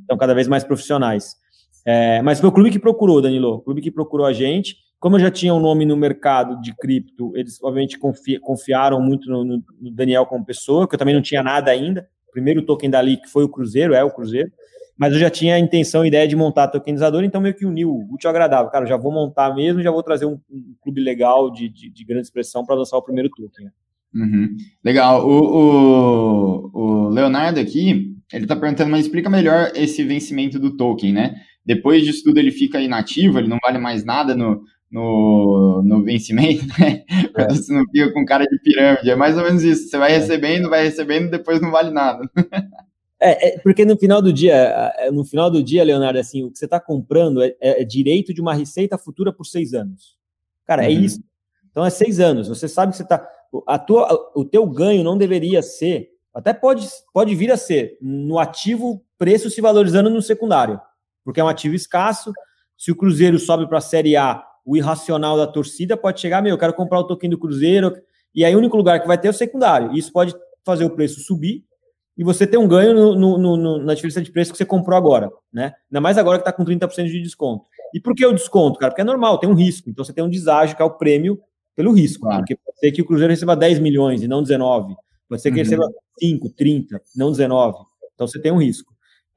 estão 0.00 0.16
cada 0.16 0.34
vez 0.34 0.48
mais 0.48 0.64
profissionais. 0.64 1.36
É, 1.84 2.22
mas 2.22 2.40
foi 2.40 2.48
o 2.48 2.52
clube 2.52 2.70
que 2.70 2.78
procurou, 2.78 3.20
Danilo, 3.20 3.56
o 3.56 3.60
clube 3.60 3.80
que 3.80 3.90
procurou 3.90 4.26
a 4.26 4.32
gente. 4.32 4.76
Como 4.98 5.16
eu 5.16 5.20
já 5.20 5.30
tinha 5.30 5.54
um 5.54 5.60
nome 5.60 5.84
no 5.84 5.96
mercado 5.96 6.60
de 6.60 6.74
cripto, 6.76 7.32
eles 7.34 7.62
obviamente 7.62 7.98
confi 7.98 8.38
confiaram 8.38 9.00
muito 9.00 9.30
no, 9.30 9.44
no, 9.44 9.62
Daniel 9.92 10.26
como 10.26 10.44
pessoa, 10.44 10.86
que 10.86 10.94
eu 10.94 10.98
também 10.98 11.14
não 11.14 11.22
tinha 11.22 11.42
nada 11.42 11.70
ainda. 11.70 12.08
O 12.28 12.32
primeiro 12.32 12.62
token 12.62 12.90
dali 12.90 13.16
que 13.16 13.28
foi 13.28 13.44
o 13.44 13.48
Cruzeiro, 13.48 13.94
é 13.94 14.04
o 14.04 14.10
Cruzeiro. 14.10 14.50
Mas 15.00 15.14
eu 15.14 15.18
já 15.18 15.30
tinha 15.30 15.54
a 15.54 15.58
intenção, 15.58 16.02
a 16.02 16.06
ideia 16.06 16.28
de 16.28 16.36
montar 16.36 16.68
tokenizador, 16.68 17.24
então 17.24 17.40
meio 17.40 17.54
que 17.54 17.64
uniu 17.64 17.88
o 17.88 18.12
útil 18.12 18.28
agradável. 18.28 18.70
Cara, 18.70 18.84
já 18.84 18.98
vou 18.98 19.10
montar 19.10 19.54
mesmo, 19.54 19.82
já 19.82 19.90
vou 19.90 20.02
trazer 20.02 20.26
um, 20.26 20.38
um 20.50 20.74
clube 20.78 21.00
legal 21.00 21.50
de, 21.50 21.70
de, 21.70 21.88
de 21.88 22.04
grande 22.04 22.26
expressão 22.26 22.66
para 22.66 22.74
lançar 22.74 22.98
o 22.98 23.02
primeiro 23.02 23.30
token. 23.30 23.70
Uhum. 24.14 24.54
Legal. 24.84 25.26
O, 25.26 25.40
o, 25.56 26.70
o, 26.74 27.08
Leonardo 27.08 27.58
aqui, 27.58 28.14
ele 28.30 28.44
está 28.44 28.54
perguntando, 28.54 28.90
mas 28.90 29.06
explica 29.06 29.30
melhor 29.30 29.72
esse 29.74 30.04
vencimento 30.04 30.58
do 30.58 30.76
token, 30.76 31.14
né? 31.14 31.36
Depois 31.64 32.04
disso 32.04 32.22
tudo 32.22 32.36
ele 32.36 32.50
fica 32.50 32.78
inativo, 32.78 33.38
ele 33.38 33.48
não 33.48 33.58
vale 33.64 33.78
mais 33.78 34.04
nada 34.04 34.36
no, 34.36 34.60
no, 34.92 35.82
no 35.82 36.04
vencimento, 36.04 36.66
né? 36.78 37.04
É. 37.38 37.48
Você 37.48 37.72
não 37.72 37.86
fica 37.90 38.12
com 38.12 38.26
cara 38.26 38.44
de 38.44 38.58
pirâmide. 38.60 39.08
É 39.08 39.16
mais 39.16 39.38
ou 39.38 39.44
menos 39.44 39.62
isso. 39.62 39.88
Você 39.88 39.96
vai 39.96 40.12
é. 40.12 40.18
recebendo, 40.18 40.68
vai 40.68 40.84
recebendo, 40.84 41.30
depois 41.30 41.58
não 41.58 41.70
vale 41.70 41.90
nada. 41.90 42.20
É, 43.22 43.48
é, 43.48 43.58
porque 43.58 43.84
no 43.84 43.98
final 43.98 44.22
do 44.22 44.32
dia, 44.32 44.54
é, 44.54 45.10
no 45.10 45.24
final 45.24 45.50
do 45.50 45.62
dia, 45.62 45.84
Leonardo, 45.84 46.18
assim, 46.18 46.42
o 46.42 46.50
que 46.50 46.58
você 46.58 46.64
está 46.64 46.80
comprando 46.80 47.42
é, 47.42 47.54
é, 47.60 47.84
direito 47.84 48.32
de 48.32 48.40
uma 48.40 48.54
receita 48.54 48.96
futura 48.96 49.30
por 49.30 49.44
seis 49.44 49.74
anos. 49.74 50.16
Cara, 50.64 50.84
é 50.84 50.88
uhum. 50.88 50.94
é 50.94 50.96
isso. 50.96 51.20
Então 51.70 51.84
é 51.84 51.90
seis 51.90 52.18
anos. 52.18 52.48
Você 52.48 52.66
sabe 52.66 52.92
que 52.92 52.96
você 52.96 53.02
está. 53.02 53.28
A 53.66 53.78
tua, 53.78 54.08
o 54.34 54.44
teu 54.44 54.66
ganho 54.66 55.04
não 55.04 55.18
deveria 55.18 55.60
ser, 55.60 56.08
até 56.32 56.54
pode, 56.54 56.88
pode 57.12 57.34
vir 57.34 57.50
a 57.50 57.56
ser, 57.56 57.98
no 58.00 58.38
ativo 58.38 59.04
preço 59.18 59.50
se 59.50 59.60
valorizando 59.60 60.08
no 60.08 60.22
secundário, 60.22 60.80
porque 61.24 61.40
é 61.40 61.44
um 61.44 61.48
ativo 61.48 61.74
escasso. 61.74 62.32
Se 62.78 62.92
o 62.92 62.96
Cruzeiro 62.96 63.38
sobe 63.40 63.68
para 63.68 63.78
a 63.78 63.82
Série 63.82 64.16
A, 64.16 64.42
o 64.64 64.76
irracional 64.76 65.36
da 65.36 65.48
torcida 65.48 65.96
pode 65.96 66.20
chegar, 66.20 66.40
meu, 66.40 66.54
eu 66.54 66.58
quero 66.58 66.72
comprar 66.72 67.00
o 67.00 67.04
token 67.04 67.28
do 67.28 67.38
Cruzeiro, 67.38 67.92
e 68.32 68.44
aí 68.44 68.54
o 68.54 68.58
único 68.58 68.76
lugar 68.76 69.00
que 69.00 69.08
vai 69.08 69.18
ter 69.18 69.26
é 69.26 69.30
o 69.32 69.34
secundário. 69.34 69.92
Isso 69.92 70.12
pode 70.12 70.32
fazer 70.64 70.84
o 70.84 70.90
preço 70.90 71.20
subir 71.20 71.64
e 72.16 72.24
você 72.24 72.46
ter 72.46 72.58
um 72.58 72.68
ganho 72.68 72.94
no, 72.94 73.38
no, 73.38 73.56
no, 73.56 73.78
na 73.78 73.94
diferença 73.94 74.20
de 74.20 74.30
preço 74.30 74.52
que 74.52 74.58
você 74.58 74.64
comprou 74.64 74.96
agora, 74.96 75.30
né? 75.52 75.72
Ainda 75.90 76.00
mais 76.00 76.18
agora 76.18 76.38
que 76.38 76.42
está 76.42 76.52
com 76.52 76.64
30% 76.64 77.06
de 77.06 77.22
desconto. 77.22 77.64
E 77.94 78.00
por 78.00 78.14
que 78.14 78.24
o 78.26 78.32
desconto, 78.32 78.78
cara? 78.78 78.92
Porque 78.92 79.00
é 79.00 79.04
normal, 79.04 79.38
tem 79.38 79.48
um 79.48 79.54
risco. 79.54 79.88
Então 79.88 80.04
você 80.04 80.12
tem 80.12 80.22
um 80.22 80.28
deságio, 80.28 80.76
que 80.76 80.82
é 80.82 80.84
o 80.84 80.90
prêmio 80.90 81.40
pelo 81.74 81.92
risco. 81.92 82.22
Claro. 82.24 82.38
Porque 82.38 82.56
pode 82.56 82.78
ser 82.78 82.92
que 82.92 83.02
o 83.02 83.06
Cruzeiro 83.06 83.32
receba 83.32 83.56
10 83.56 83.78
milhões 83.78 84.22
e 84.22 84.28
não 84.28 84.42
19. 84.42 84.94
Pode 85.28 85.40
ser 85.40 85.50
que 85.50 85.58
uhum. 85.58 85.64
receba 85.64 85.88
5, 86.18 86.50
30, 86.50 87.00
não 87.16 87.30
19. 87.30 87.78
Então 88.14 88.26
você 88.26 88.40
tem 88.40 88.52
um 88.52 88.60
risco. 88.60 88.92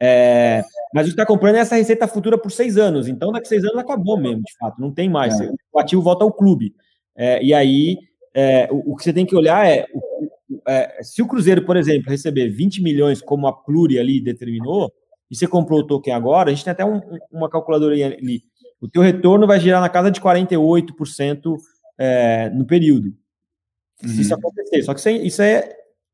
É, 0.05 0.61
mas 0.93 1.05
o 1.05 1.09
que 1.09 1.13
está 1.13 1.25
comprando 1.25 1.55
é 1.55 1.59
essa 1.59 1.75
receita 1.75 2.07
futura 2.07 2.37
por 2.37 2.51
seis 2.51 2.77
anos. 2.77 3.07
Então, 3.07 3.31
daqui 3.31 3.45
a 3.45 3.49
seis 3.49 3.63
anos 3.63 3.77
acabou 3.77 4.17
mesmo, 4.19 4.43
de 4.43 4.53
fato. 4.59 4.81
Não 4.81 4.91
tem 4.91 5.09
mais. 5.09 5.39
É. 5.39 5.49
O 5.71 5.79
ativo 5.79 6.01
volta 6.01 6.25
ao 6.25 6.33
clube. 6.33 6.75
É, 7.15 7.41
e 7.41 7.53
aí, 7.53 7.97
é, 8.33 8.67
o, 8.69 8.91
o, 8.91 8.95
que 8.97 9.03
você 9.03 9.13
tem 9.13 9.25
que 9.25 9.35
olhar 9.35 9.65
é, 9.65 9.85
o, 9.93 10.29
é, 10.67 11.01
se 11.03 11.21
o 11.21 11.27
Cruzeiro, 11.27 11.65
por 11.65 11.77
exemplo, 11.77 12.09
receber 12.09 12.49
20 12.49 12.81
milhões, 12.81 13.21
como 13.21 13.47
a 13.47 13.53
Pluri 13.53 13.99
ali 13.99 14.21
determinou, 14.21 14.91
e 15.29 15.35
você 15.35 15.47
comprou 15.47 15.79
o 15.79 15.87
token 15.87 16.13
agora, 16.13 16.49
a 16.49 16.53
gente 16.53 16.63
tem 16.63 16.71
até 16.71 16.85
um, 16.85 17.01
uma 17.31 17.49
calculadora 17.49 17.93
ali. 17.93 18.43
O 18.79 18.87
teu 18.87 19.01
retorno 19.01 19.47
vai 19.47 19.59
girar 19.59 19.81
na 19.81 19.89
casa 19.89 20.11
de 20.11 20.21
48% 20.21 21.55
é, 21.97 22.49
no 22.49 22.65
período. 22.65 23.13
Se 24.01 24.15
uhum. 24.15 24.21
isso 24.21 24.33
acontecer. 24.33 24.83
Só 24.83 24.93
que 24.93 25.09
isso 25.09 25.41
é 25.41 25.69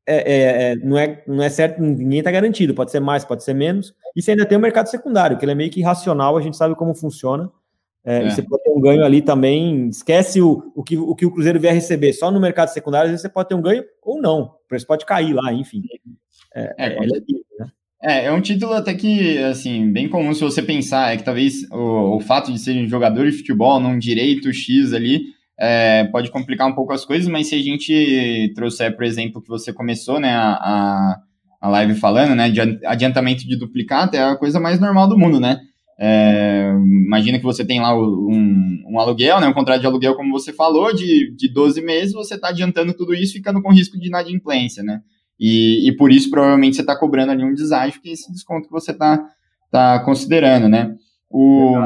é, 0.06 0.16
é, 0.16 0.72
é, 0.72 0.76
não, 0.76 0.98
é, 0.98 1.22
não 1.26 1.42
é 1.42 1.48
certo, 1.48 1.80
ninguém 1.80 2.18
está 2.18 2.32
garantido, 2.32 2.74
pode 2.74 2.90
ser 2.90 2.98
mais, 2.98 3.24
pode 3.24 3.44
ser 3.44 3.54
menos. 3.54 3.94
E 4.16 4.20
você 4.20 4.32
ainda 4.32 4.44
tem 4.44 4.58
o 4.58 4.60
mercado 4.60 4.88
secundário, 4.88 5.38
que 5.38 5.44
ele 5.44 5.52
é 5.52 5.54
meio 5.54 5.70
que 5.70 5.78
irracional, 5.78 6.36
a 6.36 6.40
gente 6.40 6.56
sabe 6.56 6.74
como 6.74 6.94
funciona. 6.94 7.50
É, 8.04 8.24
é. 8.24 8.30
você 8.30 8.42
pode 8.42 8.62
ter 8.62 8.70
um 8.70 8.80
ganho 8.80 9.04
ali 9.04 9.20
também, 9.20 9.88
esquece 9.88 10.40
o, 10.40 10.72
o, 10.74 10.82
que, 10.82 10.96
o 10.96 11.14
que 11.14 11.26
o 11.26 11.30
Cruzeiro 11.30 11.60
vier 11.60 11.74
receber 11.74 12.12
só 12.12 12.30
no 12.30 12.40
mercado 12.40 12.68
secundário, 12.68 13.06
às 13.06 13.10
vezes 13.10 13.22
você 13.22 13.28
pode 13.28 13.48
ter 13.48 13.54
um 13.54 13.62
ganho 13.62 13.84
ou 14.02 14.20
não, 14.20 14.42
o 14.42 14.50
preço 14.68 14.86
pode 14.86 15.04
cair 15.04 15.34
lá, 15.34 15.52
enfim. 15.52 15.82
É, 16.54 16.74
é, 16.78 16.96
é, 16.96 17.00
né? 17.00 17.70
é, 18.02 18.24
é 18.24 18.32
um 18.32 18.40
título 18.40 18.72
até 18.72 18.94
que, 18.94 19.38
assim, 19.38 19.92
bem 19.92 20.08
comum 20.08 20.32
se 20.32 20.40
você 20.40 20.62
pensar, 20.62 21.12
é 21.12 21.16
que 21.18 21.24
talvez 21.24 21.70
o, 21.70 22.16
o 22.16 22.20
fato 22.20 22.50
de 22.50 22.58
serem 22.58 22.88
jogadores 22.88 23.32
de 23.32 23.38
futebol 23.40 23.78
num 23.78 23.98
direito 23.98 24.52
X 24.52 24.94
ali, 24.94 25.22
é, 25.58 26.04
pode 26.04 26.30
complicar 26.30 26.66
um 26.66 26.74
pouco 26.74 26.94
as 26.94 27.04
coisas, 27.04 27.28
mas 27.28 27.48
se 27.48 27.54
a 27.54 27.62
gente 27.62 28.50
trouxer, 28.56 28.96
por 28.96 29.04
exemplo, 29.04 29.42
que 29.42 29.48
você 29.48 29.74
começou 29.74 30.18
né, 30.18 30.32
a, 30.32 31.20
a 31.60 31.68
live 31.68 31.94
falando, 31.96 32.34
né, 32.34 32.50
de 32.50 32.60
adiantamento 32.86 33.46
de 33.46 33.58
duplicata, 33.58 34.16
é 34.16 34.24
a 34.24 34.36
coisa 34.36 34.58
mais 34.58 34.80
normal 34.80 35.06
do 35.06 35.18
mundo, 35.18 35.38
né? 35.38 35.60
É, 36.02 36.72
imagina 37.06 37.38
que 37.38 37.44
você 37.44 37.62
tem 37.62 37.78
lá 37.78 37.94
um, 37.94 38.82
um, 38.88 38.98
aluguel, 38.98 39.38
né, 39.38 39.46
um 39.46 39.52
contrato 39.52 39.82
de 39.82 39.86
aluguel, 39.86 40.16
como 40.16 40.32
você 40.32 40.50
falou, 40.50 40.94
de, 40.94 41.30
de 41.36 41.52
12 41.52 41.82
meses, 41.82 42.14
você 42.14 42.36
está 42.36 42.48
adiantando 42.48 42.94
tudo 42.94 43.14
isso, 43.14 43.34
ficando 43.34 43.60
com 43.60 43.70
risco 43.70 43.98
de 44.00 44.08
inadimplência, 44.08 44.82
né? 44.82 45.02
E, 45.38 45.86
e 45.86 45.96
por 45.96 46.10
isso, 46.10 46.30
provavelmente, 46.30 46.76
você 46.76 46.82
está 46.82 46.96
cobrando 46.96 47.32
ali 47.32 47.44
um 47.44 47.54
deságio, 47.54 48.00
que 48.00 48.08
é 48.08 48.12
esse 48.12 48.32
desconto 48.32 48.66
que 48.66 48.72
você 48.72 48.92
está 48.92 49.22
tá 49.70 50.00
considerando, 50.00 50.68
né? 50.68 50.94
O, 51.28 51.76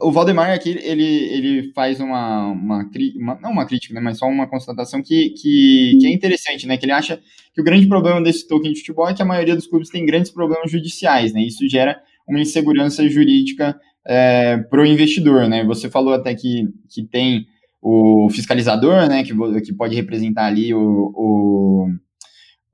o 0.00 0.10
Valdemar 0.10 0.50
aqui, 0.50 0.70
ele, 0.70 1.04
ele 1.04 1.72
faz 1.72 2.00
uma, 2.00 2.46
uma, 2.46 2.90
uma, 3.16 3.38
não 3.40 3.50
uma 3.50 3.66
crítica, 3.66 3.94
né, 3.94 4.00
mas 4.00 4.18
só 4.18 4.26
uma 4.26 4.46
constatação 4.46 5.02
que, 5.02 5.30
que, 5.30 5.98
que, 6.00 6.06
é 6.06 6.10
interessante, 6.10 6.66
né, 6.66 6.76
que 6.76 6.86
ele 6.86 6.92
acha 6.92 7.20
que 7.52 7.60
o 7.60 7.64
grande 7.64 7.86
problema 7.86 8.22
desse 8.22 8.48
token 8.48 8.72
de 8.72 8.78
futebol 8.78 9.08
é 9.08 9.14
que 9.14 9.22
a 9.22 9.26
maioria 9.26 9.54
dos 9.54 9.66
clubes 9.66 9.90
tem 9.90 10.06
grandes 10.06 10.30
problemas 10.30 10.70
judiciais, 10.70 11.32
né, 11.32 11.42
isso 11.42 11.68
gera 11.68 12.00
uma 12.26 12.40
insegurança 12.40 13.08
jurídica 13.08 13.78
é, 14.06 14.58
para 14.58 14.82
o 14.82 14.86
investidor, 14.86 15.48
né, 15.48 15.64
você 15.64 15.88
falou 15.88 16.14
até 16.14 16.34
que, 16.34 16.68
que 16.88 17.04
tem 17.04 17.46
o 17.80 18.28
fiscalizador, 18.30 19.08
né, 19.08 19.22
que, 19.22 19.34
que 19.62 19.72
pode 19.72 19.94
representar 19.94 20.46
ali 20.46 20.74
o, 20.74 21.12
o 21.14 21.88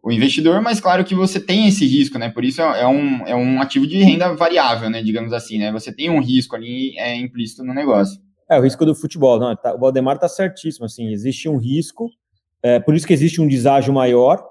o 0.03 0.11
investidor, 0.11 0.63
mas 0.63 0.81
claro 0.81 1.05
que 1.05 1.15
você 1.15 1.39
tem 1.39 1.69
esse 1.69 1.87
risco, 1.87 2.19
né? 2.19 2.31
Por 2.31 2.45
isso 2.45 2.63
é, 2.63 2.83
é 2.83 2.87
um, 2.87 3.27
é 3.27 3.37
um 3.37 3.61
ativo 3.61 3.87
de 3.87 3.99
renda 4.03 4.35
variável, 4.35 4.89
né? 4.89 5.03
Digamos 5.03 5.33
assim, 5.33 5.59
né? 5.59 5.71
Você 5.73 5.93
tem 5.93 6.09
um 6.09 6.21
risco 6.21 6.57
ali 6.57 6.99
é, 6.99 7.15
implícito 7.17 7.63
no 7.63 7.75
negócio. 7.75 8.19
É, 8.51 8.59
o 8.59 8.63
risco 8.63 8.85
do 8.85 8.95
futebol. 8.95 9.39
Não, 9.39 9.55
tá, 9.55 9.75
o 9.75 9.79
Valdemar 9.79 10.17
está 10.17 10.29
certíssimo, 10.29 10.87
assim, 10.87 11.13
existe 11.13 11.49
um 11.49 11.57
risco, 11.57 12.11
é, 12.63 12.81
por 12.81 12.95
isso 12.95 13.07
que 13.07 13.13
existe 13.13 13.41
um 13.41 13.47
deságio 13.47 13.93
maior, 13.93 14.43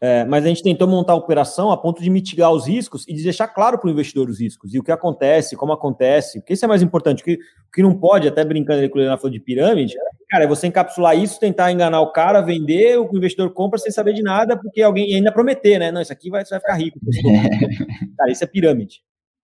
é, 0.00 0.24
mas 0.24 0.44
a 0.44 0.48
gente 0.48 0.62
tentou 0.62 0.86
montar 0.86 1.12
a 1.12 1.16
operação 1.16 1.72
a 1.72 1.76
ponto 1.76 2.00
de 2.00 2.08
mitigar 2.08 2.52
os 2.52 2.68
riscos 2.68 3.04
e 3.08 3.14
de 3.14 3.22
deixar 3.22 3.48
claro 3.48 3.78
para 3.78 3.88
o 3.88 3.90
investidor 3.90 4.28
os 4.28 4.40
riscos 4.40 4.72
e 4.72 4.78
o 4.78 4.82
que 4.82 4.92
acontece, 4.92 5.56
como 5.56 5.72
acontece, 5.72 6.38
porque 6.38 6.52
isso 6.52 6.64
é 6.64 6.68
mais 6.68 6.82
importante. 6.82 7.22
O 7.22 7.24
que, 7.24 7.34
o 7.34 7.72
que 7.72 7.82
não 7.82 7.98
pode, 7.98 8.28
até 8.28 8.44
brincando 8.44 8.78
ali 8.78 8.88
com 8.88 8.96
o 8.96 8.98
Leonardo 8.98 9.20
falou 9.20 9.32
de 9.32 9.40
pirâmide, 9.40 9.96
cara, 10.30 10.44
é 10.44 10.46
você 10.46 10.68
encapsular 10.68 11.18
isso, 11.18 11.40
tentar 11.40 11.72
enganar 11.72 12.00
o 12.00 12.12
cara, 12.12 12.40
vender, 12.40 12.96
o 12.96 13.08
investidor 13.16 13.50
compra 13.52 13.78
sem 13.78 13.90
saber 13.90 14.12
de 14.12 14.22
nada, 14.22 14.56
porque 14.56 14.82
alguém 14.82 15.14
ainda 15.14 15.32
prometer, 15.32 15.80
né? 15.80 15.90
Não, 15.90 16.00
isso 16.00 16.12
aqui 16.12 16.30
vai, 16.30 16.44
você 16.44 16.50
vai 16.50 16.60
ficar 16.60 16.74
rico. 16.74 17.00
cara, 18.16 18.30
isso 18.30 18.44
é 18.44 18.46
pirâmide. 18.46 19.00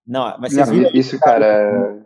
Não, 0.07 0.37
mas 0.39 0.53
vocês 0.53 0.69
viram. 0.69 0.91
Isso, 0.93 1.19
cara. 1.19 2.05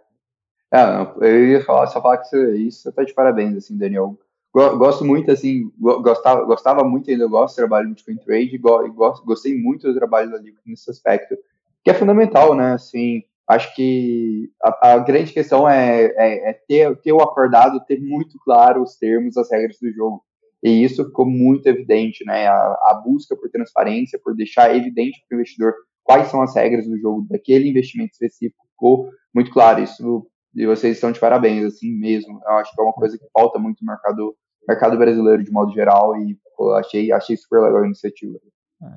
É, 0.72 0.84
eu 1.22 1.48
ia 1.50 1.64
falar, 1.64 1.88
só 1.88 2.02
falar 2.02 2.18
que 2.18 2.28
isso, 2.28 2.56
isso 2.56 2.82
você 2.84 2.92
tá 2.92 3.04
de 3.04 3.14
parabéns, 3.14 3.58
assim, 3.58 3.78
Daniel 3.78 4.18
gosto 4.54 5.06
muito, 5.06 5.32
assim, 5.32 5.72
gostava, 5.78 6.44
gostava 6.44 6.84
muito, 6.84 7.10
ainda 7.10 7.28
gosto 7.28 7.56
do 7.56 7.58
trabalho 7.58 7.88
do 7.88 7.96
Bitcoin 7.96 8.18
Trade, 8.18 8.58
gosto, 8.58 9.26
gostei 9.26 9.56
muito 9.56 9.88
do 9.88 9.98
trabalho 9.98 10.32
da 10.32 10.38
Liquid 10.38 10.62
nesse 10.66 10.90
aspecto, 10.90 11.38
que 11.84 11.92
é 11.92 11.94
fundamental, 11.94 12.56
né, 12.56 12.74
assim, 12.74 13.24
acho 13.48 13.74
que 13.76 14.50
a, 14.64 14.94
a 14.94 14.98
grande 15.00 15.34
questão 15.34 15.70
é, 15.70 16.06
é, 16.06 16.50
é, 16.50 16.54
ter, 16.68 16.96
ter 16.98 17.12
o 17.12 17.22
acordado, 17.22 17.84
ter 17.86 18.00
muito 18.00 18.40
claro 18.44 18.82
os 18.82 18.96
termos, 18.96 19.38
as 19.38 19.52
regras 19.52 19.78
do 19.80 19.92
jogo, 19.92 20.24
e 20.64 20.84
isso 20.84 21.06
ficou 21.06 21.26
muito 21.26 21.68
evidente, 21.68 22.26
né, 22.26 22.48
a, 22.48 22.56
a 22.56 23.02
busca 23.06 23.36
por 23.36 23.50
transparência, 23.50 24.20
por 24.24 24.36
deixar 24.36 24.76
evidente 24.76 25.24
para 25.28 25.36
o 25.36 25.40
investidor 25.40 25.74
quais 26.04 26.28
são 26.28 26.42
as 26.42 26.56
regras 26.56 26.88
do 26.88 26.98
jogo 26.98 27.28
daquele 27.30 27.70
investimento 27.70 28.14
específico, 28.14 28.66
ficou 28.72 29.10
muito 29.34 29.52
claro, 29.52 29.84
isso 29.84 30.28
e 30.56 30.66
vocês 30.66 30.96
estão 30.96 31.12
de 31.12 31.20
parabéns, 31.20 31.66
assim 31.66 31.92
mesmo. 31.92 32.40
Eu 32.46 32.54
acho 32.54 32.74
que 32.74 32.82
é 32.82 32.84
uma 32.84 32.94
coisa 32.94 33.18
que 33.18 33.26
falta 33.34 33.60
muito 33.60 33.84
no 33.84 33.88
mercado, 33.88 34.36
mercado 34.68 34.98
brasileiro 34.98 35.44
de 35.44 35.52
modo 35.52 35.72
geral 35.74 36.16
e 36.18 36.38
pô, 36.58 36.74
achei, 36.74 37.12
achei 37.12 37.38
super 37.38 37.62
legal 37.62 37.84
a 37.84 37.86
iniciativa. 37.86 38.38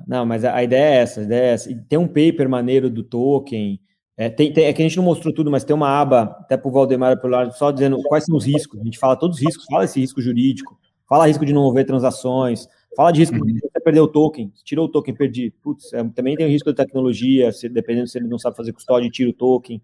Não, 0.07 0.25
mas 0.25 0.45
a 0.45 0.63
ideia 0.63 0.95
é 0.95 0.97
essa, 0.97 1.21
a 1.21 1.23
ideia 1.23 1.41
é 1.41 1.53
essa. 1.53 1.71
E 1.71 1.75
tem 1.75 1.99
um 1.99 2.07
paper 2.07 2.47
maneiro 2.47 2.89
do 2.89 3.03
token. 3.03 3.79
É, 4.15 4.29
tem, 4.29 4.53
tem, 4.53 4.65
é 4.65 4.73
que 4.73 4.81
a 4.81 4.87
gente 4.87 4.97
não 4.97 5.03
mostrou 5.03 5.33
tudo, 5.33 5.51
mas 5.51 5.63
tem 5.63 5.75
uma 5.75 5.89
aba, 5.89 6.37
até 6.41 6.55
para 6.55 6.69
o 6.69 6.71
Valdemar 6.71 7.19
Pilar, 7.19 7.51
só 7.51 7.71
dizendo 7.71 8.01
quais 8.03 8.25
são 8.25 8.35
os 8.35 8.45
riscos. 8.45 8.79
A 8.79 8.83
gente 8.83 8.99
fala 8.99 9.15
todos 9.15 9.37
os 9.37 9.43
riscos, 9.43 9.65
fala 9.65 9.85
esse 9.85 9.99
risco 9.99 10.21
jurídico, 10.21 10.79
fala 11.09 11.27
risco 11.27 11.45
de 11.45 11.53
não 11.53 11.69
haver 11.69 11.85
transações, 11.85 12.67
Fala 12.95 13.11
de 13.11 13.21
risco, 13.21 13.35
você 13.37 13.79
perdeu 13.83 14.03
o 14.03 14.07
token, 14.07 14.51
tirou 14.63 14.85
o 14.85 14.89
token, 14.89 15.15
perdi. 15.15 15.51
Putz, 15.61 15.91
é, 15.93 16.03
também 16.09 16.35
tem 16.35 16.45
o 16.45 16.49
risco 16.49 16.71
da 16.71 16.83
tecnologia, 16.83 17.51
se, 17.51 17.67
dependendo 17.67 18.07
se 18.07 18.19
ele 18.19 18.27
não 18.27 18.37
sabe 18.37 18.55
fazer 18.55 18.71
custódia, 18.71 19.09
tira 19.09 19.29
o 19.31 19.33
token. 19.33 19.81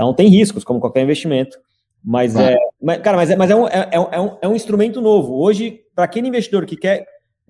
Então 0.00 0.14
tem 0.14 0.28
riscos, 0.28 0.64
como 0.64 0.80
qualquer 0.80 1.02
investimento. 1.02 1.58
Mas 2.02 2.34
é, 2.34 2.56
mas, 2.80 3.02
cara, 3.02 3.18
mas 3.18 3.30
é, 3.30 3.36
mas 3.36 3.50
é 3.50 3.54
um, 3.54 3.68
é, 3.68 3.90
é, 3.92 4.18
um, 4.18 4.38
é 4.40 4.48
um 4.48 4.56
instrumento 4.56 4.98
novo. 4.98 5.34
Hoje, 5.34 5.82
para 5.94 6.06
aquele 6.06 6.26
investidor 6.26 6.64
que 6.64 6.74
quer. 6.74 7.04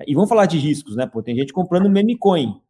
E 0.05 0.15
vamos 0.15 0.29
falar 0.29 0.47
de 0.47 0.59
riscos, 0.59 0.97
né? 0.97 1.07
Pô, 1.07 1.23
tem 1.23 1.37
gente 1.37 1.53
comprando 1.53 1.89
meme 1.89 2.19
coin. 2.19 2.61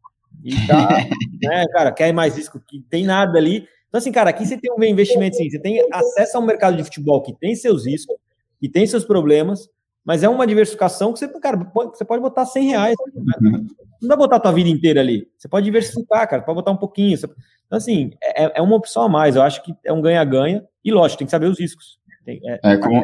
E 0.45 0.51
tá, 0.67 0.87
né, 1.43 1.65
cara, 1.73 1.93
quer 1.93 2.13
mais 2.13 2.37
risco 2.37 2.61
que 2.61 2.83
tem 2.91 3.07
nada 3.07 3.39
ali. 3.39 3.67
Então, 3.89 3.99
assim, 3.99 4.13
cara, 4.13 4.29
aqui 4.29 4.45
você 4.45 4.59
tem 4.59 4.71
um 4.71 4.85
investimento, 4.85 5.37
sim, 5.37 5.49
você 5.49 5.59
tem 5.59 5.83
acesso 5.91 6.37
a 6.37 6.41
um 6.41 6.45
mercado 6.45 6.77
de 6.77 6.85
futebol 6.85 7.23
que 7.23 7.33
tem 7.41 7.57
seus 7.57 7.87
riscos, 7.87 8.17
que 8.61 8.69
tem 8.69 8.87
seus 8.87 9.07
problemas, 9.07 9.67
mas 10.05 10.23
é 10.23 10.29
uma 10.29 10.47
diversificação 10.47 11.13
que 11.13 11.19
você, 11.19 11.29
cara, 11.41 11.59
pode, 11.59 11.97
você 11.97 12.05
pode 12.05 12.23
botar 12.23 12.47
100 12.47 12.69
reais. 12.69 12.97
Né? 13.15 13.65
Não 14.01 14.09
dá 14.09 14.17
botar 14.17 14.37
a 14.37 14.41
tua 14.41 14.53
vida 14.53 14.69
inteira 14.69 15.01
ali. 15.01 15.29
Você 15.37 15.49
pode 15.49 15.65
diversificar, 15.65 16.29
cara, 16.29 16.43
pode 16.43 16.57
botar 16.57 16.71
um 16.71 16.77
pouquinho. 16.77 17.17
Você... 17.17 17.27
Então, 17.67 17.77
assim, 17.77 18.11
é, 18.23 18.59
é, 18.59 18.63
uma 18.63 18.77
opção 18.77 19.03
a 19.03 19.09
mais. 19.09 19.37
Eu 19.37 19.43
acho 19.43 19.63
que 19.63 19.75
é 19.85 19.93
um 19.93 20.01
ganha-ganha. 20.01 20.65
E, 20.85 20.91
lógico, 20.91 21.19
tem 21.19 21.27
que 21.27 21.31
saber 21.31 21.47
os 21.47 21.61
riscos. 21.61 21.99
Tem, 22.25 22.41
é, 22.45 22.61
é 22.63 22.77
como, 22.79 23.03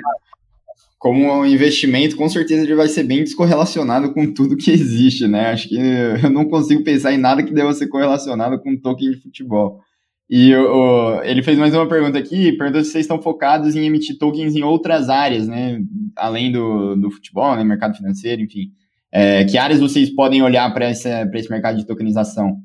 como 0.98 1.32
um 1.32 1.46
investimento, 1.46 2.16
com 2.16 2.28
certeza 2.28 2.62
ele 2.62 2.74
vai 2.74 2.88
ser 2.88 3.04
bem 3.04 3.22
descorrelacionado 3.22 4.12
com 4.14 4.32
tudo 4.32 4.56
que 4.56 4.70
existe, 4.70 5.28
né? 5.28 5.50
Acho 5.50 5.68
que 5.68 5.76
eu 5.78 6.30
não 6.30 6.48
consigo 6.48 6.82
pensar 6.82 7.12
em 7.12 7.18
nada 7.18 7.42
que 7.42 7.52
deva 7.52 7.72
ser 7.74 7.88
correlacionado 7.88 8.58
com 8.58 8.76
token 8.76 9.10
de 9.10 9.20
futebol. 9.20 9.80
E 10.28 10.54
o, 10.56 11.22
ele 11.22 11.42
fez 11.42 11.56
mais 11.56 11.72
uma 11.72 11.88
pergunta 11.88 12.18
aqui, 12.18 12.52
perguntou 12.52 12.82
se 12.82 12.90
vocês 12.90 13.04
estão 13.04 13.22
focados 13.22 13.76
em 13.76 13.86
emitir 13.86 14.18
tokens 14.18 14.56
em 14.56 14.62
outras 14.62 15.08
áreas, 15.08 15.46
né? 15.46 15.80
Além 16.16 16.50
do, 16.50 16.96
do 16.96 17.10
futebol, 17.10 17.54
né? 17.54 17.62
Mercado 17.62 17.96
financeiro, 17.96 18.42
enfim. 18.42 18.72
É, 19.12 19.44
que 19.44 19.56
áreas 19.56 19.78
vocês 19.78 20.10
podem 20.10 20.42
olhar 20.42 20.72
para 20.74 20.90
esse 20.90 21.48
mercado 21.48 21.78
de 21.78 21.86
tokenização? 21.86 22.60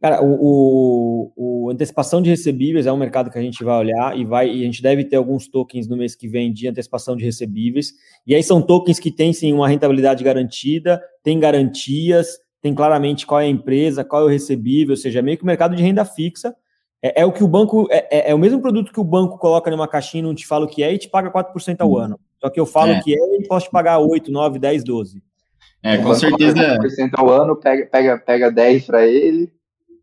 Cara, 0.00 0.22
o, 0.22 0.36
o, 0.40 1.32
o, 1.64 1.70
antecipação 1.70 2.22
de 2.22 2.30
recebíveis 2.30 2.86
é 2.86 2.92
um 2.92 2.96
mercado 2.96 3.30
que 3.30 3.38
a 3.38 3.42
gente 3.42 3.64
vai 3.64 3.76
olhar 3.76 4.16
e 4.16 4.24
vai 4.24 4.48
e 4.48 4.62
a 4.62 4.64
gente 4.64 4.80
deve 4.80 5.04
ter 5.04 5.16
alguns 5.16 5.48
tokens 5.48 5.88
no 5.88 5.96
mês 5.96 6.14
que 6.14 6.28
vem 6.28 6.52
de 6.52 6.68
antecipação 6.68 7.16
de 7.16 7.24
recebíveis. 7.24 7.92
E 8.24 8.36
aí 8.36 8.42
são 8.44 8.62
tokens 8.62 9.00
que 9.00 9.10
têm 9.10 9.32
sim 9.32 9.52
uma 9.52 9.66
rentabilidade 9.66 10.22
garantida, 10.22 11.02
tem 11.24 11.40
garantias, 11.40 12.38
tem 12.62 12.72
claramente 12.72 13.26
qual 13.26 13.40
é 13.40 13.46
a 13.46 13.48
empresa, 13.48 14.04
qual 14.04 14.22
é 14.22 14.24
o 14.26 14.28
recebível, 14.28 14.92
ou 14.92 14.96
seja, 14.96 15.18
é 15.18 15.22
meio 15.22 15.36
que 15.36 15.42
o 15.42 15.46
mercado 15.46 15.74
de 15.74 15.82
renda 15.82 16.04
fixa 16.04 16.54
é, 17.02 17.22
é, 17.22 17.26
o 17.26 17.32
que 17.32 17.44
o 17.44 17.48
banco. 17.48 17.86
É, 17.90 18.08
é, 18.10 18.30
é, 18.30 18.34
o 18.34 18.38
mesmo 18.38 18.60
produto 18.60 18.92
que 18.92 19.00
o 19.00 19.04
banco 19.04 19.38
coloca 19.38 19.70
numa 19.70 19.88
caixinha, 19.88 20.22
não 20.22 20.34
te 20.34 20.46
fala 20.46 20.64
o 20.64 20.68
que 20.68 20.82
é 20.82 20.92
e 20.92 20.98
te 20.98 21.08
paga 21.08 21.30
4% 21.30 21.76
ao 21.80 21.90
uhum. 21.90 21.98
ano. 21.98 22.20
Só 22.40 22.50
que 22.50 22.58
eu 22.58 22.66
falo 22.66 22.92
é. 22.92 23.00
que 23.00 23.14
é 23.14 23.36
e 23.40 23.46
posso 23.46 23.66
te 23.66 23.72
pagar 23.72 23.98
8, 23.98 24.30
9, 24.30 24.58
10, 24.58 24.84
12. 24.84 25.22
É, 25.82 25.98
com 25.98 26.14
certeza. 26.14 26.78
4% 26.78 27.10
ao 27.16 27.30
ano, 27.30 27.56
pega, 27.56 27.86
pega, 27.86 28.18
pega 28.18 28.50
10 28.50 28.86
para 28.86 29.06
ele. 29.06 29.50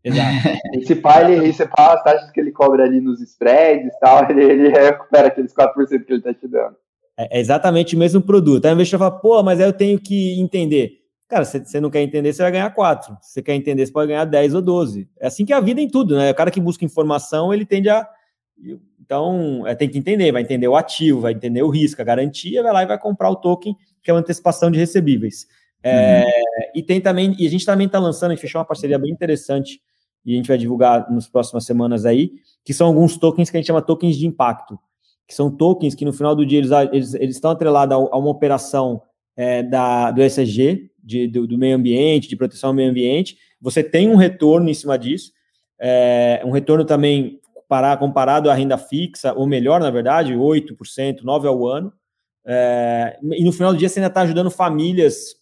Exato. 0.02 0.30
Esse 0.80 0.94
pai, 0.94 1.34
ele 1.34 1.52
separa 1.52 1.94
as 1.94 2.02
taxas 2.02 2.30
que 2.30 2.40
ele 2.40 2.52
cobra 2.52 2.84
ali 2.84 3.00
nos 3.00 3.20
spreads 3.20 3.92
e 3.92 3.98
tal, 4.00 4.28
ele, 4.30 4.44
ele 4.44 4.68
recupera 4.68 5.28
aqueles 5.28 5.52
4% 5.52 5.74
que 5.74 6.12
ele 6.12 6.18
está 6.18 6.32
te 6.32 6.48
dando. 6.48 6.76
É, 7.18 7.38
é 7.38 7.40
exatamente 7.40 7.94
o 7.94 7.98
mesmo 7.98 8.22
produto. 8.22 8.64
Aí 8.64 8.72
o 8.72 8.74
investidor 8.74 9.00
fala, 9.00 9.20
pô, 9.20 9.42
mas 9.42 9.60
aí 9.60 9.66
eu 9.66 9.72
tenho 9.72 9.98
que 9.98 10.40
entender. 10.40 11.05
Cara, 11.28 11.44
se 11.44 11.58
você 11.58 11.80
não 11.80 11.90
quer 11.90 12.02
entender, 12.02 12.32
você 12.32 12.42
vai 12.42 12.52
ganhar 12.52 12.70
4. 12.70 13.16
Se 13.20 13.32
você 13.32 13.42
quer 13.42 13.54
entender, 13.54 13.84
você 13.84 13.92
pode 13.92 14.08
ganhar 14.08 14.24
10 14.24 14.54
ou 14.54 14.62
12. 14.62 15.08
É 15.18 15.26
assim 15.26 15.44
que 15.44 15.52
é 15.52 15.56
a 15.56 15.60
vida 15.60 15.80
em 15.80 15.88
tudo, 15.88 16.16
né? 16.16 16.30
O 16.30 16.34
cara 16.34 16.50
que 16.50 16.60
busca 16.60 16.84
informação, 16.84 17.52
ele 17.52 17.66
tende 17.66 17.88
a. 17.88 18.08
Então, 19.00 19.66
é, 19.66 19.74
tem 19.74 19.88
que 19.88 19.98
entender, 19.98 20.32
vai 20.32 20.42
entender 20.42 20.68
o 20.68 20.76
ativo, 20.76 21.20
vai 21.20 21.32
entender 21.32 21.62
o 21.62 21.68
risco, 21.68 22.00
a 22.00 22.04
garantia, 22.04 22.62
vai 22.62 22.72
lá 22.72 22.82
e 22.82 22.86
vai 22.86 22.98
comprar 22.98 23.30
o 23.30 23.36
token, 23.36 23.76
que 24.02 24.10
é 24.10 24.14
uma 24.14 24.20
antecipação 24.20 24.70
de 24.70 24.78
recebíveis. 24.78 25.46
É, 25.82 26.24
uhum. 26.24 26.30
E 26.74 26.82
tem 26.82 27.00
também, 27.00 27.34
e 27.38 27.46
a 27.46 27.50
gente 27.50 27.66
também 27.66 27.86
está 27.86 27.98
lançando, 27.98 28.30
a 28.30 28.34
gente 28.34 28.42
fechou 28.42 28.60
uma 28.60 28.64
parceria 28.64 28.98
bem 28.98 29.12
interessante, 29.12 29.80
e 30.24 30.32
a 30.32 30.36
gente 30.36 30.48
vai 30.48 30.58
divulgar 30.58 31.08
nas 31.10 31.28
próximas 31.28 31.64
semanas 31.64 32.04
aí, 32.04 32.32
que 32.64 32.74
são 32.74 32.88
alguns 32.88 33.16
tokens 33.16 33.48
que 33.48 33.56
a 33.56 33.60
gente 33.60 33.68
chama 33.68 33.80
tokens 33.80 34.16
de 34.16 34.26
impacto, 34.26 34.76
que 35.26 35.34
são 35.34 35.50
tokens 35.50 35.94
que 35.94 36.04
no 36.04 36.12
final 36.12 36.34
do 36.34 36.44
dia 36.44 36.58
eles, 36.58 36.70
eles, 36.92 37.14
eles 37.14 37.36
estão 37.36 37.52
atrelados 37.52 37.96
a, 37.96 37.98
a 37.98 38.18
uma 38.18 38.30
operação 38.30 39.00
é, 39.36 39.62
da, 39.62 40.10
do 40.10 40.22
ESG, 40.22 40.90
de, 41.06 41.28
do, 41.28 41.46
do, 41.46 41.56
meio 41.56 41.76
ambiente, 41.76 42.28
de 42.28 42.36
proteção 42.36 42.70
ao 42.70 42.74
meio 42.74 42.90
ambiente, 42.90 43.38
você 43.60 43.82
tem 43.82 44.10
um 44.10 44.16
retorno 44.16 44.68
em 44.68 44.74
cima 44.74 44.98
disso, 44.98 45.32
é, 45.78 46.42
um 46.44 46.50
retorno 46.50 46.84
também 46.84 47.40
para, 47.68 47.96
comparado 47.96 48.50
à 48.50 48.54
renda 48.54 48.76
fixa, 48.76 49.32
ou 49.32 49.46
melhor, 49.46 49.80
na 49.80 49.90
verdade, 49.90 50.34
8%, 50.34 51.22
9% 51.22 51.46
ao 51.46 51.66
ano, 51.66 51.92
é, 52.44 53.18
e 53.22 53.44
no 53.44 53.52
final 53.52 53.72
do 53.72 53.78
dia 53.78 53.88
você 53.88 54.00
ainda 54.00 54.08
está 54.08 54.22
ajudando 54.22 54.50
famílias 54.50 55.36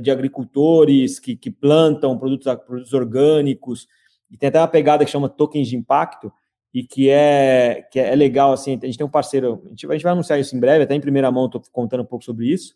de 0.00 0.10
agricultores 0.10 1.18
que, 1.18 1.36
que 1.36 1.50
plantam 1.50 2.18
produtos, 2.18 2.52
produtos 2.66 2.92
orgânicos, 2.92 3.86
e 4.28 4.36
tem 4.36 4.48
até 4.48 4.60
uma 4.60 4.68
pegada 4.68 5.04
que 5.04 5.10
chama 5.10 5.28
tokens 5.28 5.68
de 5.68 5.76
impacto, 5.76 6.32
e 6.74 6.84
que 6.84 7.08
é, 7.08 7.86
que 7.90 7.98
é 7.98 8.14
legal, 8.14 8.52
assim, 8.52 8.78
a 8.82 8.86
gente 8.86 8.98
tem 8.98 9.06
um 9.06 9.10
parceiro, 9.10 9.62
a 9.64 9.68
gente, 9.70 9.86
vai 9.86 10.12
anunciar 10.12 10.38
isso 10.38 10.54
em 10.56 10.60
breve, 10.60 10.84
até 10.84 10.94
em 10.94 11.00
primeira 11.00 11.30
mão 11.30 11.46
estou 11.46 11.62
contando 11.72 12.02
um 12.02 12.06
pouco 12.06 12.24
sobre 12.24 12.52
isso, 12.52 12.74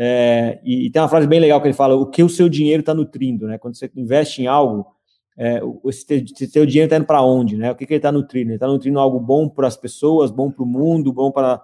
é, 0.00 0.60
e, 0.62 0.86
e, 0.86 0.90
tem 0.90 1.02
uma 1.02 1.08
frase 1.08 1.26
bem 1.26 1.40
legal 1.40 1.60
que 1.60 1.66
ele 1.66 1.74
fala: 1.74 1.96
o 1.96 2.06
que 2.06 2.22
o 2.22 2.28
seu 2.28 2.48
dinheiro 2.48 2.80
está 2.80 2.94
nutrindo, 2.94 3.48
né? 3.48 3.58
Quando 3.58 3.76
você 3.76 3.90
investe 3.96 4.40
em 4.40 4.46
algo, 4.46 4.86
é, 5.36 5.60
esse, 5.86 6.06
teu, 6.52 6.64
dinheiro 6.64 6.86
está 6.86 6.96
indo 6.96 7.04
para 7.04 7.20
onde, 7.20 7.56
né? 7.56 7.72
O 7.72 7.74
que, 7.74 7.84
que 7.84 7.94
ele 7.94 7.98
está 7.98 8.12
nutrindo? 8.12 8.50
Ele 8.50 8.56
está 8.56 8.68
nutrindo 8.68 9.00
algo 9.00 9.18
bom 9.18 9.48
para 9.48 9.66
as 9.66 9.76
pessoas, 9.76 10.30
bom 10.30 10.52
para 10.52 10.62
o 10.62 10.66
mundo, 10.66 11.12
bom 11.12 11.32
para. 11.32 11.60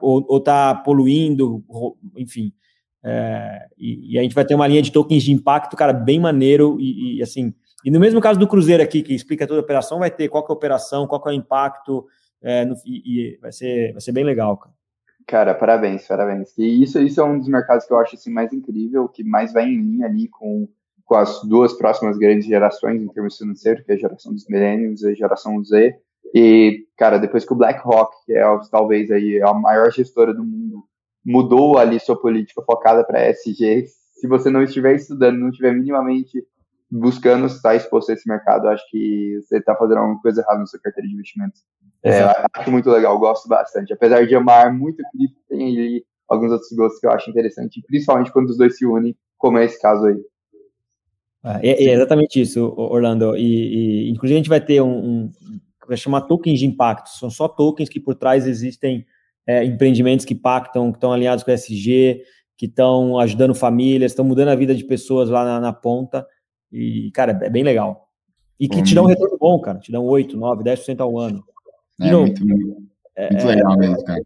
ou 0.00 0.38
está 0.38 0.72
poluindo, 0.72 1.64
enfim. 2.16 2.52
É, 3.02 3.66
e, 3.76 4.14
e, 4.14 4.18
a 4.20 4.22
gente 4.22 4.36
vai 4.36 4.44
ter 4.44 4.54
uma 4.54 4.68
linha 4.68 4.80
de 4.80 4.92
tokens 4.92 5.24
de 5.24 5.32
impacto, 5.32 5.76
cara, 5.76 5.92
bem 5.92 6.20
maneiro 6.20 6.78
e, 6.80 7.18
e, 7.18 7.22
assim. 7.22 7.52
E 7.84 7.90
no 7.90 7.98
mesmo 7.98 8.20
caso 8.20 8.38
do 8.38 8.46
Cruzeiro 8.46 8.82
aqui, 8.82 9.02
que 9.02 9.12
explica 9.12 9.48
toda 9.48 9.58
a 9.58 9.62
operação, 9.62 9.98
vai 9.98 10.12
ter 10.12 10.28
qual 10.28 10.44
que 10.44 10.50
é 10.50 10.54
a 10.54 10.56
operação, 10.56 11.08
qual 11.08 11.20
que 11.20 11.28
é 11.28 11.32
o 11.32 11.34
impacto, 11.34 12.06
é, 12.40 12.64
no, 12.64 12.76
e, 12.86 13.36
vai, 13.42 13.50
ser, 13.50 13.92
vai 13.92 14.00
ser 14.00 14.12
bem 14.12 14.24
legal, 14.24 14.56
cara. 14.56 14.72
Cara, 15.26 15.54
parabéns, 15.54 16.06
parabéns. 16.06 16.56
E 16.58 16.82
isso, 16.82 17.00
isso 17.00 17.20
é 17.20 17.24
um 17.24 17.38
dos 17.38 17.48
mercados 17.48 17.86
que 17.86 17.92
eu 17.92 17.98
acho 17.98 18.14
assim, 18.14 18.30
mais 18.30 18.52
incrível, 18.52 19.08
que 19.08 19.24
mais 19.24 19.52
vai 19.52 19.64
em 19.64 19.80
linha 19.80 20.06
ali 20.06 20.28
com, 20.28 20.68
com 21.04 21.14
as 21.14 21.42
duas 21.44 21.72
próximas 21.72 22.18
grandes 22.18 22.46
gerações 22.46 23.02
em 23.02 23.08
termos 23.08 23.38
financeiros, 23.38 23.84
que 23.84 23.92
é 23.92 23.94
a 23.94 23.98
geração 23.98 24.32
dos 24.32 24.46
millennials 24.48 25.02
e 25.02 25.08
a 25.08 25.14
geração 25.14 25.62
Z. 25.64 25.96
E, 26.34 26.86
cara, 26.96 27.18
depois 27.18 27.44
que 27.44 27.52
o 27.52 27.56
BlackRock, 27.56 28.14
que 28.26 28.34
é 28.34 28.44
talvez 28.70 29.10
aí 29.10 29.40
a 29.40 29.54
maior 29.54 29.90
gestora 29.90 30.34
do 30.34 30.44
mundo, 30.44 30.84
mudou 31.24 31.78
ali 31.78 31.98
sua 31.98 32.20
política 32.20 32.62
focada 32.62 33.04
para 33.04 33.30
ESG, 33.30 33.86
se 34.12 34.28
você 34.28 34.50
não 34.50 34.62
estiver 34.62 34.94
estudando, 34.94 35.38
não 35.38 35.48
estiver 35.48 35.72
minimamente 35.72 36.44
buscando 36.90 37.46
estar 37.46 37.74
exposto 37.74 38.10
a 38.10 38.14
esse 38.14 38.28
mercado, 38.28 38.68
acho 38.68 38.84
que 38.90 39.40
você 39.42 39.58
está 39.58 39.74
fazendo 39.74 39.98
alguma 39.98 40.20
coisa 40.20 40.42
errada 40.42 40.60
na 40.60 40.66
sua 40.66 40.80
carteira 40.80 41.08
de 41.08 41.14
investimentos. 41.14 41.62
É, 42.02 42.20
acho 42.54 42.70
muito 42.70 42.90
legal, 42.90 43.18
gosto 43.18 43.48
bastante. 43.48 43.92
Apesar 43.92 44.26
de 44.26 44.34
amar 44.34 44.72
muito 44.72 45.02
cripto, 45.10 45.40
tem 45.48 45.76
ali 45.76 46.06
alguns 46.28 46.52
outros 46.52 46.70
gostos 46.72 47.00
que 47.00 47.06
eu 47.06 47.10
acho 47.10 47.30
interessante, 47.30 47.82
principalmente 47.86 48.32
quando 48.32 48.50
os 48.50 48.58
dois 48.58 48.76
se 48.76 48.86
unem, 48.86 49.16
como 49.38 49.58
é 49.58 49.64
esse 49.64 49.80
caso 49.80 50.06
aí. 50.06 50.22
É, 51.62 51.84
é 51.84 51.94
exatamente 51.94 52.40
isso, 52.40 52.74
Orlando. 52.76 53.36
E, 53.36 54.06
e, 54.06 54.10
inclusive 54.10 54.36
a 54.36 54.42
gente 54.42 54.48
vai 54.48 54.60
ter 54.60 54.80
um, 54.80 54.88
um 54.88 55.32
vai 55.86 55.96
chamar 55.96 56.22
tokens 56.22 56.58
de 56.58 56.66
impacto. 56.66 57.08
São 57.10 57.30
só 57.30 57.48
tokens 57.48 57.88
que 57.88 58.00
por 58.00 58.14
trás 58.14 58.46
existem 58.46 59.04
é, 59.46 59.64
empreendimentos 59.64 60.24
que 60.24 60.34
impactam, 60.34 60.90
que 60.90 60.96
estão 60.96 61.12
alinhados 61.12 61.44
com 61.44 61.50
o 61.50 61.54
SG, 61.54 62.22
que 62.56 62.66
estão 62.66 63.18
ajudando 63.18 63.54
famílias, 63.54 64.12
estão 64.12 64.24
mudando 64.24 64.48
a 64.48 64.54
vida 64.54 64.74
de 64.74 64.84
pessoas 64.84 65.28
lá 65.28 65.44
na, 65.44 65.60
na 65.60 65.72
ponta. 65.72 66.26
E, 66.74 67.12
cara, 67.12 67.38
é 67.40 67.48
bem 67.48 67.62
legal. 67.62 68.08
E 68.58 68.68
que 68.68 68.82
te 68.82 68.96
dá 68.96 69.02
um 69.02 69.06
retorno 69.06 69.38
bom, 69.38 69.60
cara. 69.60 69.78
Te 69.78 69.92
dão 69.92 70.04
8, 70.04 70.36
9, 70.36 70.64
10% 70.64 71.00
ao 71.00 71.16
ano. 71.16 71.44
É, 72.00 72.10
muito, 72.10 72.44
muito, 72.44 72.76
é, 73.14 73.30
muito 73.30 73.46
legal 73.46 73.78
mesmo, 73.78 74.04
cara. 74.04 74.20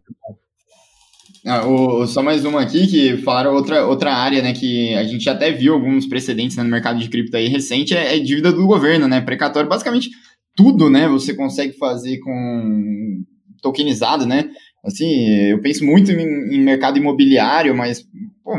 Ah, 1.45 1.65
o, 1.65 2.07
só 2.07 2.23
mais 2.23 2.43
uma 2.43 2.61
aqui 2.61 2.87
que 2.87 3.17
falaram 3.17 3.53
outra, 3.53 3.85
outra 3.85 4.13
área, 4.13 4.41
né, 4.41 4.51
que 4.51 4.93
a 4.95 5.03
gente 5.03 5.29
até 5.29 5.51
viu 5.51 5.73
alguns 5.73 6.05
precedentes 6.05 6.57
né, 6.57 6.63
no 6.63 6.69
mercado 6.69 6.99
de 6.99 7.07
cripto 7.07 7.37
aí 7.37 7.47
recente, 7.47 7.95
é, 7.95 8.17
é 8.17 8.19
dívida 8.19 8.51
do 8.51 8.67
governo, 8.67 9.07
né, 9.07 9.21
precatório, 9.21 9.69
basicamente 9.69 10.09
tudo, 10.53 10.89
né, 10.89 11.07
você 11.07 11.33
consegue 11.33 11.77
fazer 11.77 12.19
com 12.19 13.23
tokenizado, 13.61 14.25
né, 14.25 14.49
assim, 14.83 15.29
eu 15.49 15.61
penso 15.61 15.85
muito 15.85 16.11
em, 16.11 16.55
em 16.55 16.61
mercado 16.61 16.97
imobiliário, 16.97 17.73
mas, 17.73 18.05
pô, 18.43 18.53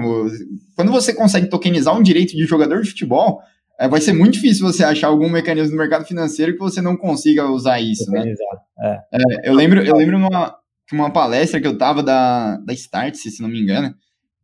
quando 0.74 0.90
você 0.90 1.12
consegue 1.12 1.48
tokenizar 1.48 1.94
um 1.94 2.02
direito 2.02 2.34
de 2.34 2.46
jogador 2.46 2.80
de 2.80 2.88
futebol, 2.88 3.42
é, 3.80 3.88
vai 3.88 4.00
ser 4.00 4.12
muito 4.12 4.34
difícil 4.34 4.66
você 4.66 4.84
achar 4.84 5.08
algum 5.08 5.30
mecanismo 5.30 5.72
no 5.72 5.78
mercado 5.78 6.04
financeiro 6.04 6.52
que 6.52 6.58
você 6.58 6.82
não 6.82 6.96
consiga 6.96 7.50
usar 7.50 7.80
isso, 7.80 8.10
né? 8.10 8.34
É. 8.78 8.98
É, 9.12 9.48
eu 9.48 9.54
lembro, 9.54 9.82
eu 9.82 9.96
lembro 9.96 10.18
numa 10.18 10.54
uma 10.92 11.08
palestra 11.08 11.60
que 11.60 11.66
eu 11.66 11.78
tava 11.78 12.02
da, 12.02 12.56
da 12.56 12.72
Start, 12.72 13.14
se 13.14 13.40
não 13.40 13.48
me 13.48 13.60
engano, 13.60 13.94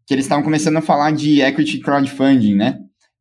que 0.07 0.15
eles 0.15 0.25
estavam 0.25 0.45
começando 0.45 0.77
a 0.77 0.81
falar 0.81 1.11
de 1.11 1.41
equity 1.41 1.81
crowdfunding, 1.81 2.55
né? 2.55 2.79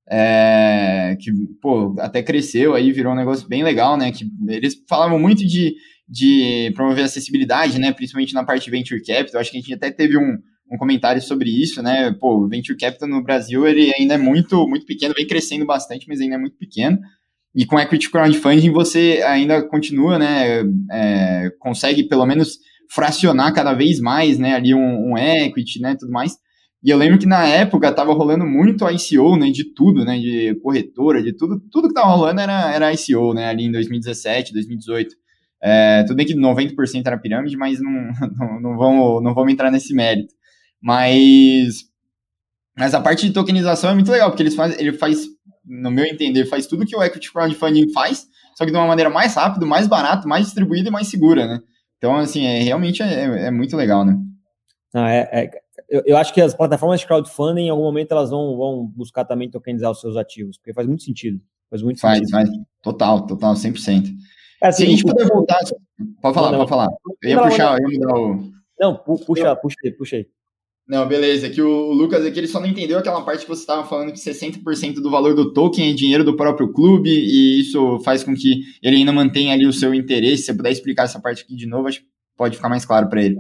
É, 0.07 1.17
que, 1.19 1.31
pô, 1.59 1.95
até 1.99 2.21
cresceu 2.21 2.75
aí, 2.75 2.91
virou 2.91 3.13
um 3.13 3.15
negócio 3.15 3.47
bem 3.47 3.63
legal, 3.63 3.97
né? 3.97 4.11
Que 4.11 4.25
eles 4.47 4.75
falavam 4.87 5.17
muito 5.17 5.43
de, 5.45 5.73
de 6.07 6.71
promover 6.75 7.05
acessibilidade, 7.05 7.79
né? 7.79 7.91
Principalmente 7.91 8.35
na 8.35 8.43
parte 8.43 8.69
venture 8.69 9.03
capital. 9.03 9.41
Acho 9.41 9.51
que 9.51 9.57
a 9.57 9.61
gente 9.61 9.73
até 9.73 9.89
teve 9.89 10.17
um, 10.17 10.37
um 10.71 10.77
comentário 10.77 11.21
sobre 11.21 11.49
isso, 11.49 11.81
né? 11.81 12.15
Pô, 12.19 12.43
o 12.43 12.47
Venture 12.47 12.77
Capital 12.77 13.07
no 13.07 13.23
Brasil, 13.23 13.67
ele 13.67 13.91
ainda 13.99 14.15
é 14.15 14.17
muito, 14.17 14.67
muito 14.67 14.85
pequeno, 14.85 15.13
vem 15.15 15.27
crescendo 15.27 15.65
bastante, 15.65 16.07
mas 16.07 16.19
ainda 16.19 16.35
é 16.35 16.39
muito 16.39 16.57
pequeno. 16.57 16.99
E 17.53 17.65
com 17.65 17.79
Equity 17.79 18.09
Crowdfunding 18.09 18.71
você 18.71 19.23
ainda 19.25 19.61
continua, 19.63 20.19
né? 20.19 20.63
É, 20.91 21.51
consegue 21.59 22.03
pelo 22.03 22.25
menos 22.25 22.57
fracionar 22.89 23.53
cada 23.53 23.73
vez 23.73 23.99
mais, 23.99 24.37
né? 24.37 24.55
Ali 24.55 24.73
um, 24.73 25.11
um 25.11 25.17
equity, 25.17 25.79
né? 25.79 25.95
Tudo 25.97 26.11
mais. 26.11 26.35
E 26.85 26.89
eu 26.91 26.97
lembro 26.97 27.17
que 27.17 27.25
na 27.25 27.43
época 27.47 27.91
tava 27.91 28.13
rolando 28.13 28.45
muito 28.45 28.85
ICO, 28.87 29.35
né, 29.37 29.49
de 29.49 29.73
tudo, 29.73 30.05
né, 30.05 30.19
de 30.19 30.53
corretora, 30.61 31.19
de 31.19 31.33
tudo, 31.33 31.59
tudo 31.71 31.87
que 31.87 31.95
tava 31.95 32.13
rolando 32.13 32.39
era, 32.39 32.71
era 32.71 32.93
ICO, 32.93 33.33
né, 33.33 33.47
ali 33.47 33.63
em 33.63 33.71
2017, 33.71 34.53
2018. 34.53 35.15
É, 35.63 36.03
tudo 36.03 36.15
bem 36.15 36.27
que 36.27 36.35
90% 36.35 37.01
era 37.03 37.17
pirâmide, 37.17 37.57
mas 37.57 37.79
não, 37.81 37.91
não, 38.37 38.61
não, 38.61 38.77
vamos, 38.77 39.23
não 39.23 39.33
vamos 39.33 39.51
entrar 39.51 39.71
nesse 39.71 39.95
mérito. 39.95 40.31
Mas, 40.85 41.85
mas 42.77 42.93
a 42.93 43.01
parte 43.01 43.25
de 43.25 43.33
tokenização 43.33 43.89
é 43.89 43.95
muito 43.95 44.11
legal, 44.11 44.29
porque 44.29 44.43
eles 44.43 44.53
faz, 44.53 44.79
ele 44.79 44.93
faz, 44.93 45.25
no 45.65 45.89
meu 45.89 46.05
entender, 46.05 46.45
faz 46.45 46.67
tudo 46.67 46.85
que 46.85 46.95
o 46.95 47.01
equity 47.01 47.33
crowdfunding 47.33 47.91
faz, 47.91 48.27
só 48.55 48.63
que 48.63 48.71
de 48.71 48.77
uma 48.77 48.85
maneira 48.85 49.09
mais 49.09 49.33
rápida, 49.33 49.65
mais 49.65 49.87
barata, 49.87 50.27
mais 50.27 50.45
distribuída 50.45 50.89
e 50.89 50.91
mais 50.91 51.07
segura, 51.07 51.47
né? 51.47 51.59
Então, 51.97 52.15
assim, 52.17 52.45
é, 52.45 52.59
realmente 52.59 53.01
é, 53.01 53.47
é 53.47 53.49
muito 53.49 53.75
legal, 53.75 54.05
né? 54.05 54.15
É, 54.93 55.41
é, 55.41 55.49
eu, 55.89 56.03
eu, 56.05 56.17
acho 56.17 56.31
que 56.31 56.39
as 56.39 56.53
plataformas 56.53 56.99
de 56.99 57.07
crowdfunding, 57.07 57.63
em 57.63 57.69
algum 57.69 57.83
momento, 57.83 58.11
elas 58.11 58.29
vão, 58.29 58.55
vão 58.55 58.85
buscar 58.85 59.25
também 59.25 59.49
tokenizar 59.49 59.89
os 59.89 59.99
seus 59.99 60.15
ativos, 60.15 60.55
porque 60.59 60.71
faz 60.71 60.87
muito 60.87 61.01
sentido. 61.01 61.41
Faz 61.67 61.81
muito 61.81 61.99
faz, 61.99 62.19
sentido. 62.19 62.31
Faz, 62.31 62.49
total, 62.83 63.25
total, 63.25 63.55
100%. 63.55 64.05
É, 64.61 64.67
assim, 64.67 64.83
Se 64.83 64.83
a 64.83 64.91
gente 64.91 65.03
puder 65.03 65.27
voltar... 65.27 65.59
Pode 66.21 66.35
falar, 66.35 66.51
não, 66.51 66.59
pode 66.59 66.69
falar. 66.69 66.89
Eu 67.23 67.29
ia 67.31 67.35
não, 67.37 67.43
puxar, 67.45 67.71
não, 67.71 67.77
eu 67.79 67.89
ia 67.89 67.99
mudar 67.99 68.19
o... 68.19 68.55
Não, 68.79 68.97
puxa, 68.97 69.55
puxa 69.55 69.77
aí, 69.83 69.91
puxa 69.91 70.15
aí. 70.17 70.27
Não, 70.87 71.07
beleza. 71.07 71.49
Que 71.49 71.61
o 71.61 71.91
Lucas 71.91 72.25
aqui 72.25 72.39
ele 72.39 72.47
só 72.47 72.59
não 72.59 72.67
entendeu 72.67 72.99
aquela 72.99 73.23
parte 73.23 73.41
que 73.41 73.49
você 73.49 73.61
estava 73.61 73.87
falando 73.87 74.11
que 74.11 74.19
60% 74.19 74.95
do 74.95 75.09
valor 75.09 75.33
do 75.33 75.51
token 75.51 75.91
é 75.91 75.93
dinheiro 75.93 76.23
do 76.23 76.35
próprio 76.35 76.71
clube 76.71 77.09
e 77.09 77.59
isso 77.59 77.99
faz 77.99 78.23
com 78.23 78.35
que 78.35 78.61
ele 78.83 78.97
ainda 78.97 79.11
mantenha 79.11 79.53
ali 79.53 79.65
o 79.65 79.73
seu 79.73 79.93
interesse. 79.93 80.43
Se 80.43 80.45
você 80.45 80.53
puder 80.53 80.71
explicar 80.71 81.03
essa 81.03 81.19
parte 81.19 81.43
aqui 81.43 81.55
de 81.55 81.65
novo, 81.65 81.87
acho 81.87 82.01
que 82.01 82.07
pode 82.37 82.55
ficar 82.55 82.69
mais 82.69 82.85
claro 82.85 83.09
para 83.09 83.23
ele. 83.23 83.35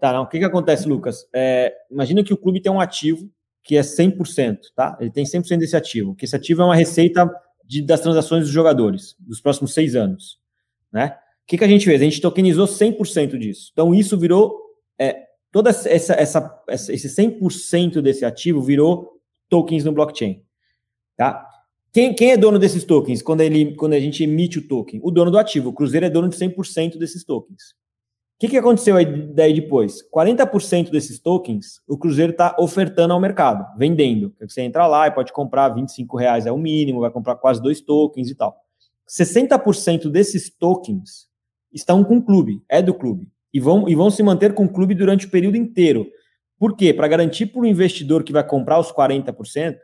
Tá, 0.00 0.12
não. 0.12 0.22
O 0.22 0.26
que, 0.26 0.38
que 0.38 0.44
acontece, 0.44 0.88
Lucas? 0.88 1.24
É, 1.32 1.72
imagina 1.90 2.24
que 2.24 2.32
o 2.32 2.36
clube 2.36 2.60
tem 2.60 2.70
um 2.70 2.80
ativo 2.80 3.30
que 3.62 3.76
é 3.76 3.80
100%, 3.80 4.58
tá? 4.74 4.96
Ele 5.00 5.10
tem 5.10 5.24
100% 5.24 5.58
desse 5.58 5.76
ativo, 5.76 6.14
que 6.14 6.24
esse 6.24 6.34
ativo 6.34 6.62
é 6.62 6.64
uma 6.64 6.74
receita 6.74 7.30
de, 7.64 7.82
das 7.82 8.00
transações 8.00 8.44
dos 8.44 8.52
jogadores 8.52 9.14
dos 9.18 9.40
próximos 9.40 9.74
seis 9.74 9.94
anos, 9.94 10.38
né? 10.92 11.14
O 11.42 11.46
que, 11.48 11.58
que 11.58 11.64
a 11.64 11.68
gente 11.68 11.84
fez? 11.84 12.00
A 12.00 12.04
gente 12.04 12.20
tokenizou 12.20 12.66
100% 12.66 13.38
disso. 13.38 13.70
Então, 13.72 13.94
isso 13.94 14.18
virou... 14.18 14.58
É, 14.98 15.27
toda 15.50 15.70
essa, 15.70 15.88
essa, 15.88 16.62
essa, 16.68 16.92
esse 16.92 17.08
100% 17.08 18.00
desse 18.00 18.24
ativo 18.24 18.62
virou 18.62 19.20
tokens 19.48 19.84
no 19.84 19.92
blockchain, 19.92 20.42
tá? 21.16 21.46
Quem, 21.92 22.14
quem 22.14 22.32
é 22.32 22.36
dono 22.36 22.58
desses 22.58 22.84
tokens 22.84 23.22
quando, 23.22 23.40
ele, 23.40 23.74
quando 23.74 23.94
a 23.94 24.00
gente 24.00 24.22
emite 24.22 24.58
o 24.58 24.68
token? 24.68 25.00
O 25.02 25.10
dono 25.10 25.30
do 25.30 25.38
ativo. 25.38 25.70
O 25.70 25.72
Cruzeiro 25.72 26.06
é 26.06 26.10
dono 26.10 26.28
de 26.28 26.36
100% 26.36 26.98
desses 26.98 27.24
tokens. 27.24 27.72
O 28.36 28.40
que, 28.40 28.48
que 28.48 28.56
aconteceu 28.56 28.96
aí, 28.96 29.32
daí 29.32 29.52
depois? 29.52 30.00
40% 30.14 30.90
desses 30.90 31.18
tokens 31.18 31.80
o 31.88 31.98
Cruzeiro 31.98 32.30
está 32.30 32.54
ofertando 32.56 33.12
ao 33.12 33.20
mercado, 33.20 33.66
vendendo. 33.76 34.32
Você 34.40 34.62
entra 34.62 34.86
lá 34.86 35.08
e 35.08 35.10
pode 35.10 35.32
comprar 35.32 35.70
25 35.70 36.16
reais 36.16 36.46
é 36.46 36.52
o 36.52 36.56
mínimo, 36.56 37.00
vai 37.00 37.10
comprar 37.10 37.34
quase 37.34 37.60
dois 37.60 37.80
tokens 37.80 38.30
e 38.30 38.34
tal. 38.36 38.56
60% 39.08 40.08
desses 40.08 40.50
tokens 40.50 41.26
estão 41.72 42.04
com 42.04 42.18
o 42.18 42.22
clube, 42.22 42.62
é 42.68 42.80
do 42.80 42.94
clube, 42.94 43.26
e 43.52 43.60
vão, 43.60 43.88
e 43.88 43.94
vão 43.94 44.10
se 44.10 44.22
manter 44.22 44.54
com 44.54 44.64
o 44.64 44.72
clube 44.72 44.94
durante 44.94 45.26
o 45.26 45.30
período 45.30 45.56
inteiro. 45.56 46.06
Por 46.58 46.76
quê? 46.76 46.92
Para 46.92 47.08
garantir 47.08 47.46
para 47.46 47.60
o 47.62 47.66
investidor 47.66 48.22
que 48.22 48.32
vai 48.32 48.44
comprar 48.46 48.78
os 48.78 48.92
40% 48.92 49.76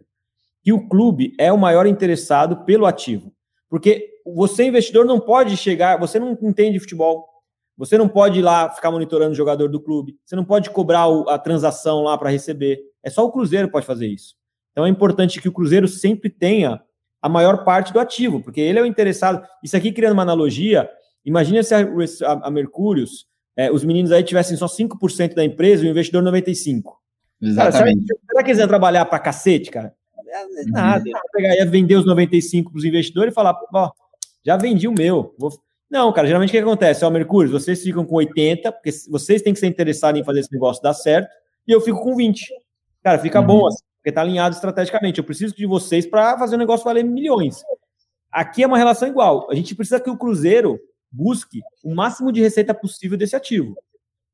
que 0.64 0.72
o 0.72 0.88
clube 0.88 1.34
é 1.38 1.52
o 1.52 1.58
maior 1.58 1.86
interessado 1.86 2.64
pelo 2.64 2.86
ativo. 2.86 3.30
Porque 3.68 4.08
você, 4.24 4.64
investidor, 4.64 5.04
não 5.04 5.20
pode 5.20 5.56
chegar, 5.58 5.98
você 5.98 6.18
não 6.18 6.32
entende 6.42 6.80
futebol, 6.80 7.28
você 7.76 7.98
não 7.98 8.08
pode 8.08 8.38
ir 8.38 8.42
lá 8.42 8.70
ficar 8.70 8.90
monitorando 8.90 9.32
o 9.32 9.36
jogador 9.36 9.68
do 9.68 9.80
clube. 9.80 10.16
Você 10.24 10.34
não 10.34 10.44
pode 10.44 10.70
cobrar 10.70 11.04
a 11.28 11.38
transação 11.38 12.02
lá 12.02 12.16
para 12.16 12.30
receber. 12.30 12.80
É 13.02 13.10
só 13.10 13.24
o 13.26 13.30
Cruzeiro 13.30 13.68
pode 13.68 13.84
fazer 13.84 14.06
isso. 14.06 14.34
Então 14.72 14.86
é 14.86 14.88
importante 14.88 15.40
que 15.40 15.48
o 15.48 15.52
Cruzeiro 15.52 15.86
sempre 15.86 16.30
tenha 16.30 16.80
a 17.20 17.28
maior 17.28 17.64
parte 17.64 17.92
do 17.92 18.00
ativo, 18.00 18.40
porque 18.40 18.60
ele 18.60 18.78
é 18.78 18.82
o 18.82 18.86
interessado. 18.86 19.46
Isso 19.62 19.76
aqui, 19.76 19.92
criando 19.92 20.14
uma 20.14 20.22
analogia, 20.22 20.88
imagina 21.24 21.62
se 21.62 21.74
a, 21.74 21.80
a, 21.80 22.48
a 22.48 22.50
Mercúrios, 22.50 23.26
é, 23.56 23.70
os 23.70 23.84
meninos 23.84 24.12
aí 24.12 24.22
tivessem 24.22 24.56
só 24.56 24.66
5% 24.66 25.34
da 25.34 25.44
empresa 25.44 25.84
e 25.84 25.88
o 25.88 25.90
investidor 25.90 26.22
95%. 26.22 26.82
Exatamente. 27.42 28.06
Cara, 28.06 28.20
será, 28.30 28.42
que 28.42 28.50
eles 28.50 28.58
iam 28.58 28.68
trabalhar 28.68 29.04
para 29.04 29.18
cacete, 29.18 29.70
cara? 29.70 29.92
É, 30.26 30.62
é 30.62 30.64
nada. 30.66 31.04
Uhum. 31.04 31.10
Ia 31.10 31.20
pegar, 31.32 31.54
ia 31.56 31.66
vender 31.66 31.96
os 31.96 32.06
95 32.06 32.70
para 32.70 32.78
os 32.78 32.84
investidores 32.84 33.32
e 33.32 33.34
falar, 33.34 33.56
ó, 33.74 33.90
já 34.44 34.56
vendi 34.56 34.88
o 34.88 34.92
meu, 34.92 35.34
vou 35.38 35.52
não, 35.94 36.12
cara, 36.12 36.26
geralmente 36.26 36.48
o 36.48 36.52
que 36.52 36.58
acontece? 36.58 37.04
Ó, 37.04 37.10
Mercúrio, 37.10 37.52
vocês 37.52 37.80
ficam 37.80 38.04
com 38.04 38.16
80, 38.16 38.72
porque 38.72 38.90
vocês 39.08 39.42
têm 39.42 39.52
que 39.52 39.60
ser 39.60 39.68
interessados 39.68 40.20
em 40.20 40.24
fazer 40.24 40.40
esse 40.40 40.52
negócio 40.52 40.82
dar 40.82 40.92
certo, 40.92 41.30
e 41.68 41.70
eu 41.70 41.80
fico 41.80 42.02
com 42.02 42.16
20. 42.16 42.52
Cara, 43.00 43.16
fica 43.18 43.38
uhum. 43.38 43.46
bom 43.46 43.66
assim, 43.68 43.84
porque 43.98 44.10
tá 44.10 44.22
alinhado 44.22 44.56
estrategicamente. 44.56 45.18
Eu 45.18 45.24
preciso 45.24 45.54
de 45.54 45.66
vocês 45.66 46.04
para 46.04 46.36
fazer 46.36 46.56
o 46.56 46.58
negócio 46.58 46.84
valer 46.84 47.04
milhões. 47.04 47.62
Aqui 48.32 48.64
é 48.64 48.66
uma 48.66 48.76
relação 48.76 49.06
igual. 49.06 49.46
A 49.48 49.54
gente 49.54 49.72
precisa 49.74 50.00
que 50.00 50.10
o 50.10 50.16
Cruzeiro 50.16 50.80
busque 51.14 51.60
o 51.84 51.94
máximo 51.94 52.32
de 52.32 52.40
receita 52.40 52.74
possível 52.74 53.16
desse 53.16 53.36
ativo. 53.36 53.74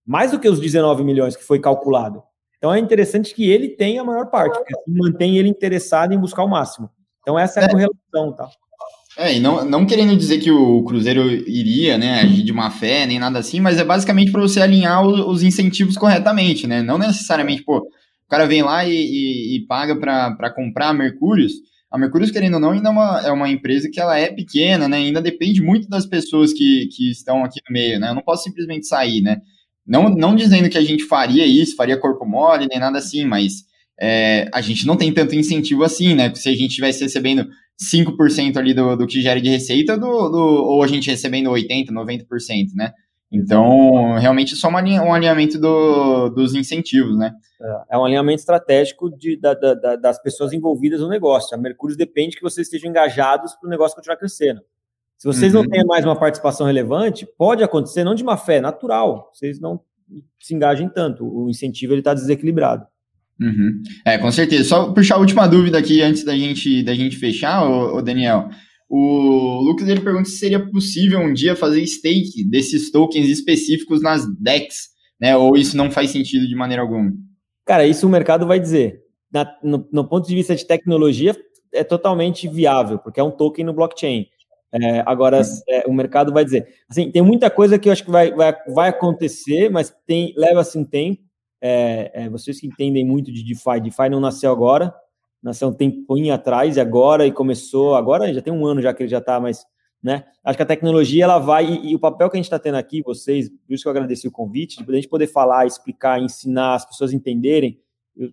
Mais 0.06 0.30
do 0.30 0.40
que 0.40 0.48
os 0.48 0.58
19 0.58 1.04
milhões 1.04 1.36
que 1.36 1.44
foi 1.44 1.60
calculado. 1.60 2.22
Então 2.56 2.72
é 2.72 2.78
interessante 2.78 3.34
que 3.34 3.50
ele 3.50 3.68
tenha 3.68 4.00
a 4.00 4.04
maior 4.04 4.26
parte, 4.30 4.58
porque 4.58 4.74
assim 4.74 4.92
mantém 4.92 5.36
ele 5.36 5.48
interessado 5.48 6.12
em 6.12 6.18
buscar 6.18 6.44
o 6.44 6.48
máximo. 6.48 6.90
Então 7.20 7.38
essa 7.38 7.60
é 7.60 7.64
a 7.64 7.66
é. 7.66 7.70
correlação, 7.70 8.32
tá? 8.36 8.48
É, 9.18 9.34
e 9.36 9.40
não, 9.40 9.64
não 9.64 9.84
querendo 9.84 10.16
dizer 10.16 10.38
que 10.38 10.50
o 10.50 10.82
Cruzeiro 10.84 11.28
iria, 11.30 11.98
né, 11.98 12.20
agir 12.20 12.42
de 12.42 12.52
má 12.52 12.70
fé, 12.70 13.06
nem 13.06 13.18
nada 13.18 13.38
assim, 13.38 13.60
mas 13.60 13.78
é 13.78 13.84
basicamente 13.84 14.30
para 14.30 14.40
você 14.40 14.60
alinhar 14.60 15.04
o, 15.04 15.28
os 15.28 15.42
incentivos 15.42 15.96
corretamente, 15.96 16.66
né? 16.66 16.80
Não 16.80 16.96
necessariamente, 16.96 17.62
pô, 17.62 17.78
o 17.78 18.28
cara 18.28 18.46
vem 18.46 18.62
lá 18.62 18.84
e, 18.84 18.92
e, 18.92 19.56
e 19.56 19.66
paga 19.66 19.96
para 19.96 20.50
comprar 20.50 20.94
Mercúrios. 20.94 21.52
A 21.90 21.98
Mercúrios, 21.98 22.30
querendo 22.30 22.54
ou 22.54 22.60
não, 22.60 22.70
ainda 22.70 22.88
é 22.88 22.92
uma, 22.92 23.20
é 23.26 23.32
uma 23.32 23.50
empresa 23.50 23.90
que 23.92 24.00
ela 24.00 24.16
é 24.16 24.30
pequena, 24.30 24.88
né? 24.88 24.98
Ainda 24.98 25.20
depende 25.20 25.60
muito 25.60 25.88
das 25.88 26.06
pessoas 26.06 26.52
que, 26.52 26.88
que 26.94 27.10
estão 27.10 27.44
aqui 27.44 27.60
no 27.68 27.72
meio, 27.72 27.98
né? 27.98 28.10
Eu 28.10 28.14
não 28.14 28.22
posso 28.22 28.44
simplesmente 28.44 28.86
sair, 28.86 29.20
né? 29.20 29.40
Não, 29.86 30.08
não 30.08 30.36
dizendo 30.36 30.68
que 30.68 30.78
a 30.78 30.84
gente 30.84 31.04
faria 31.04 31.44
isso, 31.44 31.74
faria 31.74 31.98
corpo 31.98 32.24
mole, 32.24 32.68
nem 32.70 32.78
nada 32.78 32.98
assim, 32.98 33.24
mas 33.24 33.64
é, 34.00 34.48
a 34.54 34.60
gente 34.60 34.86
não 34.86 34.96
tem 34.96 35.12
tanto 35.12 35.34
incentivo 35.34 35.82
assim, 35.82 36.14
né? 36.14 36.32
Se 36.34 36.48
a 36.48 36.52
gente 36.52 36.68
estivesse 36.68 37.02
recebendo 37.02 37.48
5% 37.82 38.56
ali 38.56 38.72
do, 38.72 38.94
do 38.94 39.06
que 39.06 39.20
gera 39.20 39.40
de 39.40 39.48
receita, 39.48 39.98
do, 39.98 40.28
do, 40.28 40.38
ou 40.38 40.82
a 40.84 40.86
gente 40.86 41.10
recebendo 41.10 41.50
80%, 41.50 41.88
90%, 41.90 42.26
né? 42.74 42.92
Então, 43.32 44.14
realmente 44.18 44.54
é 44.54 44.56
só 44.56 44.68
uma, 44.68 44.82
um 44.82 45.12
alinhamento 45.12 45.58
do, 45.58 46.30
dos 46.30 46.54
incentivos, 46.54 47.16
né? 47.16 47.32
É, 47.60 47.94
é 47.94 47.98
um 47.98 48.04
alinhamento 48.04 48.40
estratégico 48.40 49.08
de, 49.08 49.36
da, 49.36 49.54
da, 49.54 49.96
das 49.96 50.20
pessoas 50.20 50.52
envolvidas 50.52 51.00
no 51.00 51.08
negócio. 51.08 51.56
A 51.56 51.60
Mercúrio 51.60 51.96
depende 51.96 52.36
que 52.36 52.42
vocês 52.42 52.66
estejam 52.66 52.90
engajados 52.90 53.54
para 53.54 53.68
o 53.68 53.70
negócio 53.70 53.94
continuar 53.94 54.16
crescendo. 54.16 54.60
Se 55.16 55.26
vocês 55.28 55.54
uhum. 55.54 55.62
não 55.62 55.68
têm 55.68 55.84
mais 55.84 56.04
uma 56.04 56.18
participação 56.18 56.66
relevante, 56.66 57.28
pode 57.38 57.62
acontecer, 57.62 58.02
não 58.02 58.14
de 58.14 58.24
má 58.24 58.36
fé, 58.36 58.60
natural. 58.60 59.30
Vocês 59.32 59.60
não 59.60 59.78
se 60.40 60.54
engajem 60.54 60.88
tanto. 60.88 61.24
O 61.24 61.48
incentivo 61.48 61.94
está 61.94 62.14
desequilibrado. 62.14 62.86
Uhum. 63.40 63.82
É, 64.04 64.18
com 64.18 64.32
certeza. 64.32 64.64
Só 64.64 64.92
puxar 64.92 65.16
a 65.16 65.18
última 65.18 65.46
dúvida 65.46 65.78
aqui 65.78 66.02
antes 66.02 66.24
da 66.24 66.36
gente, 66.36 66.82
da 66.82 66.94
gente 66.94 67.16
fechar, 67.16 67.62
ô, 67.64 67.96
ô 67.98 68.02
Daniel. 68.02 68.48
O 68.90 69.62
Lucas 69.62 69.88
ele 69.88 70.00
pergunta 70.00 70.28
se 70.28 70.38
seria 70.38 70.58
possível 70.68 71.20
um 71.20 71.32
dia 71.32 71.54
fazer 71.54 71.86
stake 71.86 72.44
desses 72.50 72.90
tokens 72.90 73.28
específicos 73.28 74.02
nas 74.02 74.26
DEX, 74.40 74.88
né? 75.20 75.36
Ou 75.36 75.56
isso 75.56 75.76
não 75.76 75.92
faz 75.92 76.10
sentido 76.10 76.48
de 76.48 76.56
maneira 76.56 76.82
alguma? 76.82 77.12
Cara, 77.64 77.86
isso 77.86 78.04
o 78.04 78.10
mercado 78.10 78.48
vai 78.48 78.58
dizer. 78.58 79.00
Na, 79.32 79.46
no, 79.62 79.88
no, 79.92 80.08
ponto 80.08 80.26
de 80.26 80.34
vista 80.34 80.56
de 80.56 80.66
tecnologia, 80.66 81.36
é 81.72 81.84
totalmente 81.84 82.48
viável, 82.48 82.98
porque 82.98 83.20
é 83.20 83.22
um 83.22 83.30
token 83.30 83.64
no 83.64 83.72
blockchain. 83.72 84.26
É, 84.72 85.04
agora, 85.06 85.40
é, 85.68 85.84
o 85.86 85.92
mercado 85.92 86.32
vai 86.32 86.44
dizer. 86.44 86.66
Assim, 86.88 87.12
tem 87.12 87.22
muita 87.22 87.48
coisa 87.48 87.78
que 87.78 87.88
eu 87.88 87.92
acho 87.92 88.04
que 88.04 88.10
vai, 88.10 88.32
vai, 88.32 88.52
vai 88.74 88.88
acontecer, 88.88 89.70
mas 89.70 89.94
tem 90.04 90.34
leva-se 90.36 90.76
um 90.76 90.84
tempo 90.84 91.22
é, 91.62 92.10
é, 92.14 92.28
vocês 92.28 92.58
que 92.58 92.66
entendem 92.66 93.04
muito 93.04 93.30
de 93.30 93.44
DeFi, 93.44 93.80
DeFi 93.82 94.08
não 94.08 94.18
nasceu 94.18 94.50
agora, 94.50 94.94
nasceu 95.42 95.68
um 95.68 95.72
tempinho 95.72 96.32
atrás 96.32 96.76
e 96.76 96.80
agora 96.80 97.26
e 97.26 97.32
começou, 97.32 97.94
agora 97.94 98.32
já 98.32 98.42
tem 98.42 98.52
um 98.52 98.66
ano 98.66 98.82
já 98.82 98.92
que 98.92 99.02
ele 99.02 99.10
já 99.10 99.18
está, 99.18 99.40
mas 99.40 99.64
né? 100.02 100.24
Acho 100.42 100.56
que 100.56 100.62
a 100.62 100.66
tecnologia 100.66 101.24
ela 101.24 101.38
vai 101.38 101.66
e, 101.66 101.92
e 101.92 101.94
o 101.94 101.98
papel 101.98 102.30
que 102.30 102.36
a 102.36 102.38
gente 102.38 102.46
está 102.46 102.58
tendo 102.58 102.76
aqui, 102.76 103.02
vocês, 103.02 103.48
por 103.48 103.74
isso 103.74 103.82
que 103.82 103.88
eu 103.88 103.90
agradeci 103.90 104.26
o 104.26 104.32
convite, 104.32 104.82
de 104.82 104.90
a 104.90 104.94
gente 104.94 105.08
poder 105.08 105.26
falar, 105.26 105.66
explicar, 105.66 106.20
ensinar, 106.20 106.74
as 106.74 106.86
pessoas 106.86 107.12
entenderem, 107.12 107.78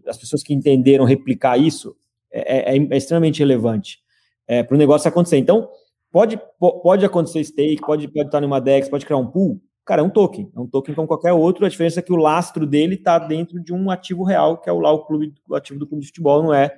as 0.08 0.18
pessoas 0.18 0.42
que 0.42 0.54
entenderam 0.54 1.06
replicar 1.06 1.58
isso, 1.58 1.96
é, 2.32 2.76
é, 2.76 2.78
é 2.78 2.98
extremamente 2.98 3.40
relevante 3.40 4.00
é, 4.48 4.64
para 4.64 4.76
o 4.76 4.78
negócio 4.78 5.08
acontecer. 5.10 5.38
Então, 5.38 5.70
pode, 6.12 6.40
pode 6.58 7.06
acontecer 7.06 7.44
stake, 7.44 7.82
pode, 7.82 8.08
pode 8.08 8.28
estar 8.28 8.40
numa 8.40 8.62
DEX, 8.62 8.88
pode 8.88 9.06
criar 9.06 9.18
um 9.18 9.28
pool, 9.28 9.62
cara, 9.86 10.02
é 10.02 10.06
um 10.06 10.10
token, 10.10 10.50
é 10.56 10.60
um 10.60 10.68
token 10.68 10.96
como 10.96 11.08
qualquer 11.08 11.34
outro, 11.34 11.66
a 11.66 11.70
diferença 11.70 12.00
é 12.00 12.04
que 12.04 12.14
o 12.14 12.18
lastro 12.18 12.66
dele 12.66 12.96
está 12.96 13.20
dentro 13.20 13.60
de 13.62 13.74
um 13.74 13.92
ativo 13.92 14.24
real, 14.24 14.58
que 14.58 14.70
é 14.70 14.74
o 14.74 14.80
lá 14.80 14.92
o 14.92 15.06
clube, 15.06 15.34
o 15.50 15.56
ativo 15.56 15.80
do 15.80 15.88
clube 15.88 16.02
de 16.02 16.08
futebol, 16.08 16.44
não 16.44 16.54
é, 16.54 16.74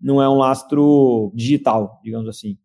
não 0.00 0.22
é 0.22 0.28
um 0.28 0.36
lastro 0.36 1.32
digital, 1.34 2.00
digamos 2.02 2.28
assim. 2.28 2.56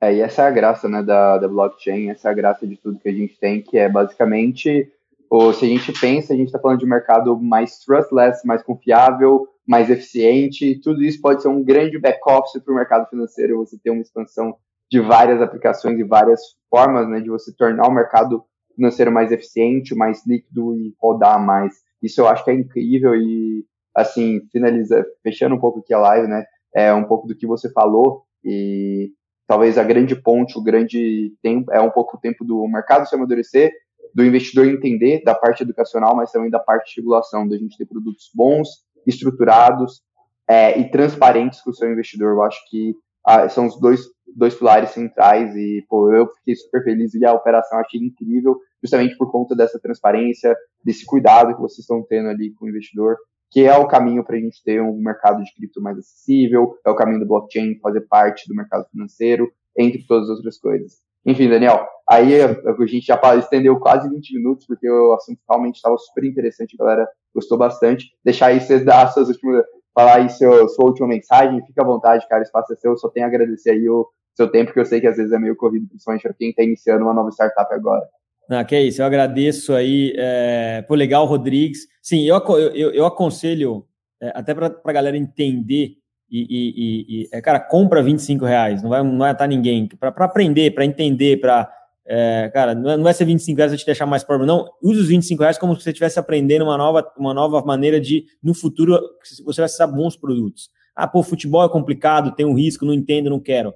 É, 0.00 0.14
e 0.14 0.20
essa 0.20 0.42
é 0.42 0.46
a 0.46 0.50
graça 0.50 0.88
né, 0.88 1.02
da, 1.02 1.36
da 1.36 1.46
blockchain, 1.46 2.08
essa 2.10 2.28
é 2.28 2.30
a 2.30 2.34
graça 2.34 2.66
de 2.66 2.76
tudo 2.76 2.98
que 2.98 3.08
a 3.08 3.12
gente 3.12 3.38
tem, 3.38 3.60
que 3.60 3.76
é 3.76 3.88
basicamente, 3.88 4.90
ou 5.28 5.52
se 5.52 5.66
a 5.66 5.68
gente 5.68 5.92
pensa, 6.00 6.32
a 6.32 6.36
gente 6.36 6.46
está 6.46 6.58
falando 6.58 6.78
de 6.78 6.86
um 6.86 6.88
mercado 6.88 7.38
mais 7.38 7.78
trustless, 7.80 8.46
mais 8.46 8.62
confiável, 8.62 9.46
mais 9.66 9.90
eficiente, 9.90 10.80
tudo 10.82 11.02
isso 11.02 11.20
pode 11.20 11.42
ser 11.42 11.48
um 11.48 11.62
grande 11.62 11.98
back-office 11.98 12.62
para 12.62 12.72
o 12.72 12.76
mercado 12.76 13.08
financeiro, 13.10 13.58
você 13.58 13.78
ter 13.78 13.90
uma 13.90 14.00
expansão 14.00 14.56
de 14.90 15.00
várias 15.00 15.40
aplicações 15.40 15.98
e 15.98 16.02
várias 16.02 16.40
formas 16.68 17.08
né, 17.08 17.20
de 17.20 17.28
você 17.28 17.54
tornar 17.54 17.86
o 17.86 17.92
mercado 17.92 18.42
financeiro 18.74 19.12
mais 19.12 19.30
eficiente, 19.30 19.94
mais 19.94 20.26
líquido 20.26 20.74
e 20.74 20.94
rodar 20.98 21.38
mais. 21.44 21.74
Isso 22.02 22.20
eu 22.20 22.26
acho 22.26 22.42
que 22.44 22.50
é 22.50 22.54
incrível 22.54 23.14
e, 23.14 23.64
assim, 23.94 24.40
finaliza, 24.50 25.06
fechando 25.22 25.54
um 25.54 25.60
pouco 25.60 25.80
aqui 25.80 25.92
a 25.92 25.98
live, 25.98 26.26
né, 26.26 26.44
é 26.74 26.92
um 26.92 27.04
pouco 27.04 27.26
do 27.26 27.36
que 27.36 27.46
você 27.46 27.70
falou 27.72 28.24
e 28.44 29.12
talvez 29.46 29.76
a 29.76 29.82
grande 29.84 30.14
ponte, 30.14 30.58
o 30.58 30.62
grande 30.62 31.34
tempo, 31.42 31.72
é 31.72 31.80
um 31.80 31.90
pouco 31.90 32.16
o 32.16 32.20
tempo 32.20 32.44
do 32.44 32.66
mercado 32.68 33.06
se 33.08 33.14
amadurecer, 33.14 33.70
do 34.14 34.24
investidor 34.24 34.66
entender 34.66 35.22
da 35.24 35.34
parte 35.34 35.62
educacional, 35.62 36.14
mas 36.14 36.30
também 36.30 36.50
da 36.50 36.58
parte 36.58 36.94
de 36.94 37.00
regulação, 37.00 37.48
da 37.48 37.56
gente 37.56 37.76
ter 37.76 37.86
produtos 37.86 38.30
bons, 38.34 38.68
estruturados 39.06 40.02
é, 40.48 40.78
e 40.78 40.90
transparentes 40.90 41.60
com 41.62 41.70
o 41.70 41.74
seu 41.74 41.90
investidor. 41.90 42.34
Eu 42.34 42.42
acho 42.42 42.58
que 42.68 42.94
ah, 43.24 43.48
são 43.48 43.66
os 43.66 43.78
dois, 43.78 44.00
dois 44.36 44.54
pilares 44.54 44.90
centrais 44.90 45.54
e, 45.54 45.84
pô, 45.88 46.12
eu 46.12 46.28
fiquei 46.36 46.56
super 46.56 46.82
feliz 46.82 47.14
e 47.14 47.24
a 47.24 47.32
operação 47.32 47.78
achei 47.78 48.00
incrível, 48.00 48.58
justamente 48.82 49.16
por 49.16 49.30
conta 49.30 49.54
dessa 49.54 49.78
transparência, 49.78 50.56
desse 50.84 51.04
cuidado 51.04 51.54
que 51.54 51.60
vocês 51.60 51.80
estão 51.80 52.04
tendo 52.08 52.28
ali 52.28 52.52
com 52.54 52.66
o 52.66 52.68
investidor 52.68 53.16
que 53.50 53.64
é 53.64 53.76
o 53.76 53.88
caminho 53.88 54.24
para 54.24 54.36
a 54.36 54.40
gente 54.40 54.62
ter 54.62 54.80
um 54.80 54.96
mercado 54.96 55.42
de 55.42 55.52
cripto 55.54 55.82
mais 55.82 55.98
acessível, 55.98 56.76
é 56.86 56.90
o 56.90 56.94
caminho 56.94 57.20
do 57.20 57.26
blockchain 57.26 57.78
fazer 57.80 58.02
parte 58.02 58.48
do 58.48 58.54
mercado 58.54 58.86
financeiro, 58.90 59.50
entre 59.76 60.06
todas 60.06 60.30
as 60.30 60.36
outras 60.36 60.58
coisas. 60.58 61.00
Enfim, 61.26 61.48
Daniel, 61.48 61.86
aí 62.08 62.40
a 62.42 62.86
gente 62.86 63.06
já 63.06 63.20
estendeu 63.36 63.78
quase 63.78 64.08
20 64.08 64.36
minutos, 64.36 64.66
porque 64.66 64.88
o 64.88 65.12
assunto 65.12 65.38
realmente 65.48 65.76
estava 65.76 65.96
super 65.98 66.24
interessante, 66.24 66.76
a 66.78 66.84
galera 66.84 67.08
gostou 67.34 67.58
bastante. 67.58 68.06
Deixar 68.24 68.46
aí 68.46 68.60
você 68.60 68.82
dar 68.82 69.08
suas 69.08 69.28
últimas, 69.28 69.64
falar 69.94 70.16
aí 70.16 70.30
seu, 70.30 70.68
sua 70.68 70.86
última 70.86 71.08
mensagem, 71.08 71.64
fica 71.66 71.82
à 71.82 71.86
vontade, 71.86 72.26
cara, 72.28 72.40
o 72.40 72.44
espaço 72.44 72.72
é 72.72 72.76
seu, 72.76 72.96
só 72.96 73.08
tenho 73.08 73.26
a 73.26 73.28
agradecer 73.28 73.70
aí 73.70 73.88
o 73.88 74.08
seu 74.34 74.50
tempo, 74.50 74.72
que 74.72 74.80
eu 74.80 74.84
sei 74.84 75.00
que 75.00 75.06
às 75.06 75.16
vezes 75.16 75.32
é 75.32 75.38
meio 75.38 75.56
corrido, 75.56 75.88
principalmente 75.88 76.22
para 76.22 76.34
quem 76.34 76.50
está 76.50 76.62
iniciando 76.62 77.04
uma 77.04 77.12
nova 77.12 77.30
startup 77.30 77.72
agora. 77.74 78.06
Não, 78.50 78.64
que 78.64 78.74
é 78.74 78.82
isso, 78.82 79.00
eu 79.00 79.06
agradeço 79.06 79.72
aí. 79.72 80.12
É, 80.18 80.84
legal, 80.90 81.24
Rodrigues. 81.24 81.86
Sim, 82.02 82.24
eu, 82.24 82.36
eu, 82.74 82.90
eu 82.90 83.06
aconselho, 83.06 83.86
é, 84.20 84.32
até 84.34 84.52
para 84.52 84.74
a 84.84 84.92
galera 84.92 85.16
entender, 85.16 85.92
e, 86.28 86.46
e, 86.50 87.22
e, 87.22 87.28
é, 87.32 87.40
cara, 87.40 87.60
compra 87.60 88.02
25 88.02 88.44
reais, 88.44 88.82
não 88.82 88.90
vai, 88.90 89.04
não 89.04 89.18
vai 89.18 89.30
estar 89.30 89.46
ninguém. 89.46 89.86
Para 89.86 90.24
aprender, 90.24 90.72
para 90.72 90.84
entender, 90.84 91.40
para. 91.40 91.72
É, 92.04 92.50
cara, 92.52 92.74
não, 92.74 92.90
é, 92.90 92.96
não 92.96 93.04
vai 93.04 93.14
ser 93.14 93.24
25 93.24 93.56
reais 93.56 93.70
vai 93.70 93.78
te 93.78 93.86
deixar 93.86 94.04
mais 94.04 94.24
pobre, 94.24 94.44
não. 94.44 94.68
Use 94.82 94.98
os 94.98 95.06
25 95.06 95.42
reais 95.42 95.56
como 95.56 95.76
se 95.76 95.84
você 95.84 95.90
estivesse 95.90 96.18
aprendendo 96.18 96.64
uma 96.64 96.76
nova, 96.76 97.08
uma 97.16 97.32
nova 97.32 97.62
maneira 97.64 98.00
de, 98.00 98.24
no 98.42 98.52
futuro, 98.52 98.98
você 99.44 99.60
vai 99.60 99.66
acessar 99.66 99.86
bons 99.86 100.16
produtos. 100.16 100.70
Ah, 100.96 101.06
pô, 101.06 101.22
futebol 101.22 101.64
é 101.64 101.68
complicado, 101.68 102.34
tem 102.34 102.44
um 102.44 102.54
risco, 102.54 102.84
não 102.84 102.92
entendo, 102.92 103.30
não 103.30 103.38
quero. 103.38 103.72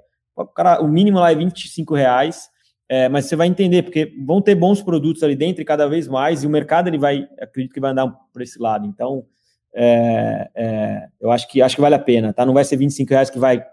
Cara, 0.56 0.82
o 0.82 0.88
mínimo 0.88 1.20
lá 1.20 1.30
é 1.30 1.36
25 1.36 1.94
reais 1.94 2.52
é, 2.88 3.08
mas 3.08 3.26
você 3.26 3.36
vai 3.36 3.46
entender, 3.46 3.82
porque 3.82 4.12
vão 4.24 4.42
ter 4.42 4.54
bons 4.54 4.82
produtos 4.82 5.22
ali 5.22 5.34
dentro 5.34 5.62
e 5.62 5.64
cada 5.64 5.88
vez 5.88 6.06
mais, 6.06 6.42
e 6.42 6.46
o 6.46 6.50
mercado 6.50 6.88
ele 6.88 6.98
vai, 6.98 7.26
acredito 7.40 7.72
que 7.72 7.80
vai 7.80 7.92
andar 7.92 8.08
por 8.32 8.42
esse 8.42 8.58
lado. 8.58 8.86
Então, 8.86 9.24
é, 9.74 10.50
é, 10.54 11.08
eu 11.20 11.30
acho 11.30 11.48
que 11.48 11.60
acho 11.60 11.74
que 11.74 11.82
vale 11.82 11.94
a 11.94 11.98
pena, 11.98 12.32
tá? 12.32 12.44
Não 12.46 12.54
vai 12.54 12.64
ser 12.64 12.76
25 12.76 13.10
reais 13.10 13.30
que 13.30 13.38
vai, 13.38 13.64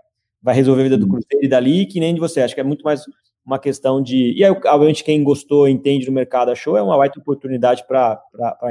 vai 0.42 0.56
resolver 0.56 0.82
a 0.82 0.84
vida 0.86 0.98
do 0.98 1.06
uhum. 1.06 1.12
Cruzeiro 1.12 1.46
e 1.46 1.48
dali, 1.48 1.86
que 1.86 2.00
nem 2.00 2.14
de 2.14 2.20
você. 2.20 2.42
Acho 2.42 2.56
que 2.56 2.62
é 2.62 2.64
muito 2.64 2.84
mais 2.84 3.04
uma 3.46 3.60
questão 3.60 4.02
de. 4.02 4.34
E 4.34 4.44
aí, 4.44 4.52
obviamente, 4.52 5.04
quem 5.04 5.24
gostou, 5.24 5.68
entende 5.68 6.06
do 6.06 6.12
mercado, 6.12 6.52
achou, 6.52 6.78
é 6.78 6.82
uma 6.82 6.98
baita 6.98 7.20
oportunidade 7.20 7.86
para 7.88 8.20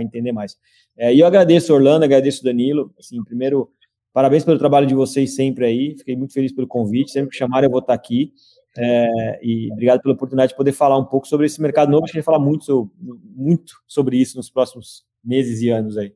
entender 0.01 0.33
mais. 0.33 0.57
É, 0.97 1.15
e 1.15 1.21
eu 1.21 1.27
agradeço, 1.27 1.73
Orlando, 1.73 2.05
agradeço, 2.05 2.43
Danilo. 2.43 2.93
Assim, 2.99 3.23
primeiro, 3.23 3.71
parabéns 4.13 4.45
pelo 4.45 4.59
trabalho 4.59 4.87
de 4.87 4.95
vocês 4.95 5.35
sempre 5.35 5.67
aí. 5.67 5.95
Fiquei 5.99 6.17
muito 6.17 6.33
feliz 6.33 6.53
pelo 6.53 6.67
convite. 6.67 7.13
Sempre 7.13 7.31
que 7.31 7.37
chamarem, 7.37 7.67
eu 7.67 7.71
vou 7.71 7.81
estar 7.81 7.95
aqui. 7.95 8.33
É, 8.79 9.41
e 9.43 9.71
obrigado 9.73 10.01
pela 10.01 10.15
oportunidade 10.15 10.53
de 10.53 10.57
poder 10.57 10.73
falar 10.73 10.99
um 10.99 11.05
pouco 11.05 11.27
sobre 11.27 11.47
esse 11.47 11.61
mercado 11.61 11.91
novo. 11.91 12.05
A 12.05 12.07
gente 12.07 12.15
vai 12.15 12.23
falar 12.23 12.39
muito 12.39 12.65
sobre, 12.65 12.93
muito 13.37 13.75
sobre 13.87 14.17
isso 14.17 14.37
nos 14.37 14.51
próximos 14.51 15.05
meses 15.25 15.61
e 15.61 15.71
anos 15.71 15.97
aí. 15.97 16.13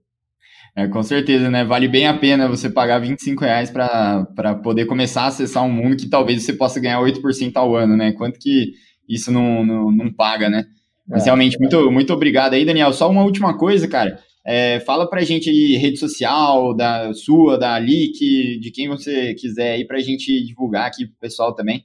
É, 0.77 0.89
com 0.89 1.03
certeza, 1.03 1.51
né? 1.51 1.65
Vale 1.65 1.87
bem 1.87 2.07
a 2.07 2.19
pena 2.19 2.49
você 2.49 2.69
pagar 2.69 2.99
25 2.99 3.45
reais 3.45 3.71
para 3.71 4.55
poder 4.63 4.87
começar 4.87 5.23
a 5.23 5.27
acessar 5.27 5.65
um 5.65 5.71
mundo 5.71 5.97
que 5.97 6.09
talvez 6.09 6.43
você 6.43 6.53
possa 6.53 6.81
ganhar 6.81 7.01
8% 7.01 7.57
ao 7.57 7.77
ano, 7.77 7.97
né? 7.97 8.13
Quanto 8.13 8.41
que 8.41 8.73
isso 9.09 9.31
não, 9.31 9.65
não, 9.65 9.93
não 9.93 10.13
paga, 10.13 10.49
né? 10.49 10.65
Mas 11.07 11.23
é, 11.23 11.25
realmente, 11.27 11.59
muito, 11.61 11.91
muito 11.93 12.13
obrigado 12.13 12.55
aí, 12.55 12.65
Daniel. 12.65 12.93
Só 12.93 13.09
uma 13.11 13.23
última 13.23 13.57
coisa, 13.57 13.87
cara. 13.87 14.19
É, 14.45 14.81
fala 14.81 15.09
pra 15.09 15.23
gente 15.23 15.49
aí, 15.49 15.77
rede 15.77 15.99
social, 15.99 16.75
da 16.75 17.13
sua, 17.15 17.57
da 17.57 17.77
Leak, 17.79 18.59
de 18.59 18.71
quem 18.71 18.89
você 18.89 19.33
quiser 19.35 19.73
aí, 19.73 19.87
pra 19.87 20.01
gente 20.01 20.45
divulgar 20.45 20.87
aqui 20.87 21.07
pro 21.07 21.17
pessoal 21.21 21.55
também. 21.55 21.85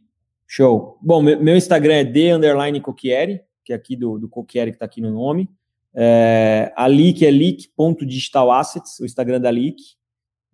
Show. 0.52 0.98
Bom, 1.00 1.22
meu 1.22 1.56
Instagram 1.56 1.94
é 1.94 2.04
de 2.04 2.32
underline 2.32 2.82
que 2.82 3.14
é 3.14 3.76
aqui 3.76 3.96
do, 3.96 4.18
do 4.18 4.28
Coquieri 4.28 4.72
que 4.72 4.78
está 4.78 4.86
aqui 4.86 5.00
no 5.00 5.12
nome. 5.12 5.48
É, 5.94 6.74
a 6.76 6.88
Leak 6.88 7.24
é 7.24 7.30
leak.digitalassets, 7.30 9.00
o 9.00 9.06
Instagram 9.06 9.40
da 9.40 9.52
Leak. 9.52 9.76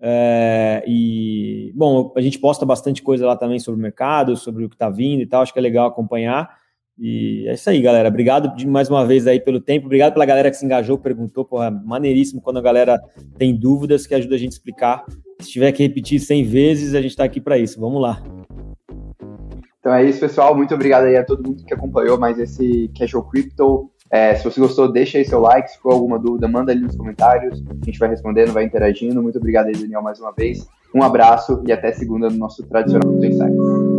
É, 0.01 0.83
e, 0.85 1.71
bom, 1.73 2.11
a 2.13 2.19
gente 2.19 2.37
posta 2.37 2.65
bastante 2.65 3.01
coisa 3.01 3.25
lá 3.25 3.37
também 3.37 3.57
sobre 3.57 3.79
o 3.79 3.81
mercado, 3.81 4.35
sobre 4.35 4.65
o 4.65 4.69
que 4.69 4.75
está 4.75 4.89
vindo 4.89 5.21
e 5.21 5.25
tal, 5.25 5.41
acho 5.41 5.53
que 5.53 5.59
é 5.59 5.61
legal 5.61 5.87
acompanhar. 5.87 6.53
E 6.99 7.47
é 7.47 7.53
isso 7.53 7.69
aí, 7.69 7.81
galera. 7.81 8.09
Obrigado 8.09 8.53
mais 8.67 8.89
uma 8.89 9.05
vez 9.05 9.25
aí 9.27 9.39
pelo 9.39 9.61
tempo. 9.61 9.85
Obrigado 9.85 10.11
pela 10.11 10.25
galera 10.25 10.51
que 10.51 10.57
se 10.57 10.65
engajou, 10.65 10.97
perguntou. 10.97 11.45
Porra, 11.45 11.71
maneiríssimo 11.71 12.41
quando 12.41 12.57
a 12.57 12.61
galera 12.61 12.99
tem 13.37 13.55
dúvidas 13.55 14.05
que 14.05 14.13
ajuda 14.13 14.35
a 14.35 14.37
gente 14.37 14.51
a 14.51 14.55
explicar. 14.55 15.05
Se 15.39 15.51
tiver 15.51 15.71
que 15.71 15.83
repetir 15.83 16.19
100 16.19 16.43
vezes, 16.43 16.95
a 16.95 17.01
gente 17.01 17.11
está 17.11 17.23
aqui 17.23 17.39
para 17.39 17.57
isso. 17.57 17.79
Vamos 17.79 18.01
lá. 18.01 18.21
Então 19.85 19.93
é 19.93 20.03
isso, 20.03 20.19
pessoal. 20.19 20.55
Muito 20.55 20.73
obrigado 20.73 21.03
aí 21.03 21.15
a 21.15 21.23
todo 21.23 21.47
mundo 21.47 21.63
que 21.63 21.71
acompanhou 21.71 22.17
mais 22.17 22.39
esse 22.39 22.89
Casual 22.97 23.23
Crypto. 23.25 23.91
É, 24.09 24.33
se 24.33 24.43
você 24.43 24.59
gostou, 24.59 24.91
deixa 24.91 25.19
aí 25.19 25.25
seu 25.25 25.39
like. 25.39 25.69
Se 25.69 25.77
for 25.77 25.93
alguma 25.93 26.17
dúvida, 26.17 26.47
manda 26.47 26.71
ali 26.71 26.81
nos 26.81 26.95
comentários. 26.95 27.63
A 27.69 27.85
gente 27.85 27.99
vai 27.99 28.09
respondendo, 28.09 28.51
vai 28.51 28.63
interagindo. 28.63 29.21
Muito 29.21 29.37
obrigado 29.37 29.67
aí, 29.67 29.73
Daniel, 29.73 30.01
mais 30.01 30.19
uma 30.19 30.31
vez. 30.31 30.67
Um 30.91 31.03
abraço 31.03 31.61
e 31.67 31.71
até 31.71 31.91
segunda 31.91 32.31
no 32.31 32.35
nosso 32.35 32.63
tradicional 32.63 33.11
Crypto 33.11 33.25
Insights. 33.27 33.94